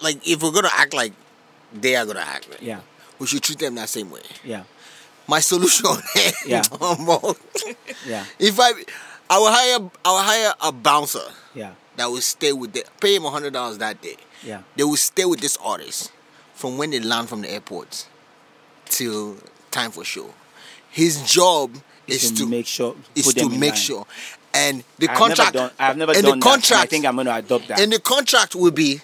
like 0.00 0.26
if 0.26 0.42
we're 0.42 0.52
gonna 0.52 0.70
act 0.72 0.94
like 0.94 1.12
they 1.74 1.96
are 1.96 2.06
gonna 2.06 2.20
act, 2.20 2.48
right, 2.48 2.62
Yeah, 2.62 2.80
we 3.18 3.26
should 3.26 3.42
treat 3.42 3.58
them 3.58 3.74
that 3.74 3.88
same 3.88 4.10
way. 4.10 4.22
yeah, 4.44 4.62
My 5.26 5.40
solution, 5.40 5.90
Yeah. 6.46 6.62
Dumbo, 6.62 7.36
yeah, 8.06 8.24
if 8.38 8.58
I, 8.58 8.72
I 9.32 9.38
will 9.38 9.50
hire, 9.50 9.90
I 10.04 10.10
will 10.12 10.18
hire 10.18 10.52
a 10.60 10.72
bouncer 10.72 11.24
yeah, 11.54 11.72
that 11.96 12.06
will 12.10 12.20
stay 12.20 12.52
with 12.52 12.74
the, 12.74 12.84
pay 13.00 13.16
him 13.16 13.22
hundred 13.22 13.54
dollars 13.54 13.78
that 13.78 14.02
day. 14.02 14.16
yeah, 14.44 14.60
They 14.76 14.84
will 14.84 14.96
stay 14.96 15.24
with 15.24 15.40
this 15.40 15.56
artist 15.64 16.12
from 16.52 16.76
when 16.76 16.90
they 16.90 17.00
land 17.00 17.30
from 17.30 17.40
the 17.40 17.50
airport 17.50 18.06
till 18.84 19.36
time 19.70 19.90
for 19.90 20.04
show. 20.04 20.34
His 20.90 21.22
job 21.22 21.70
is 22.06 22.30
to 22.32 22.36
to 22.44 22.46
make 22.46 22.66
sure- 22.66 22.94
is 23.14 23.32
to 23.32 23.48
make 23.48 23.70
line. 23.72 23.74
sure, 23.74 24.06
and 24.52 24.84
the 24.98 25.08
I've 25.08 25.16
contract. 25.16 25.54
Never 25.54 25.68
done, 25.68 25.76
I've 25.78 25.96
never 25.96 26.12
and 26.12 26.22
done 26.22 26.38
the 26.40 26.44
that, 26.44 26.70
and 26.70 26.80
I 26.80 26.86
think 26.86 27.06
I'm 27.06 27.14
going 27.14 27.26
to 27.26 27.36
adopt 27.36 27.68
that. 27.68 27.80
And 27.80 27.90
the 27.90 28.00
contract 28.00 28.54
will 28.54 28.70
be, 28.70 29.00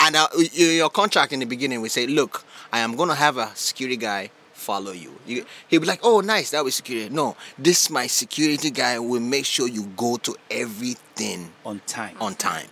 and 0.00 0.16
uh, 0.16 0.26
your 0.52 0.90
contract 0.90 1.32
in 1.32 1.38
the 1.38 1.46
beginning 1.46 1.80
will 1.80 1.88
say, 1.90 2.08
look, 2.08 2.44
I 2.72 2.80
am 2.80 2.96
going 2.96 3.08
to 3.08 3.14
have 3.14 3.36
a 3.36 3.52
security 3.54 3.96
guy 3.96 4.30
follow 4.60 4.92
you. 4.92 5.14
you. 5.26 5.44
He'll 5.68 5.80
be 5.80 5.86
like, 5.86 6.00
oh, 6.02 6.20
nice, 6.20 6.50
that 6.50 6.62
was 6.62 6.74
security. 6.74 7.08
No, 7.12 7.36
this 7.58 7.90
my 7.90 8.06
security 8.06 8.70
guy 8.70 8.98
will 8.98 9.20
make 9.20 9.44
sure 9.46 9.66
you 9.68 9.84
go 9.96 10.16
to 10.18 10.36
everything 10.50 11.50
on 11.64 11.80
time. 11.86 12.16
on 12.20 12.34
time. 12.34 12.68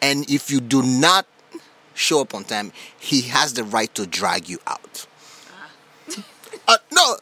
And 0.00 0.28
if 0.30 0.50
you 0.50 0.60
do 0.60 0.82
not 0.82 1.26
show 1.94 2.20
up 2.20 2.34
on 2.34 2.44
time, 2.44 2.72
he 2.98 3.22
has 3.22 3.52
the 3.54 3.64
right 3.64 3.92
to 3.96 4.06
drag 4.06 4.48
you 4.48 4.58
out. 4.66 5.06
Uh, 6.66 6.76
no. 6.92 7.16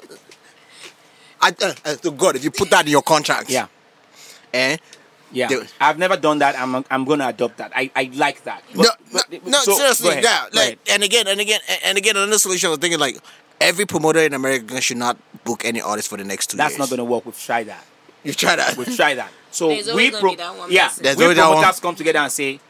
I, 1.40 1.54
uh, 1.62 1.72
uh, 1.84 1.94
to 1.96 2.10
God, 2.10 2.34
if 2.34 2.42
you 2.42 2.50
put 2.50 2.68
that 2.70 2.84
in 2.84 2.90
your 2.90 3.02
contract, 3.02 3.48
Yeah. 3.48 3.68
eh? 4.52 4.76
Yeah, 5.30 5.46
They- 5.48 5.60
I've 5.80 5.98
never 5.98 6.16
done 6.16 6.38
that. 6.38 6.58
I'm 6.58 6.84
I'm 6.90 7.04
going 7.04 7.18
to 7.20 7.28
adopt 7.28 7.58
that. 7.58 7.70
I, 7.74 7.90
I 7.94 8.10
like 8.14 8.42
that. 8.44 8.62
no, 8.74 8.82
But- 8.84 8.98
no, 9.12 9.20
but- 9.30 9.46
no 9.46 9.58
so, 9.60 9.74
seriously, 9.76 10.10
ahead, 10.10 10.24
yeah. 10.24 10.46
Like, 10.52 10.78
and 10.90 11.02
again, 11.04 11.28
and 11.28 11.40
again, 11.40 11.60
and 11.84 11.96
again, 11.98 12.16
another 12.16 12.38
solution. 12.38 12.68
I 12.68 12.70
was 12.70 12.78
thinking 12.80 12.98
like 12.98 13.18
every 13.60 13.86
promoter 13.86 14.20
in 14.20 14.34
America 14.34 14.80
should 14.80 14.96
not 14.96 15.16
book 15.44 15.64
any 15.64 15.80
artist 15.80 16.08
for 16.08 16.16
the 16.16 16.24
next 16.24 16.48
two 16.50 16.56
That's 16.56 16.72
years. 16.72 16.78
not 16.78 16.88
going 16.90 16.98
to 16.98 17.04
work. 17.04 17.24
We've 17.24 17.38
tried 17.38 17.64
that. 17.68 17.84
You've 18.24 18.36
tried 18.36 18.56
that. 18.56 18.76
We've 18.76 18.94
tried 18.94 19.14
that. 19.14 19.30
So 19.56 19.68
we 19.68 20.10
gonna 20.10 20.20
pro- 20.20 20.30
be 20.32 20.36
that 20.36 20.54
one 20.54 20.70
yeah, 20.70 20.88
person. 20.88 21.02
There's 21.04 21.16
we 21.16 21.22
always 21.24 21.36
that 21.38 21.48
one. 21.48 21.56
promoters 21.56 21.80
come 21.80 21.94
together 21.94 22.18
and 22.18 22.30
say, 22.30 22.60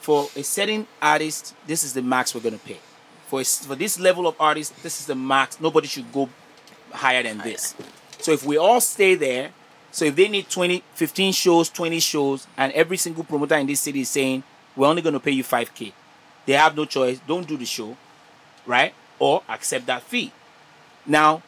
for 0.00 0.28
a 0.36 0.42
certain 0.42 0.86
artist, 1.00 1.54
this 1.66 1.82
is 1.84 1.94
the 1.94 2.02
max 2.02 2.34
we're 2.34 2.42
going 2.42 2.58
to 2.58 2.62
pay. 2.66 2.76
For 3.28 3.38
a 3.38 3.40
s 3.40 3.64
for 3.64 3.74
this 3.74 3.98
level 3.98 4.26
of 4.26 4.36
artist, 4.38 4.74
this 4.82 5.00
is 5.00 5.06
the 5.06 5.14
max. 5.14 5.58
Nobody 5.58 5.88
should 5.88 6.12
go 6.12 6.28
higher 6.92 7.22
than 7.22 7.38
this. 7.38 7.74
So 8.18 8.32
if 8.32 8.44
we 8.44 8.58
all 8.58 8.78
stay 8.82 9.14
there, 9.14 9.52
so 9.90 10.04
if 10.04 10.16
they 10.16 10.28
need 10.28 10.50
20, 10.50 10.82
15 10.94 11.32
shows, 11.32 11.70
20 11.70 11.98
shows, 12.00 12.46
and 12.58 12.72
every 12.74 12.98
single 12.98 13.24
promoter 13.24 13.54
in 13.54 13.66
this 13.66 13.80
city 13.80 14.00
is 14.00 14.10
saying, 14.10 14.42
we're 14.76 14.88
only 14.88 15.00
going 15.00 15.14
to 15.14 15.20
pay 15.20 15.30
you 15.30 15.44
5K, 15.44 15.92
they 16.44 16.52
have 16.52 16.76
no 16.76 16.84
choice. 16.84 17.20
Don't 17.26 17.46
do 17.48 17.56
the 17.56 17.64
show, 17.64 17.96
right? 18.66 18.92
Or 19.18 19.42
accept 19.48 19.86
that 19.86 20.02
fee. 20.02 20.32
Now, 21.06 21.42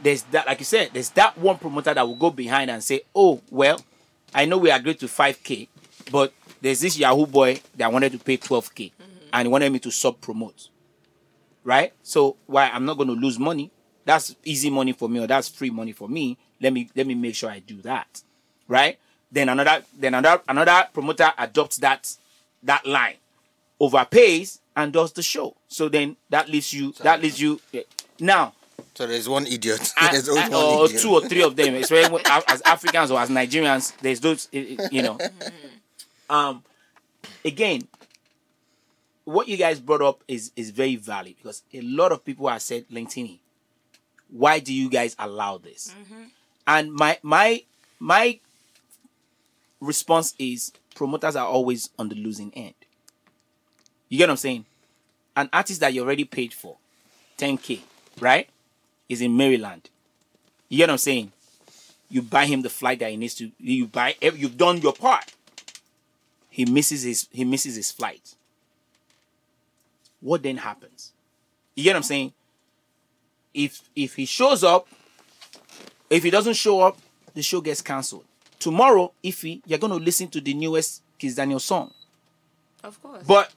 there's 0.00 0.22
that, 0.24 0.46
like 0.46 0.58
you 0.58 0.64
said, 0.64 0.90
there's 0.92 1.10
that 1.10 1.36
one 1.38 1.58
promoter 1.58 1.94
that 1.94 2.06
will 2.06 2.16
go 2.16 2.30
behind 2.30 2.70
and 2.70 2.82
say, 2.82 3.02
oh, 3.14 3.40
well, 3.50 3.80
I 4.34 4.44
know 4.44 4.58
we 4.58 4.70
agreed 4.70 4.98
to 5.00 5.06
5K, 5.06 5.68
but 6.10 6.32
there's 6.60 6.80
this 6.80 6.98
Yahoo 6.98 7.26
boy 7.26 7.60
that 7.76 7.92
wanted 7.92 8.12
to 8.12 8.18
pay 8.18 8.36
12K 8.36 8.92
mm-hmm. 8.92 9.02
and 9.32 9.46
he 9.46 9.50
wanted 9.50 9.72
me 9.72 9.78
to 9.80 9.90
sub 9.90 10.20
promote. 10.20 10.68
Right? 11.64 11.92
So 12.02 12.36
why 12.46 12.68
I'm 12.68 12.84
not 12.84 12.96
going 12.96 13.08
to 13.08 13.14
lose 13.14 13.38
money. 13.38 13.70
That's 14.04 14.34
easy 14.44 14.70
money 14.70 14.92
for 14.92 15.08
me 15.08 15.20
or 15.20 15.26
that's 15.26 15.48
free 15.48 15.70
money 15.70 15.92
for 15.92 16.08
me. 16.08 16.36
Let 16.60 16.72
me 16.72 16.90
let 16.96 17.06
me 17.06 17.14
make 17.14 17.36
sure 17.36 17.50
I 17.50 17.60
do 17.60 17.80
that. 17.82 18.22
Right? 18.66 18.98
Then 19.30 19.48
another 19.48 19.84
then 19.96 20.14
another 20.14 20.42
another 20.48 20.88
promoter 20.92 21.32
adopts 21.38 21.76
that 21.78 22.16
that 22.64 22.84
line, 22.84 23.16
overpays 23.80 24.58
and 24.76 24.92
does 24.92 25.12
the 25.12 25.22
show. 25.22 25.56
So 25.68 25.88
then 25.88 26.16
that 26.30 26.48
leaves 26.48 26.72
you 26.72 26.92
that 27.02 27.20
leaves 27.22 27.40
you 27.40 27.60
yeah. 27.72 27.82
now 28.20 28.54
So 28.94 29.06
there's 29.06 29.28
one 29.28 29.46
idiot. 29.46 29.92
I- 30.00 30.12
there's 30.12 30.28
always 30.28 30.44
I- 30.44 30.48
one 30.48 30.64
or 30.64 30.84
idiot. 30.86 31.00
two 31.02 31.10
or 31.12 31.20
three 31.28 31.42
of 31.42 31.56
them, 31.56 31.74
especially 31.74 32.12
when- 32.12 32.22
as 32.48 32.62
Africans 32.62 33.10
or 33.10 33.18
as 33.20 33.30
Nigerians. 33.30 33.96
There's 33.98 34.20
those, 34.20 34.48
you 34.52 35.02
know. 35.02 35.18
Um, 36.30 36.62
again, 37.44 37.82
what 39.24 39.48
you 39.48 39.58
guys 39.58 39.80
brought 39.80 40.00
up 40.00 40.24
is 40.26 40.50
is 40.56 40.70
very 40.70 40.96
valid 40.96 41.36
because 41.36 41.62
a 41.74 41.82
lot 41.82 42.10
of 42.10 42.24
people 42.24 42.48
have 42.48 42.62
said, 42.62 42.86
Lentini, 42.88 43.38
why 44.30 44.58
do 44.60 44.72
you 44.72 44.88
guys 44.88 45.14
allow 45.18 45.58
this? 45.58 45.94
And 46.66 46.90
my 46.94 47.18
my 47.22 47.64
my 48.00 48.40
response 49.80 50.34
is 50.38 50.72
promoters 50.94 51.36
are 51.36 51.46
always 51.46 51.90
on 51.98 52.08
the 52.08 52.14
losing 52.14 52.52
end. 52.54 52.74
You 54.12 54.18
get 54.18 54.24
what 54.24 54.32
I'm 54.32 54.36
saying? 54.36 54.66
An 55.34 55.48
artist 55.54 55.80
that 55.80 55.94
you 55.94 56.02
already 56.02 56.26
paid 56.26 56.52
for, 56.52 56.76
10k, 57.38 57.80
right? 58.20 58.46
Is 59.08 59.22
in 59.22 59.34
Maryland. 59.34 59.88
You 60.68 60.76
get 60.76 60.88
what 60.88 60.92
I'm 60.92 60.98
saying? 60.98 61.32
You 62.10 62.20
buy 62.20 62.44
him 62.44 62.60
the 62.60 62.68
flight 62.68 62.98
that 62.98 63.10
he 63.10 63.16
needs 63.16 63.34
to. 63.36 63.50
You 63.58 63.86
buy. 63.86 64.14
You've 64.20 64.58
done 64.58 64.82
your 64.82 64.92
part. 64.92 65.32
He 66.50 66.66
misses 66.66 67.04
his. 67.04 67.26
He 67.32 67.46
misses 67.46 67.76
his 67.76 67.90
flight. 67.90 68.34
What 70.20 70.42
then 70.42 70.58
happens? 70.58 71.12
You 71.74 71.84
get 71.84 71.92
what 71.92 71.96
I'm 71.96 72.02
saying? 72.02 72.34
If 73.54 73.80
if 73.96 74.16
he 74.16 74.26
shows 74.26 74.62
up, 74.62 74.88
if 76.10 76.22
he 76.22 76.28
doesn't 76.28 76.52
show 76.52 76.82
up, 76.82 76.98
the 77.32 77.40
show 77.40 77.62
gets 77.62 77.80
cancelled. 77.80 78.26
Tomorrow, 78.58 79.12
if 79.22 79.40
he, 79.40 79.62
you're 79.64 79.78
gonna 79.78 79.94
listen 79.94 80.28
to 80.28 80.40
the 80.42 80.52
newest 80.52 81.00
Kizz 81.18 81.36
Daniel 81.36 81.60
song. 81.60 81.94
Of 82.84 83.02
course. 83.02 83.24
But, 83.26 83.54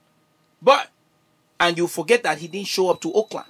but, 0.65 0.89
and 1.59 1.77
you 1.77 1.87
forget 1.87 2.23
that 2.23 2.39
he 2.39 2.47
didn't 2.47 2.67
show 2.67 2.89
up 2.89 2.99
to 3.01 3.13
Oakland, 3.13 3.47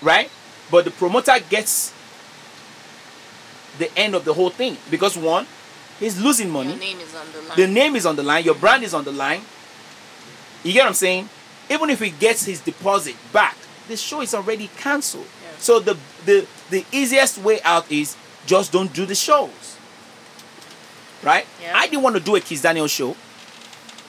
right? 0.00 0.30
But 0.70 0.84
the 0.84 0.92
promoter 0.92 1.34
gets 1.50 1.92
the 3.78 3.90
end 3.98 4.14
of 4.14 4.24
the 4.24 4.32
whole 4.32 4.50
thing 4.50 4.76
because 4.90 5.18
one, 5.18 5.46
he's 5.98 6.22
losing 6.22 6.48
money. 6.48 6.70
Your 6.70 6.78
name 6.78 7.00
is 7.00 7.14
on 7.14 7.26
the 7.32 7.42
line. 7.42 7.56
The 7.56 7.66
name 7.66 7.96
is 7.96 8.06
on 8.06 8.16
the 8.16 8.22
line. 8.22 8.44
Your 8.44 8.54
brand 8.54 8.84
is 8.84 8.94
on 8.94 9.04
the 9.04 9.12
line. 9.12 9.42
You 10.62 10.72
get 10.72 10.82
what 10.82 10.88
I'm 10.88 10.94
saying? 10.94 11.28
Even 11.68 11.90
if 11.90 12.00
he 12.00 12.10
gets 12.10 12.44
his 12.44 12.60
deposit 12.60 13.16
back, 13.32 13.56
the 13.88 13.96
show 13.96 14.20
is 14.20 14.32
already 14.32 14.70
cancelled. 14.76 15.26
Yeah. 15.26 15.58
So 15.58 15.80
the 15.80 15.98
the 16.24 16.46
the 16.70 16.84
easiest 16.92 17.38
way 17.38 17.60
out 17.62 17.90
is 17.90 18.16
just 18.46 18.70
don't 18.72 18.92
do 18.92 19.04
the 19.04 19.16
shows. 19.16 19.76
Right? 21.22 21.46
Yeah. 21.60 21.72
I 21.74 21.86
didn't 21.86 22.02
want 22.02 22.16
to 22.16 22.22
do 22.22 22.36
a 22.36 22.40
Kizz 22.40 22.62
Daniel 22.62 22.86
show 22.86 23.16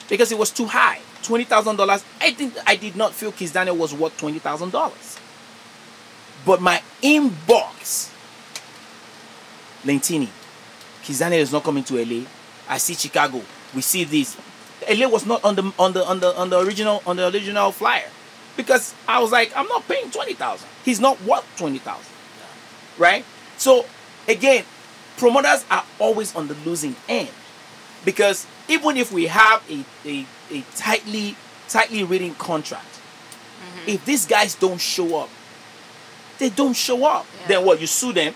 because 0.08 0.30
it 0.30 0.38
was 0.38 0.50
too 0.50 0.66
high. 0.66 1.00
Twenty 1.22 1.44
thousand 1.44 1.76
dollars. 1.76 2.04
I 2.20 2.32
think 2.32 2.54
I 2.66 2.76
did 2.76 2.96
not 2.96 3.12
feel 3.12 3.32
Kizz 3.32 3.52
Daniel 3.52 3.76
was 3.76 3.94
worth 3.94 4.16
twenty 4.16 4.38
thousand 4.38 4.70
dollars. 4.70 5.18
But 6.44 6.60
my 6.60 6.82
inbox, 7.02 8.10
Lentini, 9.84 10.28
Kizz 11.04 11.20
Daniel 11.20 11.40
is 11.40 11.52
not 11.52 11.62
coming 11.62 11.84
to 11.84 12.04
LA. 12.04 12.24
I 12.68 12.78
see 12.78 12.94
Chicago. 12.94 13.40
We 13.74 13.82
see 13.82 14.04
this. 14.04 14.36
LA 14.90 15.06
was 15.08 15.24
not 15.24 15.44
on 15.44 15.54
the 15.54 15.72
on 15.78 15.92
the 15.92 16.04
on 16.04 16.20
the 16.20 16.36
on 16.36 16.50
the 16.50 16.58
original 16.58 17.02
on 17.06 17.16
the 17.16 17.28
original 17.28 17.70
flyer. 17.70 18.08
Because 18.56 18.94
I 19.08 19.20
was 19.20 19.32
like, 19.32 19.52
I'm 19.56 19.66
not 19.68 19.86
paying 19.88 20.10
twenty 20.10 20.34
thousand. 20.34 20.68
He's 20.84 21.00
not 21.00 21.20
worth 21.22 21.46
twenty 21.56 21.78
thousand. 21.78 22.12
Right? 22.98 23.24
So 23.56 23.86
again, 24.26 24.64
promoters 25.16 25.64
are 25.70 25.84
always 25.98 26.34
on 26.34 26.48
the 26.48 26.54
losing 26.66 26.96
end. 27.08 27.30
Because 28.04 28.46
even 28.68 28.96
if 28.96 29.12
we 29.12 29.26
have 29.26 29.62
a, 29.70 29.84
a, 30.08 30.26
a 30.52 30.62
tightly 30.76 31.36
tightly 31.68 32.04
written 32.04 32.34
contract, 32.34 32.84
mm-hmm. 32.84 33.88
if 33.90 34.04
these 34.04 34.26
guys 34.26 34.54
don't 34.54 34.80
show 34.80 35.16
up, 35.18 35.30
they 36.38 36.50
don't 36.50 36.74
show 36.74 37.04
up. 37.04 37.26
Yeah. 37.42 37.48
Then 37.48 37.64
what? 37.66 37.80
You 37.80 37.86
sue 37.86 38.12
them, 38.12 38.34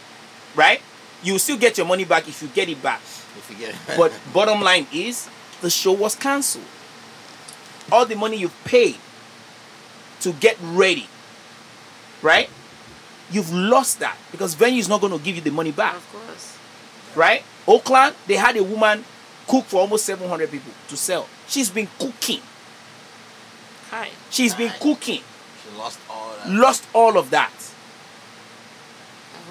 right? 0.54 0.80
You 1.22 1.38
still 1.38 1.58
get 1.58 1.76
your 1.78 1.86
money 1.86 2.04
back 2.04 2.28
if 2.28 2.42
you 2.42 2.48
get 2.48 2.68
it 2.68 2.82
back. 2.82 3.00
If 3.00 3.48
you 3.50 3.56
get 3.56 3.74
it. 3.74 3.76
But 3.96 4.12
bottom 4.32 4.60
line 4.60 4.86
is 4.92 5.28
the 5.60 5.70
show 5.70 5.92
was 5.92 6.14
cancelled. 6.14 6.64
All 7.90 8.04
the 8.06 8.16
money 8.16 8.36
you 8.36 8.50
paid 8.64 8.96
to 10.20 10.32
get 10.32 10.56
ready, 10.60 11.06
right? 12.22 12.48
You've 13.30 13.52
lost 13.52 14.00
that 14.00 14.16
because 14.30 14.54
venue 14.54 14.78
is 14.80 14.88
not 14.88 15.00
going 15.00 15.12
to 15.12 15.22
give 15.24 15.36
you 15.36 15.42
the 15.42 15.50
money 15.50 15.72
back, 15.72 15.96
Of 15.96 16.12
course. 16.12 16.58
right? 17.14 17.42
Oakland, 17.66 18.14
they 18.26 18.34
had 18.34 18.56
a 18.56 18.62
woman 18.62 19.04
cook 19.46 19.64
for 19.64 19.80
almost 19.80 20.04
700 20.04 20.50
people 20.50 20.72
to 20.88 20.96
sell. 20.96 21.28
She's 21.48 21.70
been 21.70 21.88
cooking. 21.98 22.40
Hi. 23.90 24.10
She's 24.30 24.54
been 24.54 24.72
cooking. 24.80 25.22
She 25.62 25.78
lost 25.78 25.98
all 26.10 26.34
that. 26.36 26.50
Lost 26.50 26.86
all 26.94 27.18
of 27.18 27.30
that. 27.30 27.52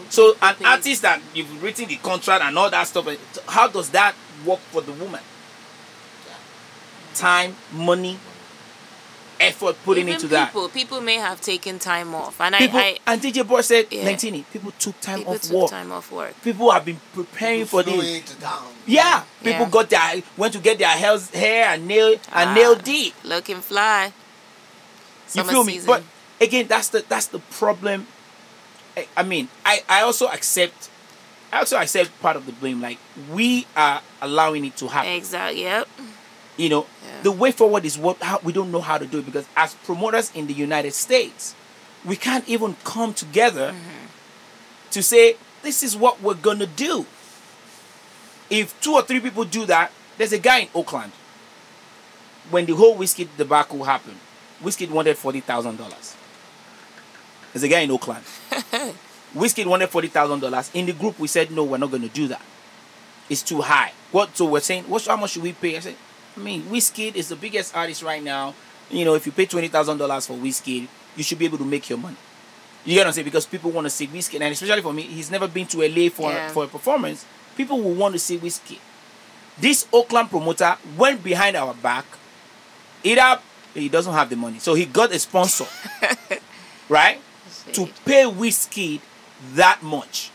So 0.09 0.35
an 0.41 0.55
pays. 0.55 0.67
artist 0.67 1.01
that 1.01 1.21
you've 1.33 1.63
written 1.63 1.87
the 1.87 1.95
contract 1.97 2.43
and 2.43 2.57
all 2.57 2.69
that 2.69 2.87
stuff, 2.87 3.07
eh, 3.07 3.15
how 3.47 3.67
does 3.67 3.89
that 3.91 4.13
work 4.45 4.59
for 4.59 4.81
the 4.81 4.91
woman? 4.93 5.21
Time, 7.15 7.55
money, 7.71 8.19
effort 9.39 9.75
putting 9.83 10.03
Even 10.03 10.15
into 10.15 10.27
that. 10.29 10.47
people, 10.47 10.69
people 10.69 11.01
may 11.01 11.15
have 11.15 11.41
taken 11.41 11.79
time 11.79 12.13
off, 12.15 12.39
and 12.41 12.55
People, 12.55 12.79
I, 12.79 12.97
I 13.07 13.13
and 13.13 13.21
DJ 13.21 13.47
Boy 13.47 13.61
said, 13.61 13.87
Yeah. 13.91 14.03
Lentini, 14.05 14.43
people 14.51 14.71
took 14.79 14.99
time 15.01 15.19
people 15.19 15.33
off 15.33 15.41
took 15.41 15.51
work. 15.51 15.69
time 15.69 15.91
off 15.91 16.11
work. 16.11 16.33
People 16.43 16.71
have 16.71 16.85
been 16.85 16.99
preparing 17.13 17.65
for 17.65 17.83
this. 17.83 18.03
into 18.17 18.35
town. 18.39 18.67
Yeah, 18.85 19.23
people 19.43 19.65
Yeah. 19.65 19.69
got 19.69 19.89
their 19.89 20.23
went 20.37 20.53
to 20.53 20.59
get 20.59 20.77
their 20.79 20.89
hair, 20.89 21.17
hair 21.33 21.65
and 21.69 21.87
nail 21.87 22.13
and 22.31 22.49
Ah. 22.49 22.53
nail 22.53 22.75
deep. 22.75 23.13
Looking 23.23 23.61
fly. 23.61 24.05
You 24.05 24.11
Summer 25.41 25.51
feel 25.51 25.63
me? 25.63 25.73
season. 25.73 25.87
But 25.87 26.03
again, 26.39 26.67
that's 26.67 26.89
the 26.89 27.03
that's 27.07 27.27
the 27.27 27.39
problem. 27.39 28.07
I, 28.95 29.07
I 29.17 29.23
mean, 29.23 29.49
I 29.65 29.83
I 29.89 30.01
also 30.01 30.27
accept. 30.27 30.89
I 31.51 31.59
also 31.59 31.77
accept 31.77 32.11
part 32.21 32.35
of 32.35 32.45
the 32.45 32.51
blame. 32.51 32.81
Like 32.81 32.97
we 33.31 33.65
are 33.75 34.01
allowing 34.21 34.65
it 34.65 34.75
to 34.77 34.87
happen. 34.87 35.11
Exactly. 35.11 35.61
Yep. 35.63 35.87
You 36.57 36.69
know, 36.69 36.81
Yeah. 36.81 37.21
The 37.23 37.31
way 37.31 37.51
forward 37.51 37.85
is 37.85 37.97
what 37.97 38.21
how, 38.21 38.39
we 38.43 38.53
don't 38.53 38.71
know 38.71 38.81
how 38.81 38.97
to 38.97 39.05
do 39.05 39.19
it 39.19 39.25
because 39.25 39.47
as 39.55 39.73
promoters 39.85 40.31
in 40.35 40.47
the 40.47 40.53
United 40.53 40.93
States, 40.93 41.55
we 42.03 42.15
can't 42.15 42.47
even 42.47 42.75
come 42.83 43.13
together 43.13 43.71
mm-hmm. 43.71 44.05
to 44.91 45.03
say 45.03 45.35
this 45.63 45.83
is 45.83 45.95
what 45.97 46.21
we're 46.21 46.35
gonna 46.35 46.67
do. 46.67 47.05
If 48.49 48.79
two 48.79 48.93
or 48.93 49.01
three 49.01 49.19
people 49.19 49.43
do 49.43 49.65
that, 49.65 49.91
there's 50.17 50.33
a 50.33 50.37
guy 50.39 50.59
in 50.59 50.69
Oakland. 50.75 51.11
When 52.51 52.65
the 52.67 52.75
whole 52.75 52.95
whiskey 52.95 53.27
debacle 53.37 53.83
happened, 53.83 54.19
whiskey 54.61 54.85
wanted 54.85 55.17
forty 55.17 55.39
thousand 55.39 55.77
dollars. 55.77 56.15
There's 57.55 57.63
a 57.63 57.69
guy 57.69 57.79
in 57.79 57.91
Oakland. 57.91 58.23
Whiskey 59.33 59.65
wanted 59.65 59.87
forty 59.87 60.09
thousand 60.09 60.41
dollars. 60.41 60.69
In 60.73 60.85
the 60.85 60.93
group, 60.93 61.17
we 61.17 61.27
said 61.27 61.51
no, 61.51 61.63
we're 61.63 61.77
not 61.77 61.89
going 61.89 62.01
to 62.03 62.09
do 62.09 62.27
that. 62.27 62.41
It's 63.29 63.41
too 63.41 63.61
high. 63.61 63.93
What? 64.11 64.35
So 64.35 64.45
we're 64.45 64.59
saying, 64.59 64.83
what? 64.85 65.05
How 65.05 65.15
much 65.15 65.31
should 65.31 65.43
we 65.43 65.53
pay? 65.53 65.77
I 65.77 65.79
said, 65.79 65.95
I 66.35 66.39
mean, 66.39 66.61
Whiskey 66.69 67.07
is 67.09 67.29
the 67.29 67.35
biggest 67.35 67.75
artist 67.75 68.03
right 68.03 68.21
now. 68.23 68.53
You 68.89 69.05
know, 69.05 69.15
if 69.15 69.25
you 69.25 69.31
pay 69.31 69.45
twenty 69.45 69.67
thousand 69.67 69.97
dollars 69.97 70.27
for 70.27 70.33
Whiskey, 70.33 70.87
you 71.15 71.23
should 71.23 71.39
be 71.39 71.45
able 71.45 71.57
to 71.59 71.65
make 71.65 71.89
your 71.89 71.97
money. 71.97 72.17
You 72.83 72.93
get 72.95 73.01
what 73.01 73.07
I'm 73.07 73.13
saying? 73.13 73.25
Because 73.25 73.45
people 73.47 73.71
want 73.71 73.85
to 73.85 73.89
see 73.89 74.05
Whiskey, 74.05 74.37
and 74.37 74.45
especially 74.45 74.81
for 74.81 74.93
me, 74.93 75.03
he's 75.03 75.31
never 75.31 75.47
been 75.47 75.65
to 75.67 75.77
LA 75.81 76.09
for 76.09 76.31
Yeah. 76.31 76.49
for 76.49 76.65
a 76.65 76.67
performance. 76.67 77.25
People 77.57 77.81
will 77.81 77.93
want 77.95 78.13
to 78.13 78.19
see 78.19 78.37
Whiskey. 78.37 78.79
This 79.57 79.87
Oakland 79.93 80.29
promoter 80.29 80.77
went 80.97 81.23
behind 81.23 81.55
our 81.55 81.73
back. 81.73 82.05
Either 83.03 83.39
he 83.73 83.87
doesn't 83.89 84.13
have 84.13 84.29
the 84.29 84.35
money, 84.35 84.59
so 84.59 84.73
he 84.73 84.85
got 84.85 85.11
a 85.13 85.19
sponsor, 85.19 85.65
right? 86.89 87.19
to 87.73 87.87
pay 88.05 88.25
Whiskey 88.27 89.01
that 89.53 89.81
much. 89.81 90.29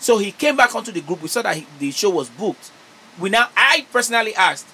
So 0.00 0.18
he 0.18 0.32
came 0.32 0.56
back 0.56 0.74
onto 0.74 0.90
the 0.90 1.00
group. 1.00 1.22
We 1.22 1.28
saw 1.28 1.42
that 1.42 1.56
he, 1.56 1.66
the 1.78 1.90
show 1.92 2.10
was 2.10 2.28
booked. 2.28 2.70
We 3.18 3.30
now, 3.30 3.48
I 3.56 3.86
personally 3.92 4.34
asked, 4.34 4.66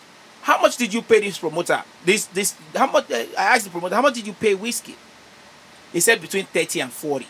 how 0.42 0.60
much 0.60 0.76
did 0.76 0.92
you 0.92 1.02
pay 1.02 1.20
this 1.20 1.38
promoter? 1.38 1.82
This, 2.04 2.26
this, 2.26 2.54
how 2.74 2.90
much? 2.90 3.10
uh, 3.10 3.24
I 3.38 3.54
asked 3.56 3.64
the 3.64 3.70
promoter, 3.70 3.94
how 3.94 4.02
much 4.02 4.14
did 4.14 4.26
you 4.26 4.32
pay 4.32 4.54
Whiskey? 4.54 4.96
He 5.92 6.00
said 6.00 6.20
between 6.20 6.44
thirty 6.46 6.80
and 6.80 6.92
forty. 6.92 7.26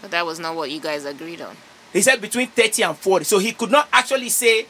But 0.00 0.10
that 0.10 0.24
was 0.24 0.38
not 0.38 0.56
what 0.56 0.70
you 0.70 0.80
guys 0.80 1.04
agreed 1.04 1.40
on. 1.40 1.56
He 1.92 2.02
said 2.02 2.20
between 2.20 2.48
thirty 2.48 2.82
and 2.82 2.96
forty. 2.96 3.24
So 3.24 3.38
he 3.38 3.52
could 3.52 3.70
not 3.70 3.88
actually 3.92 4.30
say 4.30 4.66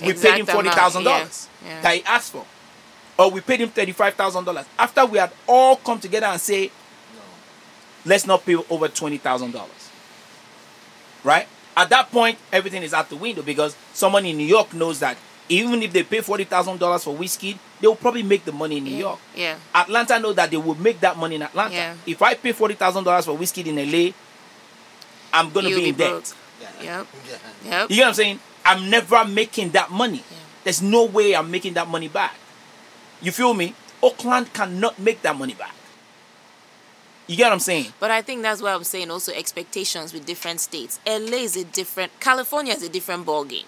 we 0.00 0.12
paid 0.12 0.38
him 0.40 0.46
forty 0.46 0.70
thousand 0.70 1.04
dollars 1.04 1.48
amount, 1.48 1.48
yeah, 1.64 1.68
yeah. 1.74 1.80
that 1.82 1.94
he 1.96 2.04
asked 2.04 2.32
for, 2.32 2.46
or 3.18 3.30
we 3.30 3.40
paid 3.40 3.60
him 3.60 3.68
thirty-five 3.68 4.14
thousand 4.14 4.44
dollars. 4.44 4.66
After 4.78 5.04
we 5.06 5.18
had 5.18 5.32
all 5.48 5.76
come 5.76 5.98
together 5.98 6.26
and 6.26 6.40
say, 6.40 6.70
let's 8.04 8.26
not 8.26 8.44
pay 8.46 8.54
over 8.54 8.88
twenty 8.88 9.18
thousand 9.18 9.52
dollars. 9.52 9.90
Right 11.24 11.46
at 11.76 11.88
that 11.90 12.10
point, 12.10 12.38
everything 12.52 12.82
is 12.82 12.92
out 12.92 13.08
the 13.08 13.16
window 13.16 13.42
because 13.42 13.76
someone 13.92 14.26
in 14.26 14.36
New 14.36 14.46
York 14.46 14.74
knows 14.74 15.00
that 15.00 15.16
even 15.50 15.82
if 15.82 15.92
they 15.92 16.02
pay 16.02 16.20
forty 16.20 16.44
thousand 16.44 16.78
dollars 16.78 17.04
for 17.04 17.14
whiskey, 17.14 17.58
they 17.80 17.86
will 17.88 17.96
probably 17.96 18.22
make 18.22 18.44
the 18.44 18.52
money 18.52 18.78
in 18.78 18.84
New 18.84 18.96
York. 18.96 19.18
Yeah. 19.34 19.56
Atlanta 19.74 20.18
know 20.18 20.32
that 20.32 20.50
they 20.50 20.56
will 20.56 20.76
make 20.76 21.00
that 21.00 21.16
money 21.16 21.34
in 21.34 21.42
Atlanta. 21.42 21.74
Yeah. 21.74 21.94
If 22.06 22.22
I 22.22 22.34
pay 22.34 22.52
forty 22.52 22.74
thousand 22.74 23.04
dollars 23.04 23.24
for 23.26 23.36
whiskey 23.36 23.68
in 23.68 23.76
LA, 23.76 24.12
I'm 25.32 25.50
gonna 25.50 25.68
You'll 25.68 25.78
be, 25.78 25.84
be 25.84 25.88
in 25.90 25.94
debt. 25.96 26.10
broke. 26.10 26.24
Yep. 26.82 27.06
Yep. 27.64 27.90
You 27.90 27.96
get 27.96 28.02
what 28.02 28.08
I'm 28.08 28.14
saying? 28.14 28.40
I'm 28.64 28.90
never 28.90 29.24
making 29.24 29.70
that 29.70 29.90
money. 29.90 30.18
Yeah. 30.30 30.36
There's 30.64 30.82
no 30.82 31.04
way 31.04 31.34
I'm 31.34 31.50
making 31.50 31.74
that 31.74 31.88
money 31.88 32.08
back. 32.08 32.34
You 33.20 33.32
feel 33.32 33.54
me? 33.54 33.74
Oakland 34.02 34.52
cannot 34.52 34.98
make 34.98 35.20
that 35.22 35.36
money 35.36 35.54
back. 35.54 35.74
You 37.26 37.36
get 37.36 37.44
what 37.46 37.52
I'm 37.52 37.60
saying? 37.60 37.92
But 38.00 38.10
I 38.10 38.22
think 38.22 38.42
that's 38.42 38.60
why 38.60 38.74
I'm 38.74 38.82
saying 38.84 39.10
also 39.10 39.32
expectations 39.32 40.12
with 40.12 40.26
different 40.26 40.60
states. 40.60 40.98
LA 41.06 41.38
is 41.38 41.56
a 41.56 41.64
different, 41.64 42.10
California 42.18 42.72
is 42.72 42.82
a 42.82 42.88
different 42.88 43.24
ball 43.24 43.44
game. 43.44 43.66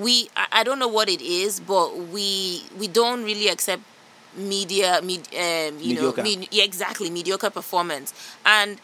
We, 0.00 0.28
I, 0.36 0.46
I 0.60 0.64
don't 0.64 0.78
know 0.78 0.88
what 0.98 1.08
it 1.08 1.20
is, 1.20 1.60
but 1.60 1.88
we 2.14 2.62
we 2.80 2.86
don't 2.88 3.22
really 3.24 3.48
accept 3.48 3.82
media, 4.36 5.00
med, 5.02 5.26
um, 5.34 5.78
you 5.80 5.94
Mediocre. 5.94 6.22
know, 6.22 6.22
med, 6.22 6.48
yeah, 6.50 6.64
exactly 6.64 7.10
mediocre 7.10 7.50
performance, 7.50 8.14
and 8.46 8.80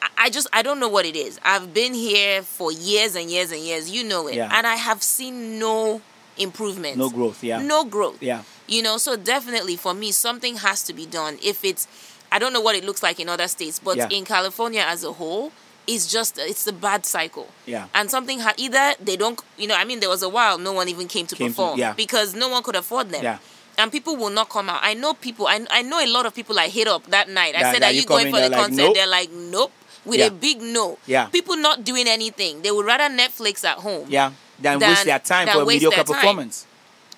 I, 0.00 0.08
I 0.26 0.30
just 0.30 0.48
I 0.52 0.62
don't 0.62 0.80
know 0.80 0.88
what 0.88 1.04
it 1.04 1.16
is. 1.16 1.38
I've 1.44 1.74
been 1.74 1.94
here 1.94 2.42
for 2.42 2.72
years 2.72 3.14
and 3.16 3.30
years 3.30 3.50
and 3.52 3.60
years. 3.60 3.90
You 3.90 4.04
know 4.04 4.26
it, 4.28 4.36
Yeah. 4.36 4.50
and 4.52 4.66
I 4.66 4.76
have 4.76 5.02
seen 5.02 5.58
no 5.58 6.00
improvement, 6.38 6.96
No 6.96 7.10
growth, 7.10 7.42
yeah. 7.44 7.60
no 7.60 7.84
growth. 7.84 8.22
Yeah. 8.22 8.42
You 8.66 8.82
know, 8.82 8.96
so 8.96 9.16
definitely 9.16 9.76
for 9.76 9.92
me, 9.94 10.12
something 10.12 10.56
has 10.56 10.82
to 10.84 10.92
be 10.94 11.04
done. 11.04 11.38
If 11.42 11.62
it's, 11.64 11.86
I 12.30 12.38
don't 12.38 12.52
know 12.54 12.60
what 12.60 12.74
it 12.74 12.84
looks 12.84 13.02
like 13.02 13.20
in 13.20 13.28
other 13.28 13.48
states, 13.48 13.78
but 13.78 13.96
Yeah. 13.98 14.08
in 14.10 14.24
California 14.24 14.80
as 14.86 15.04
a 15.04 15.12
whole, 15.12 15.52
it's 15.86 16.06
just 16.10 16.38
it's 16.38 16.66
a 16.66 16.72
bad 16.72 17.04
cycle. 17.06 17.48
Yeah. 17.66 17.86
And 17.94 18.10
something 18.10 18.40
ha- 18.40 18.54
either 18.56 18.94
they 19.00 19.16
don't, 19.16 19.40
you 19.58 19.66
know, 19.66 19.74
I 19.76 19.84
mean, 19.84 20.00
there 20.00 20.08
was 20.08 20.22
a 20.22 20.28
while 20.28 20.58
no 20.58 20.72
one 20.72 20.88
even 20.88 21.08
came 21.08 21.26
to 21.26 21.34
Came 21.34 21.48
to- 21.48 21.52
perform 21.52 21.78
yeah. 21.78 21.92
because 21.94 22.34
no 22.34 22.48
one 22.48 22.62
could 22.62 22.76
afford 22.76 23.10
them. 23.10 23.22
Yeah. 23.22 23.38
And 23.78 23.90
people 23.90 24.16
will 24.16 24.30
not 24.30 24.48
come 24.50 24.68
out. 24.68 24.80
I 24.82 24.94
know 24.94 25.14
people. 25.14 25.46
I, 25.48 25.66
I 25.70 25.82
know 25.82 25.98
a 25.98 26.06
lot 26.06 26.26
of 26.26 26.34
people 26.34 26.58
I 26.58 26.68
hit 26.68 26.86
up 26.86 27.06
that 27.06 27.28
night. 27.28 27.54
I 27.56 27.62
That- 27.62 27.74
said, 27.74 27.82
"Are 27.82 27.90
you 27.92 28.04
going 28.04 28.30
for 28.32 28.38
the 28.40 28.50
like, 28.50 28.60
concert?" 28.60 28.76
"Nope." 28.82 28.94
They're 28.94 29.06
like, 29.06 29.30
"Nope," 29.32 29.72
with 30.04 30.20
Yeah. 30.20 30.26
a 30.26 30.30
big 30.30 30.60
no. 30.60 30.98
Yeah. 31.06 31.26
People 31.26 31.56
not 31.56 31.82
doing 31.82 32.06
anything. 32.06 32.60
They 32.62 32.70
would 32.70 32.84
rather 32.86 33.08
Netflix 33.14 33.64
at 33.64 33.78
home 33.78 34.06
Yeah. 34.10 34.32
Then 34.60 34.78
Than- 34.78 34.90
waste 34.90 35.04
their 35.06 35.18
time 35.18 35.46
than 35.46 35.54
for 35.56 35.62
a 35.62 35.66
mediocre 35.66 36.04
their 36.04 36.04
time. 36.04 36.50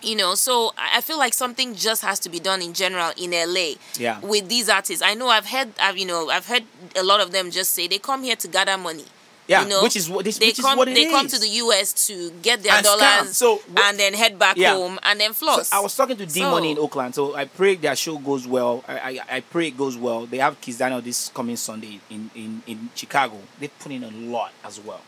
You 0.05 0.17
know 0.17 0.35
so 0.35 0.73
i 0.77 1.01
feel 1.01 1.19
like 1.19 1.33
something 1.35 1.75
just 1.75 2.03
has 2.03 2.19
to 2.21 2.29
be 2.29 2.39
done 2.39 2.61
in 2.63 2.73
general 2.75 3.11
in 3.17 3.31
la 3.33 3.67
Yeah. 3.99 4.21
with 4.21 4.49
these 4.49 4.69
artists 4.69 5.03
i 5.03 5.15
know 5.15 5.29
i've 5.29 5.47
heard 5.47 5.69
i've 5.81 5.97
you 5.97 6.07
know 6.07 6.29
i've 6.31 6.47
heard 6.47 6.65
a 6.95 7.03
lot 7.03 7.21
of 7.21 7.33
them 7.33 7.51
just 7.51 7.71
say 7.73 7.89
they 7.89 7.99
come 7.99 8.23
here 8.23 8.37
to 8.37 8.49
gather 8.49 8.77
money 8.77 9.05
Yeah, 9.47 9.63
you 9.63 9.69
know 9.69 9.83
which 9.83 9.97
is 9.97 10.09
what 10.09 10.25
this 10.25 10.39
they 10.39 10.49
which 10.49 10.61
come 10.61 10.73
is 10.73 10.77
what 10.79 10.89
they 10.89 11.11
come 11.11 11.27
to 11.29 11.39
the 11.39 11.49
us 11.49 12.07
to 12.09 12.31
get 12.43 12.63
their 12.63 12.75
And 12.75 12.85
dollars 12.85 13.37
So, 13.37 13.57
what- 13.57 13.85
and 13.85 13.99
then 13.99 14.13
head 14.15 14.39
back 14.39 14.57
Yeah. 14.57 14.75
home 14.75 14.99
and 15.03 15.19
then 15.21 15.33
floss 15.35 15.69
So 15.69 15.77
I 15.77 15.81
was 15.81 15.95
talking 15.97 16.17
to 16.17 16.27
D 16.27 16.41
So- 16.41 16.51
Money 16.51 16.71
in 16.73 16.79
Oakland, 16.79 17.15
so 17.15 17.35
I 17.35 17.45
pray 17.47 17.75
their 17.77 17.97
show 17.97 18.17
goes 18.19 18.47
well. 18.47 18.83
I, 18.89 18.97
I, 18.97 19.37
I 19.37 19.41
pray 19.41 19.67
it 19.69 19.77
goes 19.77 19.97
well. 19.99 20.25
They 20.27 20.39
have 20.39 20.59
Kizz 20.63 20.79
Daniel 20.79 21.01
this 21.03 21.29
coming 21.29 21.57
Sunday 21.57 22.01
in, 22.11 22.31
in, 22.35 22.63
in 22.67 22.89
Chicago. 22.95 23.37
They 23.61 23.69
put 23.69 23.93
in 23.93 24.03
a 24.05 24.11
lot 24.11 24.53
as 24.65 24.81
well. 24.81 25.03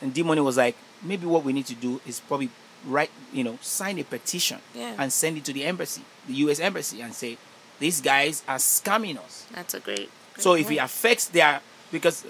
And 0.00 0.12
D 0.12 0.22
Money 0.24 0.40
was 0.40 0.56
like, 0.56 0.74
maybe 1.00 1.26
what 1.26 1.44
we 1.44 1.52
need 1.52 1.66
to 1.66 1.74
do 1.74 2.00
is 2.04 2.18
probably 2.18 2.50
write, 2.86 3.10
you 3.32 3.44
know, 3.44 3.58
sign 3.60 3.98
a 3.98 4.04
petition 4.04 4.58
Yeah. 4.74 4.94
and 4.98 5.12
send 5.12 5.36
it 5.36 5.44
to 5.46 5.52
the 5.52 5.64
embassy, 5.64 6.02
the 6.26 6.34
U.S. 6.34 6.60
embassy, 6.60 7.00
and 7.00 7.14
say 7.14 7.38
these 7.78 8.00
guys 8.00 8.42
are 8.48 8.58
scamming 8.58 9.18
us. 9.18 9.46
that's 9.52 9.74
a 9.74 9.80
great, 9.80 9.96
great 10.34 10.42
So 10.42 10.54
if 10.54 10.70
it 10.70 10.76
affects 10.76 11.26
their, 11.28 11.60
because 11.90 12.24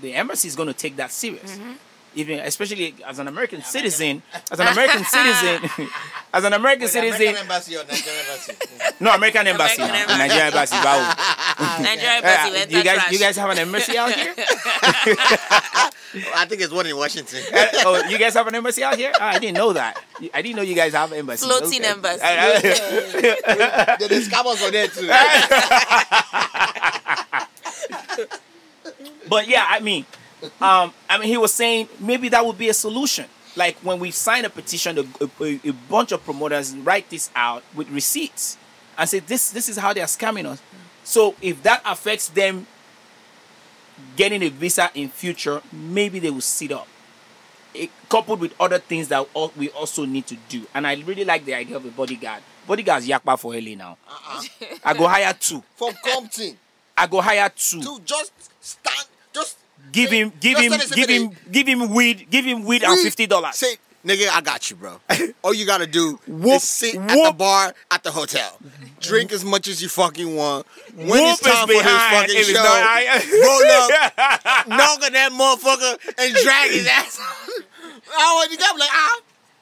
the 0.00 0.14
embassy 0.14 0.48
is 0.48 0.56
going 0.56 0.68
to 0.68 0.74
take 0.74 0.96
that 0.96 1.10
serious. 1.12 1.56
Mm-hmm. 1.56 1.72
Even 2.18 2.40
especially 2.40 2.94
as 3.06 3.18
an 3.20 3.28
American 3.28 3.62
citizen, 3.62 4.22
as 4.50 4.58
an 4.58 4.66
American 4.66 5.04
citizen, 5.14 5.70
as 6.34 6.42
an 6.42 6.52
American 6.52 6.88
citizen, 6.88 7.14
American 7.20 7.42
embassy 7.46 7.76
or 7.76 7.84
Nigerian 7.84 8.24
embassy? 8.26 8.52
no 9.04 9.14
American 9.14 9.46
embassy, 9.46 9.82
American 9.82 10.00
embassy. 10.10 10.18
Nigeria 10.18 10.46
embassy. 10.46 10.74
Wow. 10.82 11.14
Nigeria 11.80 12.10
Uh, 12.10 12.16
embassy 12.18 12.50
went 12.58 12.70
you 12.72 12.82
guys, 12.82 12.94
trash. 12.98 13.12
you 13.12 13.18
guys 13.20 13.36
have 13.36 13.50
an 13.50 13.58
embassy 13.58 13.96
out 13.98 14.12
here? 14.12 14.34
I 16.34 16.46
think 16.48 16.60
it's 16.62 16.72
one 16.72 16.86
in 16.86 16.96
Washington. 16.96 17.38
Uh, 17.54 17.66
oh, 17.86 18.02
you 18.08 18.18
guys 18.18 18.34
have 18.34 18.46
an 18.48 18.54
embassy 18.56 18.82
out 18.82 18.96
here? 18.96 19.12
Ah, 19.20 19.28
I 19.34 19.38
didn't 19.38 19.56
know 19.56 19.72
that. 19.74 20.02
I 20.34 20.42
didn't 20.42 20.56
know 20.56 20.62
you 20.62 20.74
guys 20.74 20.94
have 20.94 21.12
embassy. 21.12 21.46
Floating 21.46 21.80
Okay. 21.80 21.88
embassy. 21.88 22.20
I- 22.24 23.94
I- 23.94 23.96
There's 24.08 24.28
scammers 24.28 24.58
on 24.66 24.72
there 24.72 24.88
too. 24.88 25.06
But 29.28 29.46
yeah, 29.46 29.64
I 29.68 29.80
mean, 29.80 30.06
um, 30.60 30.92
I 31.08 31.18
mean, 31.18 31.28
he 31.28 31.36
was 31.36 31.52
saying 31.52 31.88
maybe 32.00 32.28
that 32.30 32.44
would 32.44 32.58
be 32.58 32.68
a 32.68 32.74
solution. 32.74 33.26
Like 33.56 33.76
when 33.78 33.98
we 33.98 34.10
sign 34.10 34.44
a 34.44 34.50
petition, 34.50 34.98
a, 34.98 35.44
a, 35.44 35.60
a 35.64 35.72
bunch 35.88 36.12
of 36.12 36.24
promoters 36.24 36.76
write 36.76 37.10
this 37.10 37.30
out 37.34 37.62
with 37.74 37.90
receipts 37.90 38.56
and 38.96 39.08
say 39.08 39.18
this 39.20 39.50
this 39.50 39.68
is 39.68 39.76
how 39.76 39.92
they 39.92 40.00
are 40.00 40.06
scamming 40.06 40.44
us. 40.46 40.62
So 41.04 41.34
if 41.40 41.62
that 41.62 41.82
affects 41.84 42.28
them 42.28 42.66
getting 44.16 44.42
a 44.42 44.48
visa 44.48 44.90
in 44.94 45.08
future, 45.08 45.62
maybe 45.72 46.18
they 46.18 46.30
will 46.30 46.40
sit 46.40 46.70
up. 46.72 46.86
It, 47.74 47.90
coupled 48.08 48.40
with 48.40 48.54
other 48.60 48.78
things 48.78 49.08
that 49.08 49.26
we 49.56 49.70
also 49.70 50.04
need 50.04 50.26
to 50.28 50.36
do. 50.48 50.66
And 50.74 50.86
I 50.86 50.94
really 50.94 51.24
like 51.24 51.44
the 51.44 51.54
idea 51.54 51.76
of 51.76 51.84
a 51.84 51.90
bodyguard. 51.90 52.42
Bodyguard's 52.66 53.06
yakpa 53.08 53.38
for 53.38 53.54
LA 53.54 53.74
now. 53.76 53.96
I 54.84 54.94
go 54.94 55.06
hire 55.06 55.34
two. 55.38 55.62
From 55.76 55.92
Compton 56.04 56.56
I 56.98 57.06
go 57.06 57.20
hire 57.20 57.48
two. 57.54 57.80
to 57.80 58.00
just 58.04 58.32
stand, 58.60 59.06
just 59.32 59.56
Give 59.92 60.10
him, 60.10 60.32
give 60.40 60.58
him, 60.58 60.72
give 60.94 61.08
him, 61.08 61.30
give 61.50 61.66
him 61.66 61.92
weed, 61.94 62.26
give 62.30 62.44
him 62.44 62.64
weed 62.64 62.82
and 62.84 62.98
fifty 63.00 63.26
dollars. 63.26 63.56
Say, 63.56 63.76
nigga, 64.04 64.28
I 64.28 64.40
got 64.40 64.70
you, 64.70 64.76
bro. 64.76 65.00
All 65.42 65.54
you 65.54 65.66
gotta 65.66 65.86
do 65.86 66.18
Whoop, 66.26 66.56
is 66.56 66.62
sit 66.62 66.94
at 66.96 67.08
the 67.08 67.32
bar 67.36 67.74
at 67.90 68.02
the 68.02 68.10
hotel, 68.10 68.58
drink 69.00 69.32
as 69.32 69.44
much 69.44 69.68
as 69.68 69.82
you 69.82 69.88
fucking 69.88 70.34
want. 70.36 70.66
When 70.94 71.08
Whoop 71.08 71.20
it's 71.20 71.40
time 71.40 71.66
for 71.66 71.72
his 71.74 71.82
fucking 71.82 72.44
show, 72.44 72.62
I- 72.64 73.22
roll 73.44 73.72
up, 73.72 74.68
knock 74.68 75.04
on 75.04 75.12
that 75.12 75.32
motherfucker, 75.32 75.98
and 76.18 76.34
drag 76.44 76.70
his 76.70 76.86
ass. 76.86 77.20
oh, 78.12 78.40
and 78.42 78.52
you 78.52 78.58
got 78.58 78.78
like, 78.78 78.88
ah, 78.92 79.20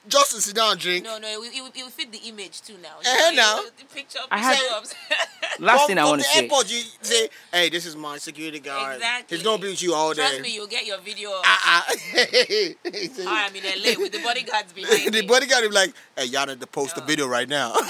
just 0.09 0.35
to 0.35 0.41
sit 0.41 0.55
down 0.55 0.73
and 0.73 0.81
drink. 0.81 1.05
No, 1.05 1.19
no, 1.19 1.29
it, 1.29 1.39
will- 1.39 1.45
it, 1.47 1.61
will- 1.63 1.73
it 1.75 1.83
will 1.83 1.91
fit 1.91 2.11
the 2.13 2.19
image 2.29 2.63
too 2.63 2.75
now. 2.83 2.97
You 3.05 3.37
now. 3.37 3.61
The 3.79 3.85
picture, 3.95 4.19
I 4.31 4.39
had- 4.39 4.57
picture 4.57 4.75
ups. 4.75 4.95
Last 5.59 5.79
From- 5.81 5.87
thing 5.89 5.99
I 5.99 6.05
want 6.05 6.23
to 6.23 6.29
say. 6.29 6.43
airport, 6.43 6.71
you 6.71 6.83
say, 7.01 7.29
"Hey, 7.53 7.69
this 7.71 7.87
is 7.87 7.97
my 7.97 8.19
security 8.19 8.61
guard. 8.61 8.97
exactly. 8.97 9.37
He's 9.39 9.45
gonna 9.45 9.61
be 9.63 9.69
with 9.69 9.83
you 9.83 9.95
all 9.95 10.15
Trust 10.15 10.35
day." 10.37 10.43
me, 10.43 10.55
you'll 10.55 10.67
get 10.67 10.85
your 10.87 10.99
video. 10.99 11.31
Ah, 11.45 11.85
ah. 11.85 11.85
I 11.89 13.49
am 13.49 13.55
in 13.57 13.63
LA 13.65 13.99
with 13.99 14.13
the 14.13 14.21
bodyguards 14.23 14.73
behind 14.75 15.13
the 15.15 15.23
me. 15.23 15.27
bodyguard 15.27 15.63
will 15.63 15.71
be 15.71 15.75
like, 15.75 15.95
"Hey, 16.17 16.27
y'all 16.27 16.47
need 16.47 16.61
to 16.61 16.67
post 16.67 16.95
the 16.97 17.03
video 17.03 17.27
right 17.27 17.49
now." 17.49 17.75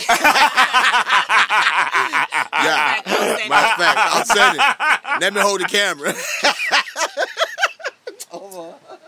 Yeah, 2.57 3.03
send 3.05 3.49
matter 3.51 3.67
of 3.73 3.79
fact, 3.79 3.99
I'll 3.99 4.25
send 4.25 4.57
it. 4.59 5.21
Let 5.21 5.35
me 5.35 5.41
hold 5.41 5.61
the 5.61 5.65
camera. 5.67 6.15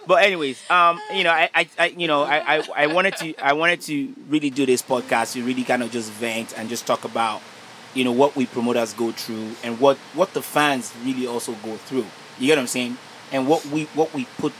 But 0.09 0.25
anyways, 0.25 0.59
um, 0.71 0.99
you 1.15 1.23
know, 1.23 1.31
I, 1.31 1.51
I, 1.55 1.69
I 1.79 1.87
you 1.89 2.09
know, 2.09 2.23
I, 2.23 2.57
I, 2.57 2.69
I 2.75 2.87
wanted 2.87 3.15
to, 3.19 3.35
I 3.37 3.53
wanted 3.53 3.83
to 3.83 4.15
really 4.31 4.49
do 4.49 4.65
this 4.65 4.81
podcast 4.81 5.35
to 5.35 5.45
really 5.45 5.65
kind 5.65 5.83
of 5.83 5.91
just 5.91 6.11
vent 6.11 6.57
and 6.57 6.71
just 6.71 6.87
talk 6.87 7.05
about, 7.05 7.43
you 7.93 8.05
know, 8.05 8.13
what 8.13 8.35
we 8.35 8.47
promoters 8.47 8.95
go 8.95 9.13
through 9.13 9.51
and 9.63 9.79
what, 9.79 9.99
what 10.15 10.33
the 10.33 10.41
fans 10.41 10.95
really 11.05 11.27
also 11.27 11.53
go 11.63 11.77
through. 11.77 12.07
You 12.39 12.47
get 12.47 12.57
what 12.57 12.63
I'm 12.63 12.67
saying? 12.69 12.97
And 13.33 13.47
what 13.47 13.67
we, 13.67 13.85
what 13.95 14.15
we 14.15 14.25
put, 14.39 14.53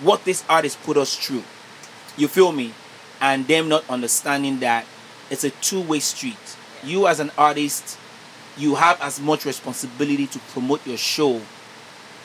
what 0.00 0.24
this 0.24 0.44
artist 0.48 0.82
put 0.82 0.96
us 0.96 1.14
through. 1.16 1.44
You 2.16 2.26
feel 2.26 2.50
me? 2.50 2.74
And 3.20 3.46
them 3.46 3.68
not 3.68 3.88
understanding 3.88 4.58
that 4.60 4.84
it's 5.30 5.44
a 5.44 5.50
two-way 5.50 6.00
street. 6.00 6.56
You 6.82 7.06
as 7.06 7.20
an 7.20 7.30
artist, 7.38 7.96
you 8.56 8.74
have 8.74 9.00
as 9.00 9.20
much 9.20 9.44
responsibility 9.44 10.26
to 10.26 10.40
promote 10.50 10.84
your 10.84 10.96
show. 10.96 11.40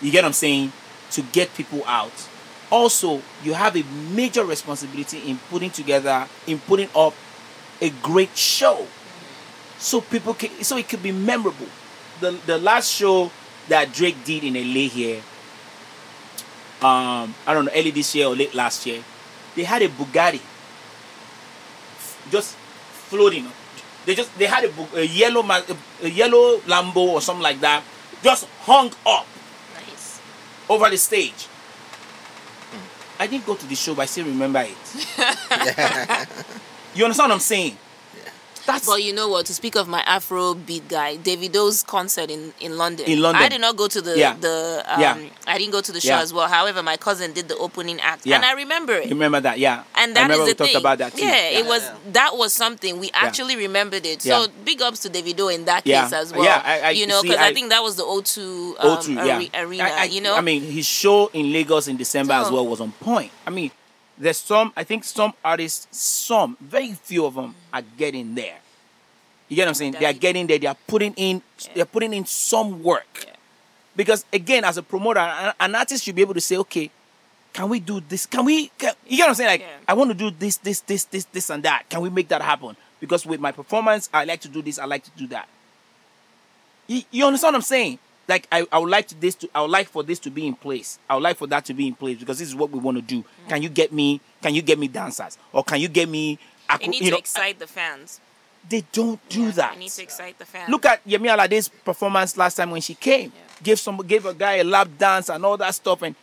You 0.01 0.11
get 0.11 0.23
what 0.23 0.30
I'm 0.30 0.34
saying? 0.34 0.72
To 1.11 1.22
get 1.22 1.53
people 1.53 1.84
out. 1.85 2.30
Also, 2.72 3.22
you 3.43 3.53
have 3.53 3.76
a 3.76 3.84
major 4.15 4.45
responsibility 4.45 5.19
in 5.30 5.38
putting 5.49 5.69
together, 5.69 6.26
in 6.48 6.57
putting 6.60 6.88
up 6.95 7.14
a 7.81 7.89
great 8.02 8.35
show. 8.35 8.88
So 9.77 9.99
people 9.99 10.34
can, 10.34 10.64
so 10.64 10.77
it 10.77 10.88
could 10.88 11.03
be 11.03 11.11
memorable. 11.11 11.68
The 12.22 12.31
the 12.45 12.57
last 12.57 12.89
show 12.89 13.30
that 13.68 13.91
Drake 13.91 14.23
did 14.23 14.43
in 14.43 14.53
LA 14.53 14.88
here, 14.88 15.22
um, 16.81 17.34
I 17.45 17.53
don't 17.53 17.65
know, 17.65 17.72
early 17.76 17.91
this 17.91 18.14
year 18.15 18.27
or 18.27 18.35
late 18.35 18.53
last 18.56 18.85
year, 18.85 19.03
they 19.56 19.64
had 19.64 19.81
a 19.81 19.89
Bugatti 19.89 20.39
just 22.31 22.56
floating. 23.10 23.48
They 24.06 24.15
just 24.15 24.31
they 24.38 24.45
had 24.45 24.64
a, 24.65 24.72
a 24.98 25.03
yellow 25.03 25.43
a 25.43 26.07
yellow 26.10 26.57
Lambo 26.69 27.18
or 27.18 27.22
something 27.22 27.43
like 27.43 27.60
that, 27.61 27.84
just 28.23 28.48
hung 28.61 28.91
up 29.06 29.26
Nice. 29.76 30.22
over 30.69 30.89
the 30.89 30.98
stage. 30.98 31.48
I 33.22 33.27
didn't 33.27 33.45
go 33.45 33.53
to 33.53 33.68
the 33.68 33.76
show, 33.76 33.93
but 33.93 34.02
I 34.02 34.06
still 34.07 34.26
remember 34.26 34.61
it. 34.61 34.69
you 36.95 37.06
understand 37.06 37.30
what 37.30 37.35
I'm 37.35 37.39
saying? 37.39 37.77
That's 38.65 38.85
But 38.85 39.03
you 39.03 39.13
know 39.13 39.27
what? 39.27 39.45
To 39.47 39.53
speak 39.53 39.75
of 39.75 39.88
my 39.88 40.01
Afro 40.01 40.53
beat 40.53 40.88
guy, 40.88 41.17
Davido's 41.17 41.83
concert 41.83 42.29
in, 42.29 42.53
in 42.59 42.77
London. 42.77 43.05
In 43.07 43.21
London. 43.21 43.41
I 43.43 43.49
did 43.49 43.61
not 43.61 43.75
go 43.75 43.88
to 43.88 44.01
the 44.01 44.17
Yeah. 44.17 44.35
the. 44.39 44.83
Um, 44.88 45.01
Yeah. 45.01 45.17
I 45.47 45.57
didn't 45.57 45.71
go 45.71 45.81
to 45.81 45.91
the 45.91 45.99
show 46.01 46.09
Yeah. 46.09 46.21
as 46.21 46.31
well. 46.33 46.47
However, 46.47 46.83
my 46.83 46.97
cousin 46.97 47.33
did 47.33 47.47
the 47.47 47.57
opening 47.57 47.99
act, 48.01 48.25
Yeah. 48.25 48.35
and 48.38 48.45
I 48.45 48.53
remember 48.53 48.93
it. 48.93 49.05
you 49.05 49.11
remember 49.15 49.39
that, 49.41 49.59
yeah. 49.59 49.83
and 49.95 50.15
that 50.15 50.29
is 50.31 50.38
the 50.38 50.43
we 50.45 50.53
talked 50.53 50.71
thing. 50.71 50.77
about 50.79 50.97
that 50.99 51.15
too. 51.15 51.25
Yeah, 51.25 51.59
it 51.59 51.65
was 51.65 51.83
that 52.13 52.38
was 52.38 52.53
something 52.53 52.99
we 52.99 53.09
actually 53.13 53.55
remembered 53.55 54.05
it. 54.05 54.21
So 54.21 54.47
big 54.63 54.81
ups 54.81 54.99
to 55.01 55.09
Davido 55.09 55.53
in 55.53 55.65
that 55.65 55.83
case 55.83 56.13
as 56.13 56.31
well. 56.31 56.43
Yeah, 56.43 56.61
I- 56.63 56.79
I- 56.81 56.89
you 56.91 57.07
know, 57.07 57.21
because 57.21 57.38
I, 57.38 57.47
I- 57.47 57.53
think 57.53 57.69
that 57.69 57.81
was 57.83 57.95
the 57.95 58.03
O2, 58.03 58.75
um, 58.79 58.97
O2, 58.97 59.15
yeah. 59.25 59.59
are- 59.59 59.65
arena. 59.65 60.05
You 60.05 60.21
know, 60.21 60.35
I 60.35 60.41
mean, 60.41 60.61
his 60.63 60.85
show 60.85 61.27
in 61.33 61.51
Lagos 61.51 61.88
in 61.88 61.97
December 61.97 62.33
as 62.33 62.51
well 62.51 62.65
was 62.67 62.79
on 62.81 62.91
point. 62.93 63.31
I 63.45 63.49
mean, 63.49 63.71
there's 64.22 64.38
some, 64.38 64.72
I 64.77 64.84
think 64.84 65.03
some 65.03 65.34
artists, 65.43 65.88
some, 65.98 66.56
very 66.61 66.93
few 66.93 67.26
of 67.26 67.34
them 67.34 67.56
are 67.73 67.81
getting 67.98 68.35
there. 68.35 68.60
You 69.49 69.56
get 69.56 69.64
what 69.64 69.69
I'm 69.69 69.73
saying? 69.73 69.95
They 69.99 70.06
are 70.06 70.14
getting 70.14 70.48
there. 70.48 70.60
They 70.60 70.68
are 70.68 70.77
putting 70.88 71.14
in, 71.15 71.41
they 71.73 71.81
are 71.81 71.85
putting 71.85 72.14
in 72.14 72.26
some 72.26 72.84
work. 72.84 73.26
Yeah. 73.26 73.34
Because 73.95 74.23
again, 74.31 74.64
as 74.64 74.77
a 74.77 74.84
promoter, 74.84 75.19
an, 75.19 75.53
an 75.60 75.76
artist 75.76 76.03
should 76.03 76.15
be 76.15 76.22
able 76.22 76.35
to 76.35 76.41
say, 76.41 76.56
okay, 76.57 76.91
can 77.52 77.68
we 77.68 77.80
do 77.80 77.99
this? 77.99 78.26
Can 78.27 78.45
we? 78.45 78.68
Can, 78.77 78.93
you 79.07 79.18
get 79.18 79.23
what 79.23 79.30
I'm 79.30 79.35
saying? 79.35 79.49
Like, 79.49 79.61
Yeah. 79.61 79.68
I 79.88 79.93
want 79.93 80.11
to 80.11 80.14
do 80.14 80.31
this, 80.31 80.57
this, 80.57 80.80
this, 80.81 81.03
this, 81.03 81.26
this, 81.26 81.49
and 81.49 81.64
that. 81.64 81.89
Can 81.89 81.99
we 82.02 82.10
make 82.10 82.30
that 82.30 82.41
happen? 82.41 82.77
Because 82.99 83.26
with 83.26 83.41
my 83.41 83.52
performance, 83.52 84.07
I 84.14 84.23
like 84.23 84.39
to 84.41 84.48
do 84.48 84.61
this. 84.61 84.80
I 84.80 84.85
like 84.85 85.03
to 85.03 85.11
do 85.18 85.27
that. 85.27 85.49
You, 86.88 87.02
you 87.11 87.26
understand 87.26 87.53
what 87.53 87.57
I'm 87.57 87.64
saying? 87.64 87.99
Like 88.27 88.48
I, 88.52 88.65
I 88.72 88.77
would 88.77 88.89
like 88.89 89.07
to 89.10 89.19
this 89.19 89.35
to 89.35 89.49
I 89.53 89.61
would 89.61 89.72
like 89.72 89.88
for 89.89 90.03
this 90.03 90.19
to 90.19 90.30
be 90.30 90.48
in 90.48 90.56
place. 90.56 90.99
I 91.10 91.15
would 91.15 91.23
like 91.23 91.38
for 91.38 91.48
that 91.48 91.65
to 91.65 91.73
be 91.73 91.88
in 91.88 91.95
place 91.95 92.18
because 92.18 92.39
this 92.39 92.48
is 92.48 92.56
what 92.56 92.69
we 92.72 92.80
want 92.80 92.98
to 92.98 93.02
do. 93.02 93.23
Mm. 93.45 93.49
Can 93.49 93.61
you 93.64 93.69
get 93.69 93.91
me? 93.91 94.22
Can 94.41 94.56
you 94.56 94.61
get 94.61 94.80
me 94.80 94.88
dancers 94.88 95.38
or 95.52 95.64
can 95.64 95.81
you 95.81 95.88
get 95.88 96.07
me? 96.07 96.38
they 96.69 96.76
acro- 96.76 96.88
need 96.88 96.99
you 97.02 97.06
to 97.07 97.11
know, 97.11 97.18
excite 97.18 97.60
the 97.60 97.68
fans. 97.68 98.22
they 98.69 98.84
don't 98.93 99.19
do 99.27 99.45
Yeah, 99.45 99.52
that. 99.52 99.73
They 99.73 99.80
need 99.80 99.91
to 99.91 100.03
excite 100.03 100.39
the 100.39 100.45
fans. 100.45 100.69
Look 100.69 100.85
at 100.85 101.06
Yemi 101.06 101.34
Alade's 101.35 101.68
performance 101.68 102.38
last 102.38 102.56
time 102.56 102.72
when 102.72 102.81
she 102.81 102.95
came. 102.95 103.34
Gave 103.61 103.80
some 103.80 103.98
gave 103.98 104.26
a 104.26 104.34
guy 104.34 104.53
a 104.57 104.64
lap 104.64 104.88
dance 104.98 105.30
and 105.30 105.43
all 105.45 105.57
that 105.57 105.76
stuff. 105.76 106.02
And 106.03 106.15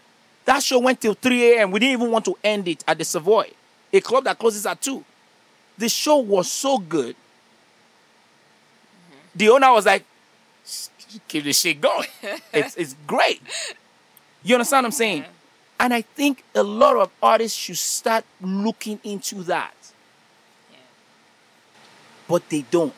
that 0.46 0.62
show 0.62 0.78
went 0.78 1.00
till 1.00 1.14
3 1.14 1.56
a.m. 1.56 1.70
We 1.70 1.80
didn't 1.80 2.00
even 2.00 2.10
want 2.10 2.24
to 2.24 2.38
end 2.42 2.66
it 2.68 2.82
at 2.88 2.96
the 2.96 3.04
Savoy, 3.04 3.50
a 3.92 4.00
club 4.00 4.24
that 4.24 4.38
closes 4.38 4.64
at 4.64 4.80
2. 4.80 5.04
The 5.76 5.88
show 5.90 6.16
was 6.16 6.50
so 6.50 6.78
good. 6.78 7.14
Mm-hmm. 7.14 9.18
The 9.38 9.48
owner 9.50 9.72
was 9.72 9.84
like, 9.86 10.04
keep 11.28 11.44
this 11.44 11.60
shit 11.60 11.80
going. 11.80 12.08
it's, 12.52 12.76
it's 12.76 12.96
great. 13.06 13.40
You 14.42 14.54
understand 14.54 14.84
what 14.84 14.88
I'm 14.88 14.92
saying? 14.92 15.24
And 15.80 15.94
I 15.94 16.02
think 16.02 16.44
a 16.54 16.62
lot 16.62 16.96
of 16.96 17.10
artists 17.22 17.56
should 17.56 17.78
start 17.78 18.24
looking 18.40 18.98
into 19.04 19.42
that. 19.44 19.74
But 22.26 22.48
they 22.48 22.62
don't. 22.70 22.94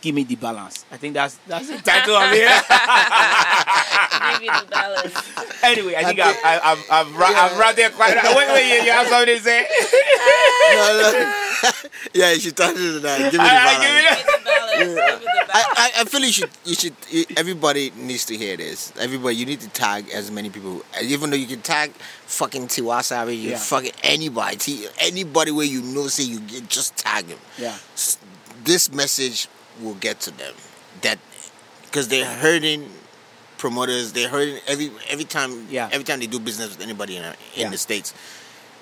Give 0.00 0.14
me 0.14 0.24
the 0.24 0.34
balance. 0.34 0.86
I 0.90 0.96
think 0.96 1.12
that's 1.14 1.38
that's 1.46 1.68
the 1.68 1.76
title 1.76 2.16
of 2.16 2.30
it. 2.32 2.48
Give 3.90 4.42
you 4.42 4.52
the 4.60 4.66
balance. 4.70 5.62
anyway, 5.64 5.94
I 5.96 6.04
think 6.04 6.20
I've 6.20 6.36
I've 6.44 6.60
I've, 6.64 6.84
I've, 6.90 7.16
ra- 7.16 7.26
I've 7.34 7.58
wrapped 7.58 7.78
it 7.78 7.92
quite. 7.94 8.14
Wait, 8.14 8.48
wait, 8.52 8.68
you, 8.78 8.84
you 8.84 8.92
have 8.92 9.06
something 9.08 9.36
to 9.36 9.42
say? 9.42 9.66
No, 10.72 11.12
no. 11.62 11.70
yeah, 12.14 12.32
you 12.32 12.40
should 12.40 12.56
touch 12.56 12.72
it 12.74 12.78
to 12.78 13.00
that. 13.00 13.18
Give 13.18 13.26
me 13.26 13.30
the 13.32 13.38
balance. 13.38 13.84
give 13.84 13.94
me 13.94 14.02
that. 14.02 14.24
Give 14.26 14.28
you 14.28 14.38
the 14.38 14.44
balance. 14.44 14.78
Give 14.78 14.88
you 14.88 14.94
the 14.94 15.00
balance. 15.00 15.24
I, 15.52 15.90
I, 15.96 16.00
I 16.00 16.04
feel 16.04 16.20
you 16.20 16.32
should 16.32 16.50
you 16.64 16.74
should 16.74 16.94
everybody 17.36 17.90
needs 17.96 18.24
to 18.26 18.36
hear 18.36 18.56
this. 18.56 18.92
Everybody, 19.00 19.36
you 19.36 19.46
need 19.46 19.60
to 19.60 19.68
tag 19.68 20.08
as 20.10 20.30
many 20.30 20.50
people. 20.50 20.82
Even 21.02 21.30
though 21.30 21.36
you 21.36 21.46
can 21.46 21.60
tag 21.62 21.92
fucking 22.26 22.68
Tiwa 22.68 23.02
Savage, 23.02 23.36
you 23.36 23.50
Yeah. 23.50 23.58
fucking 23.58 23.92
anybody, 24.04 24.86
anybody 24.98 25.50
where 25.50 25.66
you 25.66 25.82
know, 25.82 26.06
say 26.06 26.24
you 26.24 26.40
get, 26.40 26.68
just 26.68 26.96
tag 26.96 27.26
him. 27.26 27.38
Yeah. 27.58 27.76
This 28.64 28.92
message 28.92 29.48
will 29.80 29.94
get 29.94 30.20
to 30.20 30.30
them 30.30 30.54
that 31.02 31.18
because 31.86 32.08
they're 32.08 32.24
hurting 32.26 32.88
promoters. 33.64 34.12
They're 34.12 34.28
hurting 34.28 34.58
every 34.66 34.90
every 35.08 35.24
time. 35.24 35.66
Yeah. 35.70 35.88
Every 35.92 36.04
time 36.04 36.18
they 36.18 36.26
do 36.26 36.40
business 36.40 36.70
with 36.70 36.80
anybody 36.80 37.16
in, 37.16 37.24
in 37.24 37.32
Yeah. 37.54 37.68
the 37.70 37.78
states, 37.78 38.12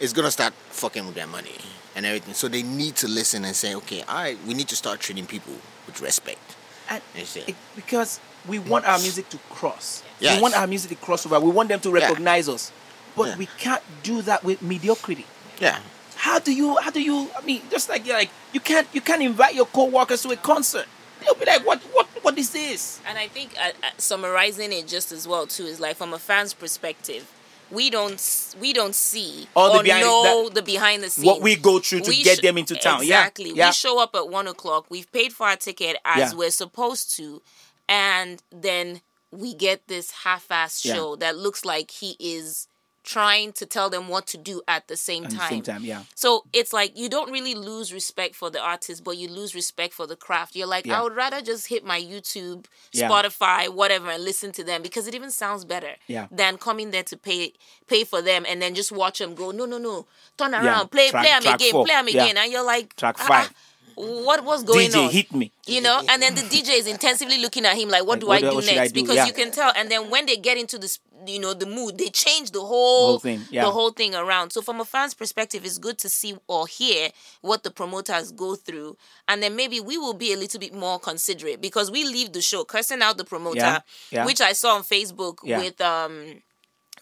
it's 0.01 0.13
gonna 0.15 0.31
start 0.31 0.55
fucking 0.71 1.05
with 1.05 1.15
their 1.17 1.27
money 1.27 1.57
and 1.97 2.07
everything. 2.07 2.33
So 2.35 2.49
they 2.49 2.63
need 2.63 2.95
to 2.97 3.09
listen 3.09 3.45
and 3.45 3.55
say, 3.55 3.75
okay, 3.75 4.03
all 4.09 4.15
right, 4.15 4.39
we 4.47 4.55
need 4.55 4.69
to 4.69 4.77
start 4.77 5.01
treating 5.01 5.27
people 5.27 5.55
with 5.87 6.01
respect. 6.01 6.55
And 6.89 7.03
You 7.15 7.27
see. 7.27 7.41
it- 7.47 7.57
because 7.77 8.21
we 8.47 8.59
want 8.61 8.87
our 8.87 8.99
music 8.99 9.29
to 9.31 9.39
cross. 9.51 10.03
Yes. 10.21 10.37
We 10.37 10.43
want 10.43 10.57
our 10.57 10.67
music 10.67 10.91
to 10.91 10.97
cross 10.97 11.27
over. 11.27 11.39
We 11.41 11.51
want 11.51 11.69
them 11.69 11.81
to 11.81 11.89
Yeah. 11.91 11.95
recognize 12.07 12.49
us. 12.49 12.71
But 13.17 13.29
Yeah. 13.31 13.37
we 13.37 13.47
can't 13.59 13.83
do 14.05 14.23
that 14.23 14.45
with 14.45 14.63
mediocrity. 14.63 15.27
Yeah. 15.61 15.81
How 16.15 16.39
do 16.39 16.53
you? 16.53 16.77
How 16.77 16.91
do 16.91 17.01
you? 17.03 17.31
I 17.37 17.41
mean, 17.43 17.63
just 17.71 17.89
like 17.89 18.07
you're 18.07 18.17
like 18.17 18.31
you 18.53 18.61
can't 18.61 18.87
you 18.93 19.01
can't 19.01 19.23
invite 19.23 19.55
your 19.55 19.67
co-workers 19.67 20.23
to 20.23 20.31
a 20.31 20.37
concert. 20.37 20.87
They'll 21.21 21.35
be 21.35 21.45
like, 21.47 21.67
what 21.67 21.81
what 21.93 22.08
what 22.23 22.39
is 22.39 22.51
this? 22.51 23.01
And 23.07 23.19
I 23.19 23.29
think 23.29 23.55
uh, 23.59 23.71
uh, 23.83 23.91
summarizing 23.99 24.73
it 24.73 24.87
just 24.87 25.13
as 25.13 25.27
well 25.29 25.47
too 25.47 25.65
is 25.65 25.81
like 25.81 25.97
from 25.97 26.13
a 26.15 26.19
fan's 26.19 26.55
perspective, 26.55 27.31
we 27.71 27.91
don't 27.91 28.55
we 28.61 28.73
don't 28.73 28.95
see 28.95 29.47
All 29.55 29.73
the 29.73 29.81
or 29.81 29.83
behind- 29.83 30.03
know 30.05 30.45
that- 30.49 30.55
the 30.55 30.63
behind 30.63 31.03
the 31.03 31.11
scenes. 31.11 31.27
what 31.27 31.41
we 31.43 31.57
go 31.57 31.79
through 31.79 32.01
to 32.01 32.13
get 32.23 32.41
them 32.43 32.57
into 32.59 32.75
town. 32.77 33.03
Exactly. 33.03 33.53
yeah. 33.55 33.69
We 33.69 33.73
show 33.73 34.01
up 34.03 34.15
at 34.15 34.29
one 34.29 34.47
o'clock. 34.49 34.87
We've 34.89 35.11
paid 35.13 35.33
for 35.33 35.47
our 35.47 35.57
ticket 35.57 35.97
as 36.05 36.33
Yeah. 36.33 36.39
we're 36.39 36.51
supposed 36.51 37.15
to, 37.17 37.43
and 37.89 38.43
then 38.51 39.03
we 39.31 39.53
get 39.55 39.87
this 39.89 40.11
half-ass 40.25 40.85
Yeah. 40.85 40.95
show 40.95 41.17
that 41.17 41.37
looks 41.37 41.65
like 41.65 41.91
he 41.91 42.17
is 42.19 42.67
trying 43.09 43.53
to 43.53 43.65
tell 43.65 43.89
them 43.89 44.07
what 44.09 44.27
to 44.27 44.37
do 44.37 44.61
at 44.69 44.87
the 44.89 44.97
same 44.97 45.25
At 45.25 45.31
the 45.31 45.37
time. 45.37 45.49
same 45.51 45.63
time, 45.63 45.83
yeah. 45.85 46.03
So 46.15 46.45
it's 46.53 46.73
like 46.75 46.91
you 46.99 47.09
don't 47.09 47.31
really 47.33 47.55
lose 47.55 47.91
respect 47.91 48.35
for 48.35 48.51
the 48.51 48.61
artist, 48.61 49.03
but 49.03 49.17
you 49.17 49.29
lose 49.29 49.55
respect 49.55 49.95
for 49.95 50.07
the 50.07 50.15
craft. 50.17 50.55
You're 50.55 50.67
like, 50.67 50.85
Yeah. 50.85 51.01
I 51.01 51.03
would 51.03 51.17
rather 51.17 51.41
just 51.41 51.69
hit 51.69 51.87
my 51.87 51.99
YouTube, 51.99 52.67
Yeah. 52.93 53.09
Spotify, 53.09 53.73
whatever, 53.73 54.11
and 54.11 54.23
listen 54.23 54.53
to 54.53 54.63
them 54.65 54.83
because 54.83 55.07
it 55.07 55.15
even 55.15 55.31
sounds 55.31 55.65
better 55.65 55.95
Yeah. 56.07 56.27
than 56.31 56.59
coming 56.59 56.91
there 56.91 57.05
to 57.05 57.17
pay 57.17 57.55
pay 57.87 58.05
for 58.05 58.21
them 58.21 58.45
and 58.47 58.61
then 58.61 58.75
just 58.75 58.93
watch 58.93 59.19
them 59.21 59.35
go. 59.35 59.51
No, 59.53 59.65
no, 59.65 59.79
no, 59.79 60.07
turn 60.37 60.55
around, 60.55 60.91
play, 60.91 61.09
Track- 61.09 61.25
play 61.25 61.33
them 61.41 61.55
again, 61.55 61.71
four. 61.73 61.87
play 61.87 61.95
them 61.95 62.09
again, 62.09 62.37
and 62.37 62.53
you're 62.53 62.63
like, 62.75 62.95
Track 62.97 63.17
"Ah, 63.21 63.27
five. 63.27 63.55
What 63.99 64.45
was 64.45 64.63
going 64.63 64.87
on? 64.95 65.01
DJ 65.01 65.05
on? 65.07 65.11
hit 65.11 65.35
me. 65.35 65.53
you 65.67 65.81
know 65.81 66.01
and 66.09 66.23
then 66.23 66.35
the 66.35 66.43
dj 66.43 66.69
is 66.79 66.87
intensively 66.87 67.39
looking 67.39 67.67
at 67.67 67.77
him 67.77 67.89
like 67.89 68.07
what 68.07 68.23
Like, 68.23 68.41
do 68.43 68.47
what 68.55 68.55
i 68.55 68.61
do 68.61 68.67
next 68.67 68.79
I 68.79 68.87
do? 68.89 68.95
because 68.95 69.17
Yeah. 69.17 69.27
you 69.27 69.33
can 69.33 69.51
tell 69.51 69.73
and 69.77 69.91
then 69.91 70.09
when 70.11 70.27
they 70.27 70.37
get 70.37 70.57
into 70.57 70.79
this 70.79 70.99
you 71.27 71.41
know 71.41 71.53
the 71.53 71.67
mood 71.67 71.99
they 71.99 72.09
change 72.11 72.53
the 72.53 72.61
whole, 72.61 73.07
Whole 73.09 73.19
thing, 73.19 73.41
yeah. 73.51 73.65
the 73.65 73.71
whole 73.73 73.91
thing 73.91 74.15
around 74.15 74.51
so 74.53 74.63
from 74.63 74.81
a 74.81 74.85
fan's 74.85 75.15
perspective 75.15 75.65
it's 75.65 75.79
good 75.79 75.99
to 75.99 76.09
see 76.09 76.37
or 76.47 76.67
hear 76.69 77.11
what 77.41 77.65
the 77.65 77.71
promoters 77.73 78.31
go 78.31 78.55
through 78.55 78.97
and 79.27 79.43
then 79.43 79.57
maybe 79.57 79.81
we 79.81 79.99
will 79.99 80.15
be 80.15 80.33
a 80.33 80.37
little 80.37 80.61
bit 80.61 80.73
more 80.73 80.99
considerate 81.01 81.61
because 81.61 81.91
we 81.91 82.05
leave 82.05 82.33
the 82.33 82.41
show 82.41 82.65
cursing 82.65 83.03
out 83.03 83.19
the 83.19 83.25
promoter 83.25 83.83
Yeah, 84.11 84.25
which 84.27 84.41
i 84.41 84.53
saw 84.53 84.77
on 84.77 84.83
facebook 84.83 85.43
with 85.43 85.81
um 85.81 86.41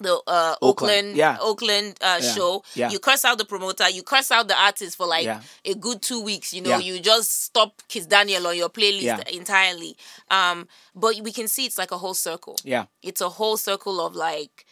the 0.01 0.21
uh, 0.27 0.55
Oakland, 0.63 0.93
Oakland, 0.93 1.17
yeah. 1.17 1.37
Oakland 1.41 1.97
uh, 2.01 2.19
Yeah, 2.23 2.33
show. 2.35 2.65
yeah. 2.75 2.91
You 2.91 2.99
curse 2.99 3.25
out 3.25 3.39
the 3.39 3.45
promoter. 3.45 3.89
You 3.89 4.03
curse 4.03 4.31
out 4.31 4.49
the 4.49 4.57
artist 4.61 4.97
for 4.97 5.07
like 5.07 5.25
Yeah. 5.25 5.41
a 5.65 5.75
good 5.75 6.03
two 6.03 6.21
weeks. 6.23 6.53
You 6.55 6.63
know, 6.63 6.71
Yeah. 6.71 6.79
you 6.79 7.01
just 7.01 7.45
stop 7.45 7.83
Kizz 7.89 8.09
Daniel 8.09 8.47
on 8.47 8.57
your 8.57 8.69
playlist 8.71 9.03
Yeah. 9.03 9.21
entirely. 9.33 9.97
Um, 10.31 10.69
but 10.95 11.17
we 11.23 11.33
can 11.33 11.49
see 11.49 11.67
it's 11.67 11.79
like 11.79 11.91
a 11.93 11.99
whole 11.99 12.15
circle. 12.15 12.57
Yeah. 12.65 12.87
It's 13.03 13.21
a 13.21 13.29
whole 13.29 13.57
circle 13.57 14.01
of 14.05 14.15
like 14.15 14.65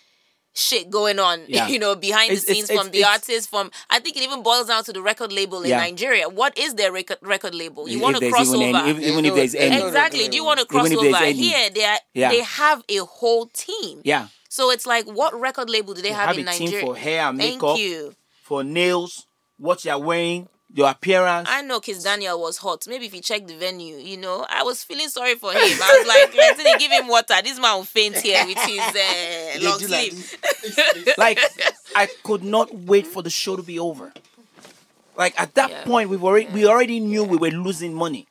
shit 0.57 0.89
going 0.89 1.19
on. 1.19 1.41
Yeah. 1.49 1.67
You 1.67 1.79
know, 1.81 1.97
behind 1.97 2.31
It's- 2.31 2.45
the 2.45 2.53
it's- 2.53 2.67
scenes 2.69 2.79
from 2.79 2.87
it's- 2.89 2.93
the 2.93 2.99
it's- 3.01 3.13
artist. 3.13 3.51
From 3.51 3.71
I 3.91 3.99
think 3.99 4.17
it 4.17 4.23
even 4.23 4.43
boils 4.43 4.69
down 4.69 4.85
to 4.85 4.93
the 4.93 5.03
record 5.03 5.33
label 5.33 5.63
in 5.63 5.71
Yeah. 5.71 5.79
Nigeria. 5.81 6.29
What 6.29 6.57
is 6.57 6.75
their 6.75 6.93
record 6.93 7.19
record 7.23 7.55
label? 7.57 7.89
You 7.89 7.99
want 7.99 8.17
to 8.19 8.31
cross 8.31 8.49
even 8.55 8.75
over. 8.75 8.79
any- 8.87 8.91
if- 8.91 9.01
even 9.11 9.25
if 9.25 9.35
there's 9.35 9.55
any. 9.57 9.83
Exactly. 9.85 10.29
Do 10.29 10.37
you 10.37 10.45
want 10.45 10.61
to 10.61 10.67
cross 10.67 10.93
over? 10.93 11.17
any. 11.17 11.33
Here, 11.33 11.71
they 11.71 11.85
are, 11.85 11.99
Yeah. 12.15 12.29
they 12.31 12.43
have 12.43 12.85
a 12.89 12.99
whole 12.99 13.47
team. 13.47 14.01
Yeah. 14.05 14.29
So 14.55 14.71
it's 14.71 14.87
like, 14.87 15.05
what 15.07 15.35
record 15.35 15.69
label 15.69 15.95
do 15.95 16.01
they, 16.01 16.13
have, 16.13 16.29
have 16.29 16.39
in 16.39 16.47
a 16.47 16.53
team 16.53 16.67
Nigeria? 16.67 16.87
for 16.87 16.97
hair 16.97 17.23
and 17.23 17.37
Thank 17.37 17.61
makeup. 17.61 17.77
you. 17.77 18.15
For 18.45 18.63
nails, 18.63 19.27
what 19.59 19.85
you're 19.85 19.99
wearing, 19.99 20.49
your 20.73 20.89
appearance. 20.89 21.49
I 21.51 21.63
know 21.63 21.81
Kizz 21.81 22.05
Daniel 22.05 22.41
was 22.41 22.59
hot. 22.59 22.87
Maybe 22.87 23.07
if 23.07 23.15
you 23.17 23.21
check 23.21 23.49
the 23.49 23.57
venue, 23.57 23.97
you 23.97 24.17
know, 24.17 24.47
I 24.49 24.63
was 24.63 24.85
feeling 24.85 25.09
sorry 25.09 25.35
for 25.35 25.51
him. 25.51 25.59
I 25.59 25.99
was 25.99 26.07
like, 26.07 26.37
let's 26.37 26.63
say 26.63 26.79
give 26.79 26.93
him 26.93 27.09
water. 27.09 27.35
This 27.43 27.59
man 27.59 27.75
will 27.75 27.83
faint 27.83 28.15
here 28.19 28.47
with 28.47 28.59
his 28.59 28.79
uh, 28.79 29.69
long 29.69 29.79
do 29.81 29.89
like 29.89 30.13
sleeve. 30.13 31.15
like 31.19 31.41
I 31.97 32.07
could 32.23 32.45
not 32.45 32.73
wait 32.73 33.09
for 33.09 33.25
the 33.25 33.31
show 33.31 33.57
to 33.57 33.63
be 33.65 33.81
over. 33.81 34.13
Like 35.17 35.35
at 35.41 35.53
that 35.57 35.71
Yeah. 35.71 35.83
point, 35.85 36.11
we 36.11 36.17
already 36.17 36.47
we 36.47 36.65
already 36.65 37.01
knew 37.01 37.25
we 37.25 37.39
were 37.39 37.51
losing 37.51 37.93
money 37.93 38.29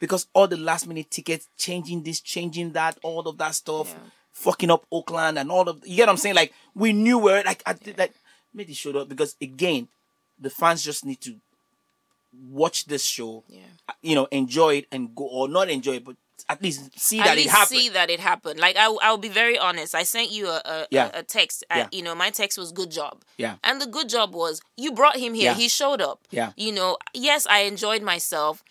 because 0.00 0.26
all 0.34 0.48
the 0.48 0.58
last 0.58 0.86
minute 0.86 1.10
tickets, 1.10 1.48
changing 1.56 2.02
this, 2.02 2.20
changing 2.20 2.72
that, 2.72 2.98
all 3.02 3.26
of 3.26 3.38
that 3.38 3.54
stuff, 3.54 3.88
Yeah. 3.88 4.10
Fucking 4.36 4.70
up 4.70 4.84
Oakland 4.92 5.38
and 5.38 5.50
all 5.50 5.66
of 5.68 5.80
you 5.86 5.96
get 5.96 6.02
what 6.06 6.10
I'm 6.10 6.16
saying. 6.18 6.34
Like 6.36 6.52
we 6.74 6.92
knew 6.92 7.18
where 7.18 7.42
like 7.42 7.62
I 7.66 7.72
did 7.72 7.96
like 7.98 8.12
maybe 8.54 8.74
showed 8.74 8.96
up 8.96 9.08
because 9.08 9.34
again, 9.40 9.88
the 10.38 10.50
fans 10.50 10.82
just 10.84 11.04
need 11.04 11.20
to 11.22 11.34
watch 12.50 12.84
this 12.84 13.02
show, 13.04 13.44
Yeah. 13.48 13.60
you 14.02 14.14
know, 14.14 14.26
enjoy 14.30 14.74
it 14.76 14.86
and 14.92 15.14
go 15.14 15.24
or 15.24 15.48
not 15.48 15.70
enjoy 15.70 15.94
it, 15.96 16.04
but 16.04 16.16
at 16.48 16.62
least 16.62 16.98
see 16.98 17.18
At 17.18 17.24
that 17.24 17.32
it 17.38 17.40
least 17.44 17.50
happened. 17.54 17.80
see 17.80 17.88
that 17.88 18.10
it 18.10 18.20
happened. 18.20 18.60
Like 18.60 18.76
I, 18.76 18.94
I'll 19.02 19.16
be 19.18 19.30
very 19.30 19.58
honest. 19.58 19.94
I 19.94 20.02
sent 20.02 20.30
you 20.30 20.48
a 20.48 20.60
a, 20.64 20.86
Yeah. 20.90 21.10
a, 21.14 21.20
a 21.20 21.22
text. 21.22 21.64
Uh, 21.70 21.76
Yeah. 21.78 21.88
you 21.92 22.02
know, 22.02 22.14
my 22.14 22.30
text 22.30 22.58
was 22.58 22.72
good 22.72 22.90
job. 22.90 23.22
Yeah. 23.38 23.54
And 23.64 23.80
the 23.80 23.86
good 23.86 24.08
job 24.10 24.34
was 24.34 24.60
you 24.76 24.92
brought 24.92 25.16
him 25.16 25.32
here. 25.34 25.52
Yeah. 25.52 25.54
He 25.54 25.68
showed 25.68 26.02
up. 26.02 26.20
Yeah. 26.30 26.52
You 26.56 26.72
know, 26.72 26.98
yes, 27.14 27.46
I 27.48 27.60
enjoyed 27.60 28.02
myself. 28.02 28.62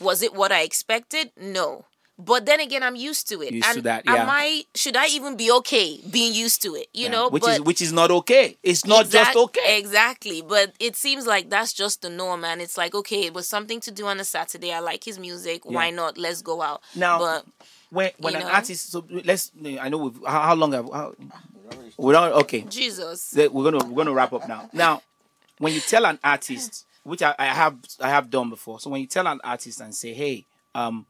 Was 0.00 0.20
it 0.22 0.34
what 0.34 0.50
I 0.50 0.62
expected? 0.62 1.30
No. 1.40 1.84
But 2.24 2.46
then 2.46 2.60
again, 2.60 2.82
I'm 2.82 2.94
used 2.96 3.28
to 3.30 3.42
it. 3.42 3.52
Used 3.52 3.68
to 3.68 3.74
and 3.76 3.82
that, 3.84 4.06
Am 4.06 4.14
yeah. 4.14 4.26
I? 4.28 4.64
Should 4.74 4.96
I 4.96 5.06
even 5.08 5.36
be 5.36 5.50
okay 5.50 6.00
being 6.08 6.32
used 6.34 6.62
to 6.62 6.74
it? 6.74 6.88
You 6.94 7.04
Yeah, 7.04 7.10
know, 7.10 7.28
which 7.30 7.42
but 7.42 7.52
is 7.54 7.60
which 7.60 7.80
is 7.82 7.92
not 7.92 8.10
okay. 8.10 8.56
It's 8.62 8.86
not 8.86 9.08
just 9.08 9.36
okay. 9.36 9.78
Exactly. 9.78 10.40
But 10.42 10.74
it 10.78 10.94
seems 10.96 11.26
like 11.26 11.50
that's 11.50 11.72
just 11.72 12.02
the 12.02 12.10
norm. 12.10 12.44
And 12.44 12.60
it's 12.60 12.76
like, 12.78 12.94
okay, 12.94 13.22
it 13.26 13.34
was 13.34 13.48
something 13.48 13.80
to 13.80 13.90
do 13.90 14.06
on 14.06 14.20
a 14.20 14.24
Saturday. 14.24 14.72
I 14.72 14.80
like 14.80 15.04
his 15.04 15.18
music. 15.18 15.64
Why 15.64 15.90
not? 15.90 16.16
Let's 16.16 16.42
go 16.42 16.62
out. 16.62 16.82
Now, 16.94 17.18
but 17.18 17.46
when 17.90 18.10
when 18.18 18.34
an 18.36 18.40
know? 18.42 18.48
artist 18.48 18.90
so 18.90 19.04
let's 19.10 19.52
i 19.78 19.88
know 19.90 19.98
we've 19.98 20.18
how, 20.26 20.40
how 20.40 20.54
long 20.54 20.72
have 20.72 20.88
how, 20.90 21.14
we 21.98 22.12
don't 22.12 22.32
okay 22.32 22.62
Jesus. 22.62 23.34
We're 23.36 23.48
gonna 23.70 23.84
we're 23.84 23.96
gonna 23.96 24.14
wrap 24.14 24.32
up 24.32 24.48
now 24.48 24.70
now 24.72 25.02
when 25.58 25.74
you 25.74 25.80
tell 25.80 26.06
an 26.06 26.18
artist 26.24 26.86
which 27.04 27.22
I, 27.22 27.34
I 27.38 27.46
have 27.46 27.76
i 28.00 28.08
have 28.08 28.30
done 28.30 28.48
before 28.48 28.80
so 28.80 28.88
when 28.88 29.02
you 29.02 29.06
tell 29.06 29.26
an 29.26 29.40
artist 29.44 29.80
and 29.82 29.94
say 29.94 30.14
hey 30.14 30.46
um 30.74 31.04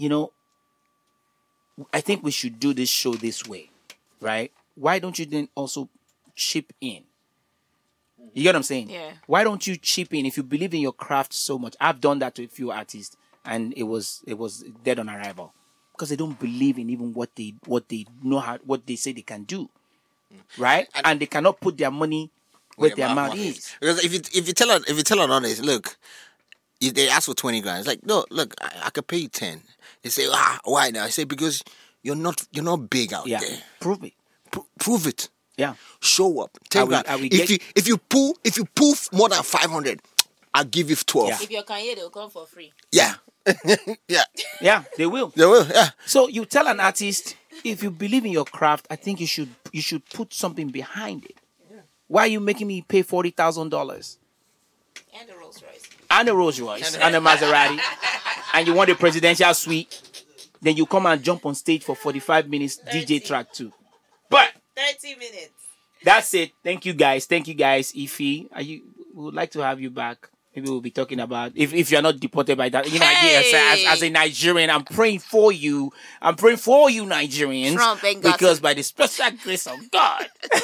you 0.00 0.08
know 0.08 0.32
i 1.92 2.00
think 2.00 2.22
we 2.22 2.30
should 2.30 2.58
do 2.58 2.72
this 2.72 2.88
show 2.88 3.14
this 3.14 3.46
way 3.46 3.70
right? 4.20 4.52
Why 4.74 4.98
don't 4.98 5.18
you 5.18 5.26
then 5.26 5.48
also 5.54 5.88
chip 6.34 6.72
in? 6.80 7.02
You 8.32 8.42
get 8.42 8.50
what 8.50 8.56
i'm 8.56 8.62
saying? 8.62 8.90
Yeah. 8.90 9.12
why 9.26 9.44
don't 9.44 9.66
you 9.66 9.76
chip 9.76 10.12
in? 10.14 10.26
If 10.26 10.36
you 10.36 10.42
believe 10.42 10.74
in 10.74 10.80
your 10.80 10.92
craft 10.92 11.32
so 11.32 11.58
much 11.58 11.74
i've 11.80 12.00
done 12.00 12.18
that 12.20 12.34
to 12.36 12.44
a 12.44 12.48
few 12.48 12.70
artists 12.70 13.16
and 13.44 13.72
it 13.76 13.84
was 13.84 14.22
it 14.26 14.38
was 14.38 14.64
dead 14.84 14.98
on 14.98 15.08
arrival. 15.08 15.52
Because 15.92 16.08
they 16.10 16.16
don't 16.16 16.38
believe 16.38 16.78
in 16.78 16.88
even 16.88 17.12
what 17.12 17.34
they 17.36 17.54
what 17.66 17.88
they 17.88 18.06
know 18.22 18.38
how 18.38 18.58
what 18.58 18.86
they 18.86 18.96
say 18.96 19.12
they 19.12 19.22
can 19.22 19.44
do 19.44 19.68
mm. 20.32 20.38
right? 20.58 20.88
And, 21.04 21.20
they 21.20 21.26
cannot 21.26 21.60
put 21.60 21.76
their 21.76 21.90
money 21.90 22.30
where 22.76 22.94
their 22.94 23.14
mouth 23.14 23.36
is. 23.36 23.74
Because 23.80 24.04
if 24.04 24.12
you 24.12 24.20
if 24.34 24.46
you 24.46 24.54
tell 24.54 24.70
an 24.70 24.84
if 24.88 24.96
you 24.96 25.02
tell 25.02 25.20
an 25.20 25.30
honest, 25.30 25.62
look, 25.62 25.96
if 26.80 26.94
they 26.94 27.08
ask 27.08 27.26
for 27.26 27.34
twenty 27.34 27.60
grand, 27.60 27.80
it's 27.80 27.88
like, 27.88 28.04
no, 28.04 28.24
look, 28.30 28.54
I, 28.60 28.86
I 28.86 28.90
could 28.90 29.06
pay 29.06 29.18
you 29.18 29.28
ten. 29.28 29.62
They 30.02 30.10
say, 30.10 30.26
ah, 30.30 30.58
why 30.64 30.90
now? 30.90 31.04
I 31.04 31.10
say 31.10 31.24
because 31.24 31.62
you're 32.02 32.16
not 32.16 32.46
you're 32.52 32.64
not 32.64 32.88
big 32.88 33.12
out 33.12 33.26
yeah 33.26 33.40
there. 33.40 33.58
prove 33.80 34.02
it 34.04 34.14
Pro- 34.50 34.66
prove 34.78 35.06
it. 35.06 35.28
yeah 35.56 35.74
Show 36.00 36.40
up. 36.40 36.58
Ten 36.70 36.80
I 36.80 36.84
will- 36.84 36.88
grand. 36.90 37.06
I 37.08 37.16
will 37.16 37.24
if 37.24 37.30
get- 37.30 37.50
you 37.50 37.58
if 37.76 37.88
you 37.88 37.98
pull 37.98 38.36
if 38.44 38.56
you 38.56 38.64
pull 38.74 38.94
more 39.12 39.28
than 39.28 39.42
five 39.42 39.70
hundred, 39.70 40.00
I'll 40.54 40.64
give 40.64 40.88
you 40.90 40.96
twelve. 40.96 41.28
Yeah. 41.28 41.38
If 41.42 41.50
you're 41.50 41.62
Kanye, 41.62 41.94
they'll 41.96 42.10
come 42.10 42.30
for 42.30 42.46
free. 42.46 42.72
Yeah. 42.92 43.14
Yeah. 44.08 44.24
yeah 44.60 44.84
they 44.98 45.06
will 45.06 45.28
They 45.34 45.46
will. 45.46 45.66
Yeah. 45.66 45.90
so 46.06 46.28
you 46.28 46.44
tell 46.44 46.66
an 46.68 46.78
artist 46.78 47.36
if 47.64 47.82
you 47.82 47.90
believe 47.90 48.24
in 48.26 48.32
your 48.32 48.44
craft 48.44 48.86
i 48.90 48.96
think 48.96 49.18
you 49.18 49.26
should 49.26 49.48
you 49.72 49.80
should 49.80 50.04
put 50.10 50.32
something 50.34 50.68
behind 50.68 51.24
it 51.24 51.36
why 52.06 52.22
are 52.24 52.26
you 52.26 52.38
making 52.40 52.66
me 52.66 52.82
pay 52.82 53.00
forty 53.02 53.30
thousand 53.30 53.70
dollars 53.70 54.18
And 55.18 55.26
the 55.28 55.32
Rolls 55.32 55.39
Royce. 55.39 55.39
And 56.10 56.28
a 56.28 56.34
Rolls 56.34 56.60
Royce 56.60 56.96
and 57.00 57.14
a 57.14 57.20
Maserati, 57.20 57.78
and 58.54 58.66
you 58.66 58.74
want 58.74 58.90
a 58.90 58.94
presidential 58.94 59.52
suite, 59.54 60.00
then 60.60 60.76
you 60.76 60.86
come 60.86 61.06
and 61.06 61.22
jump 61.22 61.46
on 61.46 61.54
stage 61.54 61.84
for 61.84 61.94
45 61.96 62.48
minutes 62.48 62.80
DJ 62.92 63.24
track 63.24 63.52
two. 63.52 63.72
But 64.28 64.50
30 64.76 65.14
minutes. 65.16 65.50
that's 66.04 66.34
it. 66.34 66.52
Thank 66.62 66.86
you 66.86 66.92
guys. 66.94 67.26
Thank 67.26 67.48
you 67.48 67.54
guys. 67.54 67.92
Ify, 67.92 68.48
are 68.52 68.62
you? 68.62 68.82
We 69.14 69.24
would 69.24 69.34
like 69.34 69.50
to 69.52 69.60
have 69.60 69.80
you 69.80 69.90
back. 69.90 70.28
Maybe 70.54 70.68
we'll 70.68 70.80
be 70.80 70.90
talking 70.90 71.20
about 71.20 71.52
if, 71.54 71.72
if 71.72 71.90
you're 71.92 72.02
not 72.02 72.18
deported 72.18 72.58
by 72.58 72.68
that. 72.70 72.90
You 72.92 72.98
know, 72.98 73.04
yes, 73.06 73.50
Hey! 73.52 73.86
as, 73.86 73.98
as 73.98 74.02
a 74.02 74.10
Nigerian, 74.10 74.68
I'm 74.70 74.82
praying 74.84 75.20
for 75.20 75.52
you. 75.52 75.92
I'm 76.20 76.34
praying 76.34 76.56
for 76.58 76.90
you, 76.90 77.04
Nigerians, 77.04 77.74
Trump 77.74 78.00
because 78.22 78.58
by 78.58 78.74
the 78.74 78.82
special 78.82 79.30
grace 79.44 79.66
of 79.68 79.78
God, 79.92 80.26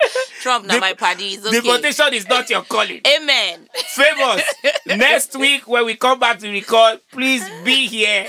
Trump, 0.42 0.66
now 0.66 0.74
The- 0.74 0.80
my 0.80 0.92
party 0.94 1.34
is 1.34 1.44
okay. 1.46 1.60
deportation 1.60 2.14
is 2.14 2.28
not 2.28 2.48
your 2.50 2.62
calling. 2.62 3.00
Amen. 3.06 3.68
famous. 3.88 4.42
Next 4.86 5.36
week 5.36 5.66
when 5.66 5.84
we 5.86 5.96
come 5.96 6.18
back 6.20 6.38
to 6.40 6.50
record, 6.50 7.00
please 7.12 7.44
be 7.64 7.86
here. 7.88 8.26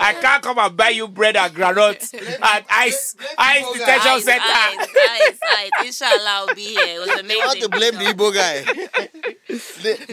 I 0.00 0.12
can't 0.20 0.42
come 0.42 0.58
and 0.58 0.76
buy 0.76 0.88
you 0.90 1.06
bread 1.08 1.36
and 1.36 1.54
granuts 1.54 2.12
at 2.14 2.64
Ice 2.70 3.14
Ice 3.38 3.72
Detention 3.72 4.10
Eyes, 4.10 4.24
Center. 4.24 4.44
eyes, 4.44 4.78
eyes, 5.10 5.38
eyes. 5.56 5.70
Inshallah, 5.86 6.24
I'll 6.48 6.54
be 6.54 6.62
here. 6.74 6.96
It 6.96 6.98
was 7.00 7.22
They 7.22 7.36
want 7.36 7.60
to 7.60 7.68
blame 7.68 7.94
the 7.94 8.04
Igbo 8.12 8.34
guy. 8.34 8.64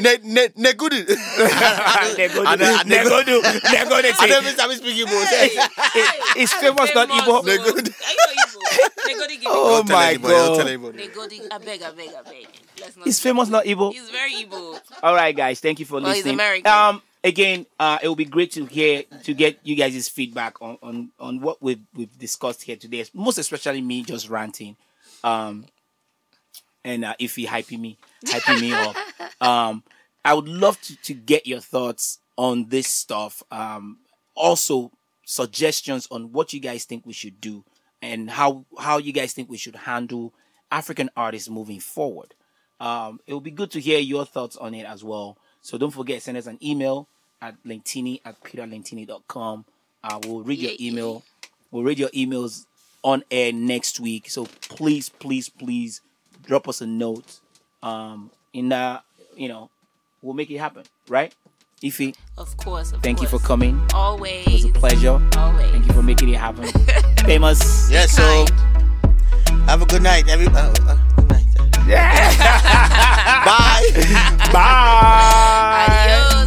ne 0.02 0.18
ne 0.24 0.48
ne 0.56 0.74
good. 0.74 0.92
Negodu, 0.92 2.46
I 2.46 2.46
don't- 2.46 2.48
I 2.48 2.56
don't- 2.56 2.88
Negodu, 2.88 3.42
Negodu 3.42 4.06
I 4.06 4.12
say, 4.12 4.28
never 4.30 4.50
start 4.52 4.72
speaking 4.74 5.08
Igbo. 5.08 5.26
Hey, 5.26 6.42
Is 6.42 6.54
famous 6.54 6.94
not 6.94 7.10
Igbo? 7.10 7.44
They 9.06 9.14
good. 9.38 9.48
Are 9.48 9.56
you 9.56 9.84
not 9.84 9.86
Igbo? 9.86 9.86
They 9.86 9.86
give 9.86 9.86
Oh 9.86 9.86
Don't 9.86 9.90
my 9.90 10.10
anybody, 10.10 10.34
don't 10.34 10.48
tell 10.48 10.58
God. 10.58 10.68
anybody. 10.68 10.98
They 10.98 11.08
go 11.14 11.28
to, 11.28 11.54
I 11.54 11.58
beg, 11.58 11.82
I 11.82 11.92
beg, 11.92 12.10
I 12.10 12.22
beg. 12.24 12.48
Let's 12.80 12.98
not. 12.98 13.08
Is 13.08 13.20
famous 13.20 13.50
not 13.50 13.66
evil. 13.66 13.92
He's 13.92 14.10
very 14.10 14.34
evil. 14.34 14.80
All 15.04 15.16
right, 15.16 15.36
guys. 15.36 15.60
Thank 15.60 15.80
you 15.80 15.86
for 15.86 15.96
Well, 15.96 16.06
he's 16.08 16.18
listening. 16.18 16.34
American. 16.36 16.72
Um, 16.72 17.02
again, 17.24 17.66
uh, 17.80 18.00
it 18.02 18.08
will 18.08 18.16
be 18.16 18.26
great 18.26 18.52
to 18.54 18.66
hear 18.66 19.04
to 19.24 19.34
get 19.34 19.60
you 19.64 19.76
guys' 19.76 20.10
feedback 20.10 20.62
on 20.62 20.78
on 20.82 21.12
on 21.20 21.40
what 21.42 21.62
we've 21.62 21.82
we've 21.94 22.18
discussed 22.18 22.64
here 22.64 22.76
today. 22.76 23.06
Most 23.14 23.38
especially 23.38 23.82
me 23.82 24.04
just 24.04 24.30
ranting, 24.30 24.76
um, 25.24 25.66
and 26.84 27.06
uh, 27.06 27.14
if 27.20 27.36
he 27.36 27.46
hyping 27.46 27.80
me, 27.80 27.98
hyping 28.26 28.62
me 28.62 28.74
up. 28.74 28.96
Um, 29.42 29.84
I 30.24 30.36
would 30.36 30.48
love 30.48 30.80
to 30.82 30.96
to 30.98 31.16
get 31.16 31.48
your 31.48 31.62
thoughts 31.62 32.20
on 32.38 32.68
this 32.70 32.88
stuff. 32.88 33.42
Um, 33.50 33.98
also 34.36 34.92
suggestions 35.26 36.08
on 36.12 36.32
what 36.32 36.54
you 36.54 36.60
guys 36.60 36.86
think 36.86 37.06
we 37.08 37.14
should 37.14 37.42
do 37.42 37.64
and 38.02 38.30
how 38.30 38.66
how 38.80 38.98
you 38.98 39.12
guys 39.12 39.34
think 39.34 39.50
we 39.50 39.58
should 39.58 39.76
handle 39.76 40.34
African 40.72 41.10
artists 41.16 41.50
moving 41.50 41.80
forward. 41.80 42.34
Um, 42.80 43.20
it 43.28 43.34
will 43.34 43.42
be 43.42 43.52
good 43.52 43.72
to 43.72 43.80
hear 43.80 44.00
your 44.00 44.26
thoughts 44.26 44.58
on 44.58 44.74
it 44.74 44.86
as 44.86 45.04
well. 45.04 45.38
So 45.62 45.78
don't 45.78 45.92
forget, 45.92 46.22
send 46.22 46.38
us 46.38 46.48
an 46.48 46.58
email 46.64 47.08
at 47.42 47.56
lentini 47.64 48.22
at 48.26 48.42
peterlentini.com. 48.44 49.66
Uh, 50.04 50.20
we'll 50.24 50.44
read 50.44 50.60
your 50.60 50.72
email. 50.80 51.24
We'll 51.70 51.84
read 51.84 52.00
your 52.00 52.10
emails 52.10 52.66
on 53.04 53.24
air 53.30 53.54
next 53.54 54.00
week. 54.00 54.30
So 54.30 54.46
please, 54.70 55.10
please, 55.10 55.50
please 55.50 56.02
drop 56.44 56.68
us 56.68 56.82
a 56.82 56.88
note. 56.88 57.40
Um, 57.84 58.32
in 58.54 58.72
uh, 58.72 59.02
you 59.36 59.48
know, 59.48 59.70
we'll 60.22 60.34
make 60.34 60.50
it 60.50 60.58
happen, 60.58 60.84
right? 61.08 61.34
Of 61.84 62.58
course. 62.58 62.92
Of 62.92 63.02
thank 63.02 63.18
course. 63.18 63.32
you 63.32 63.40
for 63.40 63.44
coming. 63.44 63.82
Always. 63.94 64.46
It 64.46 64.54
was 64.54 64.66
a 64.66 64.70
pleasure. 64.70 65.20
Always. 65.36 65.72
Thank 65.72 65.88
you 65.88 65.94
for 65.94 66.04
making 66.04 66.30
it 66.30 66.38
happen. 66.38 66.68
Famous. 67.26 67.90
Yes. 67.90 68.18
Yeah, 68.20 68.46
so 68.46 68.46
have 69.66 69.82
a 69.82 69.86
good 69.88 70.04
night, 70.04 70.30
everybody. 70.30 70.80
Uh, 70.82 70.84
uh, 70.86 70.98
oh, 70.98 71.14
good 71.16 71.30
night. 71.30 71.46
Yeah. 71.88 72.38
Bye. 73.46 73.90
Bye. 74.54 75.88
Adios. 75.90 76.41